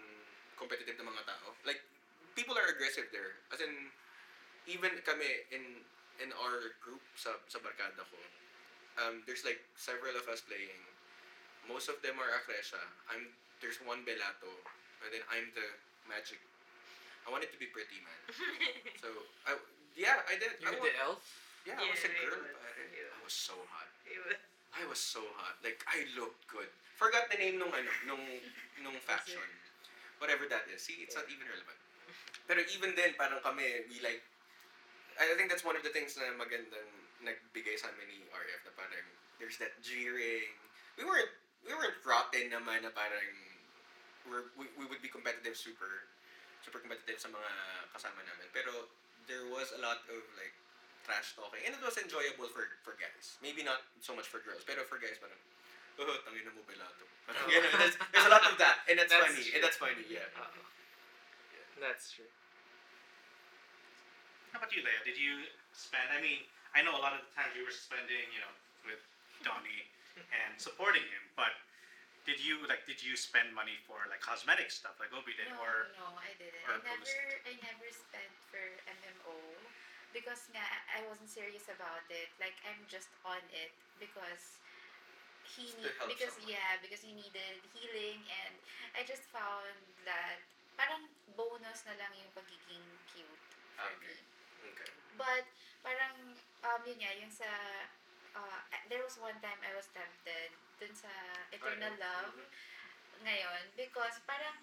competitive 0.56 0.96
ng 0.98 1.06
mga 1.08 1.24
tao. 1.26 1.52
Like 1.66 1.82
people 2.38 2.54
are 2.56 2.68
aggressive 2.70 3.10
there. 3.10 3.36
As 3.50 3.60
in 3.60 3.90
even 4.70 4.90
kami 5.02 5.26
in 5.50 5.82
in 6.22 6.30
our 6.36 6.76
group 6.84 7.02
sa 7.16 7.34
sa 7.50 7.58
barkada 7.58 8.04
ko. 8.06 8.18
Um, 9.00 9.22
there's 9.24 9.46
like 9.46 9.62
several 9.78 10.12
of 10.18 10.26
us 10.28 10.44
playing. 10.44 10.82
Most 11.64 11.88
of 11.88 11.98
them 12.04 12.18
are 12.20 12.30
Accretia. 12.36 12.80
I'm 13.08 13.32
there's 13.62 13.78
one 13.84 14.02
Bellato, 14.04 14.50
and 15.04 15.10
then 15.12 15.24
I'm 15.30 15.48
the 15.56 15.68
magic. 16.08 16.40
I 17.24 17.32
wanted 17.32 17.52
to 17.52 17.58
be 17.60 17.68
pretty, 17.70 18.00
man. 18.02 18.20
So 19.02 19.08
I 19.48 19.56
yeah, 19.96 20.20
I 20.28 20.36
did. 20.36 20.56
I 20.60 20.72
you're 20.72 20.80
wa- 20.80 20.88
the 20.88 20.94
elf. 21.00 21.22
yeah, 21.64 21.76
I 21.80 21.84
was 21.88 22.02
a 22.04 22.10
girl, 22.12 22.40
it 22.40 22.52
was- 22.56 22.92
yeah. 22.92 23.16
I 23.16 23.20
was 23.24 23.36
so 23.36 23.56
hot. 23.72 23.88
It 24.04 24.20
was- 24.24 24.40
I 24.74 24.86
was 24.86 25.00
so 25.02 25.22
hot. 25.38 25.58
Like 25.62 25.82
I 25.90 26.06
looked 26.14 26.46
good. 26.46 26.70
Forgot 26.94 27.32
the 27.32 27.38
name 27.40 27.58
nung 27.58 27.72
ano, 27.72 27.90
nung 28.06 28.22
nung 28.84 28.98
faction. 29.02 29.42
Whatever 30.20 30.44
that 30.52 30.68
is. 30.68 30.84
See, 30.84 31.00
it's 31.00 31.16
not 31.16 31.24
even 31.32 31.48
relevant. 31.48 31.80
Pero 32.48 32.60
even 32.76 32.92
then, 32.92 33.16
parang 33.16 33.40
kami, 33.40 33.88
we 33.88 34.04
like, 34.04 34.20
I 35.16 35.32
think 35.32 35.48
that's 35.48 35.64
one 35.64 35.80
of 35.80 35.84
the 35.84 35.88
things 35.88 36.12
na 36.20 36.28
magandang 36.36 36.92
nagbigay 37.24 37.76
sa 37.80 37.88
amin 37.88 38.04
ni 38.08 38.20
RF 38.28 38.60
na 38.68 38.72
parang 38.76 39.06
there's 39.40 39.56
that 39.64 39.80
jeering. 39.80 40.52
We 41.00 41.08
weren't, 41.08 41.32
we 41.64 41.72
weren't 41.72 41.96
rotten 42.04 42.52
naman 42.52 42.84
na 42.84 42.92
parang 42.92 43.32
we're, 44.28 44.52
we, 44.60 44.68
we 44.76 44.84
would 44.84 45.00
be 45.00 45.08
competitive 45.08 45.56
super, 45.56 46.04
super 46.60 46.84
competitive 46.84 47.16
sa 47.16 47.32
mga 47.32 47.52
kasama 47.96 48.20
namin. 48.20 48.48
Pero 48.52 48.92
there 49.24 49.48
was 49.48 49.72
a 49.72 49.80
lot 49.80 50.04
of 50.12 50.20
like 50.36 50.52
trash 51.06 51.32
talking 51.34 51.62
and 51.66 51.72
it 51.74 51.82
was 51.82 51.96
enjoyable 51.98 52.46
for 52.52 52.66
for 52.84 52.94
guys. 53.00 53.36
Maybe 53.40 53.62
not 53.64 53.80
so 54.04 54.12
much 54.14 54.28
for 54.28 54.38
girls, 54.44 54.62
pero 54.66 54.84
for 54.84 55.00
guys 55.00 55.16
parang 55.20 55.38
oh, 56.00 56.16
tangin 56.24 56.44
na 56.48 56.52
mo 56.56 56.62
Bellato. 56.68 57.04
Parang 57.28 57.44
ganun. 57.52 57.72
That's- 57.82 57.98
There's 58.12 58.28
a 58.28 58.32
lot 58.32 58.44
of 58.46 58.54
that 58.60 58.84
and 58.88 58.96
that's, 59.00 59.10
That's 59.12 59.24
funny. 59.28 59.42
true. 59.44 59.52
And 59.56 59.60
that's 59.64 59.78
funny, 59.80 60.04
yeah. 60.08 60.28
Uh, 60.36 60.48
that's 61.80 62.12
true. 62.12 62.28
How 64.52 64.58
about 64.60 64.72
you, 64.74 64.82
Leia? 64.82 65.00
Did 65.06 65.16
you 65.16 65.46
spend? 65.72 66.04
I 66.10 66.18
mean, 66.20 66.42
I 66.74 66.82
know 66.82 66.92
a 66.92 67.02
lot 67.02 67.14
of 67.16 67.22
the 67.24 67.30
times 67.32 67.54
you 67.56 67.62
were 67.64 67.72
spending, 67.72 68.26
you 68.34 68.40
know, 68.42 68.52
with 68.84 69.00
Donnie 69.46 69.86
and 70.18 70.52
supporting 70.60 71.06
him, 71.06 71.24
but 71.38 71.54
did 72.28 72.36
you 72.42 72.60
like? 72.68 72.84
Did 72.84 73.00
you 73.00 73.14
spend 73.16 73.54
money 73.56 73.78
for 73.88 73.96
like 74.10 74.20
cosmetic 74.20 74.68
stuff, 74.68 74.98
like 75.00 75.14
Obi 75.14 75.32
did, 75.38 75.48
no, 75.54 75.62
or 75.62 75.88
no, 75.96 76.12
I 76.18 76.34
didn't. 76.36 76.60
or 76.68 76.76
I 76.76 76.84
never. 76.84 77.16
I 77.48 77.52
never 77.64 77.88
spent 77.94 78.32
for 78.52 78.60
MMO 78.90 79.34
because 80.12 80.46
nga 80.54 80.62
I 80.90 81.02
wasn't 81.06 81.30
serious 81.30 81.66
about 81.70 82.04
it. 82.10 82.28
Like 82.42 82.56
I'm 82.66 82.82
just 82.90 83.10
on 83.26 83.40
it 83.54 83.72
because 84.02 84.58
he 85.44 85.70
need, 85.82 85.94
because 86.06 86.34
someone. 86.38 86.54
yeah 86.54 86.78
because 86.78 87.02
he 87.02 87.12
needed 87.14 87.58
healing 87.74 88.22
and 88.44 88.54
I 88.94 89.02
just 89.02 89.26
found 89.34 89.74
that 90.06 90.38
parang 90.78 91.10
bonus 91.34 91.82
na 91.84 91.94
lang 91.98 92.12
yung 92.16 92.30
pagiging 92.32 92.86
cute 93.10 93.42
for 93.76 93.90
Okay. 93.98 94.14
me. 94.14 94.18
Okay. 94.72 94.88
But 95.18 95.44
parang 95.82 96.36
um 96.64 96.80
yun 96.86 96.98
nga 97.02 97.12
yung 97.18 97.32
sa 97.32 97.48
uh, 98.36 98.60
there 98.88 99.02
was 99.02 99.18
one 99.18 99.36
time 99.42 99.58
I 99.64 99.72
was 99.74 99.88
tempted 99.90 100.50
dun 100.78 100.94
sa 100.94 101.10
Eternal? 101.52 101.92
Love 101.98 102.34
Mhm. 102.36 102.48
ngayon 103.20 103.62
because 103.76 104.16
parang 104.24 104.56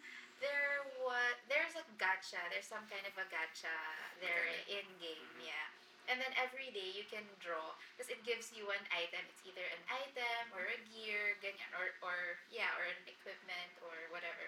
there 0.43 0.85
was 1.01 1.33
there's 1.49 1.73
a 1.79 1.83
gacha 1.97 2.39
there's 2.53 2.67
some 2.69 2.85
kind 2.91 3.03
of 3.07 3.13
a 3.17 3.25
gacha 3.31 3.73
there 4.21 4.45
Mechanic. 4.47 4.81
in 4.81 4.85
game 5.01 5.27
Mhm. 5.38 5.49
yeah. 5.49 5.67
And 6.07 6.23
then 6.23 6.31
every 6.39 6.71
day 6.71 6.88
you 6.95 7.03
can 7.11 7.27
draw 7.43 7.75
because 7.91 8.07
it 8.07 8.23
gives 8.23 8.55
you 8.55 8.63
an 8.71 8.79
item. 8.95 9.19
It's 9.27 9.43
either 9.43 9.67
an 9.75 9.83
item 9.91 10.55
or 10.55 10.63
a 10.63 10.79
gear 10.95 11.35
ganyan 11.43 11.67
or 11.75 11.91
or 11.99 12.39
yeah 12.47 12.71
or 12.79 12.88
an 12.88 13.01
equipment 13.11 13.75
or 13.83 14.07
whatever. 14.07 14.47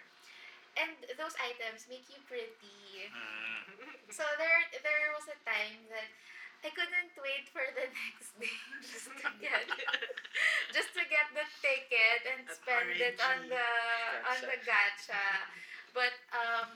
And 0.79 0.95
those 1.19 1.35
items 1.43 1.83
make 1.91 2.07
you 2.07 2.15
pretty. 2.31 3.11
Mm, 3.11 3.99
so 4.07 4.23
there 4.39 4.61
there 4.79 5.11
was 5.11 5.27
a 5.27 5.35
time 5.43 5.83
that 5.91 6.07
I 6.63 6.71
couldn't 6.71 7.11
wait 7.19 7.51
for 7.51 7.67
the 7.75 7.91
next 8.07 8.31
day 8.39 8.55
just 8.79 9.11
to 9.19 9.27
get 9.43 9.67
just 10.71 10.95
to 10.95 11.03
get 11.11 11.27
the 11.35 11.43
ticket 11.59 12.21
and 12.23 12.47
spend 12.47 12.95
it 12.95 13.19
on 13.19 13.51
the 13.51 13.67
on 14.31 14.39
the 14.47 14.57
gacha. 14.63 15.27
But 15.93 16.13
um 16.31 16.69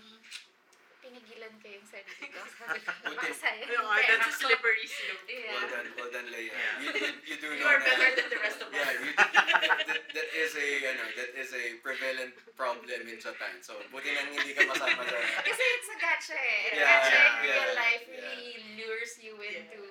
pinigilan 1.04 1.52
ko 1.60 1.68
yung 1.68 1.84
sarili 1.84 2.32
ko. 2.32 2.40
Sabi 2.64 2.80
ko, 2.80 2.92
Buti. 3.04 3.16
"Masaya 3.20 3.64
Oh, 3.76 3.92
that's 3.92 4.24
a 4.24 4.32
ko." 4.32 4.40
slippery 4.48 4.88
slope. 4.88 5.28
Yeah. 5.28 5.52
Well 5.52 5.68
done, 5.68 5.88
well 6.00 6.12
done, 6.16 6.28
Leia. 6.32 6.48
Yeah. 6.48 6.80
You, 6.80 6.90
you, 6.96 7.12
you 7.28 7.36
do 7.44 7.48
You 7.52 7.60
know 7.60 7.68
are 7.68 7.80
na- 7.84 7.88
better 7.92 8.10
than 8.16 8.28
the 8.32 8.40
rest 8.40 8.60
of 8.64 8.72
us. 8.72 8.76
Yeah, 8.80 8.92
you, 9.04 9.12
that, 9.12 10.04
that 10.16 10.30
is 10.32 10.52
a 10.56 10.68
ano, 10.96 11.04
that 11.20 11.32
is 11.36 11.52
a 11.52 11.66
prevalent 11.84 12.34
problem 12.56 13.04
in 13.04 13.20
Japan. 13.20 13.60
So, 13.60 13.76
buti 13.92 14.16
nang 14.16 14.32
hindi 14.32 14.56
ka 14.56 14.64
masama 14.64 15.04
sa 15.04 15.18
Kasi 15.52 15.64
it's 15.76 15.90
a 15.92 15.98
gacha 16.00 16.38
eh. 16.40 16.64
Yeah, 16.72 16.88
gacha 16.88 17.12
in 17.12 17.20
yeah, 17.20 17.44
real 17.44 17.52
yeah, 17.68 17.72
life 17.84 18.04
yeah. 18.08 18.16
really 18.24 18.52
lures 18.80 19.14
you 19.20 19.36
Yeah. 19.44 19.60
into 19.60 19.84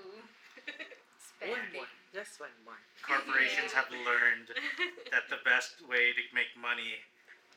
One 1.45 1.61
spending. 1.69 1.77
more. 1.77 1.91
Just 2.17 2.41
one 2.41 2.57
more. 2.65 2.81
Corporations 3.05 3.73
have 3.77 3.89
learned 3.93 4.49
that 5.13 5.29
the 5.29 5.41
best 5.45 5.81
way 5.85 6.13
to 6.17 6.23
make 6.33 6.53
money 6.57 7.01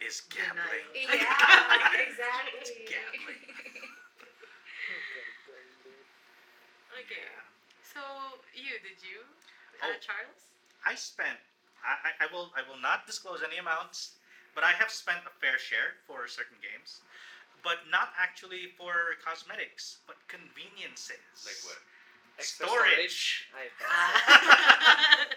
is 0.01 0.21
gambling. 0.29 0.85
Denial. 0.93 1.19
Yeah, 1.19 2.01
exactly. 2.07 2.59
It's 2.59 2.71
gambling. 2.87 3.41
Okay. 6.95 7.27
So 7.83 7.99
you 8.53 8.79
did 8.81 8.97
you, 9.03 9.21
Oh. 9.83 9.91
uh, 9.91 9.97
Charles? 9.99 10.39
I 10.85 10.95
spent. 10.95 11.37
I, 11.83 12.09
I, 12.09 12.11
I 12.23 12.25
will. 12.31 12.51
I 12.55 12.61
will 12.63 12.79
not 12.79 13.05
disclose 13.05 13.41
any 13.43 13.57
amounts, 13.57 14.11
but 14.55 14.63
I 14.63 14.71
have 14.73 14.89
spent 14.91 15.19
a 15.27 15.33
fair 15.41 15.57
share 15.57 15.95
for 16.07 16.27
certain 16.27 16.57
games, 16.61 17.01
but 17.63 17.77
not 17.89 18.09
actually 18.17 18.67
for 18.77 19.15
cosmetics, 19.23 19.97
but 20.07 20.15
conveniences. 20.27 21.19
Like 21.45 21.59
what? 21.63 21.79
Extra 22.37 22.67
Storage. 22.67 23.47
I 23.55 23.71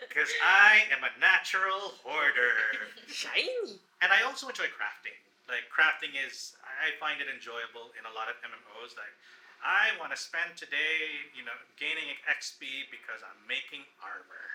Because 0.08 0.30
I 0.42 0.82
am 0.90 1.06
a 1.06 1.12
natural 1.22 1.94
hoarder, 2.02 2.58
Shiny. 3.06 3.78
and 4.02 4.10
I 4.10 4.26
also 4.26 4.50
enjoy 4.50 4.66
crafting. 4.74 5.14
Like 5.46 5.70
crafting 5.72 6.12
is, 6.18 6.58
I 6.60 6.92
find 6.98 7.22
it 7.22 7.30
enjoyable 7.30 7.94
in 7.96 8.04
a 8.04 8.12
lot 8.12 8.28
of 8.28 8.36
MMOs. 8.44 8.98
Like, 8.98 9.14
I 9.62 9.94
want 9.96 10.10
to 10.12 10.18
spend 10.18 10.58
today, 10.58 11.24
you 11.32 11.42
know, 11.46 11.54
gaining 11.80 12.18
XP 12.28 12.90
because 12.92 13.22
I'm 13.24 13.38
making 13.48 13.86
armor, 14.02 14.46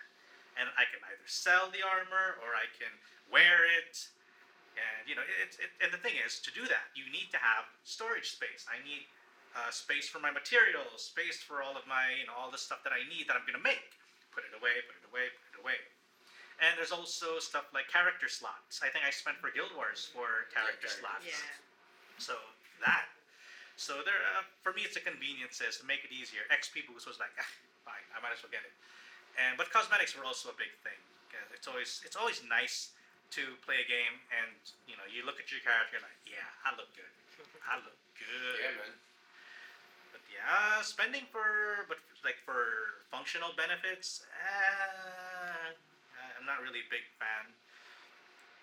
and 0.59 0.69
I 0.77 0.83
can 0.91 1.01
either 1.09 1.25
sell 1.25 1.71
the 1.71 1.81
armor 1.81 2.37
or 2.43 2.53
I 2.53 2.67
can 2.75 2.91
wear 3.31 3.65
it. 3.81 3.97
And 4.75 5.07
you 5.07 5.15
know, 5.15 5.23
it, 5.25 5.55
it, 5.63 5.69
and 5.79 5.89
the 5.95 6.01
thing 6.01 6.19
is, 6.19 6.43
to 6.43 6.51
do 6.51 6.67
that, 6.67 6.91
you 6.93 7.07
need 7.09 7.31
to 7.31 7.39
have 7.39 7.65
storage 7.87 8.35
space. 8.35 8.67
I 8.67 8.81
need 8.83 9.07
uh, 9.53 9.69
space 9.69 10.09
for 10.09 10.17
my 10.17 10.33
materials, 10.33 10.97
space 10.97 11.41
for 11.41 11.61
all 11.61 11.77
of 11.77 11.85
my, 11.85 12.09
you 12.17 12.25
know, 12.25 12.35
all 12.37 12.49
the 12.49 12.61
stuff 12.61 12.81
that 12.85 12.93
I 12.93 13.05
need 13.09 13.29
that 13.29 13.37
I'm 13.37 13.45
gonna 13.45 13.63
make. 13.63 13.97
Put 14.33 14.45
it 14.49 14.53
away, 14.57 14.81
put 14.89 14.97
it 14.97 15.05
away, 15.09 15.29
put 15.29 15.45
it 15.53 15.59
away. 15.61 15.77
And 16.61 16.73
there's 16.77 16.93
also 16.93 17.37
stuff 17.37 17.69
like 17.73 17.89
character 17.89 18.29
slots. 18.29 18.81
I 18.81 18.89
think 18.89 19.05
I 19.05 19.13
spent 19.13 19.37
for 19.37 19.53
Guild 19.53 19.73
Wars 19.77 20.09
for 20.09 20.49
character 20.53 20.89
character. 20.89 20.89
slots. 20.89 21.25
yeah. 21.25 21.37
So 22.17 22.37
that. 22.81 23.09
So 23.77 24.05
there, 24.05 24.21
uh, 24.37 24.45
for 24.61 24.73
me, 24.73 24.85
it's 24.85 24.97
a 24.97 25.03
conveniences 25.03 25.81
to 25.81 25.83
make 25.85 26.05
it 26.05 26.13
easier. 26.13 26.45
XP 26.53 26.85
boost 26.85 27.09
was 27.09 27.17
like, 27.17 27.33
ah, 27.41 27.51
fine, 27.85 28.05
I 28.13 28.21
might 28.21 28.33
as 28.33 28.41
well 28.45 28.53
get 28.53 28.61
it. 28.61 28.73
And 29.37 29.57
but 29.57 29.73
cosmetics 29.73 30.13
were 30.13 30.25
also 30.25 30.53
a 30.53 30.57
big 30.57 30.69
thing. 30.85 30.97
It's 31.53 31.65
always 31.65 32.03
it's 32.05 32.19
always 32.19 32.43
nice 32.45 32.93
to 33.33 33.57
play 33.65 33.81
a 33.81 33.87
game 33.89 34.19
and 34.29 34.53
you 34.85 34.93
know 34.93 35.07
you 35.09 35.25
look 35.25 35.41
at 35.41 35.49
your 35.49 35.63
character 35.65 35.97
you're 35.97 36.05
like, 36.05 36.21
yeah, 36.27 36.43
I 36.67 36.75
look 36.77 36.91
good. 36.93 37.09
I 37.65 37.81
look 37.81 37.97
good. 38.13 38.59
Yeah, 38.59 38.77
man. 38.77 38.93
But 40.33 40.41
yeah, 40.41 40.81
spending 40.81 41.29
for 41.29 41.85
but 41.85 42.01
like 42.25 42.41
for 42.41 43.05
functional 43.13 43.53
benefits, 43.53 44.25
uh, 44.33 45.69
I'm 46.41 46.45
not 46.49 46.57
really 46.65 46.81
a 46.81 46.89
big 46.89 47.05
fan. 47.21 47.53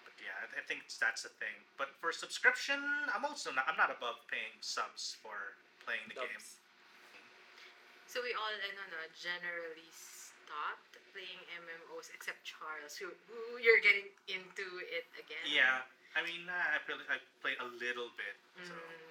But 0.02 0.18
yeah, 0.18 0.34
I, 0.34 0.50
I 0.58 0.62
think 0.66 0.82
that's 0.90 1.22
the 1.22 1.30
thing. 1.38 1.54
But 1.78 1.94
for 2.02 2.10
subscription, 2.10 2.82
I'm 3.14 3.22
also 3.22 3.54
not. 3.54 3.70
I'm 3.70 3.78
not 3.78 3.94
above 3.94 4.18
paying 4.26 4.58
subs 4.58 5.14
for 5.22 5.54
playing 5.86 6.02
the 6.10 6.18
game. 6.18 6.42
So 8.10 8.18
we 8.26 8.34
all, 8.34 8.50
I 8.50 8.74
don't 8.74 8.90
know, 8.90 9.06
generally 9.14 9.86
stopped 9.94 10.98
playing 11.14 11.38
MMOs 11.62 12.10
except 12.10 12.42
Charles, 12.42 12.98
who, 12.98 13.06
who 13.30 13.62
you're 13.62 13.78
getting 13.78 14.10
into 14.26 14.66
it 14.90 15.06
again. 15.14 15.46
Yeah, 15.46 15.86
I 16.18 16.26
mean, 16.26 16.42
I 16.50 16.82
played, 16.82 17.06
I 17.06 17.22
played 17.38 17.62
a 17.62 17.70
little 17.78 18.10
bit. 18.18 18.34
So 18.66 18.74
Mm. 18.74 19.10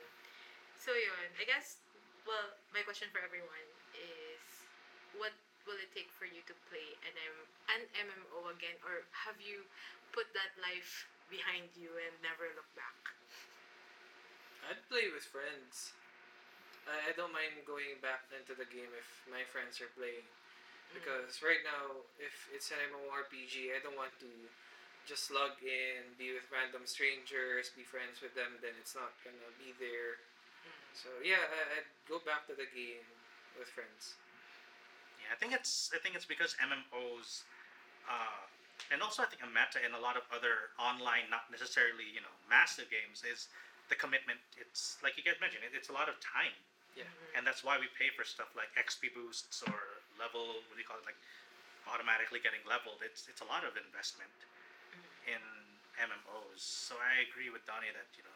So 0.79 0.95
yun, 0.95 1.31
I 1.39 1.43
guess, 1.43 1.79
well, 2.29 2.53
my 2.69 2.85
question 2.85 3.09
for 3.09 3.17
everyone 3.25 3.65
is, 3.97 4.45
what 5.17 5.33
will 5.65 5.81
it 5.81 5.89
take 5.97 6.13
for 6.13 6.29
you 6.29 6.45
to 6.45 6.53
play 6.69 6.93
an, 7.01 7.13
M- 7.17 7.49
an 7.73 7.81
MMO 8.05 8.53
again? 8.53 8.77
Or 8.85 9.01
have 9.25 9.41
you 9.41 9.65
put 10.13 10.29
that 10.37 10.53
life 10.61 11.09
behind 11.33 11.73
you 11.73 11.89
and 11.89 12.13
never 12.21 12.45
look 12.53 12.69
back? 12.77 12.97
I'd 14.69 14.85
play 14.93 15.09
with 15.09 15.25
friends. 15.25 15.97
I, 16.85 17.09
I 17.09 17.11
don't 17.17 17.33
mind 17.33 17.65
going 17.65 17.97
back 18.05 18.29
into 18.29 18.53
the 18.53 18.69
game 18.69 18.93
if 18.93 19.09
my 19.25 19.41
friends 19.49 19.81
are 19.81 19.89
playing. 19.97 20.21
Mm. 20.21 21.01
Because 21.01 21.41
right 21.41 21.65
now, 21.65 22.05
if 22.21 22.45
it's 22.53 22.69
an 22.69 22.77
MMORPG, 22.93 23.73
I 23.73 23.81
don't 23.81 23.97
want 23.97 24.13
to 24.21 24.29
just 25.09 25.33
log 25.33 25.57
in, 25.65 26.05
be 26.21 26.29
with 26.37 26.45
random 26.53 26.85
strangers, 26.85 27.73
be 27.73 27.81
friends 27.81 28.21
with 28.21 28.37
them, 28.37 28.61
then 28.61 28.77
it's 28.77 28.93
not 28.93 29.09
gonna 29.25 29.49
be 29.57 29.73
there. 29.81 30.21
So 30.93 31.09
yeah, 31.23 31.41
I, 31.41 31.81
I'd 31.81 31.89
go 32.09 32.19
back 32.23 32.45
to 32.49 32.55
the 32.57 32.67
game 32.71 33.05
with 33.57 33.69
friends. 33.71 34.15
yeah, 35.21 35.31
I 35.31 35.37
think 35.37 35.53
it's 35.53 35.91
I 35.93 35.99
think 35.99 36.15
it's 36.15 36.25
because 36.27 36.55
MMOs, 36.59 37.43
uh, 38.09 38.43
and 38.91 39.01
also 39.01 39.23
I 39.23 39.27
think 39.29 39.41
a 39.45 39.49
meta 39.49 39.79
in 39.83 39.93
a 39.95 40.01
lot 40.01 40.15
of 40.17 40.25
other 40.33 40.73
online, 40.79 41.29
not 41.29 41.47
necessarily 41.53 42.07
you 42.09 42.21
know 42.21 42.33
massive 42.49 42.89
games 42.91 43.23
is 43.25 43.47
the 43.89 43.97
commitment. 43.97 44.39
It's 44.57 44.97
like 45.01 45.17
you 45.17 45.23
guys 45.25 45.37
mentioned, 45.41 45.65
it, 45.65 45.73
it's 45.75 45.89
a 45.89 45.95
lot 45.95 46.09
of 46.09 46.17
time. 46.21 46.55
Yeah. 46.97 47.05
and 47.37 47.45
that's 47.45 47.63
why 47.63 47.77
we 47.79 47.87
pay 47.95 48.09
for 48.11 48.25
stuff 48.25 48.49
like 48.57 48.67
XP 48.75 49.13
boosts 49.13 49.61
or 49.63 50.01
level. 50.19 50.57
What 50.67 50.73
do 50.75 50.81
you 50.81 50.89
call 50.89 50.99
it? 50.99 51.05
Like 51.07 51.15
automatically 51.87 52.41
getting 52.43 52.59
leveled. 52.67 52.99
It's 53.05 53.29
it's 53.29 53.39
a 53.45 53.47
lot 53.47 53.63
of 53.63 53.77
investment 53.79 54.33
in 55.29 55.39
MMOs. 56.01 56.59
So 56.59 56.97
I 56.99 57.23
agree 57.29 57.53
with 57.53 57.63
Donnie 57.69 57.93
that 57.93 58.09
you 58.17 58.25
know 58.25 58.35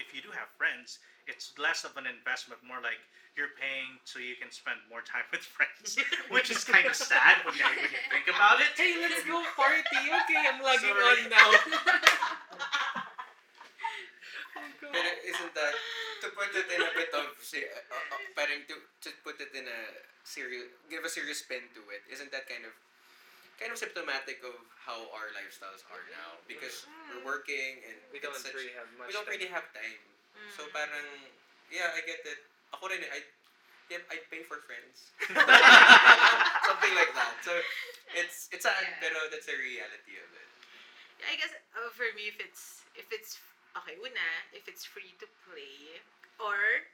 if 0.00 0.14
you 0.14 0.20
do 0.22 0.30
have 0.32 0.48
friends, 0.56 0.98
it's 1.26 1.52
less 1.56 1.84
of 1.84 1.96
an 1.96 2.04
investment, 2.08 2.60
more 2.64 2.80
like 2.80 3.00
you're 3.34 3.54
paying 3.58 3.98
so 4.06 4.22
you 4.22 4.38
can 4.38 4.50
spend 4.52 4.78
more 4.86 5.02
time 5.02 5.26
with 5.34 5.42
friends, 5.42 5.98
which 6.34 6.50
is 6.50 6.62
kind 6.62 6.86
of 6.86 6.94
sad 6.94 7.42
when 7.42 7.54
you, 7.58 7.66
when 7.66 7.90
you 7.90 8.02
think 8.12 8.26
about 8.30 8.62
it. 8.62 8.70
Hey, 8.78 8.94
let's 9.00 9.24
go 9.26 9.42
party! 9.58 10.02
Okay, 10.24 10.40
I'm 10.44 10.62
logging 10.62 10.94
Sorry. 10.94 11.24
on 11.24 11.30
now. 11.30 11.48
Pero 14.94 15.10
isn't 15.26 15.54
that 15.58 15.74
to 16.22 16.26
put 16.38 16.54
it 16.54 16.70
in 16.70 16.78
a 16.78 16.92
bit 16.94 17.10
of 17.10 17.34
se- 17.42 17.66
uh, 17.66 17.94
uh, 17.98 18.18
parang 18.38 18.62
to 18.70 18.78
to 19.02 19.10
put 19.26 19.42
it 19.42 19.50
in 19.50 19.66
a 19.66 19.80
serious 20.22 20.70
give 20.86 21.02
a 21.02 21.10
serious 21.10 21.42
spin 21.42 21.66
to 21.74 21.82
it 21.90 22.06
isn't 22.06 22.30
that 22.30 22.46
kind 22.46 22.62
of 22.62 22.70
kind 23.60 23.70
of 23.70 23.78
symptomatic 23.78 24.42
of 24.42 24.56
how 24.76 24.98
our 25.14 25.30
lifestyles 25.32 25.80
are 25.88 26.04
now 26.10 26.36
because 26.50 26.84
we're 27.10 27.24
working 27.24 27.80
and 27.86 27.96
we 28.12 28.18
don't 28.18 28.34
such- 28.36 28.52
really 28.52 28.74
have 28.74 28.88
much 28.98 29.08
we 29.08 29.14
don't 29.14 29.24
time. 29.26 29.36
really 29.38 29.50
have 29.50 29.66
time 29.72 30.00
Mm. 30.34 30.50
so 30.50 30.66
parang 30.74 31.06
yeah 31.70 31.94
I 31.94 32.02
get 32.02 32.26
it 32.26 32.42
ako 32.74 32.90
rin 32.90 33.06
I 33.06 33.22
yep 33.86 34.02
I 34.10 34.18
pay 34.26 34.42
for 34.42 34.58
friends 34.66 35.14
something 36.66 36.94
like 36.98 37.12
that 37.14 37.38
so 37.46 37.54
it's 38.18 38.50
it's 38.50 38.66
sad 38.66 38.74
Yeah. 38.82 38.98
pero 38.98 39.18
that's 39.30 39.46
the 39.46 39.54
reality 39.54 40.18
of 40.18 40.26
it 40.34 40.48
I 41.24 41.38
guess 41.38 41.54
uh, 41.78 41.88
for 41.94 42.10
me, 42.18 42.28
if 42.28 42.36
it's 42.42 42.82
if 42.98 43.08
it's 43.14 43.38
okay, 43.78 43.94
una, 43.96 44.28
if 44.52 44.66
it's 44.68 44.84
free 44.84 45.14
to 45.22 45.26
play, 45.48 46.02
or 46.36 46.84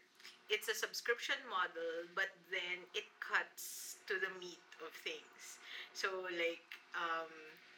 it's 0.53 0.71
a 0.71 0.77
subscription 0.77 1.35
model, 1.51 2.07
but 2.15 2.31
then 2.53 2.85
it 2.95 3.09
cuts 3.19 3.97
to 4.07 4.21
the 4.23 4.31
meat 4.39 4.63
of 4.87 4.93
things. 5.03 5.59
So 5.95 6.27
like, 6.31 6.65
um, 6.97 7.31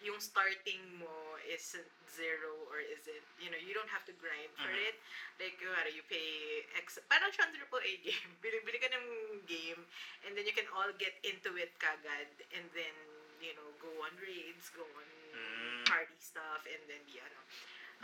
yung 0.02 0.18
starting 0.18 0.82
mo 0.98 1.38
isn't 1.46 1.86
zero 2.10 2.66
or 2.70 2.82
isn't, 2.82 3.22
you 3.38 3.48
know, 3.50 3.58
you 3.60 3.70
don't 3.72 3.88
have 3.90 4.02
to 4.04 4.14
grind 4.18 4.50
for 4.58 4.68
Mhm. 4.68 4.88
it. 4.90 4.94
Like, 5.38 5.54
kumari, 5.62 5.94
you 5.94 6.02
pay 6.06 6.62
X, 6.74 6.98
parang 7.06 7.30
siyang 7.30 7.54
triple 7.54 7.78
A 7.82 7.92
game. 8.06 8.30
Bili-bili 8.42 8.78
ka 8.82 8.90
ng 8.90 9.06
game, 9.46 9.86
and 10.26 10.34
then 10.34 10.42
you 10.46 10.54
can 10.54 10.66
all 10.74 10.90
get 10.98 11.14
into 11.22 11.54
it 11.54 11.70
kagad, 11.78 12.26
and 12.50 12.66
then, 12.74 12.94
you 13.38 13.54
know, 13.54 13.70
go 13.78 13.90
on 14.02 14.12
raids, 14.18 14.70
go 14.74 14.82
on 14.98 15.06
Mm. 15.32 15.84
party 15.88 16.18
stuff, 16.20 16.62
and 16.68 16.82
then 16.90 17.00
be 17.08 17.16
ano. 17.22 17.40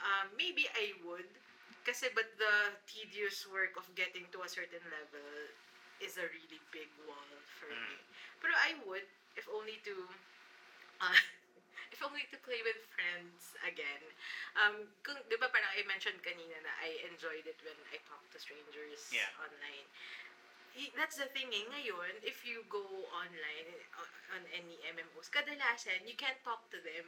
Um, 0.01 0.27
maybe 0.37 0.67
I 0.75 0.95
would, 1.05 1.27
kasi 1.85 2.09
but 2.13 2.27
the 2.39 2.73
tedious 2.87 3.45
work 3.47 3.75
of 3.77 3.85
getting 3.95 4.29
to 4.33 4.43
a 4.43 4.49
certain 4.51 4.83
level 4.91 5.27
is 6.01 6.17
a 6.17 6.27
really 6.31 6.61
big 6.71 6.89
wall 7.07 7.27
for 7.59 7.67
me. 7.69 7.99
Pero 8.39 8.55
I 8.55 8.75
would, 8.87 9.05
if 9.39 9.47
only 9.47 9.79
to, 9.87 9.95
uh, 11.05 11.15
if 11.95 12.03
only 12.03 12.27
to 12.35 12.37
play 12.43 12.61
with 12.67 12.77
friends 12.99 13.55
again. 13.63 14.03
Um, 14.59 14.91
kung, 15.07 15.23
di 15.31 15.39
ba 15.39 15.47
parang 15.47 15.71
I 15.71 15.87
mentioned 15.87 16.19
kanina 16.27 16.59
na 16.67 16.75
I 16.83 16.99
enjoyed 17.07 17.47
it 17.47 17.57
when 17.63 17.79
I 17.95 18.03
talk 18.11 18.21
to 18.35 18.39
strangers 18.43 19.15
Yeah. 19.15 19.31
online. 19.39 19.87
That's 20.95 21.19
the 21.19 21.27
thing 21.35 21.51
eh, 21.51 21.67
ngayon, 21.67 22.23
if 22.23 22.47
you 22.47 22.63
go 22.71 23.09
online 23.11 23.67
on 24.31 24.43
any 24.55 24.79
MMOs, 24.87 25.27
kadalasan, 25.27 26.07
you 26.07 26.15
can't 26.15 26.39
talk 26.47 26.63
to 26.71 26.79
them. 26.79 27.03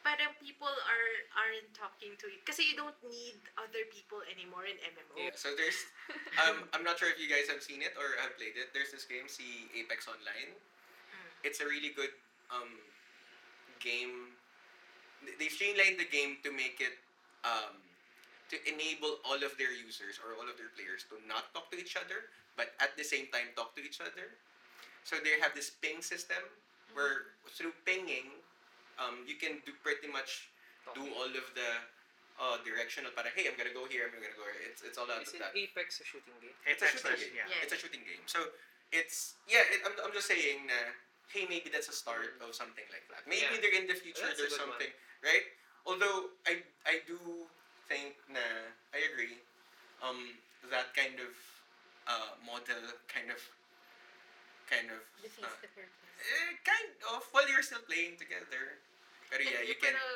Parang 0.00 0.32
people 0.40 0.72
are 0.72 1.10
aren't 1.36 1.68
talking 1.76 2.16
to 2.20 2.28
it. 2.32 2.40
Kasi 2.48 2.64
you 2.72 2.76
don't 2.76 2.96
need 3.04 3.36
other 3.60 3.84
people 3.92 4.24
anymore 4.24 4.64
in 4.64 4.76
MMO. 4.80 5.16
Yeah, 5.20 5.36
so 5.36 5.52
there's, 5.52 5.76
um, 6.40 6.64
I'm 6.72 6.84
not 6.84 6.96
sure 6.96 7.08
if 7.12 7.20
you 7.20 7.28
guys 7.28 7.48
have 7.52 7.60
seen 7.60 7.84
it 7.84 7.92
or 7.96 8.16
have 8.20 8.36
played 8.40 8.56
it. 8.56 8.72
There's 8.72 8.92
this 8.92 9.04
game, 9.04 9.28
see 9.28 9.68
Apex 9.76 10.08
Online. 10.08 10.56
It's 11.44 11.60
a 11.60 11.68
really 11.68 11.92
good 11.92 12.10
um, 12.50 12.80
game. 13.78 14.32
They 15.38 15.48
streamlined 15.52 16.00
the 16.00 16.08
game 16.08 16.40
to 16.44 16.50
make 16.52 16.80
it, 16.80 16.96
um, 17.44 17.76
to 18.48 18.56
enable 18.68 19.20
all 19.24 19.36
of 19.40 19.52
their 19.60 19.72
users 19.72 20.16
or 20.24 20.36
all 20.40 20.48
of 20.48 20.56
their 20.56 20.72
players 20.76 21.04
to 21.12 21.20
not 21.28 21.52
talk 21.52 21.68
to 21.72 21.76
each 21.76 21.96
other, 21.96 22.32
but 22.56 22.72
at 22.80 22.96
the 22.96 23.04
same 23.04 23.28
time 23.32 23.52
talk 23.56 23.76
to 23.76 23.82
each 23.84 24.00
other. 24.00 24.36
So 25.04 25.20
they 25.20 25.36
have 25.40 25.52
this 25.52 25.72
ping 25.84 26.00
system 26.00 26.40
where 26.96 27.36
through 27.52 27.76
pinging, 27.84 28.32
um, 28.96 29.24
you 29.28 29.36
can 29.36 29.60
do 29.68 29.72
pretty 29.84 30.08
much 30.08 30.48
do 30.96 31.04
all 31.16 31.28
of 31.28 31.46
the 31.56 31.70
uh, 32.36 32.58
directional 32.66 33.08
para 33.14 33.30
hey 33.32 33.46
I'm 33.48 33.54
gonna 33.56 33.72
go 33.72 33.86
here 33.88 34.10
I'm 34.10 34.18
gonna 34.20 34.34
go 34.36 34.42
here 34.44 34.66
it's 34.68 34.82
it's 34.84 34.98
all 34.98 35.06
out 35.08 35.22
Is 35.24 35.30
of 35.32 35.38
it 35.38 35.48
that 35.48 35.54
Apex 35.56 36.02
a 36.02 36.04
shooting 36.04 36.34
game? 36.42 36.52
It's 36.66 36.82
a 36.82 36.90
excellent. 36.90 37.16
shooting 37.22 37.38
Yeah. 37.38 37.46
Yeah. 37.48 37.62
it's 37.64 37.72
a 37.72 37.78
shooting 37.78 38.02
game 38.04 38.20
so 38.26 38.52
it's 38.92 39.38
yeah 39.48 39.62
it, 39.70 39.80
I'm, 39.86 39.94
I'm 40.02 40.12
just 40.12 40.26
saying 40.28 40.66
na 40.68 40.76
hey 41.32 41.46
maybe 41.48 41.68
that's 41.72 41.88
a 41.88 41.96
start 41.96 42.36
of 42.40 42.54
something 42.54 42.84
like 42.92 43.04
that 43.10 43.24
maybe 43.26 43.46
Yeah. 43.48 43.60
there 43.62 43.74
in 43.74 43.86
the 43.86 43.96
future 43.98 44.24
That's 44.26 44.38
there's 44.38 44.54
good 44.54 44.66
one. 44.66 44.76
something 44.78 44.92
right 45.24 45.46
although 45.86 46.30
I 46.46 46.62
I 46.86 47.00
do 47.06 47.18
think 47.88 48.16
na 48.30 48.42
I 48.94 49.00
agree 49.12 49.40
um 50.00 50.36
that 50.72 50.92
kind 50.96 51.20
of 51.20 51.32
uh, 52.08 52.36
model 52.44 52.80
kind 53.08 53.28
of 53.32 53.40
kind 54.68 54.88
of 54.92 55.00
Defeats 55.20 55.44
uh, 55.44 55.52
the 55.60 55.68
purpose. 55.72 55.92
eh, 56.24 56.52
kind 56.64 56.90
of 57.12 57.20
while 57.32 57.44
you're 57.48 57.64
still 57.64 57.84
playing 57.84 58.16
together 58.16 58.80
pero 59.28 59.40
yeah 59.44 59.60
you 59.64 59.76
can 59.76 59.92
Pero, 59.92 60.06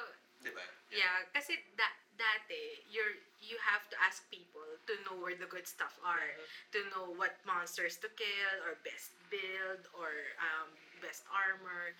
diba 0.40 0.64
Yeah, 0.88 1.20
kasi 1.36 1.60
da- 1.76 1.96
dati, 2.18 2.84
you're, 2.90 3.16
you 3.40 3.56
have 3.62 3.86
to 3.88 3.96
ask 4.02 4.26
people 4.28 4.66
to 4.90 4.92
know 5.06 5.16
where 5.22 5.38
the 5.38 5.46
good 5.46 5.64
stuff 5.64 5.96
are. 6.02 6.34
To 6.74 6.78
know 6.90 7.14
what 7.14 7.38
monsters 7.46 7.96
to 8.02 8.10
kill, 8.18 8.54
or 8.66 8.76
best 8.82 9.14
build, 9.30 9.86
or 9.94 10.10
um, 10.42 10.68
best 11.00 11.24
armor. 11.30 11.94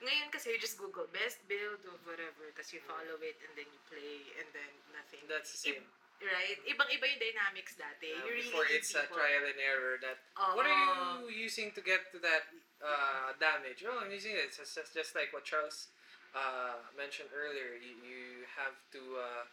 Ngayon 0.00 0.32
kasi 0.32 0.56
you 0.56 0.58
just 0.58 0.80
Google 0.80 1.04
best 1.12 1.44
build 1.44 1.84
or 1.84 1.96
whatever, 2.08 2.48
tapos 2.56 2.72
you 2.72 2.80
follow 2.88 3.20
it 3.20 3.36
and 3.44 3.52
then 3.52 3.68
you 3.68 3.80
play 3.84 4.24
and 4.40 4.48
then 4.56 4.72
nothing. 4.96 5.20
That's 5.28 5.52
the 5.52 5.60
same. 5.60 5.84
Right? 6.20 6.56
Ibang-iba 6.68 7.04
yung 7.16 7.20
dynamics 7.20 7.76
dati. 7.80 8.12
Uh, 8.12 8.24
you 8.28 8.32
really 8.32 8.48
before 8.48 8.68
it's 8.68 8.92
a 8.92 9.08
trial 9.08 9.44
and 9.44 9.56
error 9.56 9.96
that 10.04 10.20
Oo. 10.36 10.56
what 10.56 10.68
are 10.68 10.76
you 10.76 11.32
using 11.32 11.72
to 11.72 11.80
get 11.80 12.12
to 12.12 12.20
that 12.20 12.48
uh, 12.80 13.36
damage? 13.40 13.84
Oh, 13.84 14.00
I'm 14.00 14.12
using 14.12 14.36
it. 14.36 14.52
It's 14.52 14.60
just, 14.60 14.76
just 14.92 15.12
like 15.16 15.32
what 15.32 15.44
Charles 15.48 15.92
uh, 16.32 16.80
mentioned 16.96 17.32
earlier. 17.32 17.76
You, 17.76 17.96
you 18.04 18.20
have 18.56 18.76
to 18.96 19.00
uh, 19.20 19.44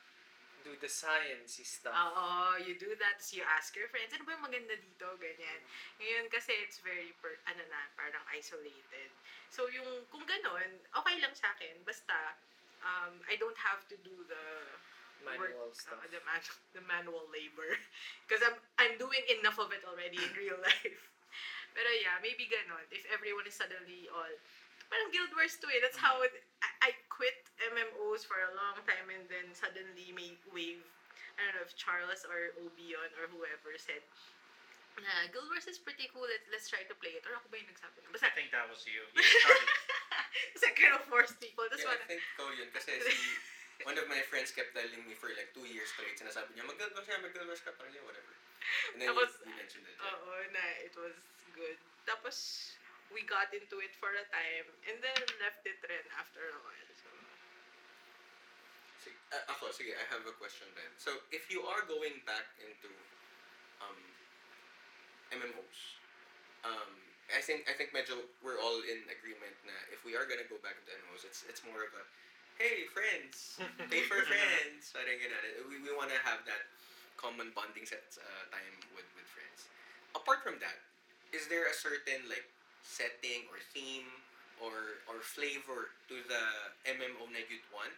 do 0.64 0.74
the 0.80 0.90
sciencey 0.90 1.66
stuff. 1.66 1.94
Oo, 1.94 2.58
you 2.62 2.78
do 2.78 2.92
that, 2.98 3.18
tapos 3.22 3.34
you 3.34 3.44
ask 3.58 3.74
your 3.76 3.88
friends, 3.90 4.14
ano 4.14 4.24
ba 4.26 4.34
yung 4.36 4.46
maganda 4.46 4.74
dito, 4.78 5.08
ganyan. 5.18 5.62
Ngayon 6.02 6.26
kasi 6.30 6.52
it's 6.66 6.80
very, 6.82 7.14
per, 7.22 7.38
ano 7.50 7.62
na, 7.70 7.82
parang 7.98 8.24
isolated. 8.34 9.10
So 9.50 9.70
yung, 9.70 10.06
kung 10.10 10.26
ganon, 10.26 10.82
okay 10.94 11.16
lang 11.22 11.34
sa 11.34 11.54
akin, 11.56 11.82
basta, 11.86 12.36
um, 12.84 13.18
I 13.30 13.36
don't 13.38 13.58
have 13.58 13.86
to 13.92 13.96
do 14.02 14.14
the 14.28 14.46
Manual 15.26 15.74
work, 15.74 15.74
stuff. 15.74 15.98
uh, 15.98 16.06
the, 16.14 16.22
man- 16.30 16.58
the 16.78 16.84
manual 16.86 17.26
labor. 17.34 17.74
Because 18.30 18.46
I'm, 18.46 18.58
I'm 18.78 18.96
doing 19.02 19.24
enough 19.42 19.58
of 19.58 19.74
it 19.74 19.82
already 19.88 20.22
in 20.22 20.32
real 20.38 20.60
life. 20.68 21.02
Pero 21.74 21.90
yeah, 22.02 22.18
maybe 22.22 22.46
ganon, 22.50 22.86
if 22.94 23.06
everyone 23.10 23.46
is 23.50 23.54
suddenly 23.58 24.06
all, 24.14 24.30
parang 24.88 25.10
Guild 25.12 25.30
Wars 25.36 25.58
2 25.60 25.68
eh, 25.74 25.80
that's 25.84 25.98
how 26.00 26.22
it, 26.24 26.32
I, 26.64 26.90
I 26.90 26.90
quit 27.18 27.42
MMOs 27.74 28.22
for 28.22 28.38
a 28.38 28.54
long 28.54 28.78
time 28.86 29.10
and 29.10 29.26
then 29.26 29.50
suddenly 29.58 30.14
may 30.14 30.38
wave, 30.54 30.86
I 31.42 31.50
don't 31.50 31.58
know 31.58 31.66
if 31.66 31.74
Charles 31.74 32.22
or 32.30 32.54
Obion 32.62 33.10
or 33.18 33.26
whoever 33.34 33.74
said, 33.82 34.06
na 35.02 35.26
Guild 35.34 35.50
Wars 35.50 35.66
is 35.66 35.82
pretty 35.82 36.10
cool, 36.14 36.30
let's, 36.30 36.46
let's 36.54 36.70
try 36.70 36.86
to 36.86 36.96
play 37.02 37.18
it. 37.18 37.26
Or 37.26 37.38
ako 37.38 37.50
ba 37.50 37.58
yung 37.58 37.70
nagsabi? 37.74 38.06
nun? 38.06 38.14
Basta, 38.14 38.30
I 38.30 38.34
think 38.38 38.54
that 38.54 38.66
was 38.70 38.86
you. 38.86 39.02
You 39.14 39.22
started. 39.22 39.70
Kasi 40.54 40.66
I 40.70 40.74
kind 40.78 40.94
of 40.98 41.04
forced 41.10 41.38
people. 41.42 41.66
That's 41.70 41.82
yeah, 41.82 41.98
what, 41.98 42.02
I 42.02 42.08
think 42.10 42.22
ko 42.38 42.50
yun 42.54 42.70
kasi 42.70 42.94
si 43.02 43.14
one 43.86 43.98
of 43.98 44.10
my 44.10 44.22
friends 44.26 44.50
kept 44.50 44.74
telling 44.74 45.06
me 45.06 45.14
for 45.14 45.30
like 45.38 45.54
two 45.54 45.66
years 45.70 45.86
straight 45.94 46.18
sinasabi 46.18 46.58
niya 46.58 46.66
mag-Guild 46.66 46.98
Wars 46.98 47.06
ka 47.06 47.14
mag-Guild 47.22 47.46
Wars 47.46 47.62
ka 47.62 47.70
parang 47.78 47.94
yeah 47.94 48.02
whatever 48.02 48.34
and 48.94 48.98
then 48.98 49.14
Tapos, 49.14 49.38
you, 49.46 49.54
you 49.54 49.56
mentioned 49.56 49.86
it 49.86 49.96
Oo, 50.02 50.34
na 50.50 50.64
it 50.82 50.94
was 50.98 51.14
good. 51.54 51.78
Tapos, 52.10 52.38
we 53.14 53.24
got 53.24 53.48
into 53.54 53.80
it 53.80 53.94
for 53.96 54.12
a 54.12 54.26
time 54.34 54.68
and 54.90 54.98
then 55.00 55.22
left 55.40 55.64
it 55.64 55.80
rin 55.88 56.06
after 56.20 56.42
a 56.42 56.60
while. 56.66 56.87
Sige, 59.08 59.16
uh, 59.32 59.54
ako, 59.56 59.72
sige, 59.72 59.96
I 59.96 60.04
have 60.12 60.28
a 60.28 60.36
question 60.36 60.68
then. 60.76 60.92
So, 61.00 61.16
if 61.32 61.48
you 61.48 61.64
are 61.64 61.88
going 61.88 62.20
back 62.28 62.44
into 62.60 62.92
um, 63.80 63.96
MMOs, 65.32 65.80
um, 66.68 66.92
I 67.32 67.40
think 67.40 67.68
I 67.68 67.76
think 67.76 67.96
medyo 67.96 68.20
we're 68.44 68.60
all 68.60 68.84
in 68.84 69.04
agreement 69.08 69.56
na 69.68 69.76
if 69.92 70.04
we 70.04 70.16
are 70.16 70.28
gonna 70.28 70.48
go 70.48 70.60
back 70.60 70.80
into 70.80 70.92
MMOs, 70.92 71.24
it's 71.24 71.48
it's 71.48 71.64
more 71.64 71.88
of 71.88 71.92
a 71.96 72.04
hey 72.60 72.88
friends, 72.92 73.60
play 73.88 74.04
for 74.08 74.20
friends, 74.32 74.92
parang 74.92 75.20
ganun. 75.20 75.72
We, 75.72 75.84
we 75.84 75.92
wanna 75.96 76.20
have 76.24 76.44
that 76.48 76.68
common 77.16 77.52
bonding 77.56 77.88
set 77.88 78.04
uh, 78.20 78.44
time 78.52 78.76
with 78.92 79.08
with 79.16 79.28
friends. 79.28 79.72
Apart 80.16 80.44
from 80.44 80.60
that, 80.64 80.80
is 81.32 81.48
there 81.52 81.68
a 81.68 81.76
certain 81.76 82.28
like 82.32 82.48
setting 82.84 83.48
or 83.52 83.60
theme 83.72 84.08
or 84.64 85.04
or 85.12 85.20
flavor 85.20 85.96
to 86.08 86.16
the 86.28 86.44
MMO 86.88 87.28
na 87.32 87.44
you'd 87.48 87.68
want? 87.76 87.92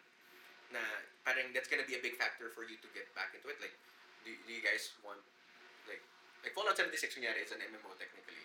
Na 0.73 0.81
parang 1.25 1.49
that's 1.53 1.67
gonna 1.69 1.85
be 1.87 1.97
a 1.97 2.03
big 2.03 2.15
factor 2.17 2.49
for 2.53 2.65
you 2.65 2.77
to 2.81 2.87
get 2.93 3.09
back 3.17 3.33
into 3.33 3.49
it? 3.49 3.57
Like, 3.61 3.73
do, 4.25 4.31
do 4.45 4.51
you 4.53 4.61
guys 4.61 4.93
want, 5.01 5.19
like, 5.89 6.01
like 6.45 6.53
Fallout 6.53 6.77
76 6.77 6.97
kunyari 7.15 7.43
is 7.43 7.51
an 7.51 7.61
MMO 7.63 7.93
technically. 7.97 8.43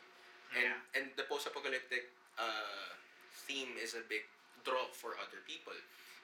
And, 0.55 0.71
Yeah. 0.71 0.79
and 0.97 1.05
the 1.19 1.27
post-apocalyptic 1.27 2.11
uh, 2.39 2.95
theme 3.47 3.75
is 3.79 3.95
a 3.99 4.03
big 4.07 4.23
draw 4.63 4.87
for 4.95 5.19
other 5.19 5.43
people. 5.47 5.75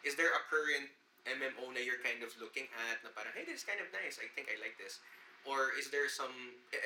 Is 0.07 0.15
there 0.17 0.31
a 0.33 0.43
current 0.49 0.89
MMO 1.29 1.69
na 1.75 1.81
you're 1.83 2.01
kind 2.01 2.23
of 2.25 2.33
looking 2.41 2.71
at 2.89 3.03
na 3.05 3.11
parang, 3.13 3.35
hey, 3.37 3.45
this 3.45 3.61
is 3.61 3.67
kind 3.67 3.83
of 3.83 3.91
nice, 3.93 4.17
I 4.23 4.31
think 4.33 4.49
I 4.49 4.57
like 4.63 4.79
this. 4.81 5.03
Or 5.45 5.73
is 5.77 5.89
there 5.93 6.09
some, 6.09 6.33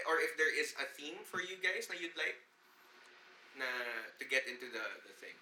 or 0.07 0.19
if 0.23 0.35
there 0.39 0.51
is 0.51 0.75
a 0.79 0.87
theme 0.87 1.21
for 1.27 1.43
you 1.43 1.59
guys 1.63 1.87
na 1.91 1.99
you'd 1.99 2.15
like 2.19 2.39
na 3.59 3.67
to 4.19 4.25
get 4.27 4.47
into 4.51 4.71
the, 4.71 4.87
the 5.07 5.15
thing? 5.23 5.35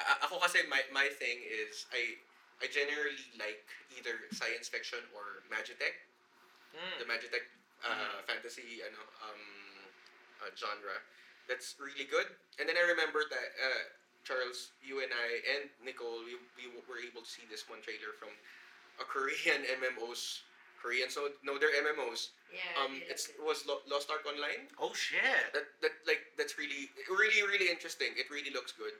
A- 0.00 0.20
ako 0.26 0.40
kasi 0.40 0.64
my 0.66 0.80
my 0.90 1.08
thing 1.12 1.40
is 1.44 1.84
I 1.92 2.16
I 2.60 2.68
generally 2.68 3.20
like 3.40 3.64
either 3.96 4.16
science 4.32 4.68
fiction 4.68 5.00
or 5.16 5.44
magitech, 5.48 5.96
Mm. 6.70 7.02
the 7.02 7.06
magitech 7.10 7.46
uh, 7.82 8.22
fantasy 8.30 8.78
ano 8.84 9.02
um 9.26 9.42
uh, 10.44 10.50
genre. 10.54 10.96
That's 11.50 11.74
really 11.82 12.06
good. 12.06 12.30
And 12.62 12.68
then 12.70 12.78
I 12.78 12.84
remember 12.86 13.26
that 13.26 13.48
uh, 13.58 13.82
Charles, 14.22 14.70
you 14.84 15.02
and 15.02 15.10
I 15.10 15.28
and 15.56 15.62
Nicole, 15.82 16.22
we, 16.22 16.38
we 16.54 16.70
were 16.86 17.02
able 17.02 17.26
to 17.26 17.30
see 17.30 17.42
this 17.50 17.66
one 17.66 17.82
trailer 17.82 18.14
from 18.22 18.30
a 19.02 19.04
Korean 19.08 19.66
MMOs. 19.82 20.46
Korean, 20.80 21.10
so 21.12 21.28
no, 21.44 21.58
they're 21.60 21.74
MMOs. 21.84 22.32
yeah. 22.48 22.64
Um, 22.80 23.02
it's 23.04 23.28
it 23.34 23.42
was 23.42 23.66
Lo- 23.68 23.84
Lost 23.84 24.08
Ark 24.08 24.24
Online 24.24 24.64
Oh 24.80 24.96
shit! 24.96 25.20
that 25.52 25.68
that 25.84 25.92
like 26.08 26.32
that's 26.40 26.56
really 26.56 26.88
really 27.10 27.42
really 27.44 27.68
interesting. 27.68 28.14
It 28.16 28.30
really 28.32 28.48
looks 28.54 28.72
good, 28.72 28.94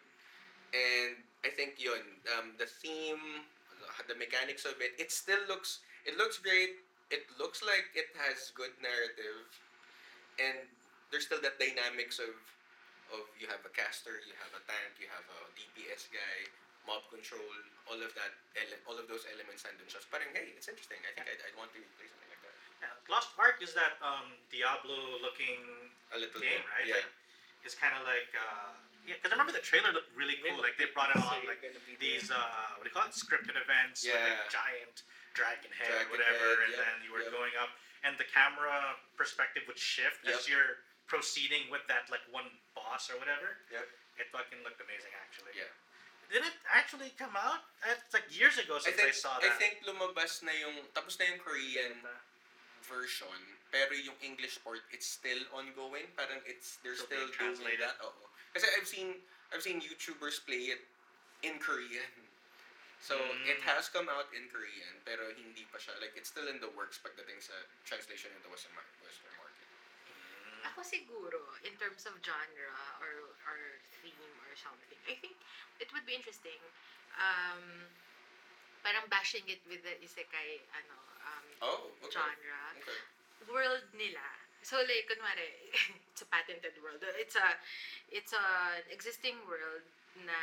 and 0.73 1.19
I 1.45 1.51
think 1.51 1.81
yun 1.81 2.03
um, 2.37 2.55
the 2.59 2.67
theme, 2.67 3.45
the 4.09 4.17
mechanics 4.17 4.65
of 4.65 4.79
it, 4.81 4.97
it 4.99 5.11
still 5.13 5.41
looks 5.49 5.81
it 6.07 6.17
looks 6.17 6.39
great. 6.39 6.81
It 7.11 7.27
looks 7.43 7.61
like 7.67 7.91
it 7.99 8.15
has 8.23 8.55
good 8.55 8.71
narrative, 8.79 9.43
and 10.39 10.63
there's 11.11 11.27
still 11.27 11.43
that 11.43 11.59
dynamics 11.59 12.23
of 12.23 12.35
of 13.11 13.27
you 13.43 13.51
have 13.51 13.63
a 13.67 13.73
caster, 13.75 14.23
you 14.23 14.35
have 14.39 14.55
a 14.55 14.63
tank, 14.71 14.95
you 15.03 15.11
have 15.11 15.27
a 15.27 15.41
DPS 15.59 16.07
guy, 16.15 16.37
mob 16.87 17.03
control, 17.11 17.43
all 17.91 17.99
of 17.99 18.15
that, 18.15 18.33
ele- 18.55 18.83
all 18.87 18.95
of 18.95 19.11
those 19.11 19.27
elements 19.35 19.67
siya. 19.67 19.75
So 19.91 19.99
parang, 20.15 20.31
hey, 20.31 20.55
it's 20.55 20.71
interesting. 20.71 21.03
I 21.03 21.11
think 21.19 21.27
I'd, 21.27 21.43
I'd 21.43 21.57
want 21.59 21.75
to 21.75 21.83
play 21.99 22.07
something 22.07 22.31
like 22.31 22.43
that. 22.47 22.55
Yeah, 22.79 22.95
Lost 23.11 23.35
Ark 23.35 23.59
is 23.59 23.75
that 23.75 23.99
um, 23.99 24.31
Diablo-looking 24.55 25.91
A 26.15 26.23
little 26.23 26.39
game, 26.39 26.63
bit, 26.63 26.71
right? 26.71 26.87
Yeah. 26.87 27.03
Like, 27.03 27.11
it's 27.67 27.75
kind 27.75 27.93
of 27.99 28.07
like 28.07 28.31
uh, 28.39 28.79
yeah, 29.07 29.17
because 29.19 29.33
I 29.33 29.35
remember 29.37 29.53
the 29.57 29.65
trailer 29.65 29.91
looked 29.93 30.13
really 30.17 30.37
cool. 30.45 30.59
Like 30.61 30.77
they 30.77 30.89
brought 30.93 31.11
it 31.15 31.21
on 31.21 31.41
like 31.49 31.61
these 32.01 32.29
uh, 32.31 32.77
what 32.77 32.85
do 32.85 32.91
you 32.91 32.95
call 32.97 33.09
it? 33.09 33.17
Scripted 33.17 33.57
events 33.57 34.05
with 34.05 34.17
like 34.17 34.37
Yeah. 34.37 34.53
giant 34.53 34.97
dragon 35.33 35.73
head, 35.73 35.89
Dragon 35.89 36.11
whatever, 36.11 36.47
head, 36.59 36.65
and 36.67 36.73
yep, 36.75 36.81
then 36.83 36.95
you 37.07 37.11
were 37.15 37.25
yep. 37.25 37.33
going 37.33 37.55
up, 37.61 37.71
and 38.03 38.19
the 38.19 38.27
camera 38.29 38.99
perspective 39.15 39.63
would 39.71 39.79
shift 39.79 40.27
as 40.27 40.49
you're 40.51 40.83
proceeding 41.07 41.67
with 41.71 41.83
that 41.91 42.07
like 42.11 42.23
one 42.31 42.47
boss 42.75 43.11
or 43.11 43.19
whatever. 43.19 43.59
Yep. 43.71 43.87
It 44.21 44.27
fucking 44.31 44.61
looked 44.63 44.79
amazing, 44.85 45.11
actually. 45.17 45.57
Yeah. 45.57 45.71
Did 46.31 46.47
it 46.47 46.55
actually 46.71 47.11
come 47.19 47.35
out? 47.35 47.67
It's 47.89 48.15
like 48.15 48.29
years 48.31 48.55
ago 48.61 48.79
I 48.79 48.85
since 48.87 49.01
I, 49.01 49.11
think, 49.11 49.19
saw 49.19 49.35
that. 49.43 49.51
I 49.51 49.59
think 49.59 49.83
lumabas 49.83 50.47
na 50.47 50.55
yung, 50.55 50.79
tapos 50.95 51.19
na 51.19 51.27
yung 51.27 51.43
Korean 51.43 51.99
version, 52.87 53.39
pero 53.75 53.91
yung 53.99 54.15
English 54.23 54.63
port, 54.63 54.83
it's 54.95 55.11
still 55.11 55.43
ongoing. 55.51 56.07
Parang 56.15 56.39
it's, 56.47 56.79
they're 56.87 56.95
So 56.95 57.11
still 57.11 57.27
doing 57.35 57.79
that. 57.83 57.99
Oo. 58.07 58.30
Kasi 58.55 58.67
I've 58.75 58.89
seen 58.89 59.15
I've 59.55 59.63
seen 59.63 59.83
YouTubers 59.83 60.43
play 60.47 60.75
it 60.75 60.83
in 61.43 61.59
Korean. 61.59 62.11
So 63.01 63.17
Mm. 63.17 63.49
it 63.49 63.61
has 63.65 63.89
come 63.89 64.13
out 64.13 64.29
in 64.37 64.45
Korean, 64.53 65.01
pero 65.09 65.33
hindi 65.33 65.65
pa 65.73 65.81
siya 65.81 65.97
like 66.05 66.13
it's 66.21 66.29
still 66.29 66.47
in 66.53 66.61
the 66.61 66.69
works 66.77 67.01
pagdating 67.01 67.41
sa 67.41 67.57
translation 67.89 68.29
into 68.37 68.53
Western 68.53 68.77
Western 69.01 69.33
market. 69.41 69.67
Ako 70.69 70.85
siguro, 70.85 71.41
in 71.65 71.73
terms 71.81 72.05
of 72.05 72.13
genre 72.21 72.77
or 73.01 73.33
or 73.49 73.59
theme 74.05 74.37
or 74.45 74.53
something, 74.53 75.01
I 75.09 75.17
think 75.17 75.33
it 75.81 75.89
would 75.97 76.05
be 76.05 76.13
interesting. 76.13 76.61
Um, 77.17 77.89
parang 78.85 79.09
bashing 79.09 79.49
it 79.49 79.65
with 79.65 79.81
the 79.81 79.97
isekai 80.05 80.61
ano 80.77 80.97
um, 81.25 81.47
Oh, 81.65 81.83
okay. 82.05 82.13
genre. 82.13 82.61
Okay. 82.85 83.01
world 83.49 83.89
nila. 83.97 84.29
So 84.63 84.77
like 84.85 85.09
kunwari, 85.09 85.73
it's 86.13 86.23
a 86.23 86.29
patented 86.29 86.77
world. 86.85 87.01
It's 87.17 87.37
a 87.37 87.49
it's 88.13 88.33
a 88.37 88.45
existing 88.93 89.41
world 89.49 89.85
na 90.27 90.37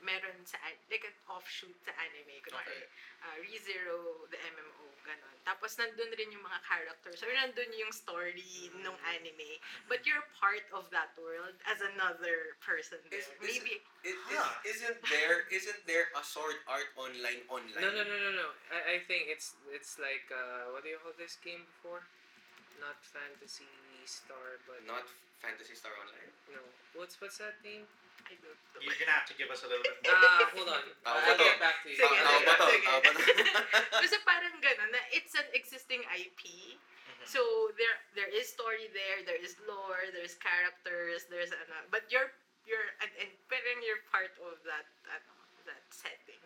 meron 0.00 0.40
sa 0.46 0.56
like 0.88 1.04
an 1.04 1.16
offshoot 1.28 1.74
sa 1.84 1.92
anime 2.00 2.38
kunwari. 2.46 2.86
Uh, 3.18 3.34
ReZero, 3.42 4.30
the 4.30 4.38
MMO, 4.38 4.86
ganon. 5.02 5.36
Tapos 5.42 5.74
nandun 5.74 6.06
rin 6.14 6.30
yung 6.30 6.46
mga 6.46 6.62
characters. 6.62 7.18
Or 7.26 7.28
nandun 7.34 7.66
yung 7.74 7.90
story 7.90 8.70
nung 8.78 8.94
anime. 9.10 9.58
But 9.90 10.06
you're 10.06 10.22
part 10.38 10.62
of 10.70 10.86
that 10.94 11.10
world 11.18 11.58
as 11.66 11.82
another 11.82 12.54
person 12.62 13.02
there. 13.10 13.18
Is- 13.18 13.26
is- 13.26 13.42
Maybe 13.42 13.82
Is, 14.06 14.14
Huh. 14.30 14.54
is, 14.62 14.78
isn't 14.86 15.02
there 15.10 15.44
isn't 15.50 15.82
there 15.90 16.06
a 16.14 16.22
sword 16.22 16.56
art 16.70 16.88
online 16.94 17.42
online? 17.50 17.82
No, 17.82 17.90
no, 17.90 18.06
no, 18.06 18.16
no, 18.16 18.30
no. 18.32 18.48
I, 18.70 18.96
I 18.96 18.96
think 19.04 19.26
it's 19.28 19.58
it's 19.74 19.98
like 19.98 20.30
uh, 20.30 20.70
what 20.70 20.86
do 20.86 20.94
you 20.94 21.02
call 21.02 21.12
this 21.18 21.34
game 21.42 21.66
before? 21.66 22.06
Not 22.80 22.98
Phantasy 23.02 23.68
Star, 24.06 24.58
but 24.66 24.80
Not 24.86 25.04
Phantasy 25.42 25.74
Star 25.74 25.92
Online. 25.98 26.30
no. 26.54 26.62
What's 26.96 27.18
what's 27.20 27.38
that 27.42 27.58
name? 27.62 27.84
I 28.28 28.34
don't 28.38 28.54
know. 28.74 28.80
You're 28.84 28.98
gonna 29.00 29.14
have 29.14 29.28
to 29.30 29.36
give 29.38 29.48
us 29.48 29.64
a 29.64 29.68
little 29.70 29.82
bit 29.84 29.96
more. 30.04 30.12
Ah, 30.14 30.50
hold 30.52 30.68
on. 30.68 30.84
Ah, 31.06 31.16
I'll 31.16 31.34
bato. 31.34 31.44
get 31.48 31.58
back 31.62 31.76
to 31.82 31.88
you. 31.88 31.96
Sige, 31.96 32.16
Tao- 32.18 32.38
sige, 32.38 32.44
tao 32.44 32.68
sige. 32.68 32.84
Tao 32.84 32.98
ba 33.00 33.10
to? 33.14 33.22
Kasi 34.04 34.16
parang 34.26 34.54
ganun, 34.60 34.90
na 34.92 35.00
it's 35.16 35.32
an 35.38 35.48
existing 35.56 36.02
IP. 36.12 36.42
Mhm. 36.76 37.24
So 37.24 37.40
there 37.80 37.96
there 38.14 38.28
is 38.30 38.46
story 38.52 38.90
there, 38.92 39.24
there 39.24 39.38
is 39.40 39.56
lore, 39.64 40.10
there's 40.12 40.36
characters, 40.38 41.24
there's 41.32 41.50
ano, 41.54 41.86
but 41.90 42.04
you're 42.12 42.30
you're 42.68 42.88
and, 43.00 43.10
and 43.22 43.30
parang 43.48 43.78
you're 43.80 44.04
part 44.12 44.34
of 44.44 44.60
that 44.68 44.86
ano, 45.08 45.34
that 45.64 45.82
setting. 45.88 46.40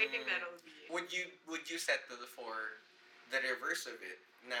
I 0.00 0.06
think 0.08 0.24
Mm. 0.24 0.30
that'll 0.32 0.60
be 0.64 0.72
It. 0.86 0.92
Would 0.94 1.08
you 1.12 1.28
would 1.50 1.68
you 1.68 1.76
settle 1.76 2.20
for 2.24 2.80
the 3.28 3.40
reverse 3.44 3.84
of 3.90 4.00
it? 4.00 4.20
Na 4.48 4.58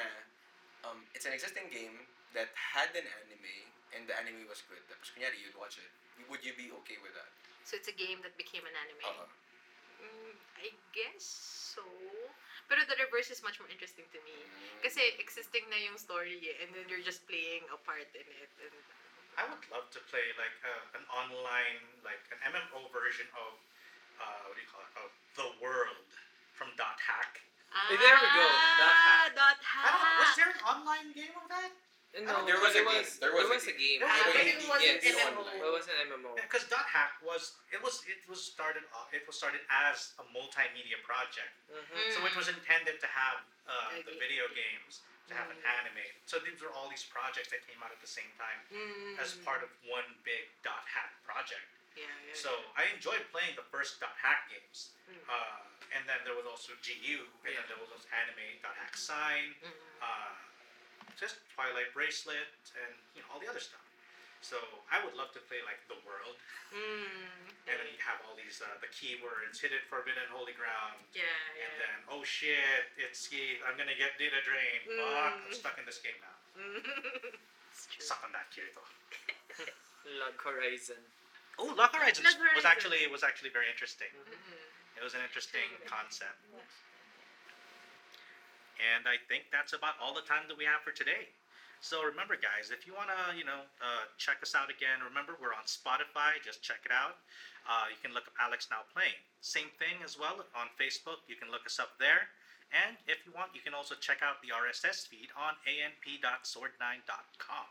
um, 0.86 0.98
it's 1.14 1.26
an 1.26 1.34
existing 1.34 1.70
game 1.70 1.96
that 2.34 2.50
had 2.54 2.90
an 2.96 3.06
anime 3.06 3.56
and 3.92 4.08
the 4.08 4.14
anime 4.16 4.48
was 4.48 4.64
good. 4.66 4.80
Tapos 4.88 5.12
kunyari 5.12 5.38
you'd 5.40 5.56
watch 5.56 5.76
it. 5.78 5.90
Would 6.30 6.42
you 6.42 6.54
be 6.56 6.72
okay 6.84 6.96
with 7.02 7.12
that? 7.18 7.28
so 7.64 7.78
it's 7.78 7.88
a 7.88 7.94
game 7.94 8.18
that 8.26 8.34
became 8.34 8.62
an 8.66 8.74
anime. 8.74 9.06
Uh-huh. 9.06 10.02
Mm, 10.02 10.34
I 10.58 10.68
guess 10.90 11.22
so. 11.22 11.84
Pero 12.66 12.82
the 12.86 12.98
reverse 12.98 13.30
is 13.30 13.42
much 13.42 13.58
more 13.62 13.70
interesting 13.70 14.06
to 14.10 14.18
me. 14.26 14.34
Kasi 14.82 15.14
existing 15.22 15.66
na 15.70 15.78
yung 15.78 15.98
story 15.98 16.42
eh, 16.42 16.62
and 16.62 16.74
then 16.74 16.86
you're 16.90 17.04
just 17.04 17.22
playing 17.30 17.62
a 17.70 17.78
part 17.86 18.10
in 18.14 18.26
it. 18.42 18.50
And, 18.62 18.74
I 19.32 19.48
would 19.48 19.64
love 19.72 19.88
to 19.96 20.00
play 20.12 20.28
like 20.36 20.52
uh, 20.60 20.98
an 21.00 21.08
online, 21.08 21.80
like 22.04 22.20
an 22.36 22.52
MMO 22.52 22.92
version 22.92 23.24
of 23.32 23.56
uh, 24.20 24.44
what 24.44 24.52
do 24.52 24.60
you 24.60 24.68
call 24.68 24.84
it? 24.84 24.92
Of 25.00 25.10
the 25.40 25.48
world 25.64 26.04
from 26.52 26.68
Dot 26.76 27.00
Hack. 27.00 27.40
Ah, 27.74 27.86
Hey, 27.88 27.96
there 27.98 28.16
we 28.20 28.28
go. 28.36 28.44
Dot 28.78 28.96
hack. 28.96 29.34
Dot 29.34 29.56
I 29.60 30.20
was 30.20 30.32
there 30.36 30.50
an 30.52 30.60
online 30.64 31.08
game 31.16 31.34
of 31.36 31.48
that? 31.48 31.70
No, 32.12 32.44
there 32.44 32.60
was 32.60 32.76
a 32.76 32.84
there 32.84 32.84
game. 32.84 33.00
was, 33.00 33.16
There 33.24 33.32
was 33.32 33.48
a 33.48 33.52
was 33.56 33.64
a 33.64 33.72
game. 33.72 34.04
game. 34.04 34.04
Pero 34.04 34.36
but 34.36 34.44
hindi- 34.44 34.60
it 34.60 34.68
wasn't 34.68 35.00
yes, 35.00 35.16
MMO. 35.16 35.40
online. 35.40 35.64
It 35.64 35.72
was 35.72 35.86
an 35.88 35.96
MMO. 36.12 36.30
Because 36.36 36.64
Dot 36.68 36.84
Hack 36.84 37.16
was 37.24 37.56
it 37.72 37.80
was 37.80 38.04
it 38.04 38.20
was 38.28 38.36
started 38.44 38.84
off, 38.92 39.08
it 39.16 39.24
was 39.24 39.32
started 39.40 39.64
as 39.72 40.12
a 40.20 40.24
multimedia 40.36 41.00
project. 41.08 41.48
Mhm. 41.72 42.12
So 42.12 42.20
it 42.28 42.36
was 42.36 42.52
intended 42.52 43.00
to 43.00 43.08
have 43.08 43.40
uh, 43.64 43.96
the 44.04 44.12
video 44.20 44.44
games, 44.52 45.00
to 45.28 45.32
have 45.38 45.48
an 45.48 45.56
Mm. 45.64 45.78
anime. 45.80 46.04
So 46.28 46.36
these 46.42 46.60
were 46.60 46.68
all 46.76 46.90
these 46.92 47.06
projects 47.08 47.48
that 47.48 47.64
came 47.64 47.80
out 47.80 47.88
at 47.94 48.00
the 48.04 48.10
same 48.10 48.28
time 48.36 48.60
Mm. 48.68 49.16
as 49.22 49.32
part 49.40 49.62
of 49.64 49.70
one 49.88 50.04
big 50.26 50.50
Dot 50.60 50.84
Hack 50.92 51.16
project. 51.24 51.64
Yeah, 51.96 52.08
yeah, 52.24 52.32
So 52.34 52.50
I 52.78 52.88
enjoyed 52.94 53.20
playing 53.34 53.52
the 53.56 53.66
first 53.68 54.00
Dot 54.00 54.16
Hack 54.16 54.48
games. 54.48 54.96
Mm. 55.10 55.18
Uh, 55.28 55.60
and 55.92 56.02
then 56.08 56.24
there 56.24 56.32
was 56.32 56.48
also 56.48 56.72
GU, 56.80 57.20
and 57.44 57.52
then 57.52 57.66
there 57.68 57.76
was 57.76 57.92
also 57.92 58.08
anime 58.16 58.56
Dot 58.64 58.72
Hack 58.80 58.96
Sign, 58.96 59.52
Mm. 59.60 59.68
uh, 60.00 60.32
just 61.20 61.36
Twilight 61.52 61.92
Bracelet, 61.92 62.48
and 62.80 62.92
you 63.12 63.20
know 63.20 63.28
all 63.36 63.40
the 63.40 63.48
other 63.48 63.60
stuff. 63.60 63.84
So 64.42 64.58
I 64.90 64.98
would 65.04 65.14
love 65.14 65.30
to 65.38 65.42
play 65.46 65.60
like 65.68 65.78
the 65.86 66.00
world, 66.08 66.34
Mm. 66.72 67.52
and 67.68 67.74
then 67.76 67.86
you 67.92 68.00
have 68.02 68.18
all 68.26 68.34
these 68.34 68.58
uh, 68.64 68.72
the 68.80 68.88
keywords: 68.88 69.60
hidden, 69.60 69.84
forbidden, 69.92 70.24
holy 70.32 70.56
ground, 70.56 70.98
Yeah, 71.12 71.22
yeah. 71.28 71.62
and 71.68 71.72
then 71.78 71.96
oh 72.08 72.24
shit, 72.24 72.88
it's 72.96 73.28
I'm 73.68 73.76
gonna 73.76 73.94
get 73.94 74.16
data 74.18 74.40
drained. 74.42 74.88
Fuck, 74.96 75.44
I'm 75.44 75.52
Mm. 75.52 75.54
stuck 75.54 75.76
in 75.78 75.84
this 75.84 76.00
game 76.00 76.16
now. 76.24 76.36
it's 77.70 77.84
true. 77.86 78.00
Suck 78.02 78.24
on 78.24 78.32
that, 78.32 78.48
Kirito. 78.50 78.80
Log 80.18 80.34
Horizon. 80.42 80.98
Oh, 81.58 81.74
Log 81.76 81.92
Horizons 81.92 82.24
was 82.24 82.34
Horizon. 82.34 82.64
actually 82.64 83.04
was 83.12 83.22
actually 83.22 83.50
very 83.50 83.68
interesting. 83.68 84.08
Mm. 84.12 84.96
It 84.96 85.04
was 85.04 85.14
an 85.14 85.20
interesting 85.26 85.68
concept. 85.84 86.40
And 88.80 89.06
I 89.06 89.20
think 89.30 89.46
that's 89.52 89.76
about 89.76 89.94
all 90.02 90.14
the 90.14 90.26
time 90.26 90.48
that 90.48 90.58
we 90.58 90.64
have 90.64 90.82
for 90.82 90.90
today. 90.90 91.30
So 91.82 92.06
remember, 92.06 92.38
guys, 92.38 92.70
if 92.70 92.86
you 92.86 92.94
want 92.94 93.10
to, 93.10 93.34
you 93.34 93.42
know, 93.42 93.66
uh, 93.82 94.06
check 94.14 94.38
us 94.38 94.54
out 94.54 94.70
again, 94.70 95.02
remember 95.02 95.34
we're 95.42 95.54
on 95.54 95.66
Spotify. 95.66 96.38
Just 96.38 96.62
check 96.62 96.78
it 96.86 96.94
out. 96.94 97.18
Uh, 97.66 97.90
you 97.90 97.98
can 97.98 98.14
look 98.14 98.30
up 98.30 98.38
Alex 98.38 98.70
Now 98.70 98.86
Playing. 98.94 99.18
Same 99.42 99.66
thing 99.82 99.98
as 100.06 100.14
well 100.14 100.46
on 100.54 100.70
Facebook. 100.78 101.26
You 101.26 101.34
can 101.34 101.50
look 101.50 101.66
us 101.66 101.82
up 101.82 101.98
there. 101.98 102.30
And 102.70 102.94
if 103.10 103.26
you 103.26 103.34
want, 103.34 103.50
you 103.52 103.60
can 103.60 103.74
also 103.74 103.98
check 103.98 104.22
out 104.22 104.38
the 104.40 104.54
RSS 104.54 105.10
feed 105.10 105.34
on 105.34 105.58
anp.sword9.com. 105.66 107.68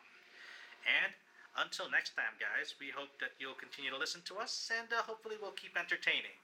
And 0.85 1.11
until 1.57 1.89
next 1.89 2.15
time, 2.15 2.35
guys, 2.39 2.75
we 2.79 2.89
hope 2.95 3.09
that 3.19 3.31
you'll 3.39 3.53
continue 3.55 3.91
to 3.91 3.97
listen 3.97 4.21
to 4.25 4.37
us 4.37 4.71
and 4.77 4.87
uh, 4.93 5.01
hopefully 5.03 5.35
we'll 5.41 5.51
keep 5.51 5.77
entertaining. 5.77 6.37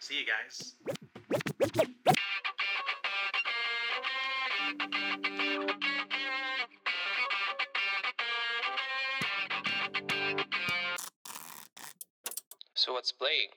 See 0.00 0.18
you 0.18 0.26
guys. 0.26 0.74
So 12.74 12.92
what's 12.92 13.12
playing? 13.12 13.48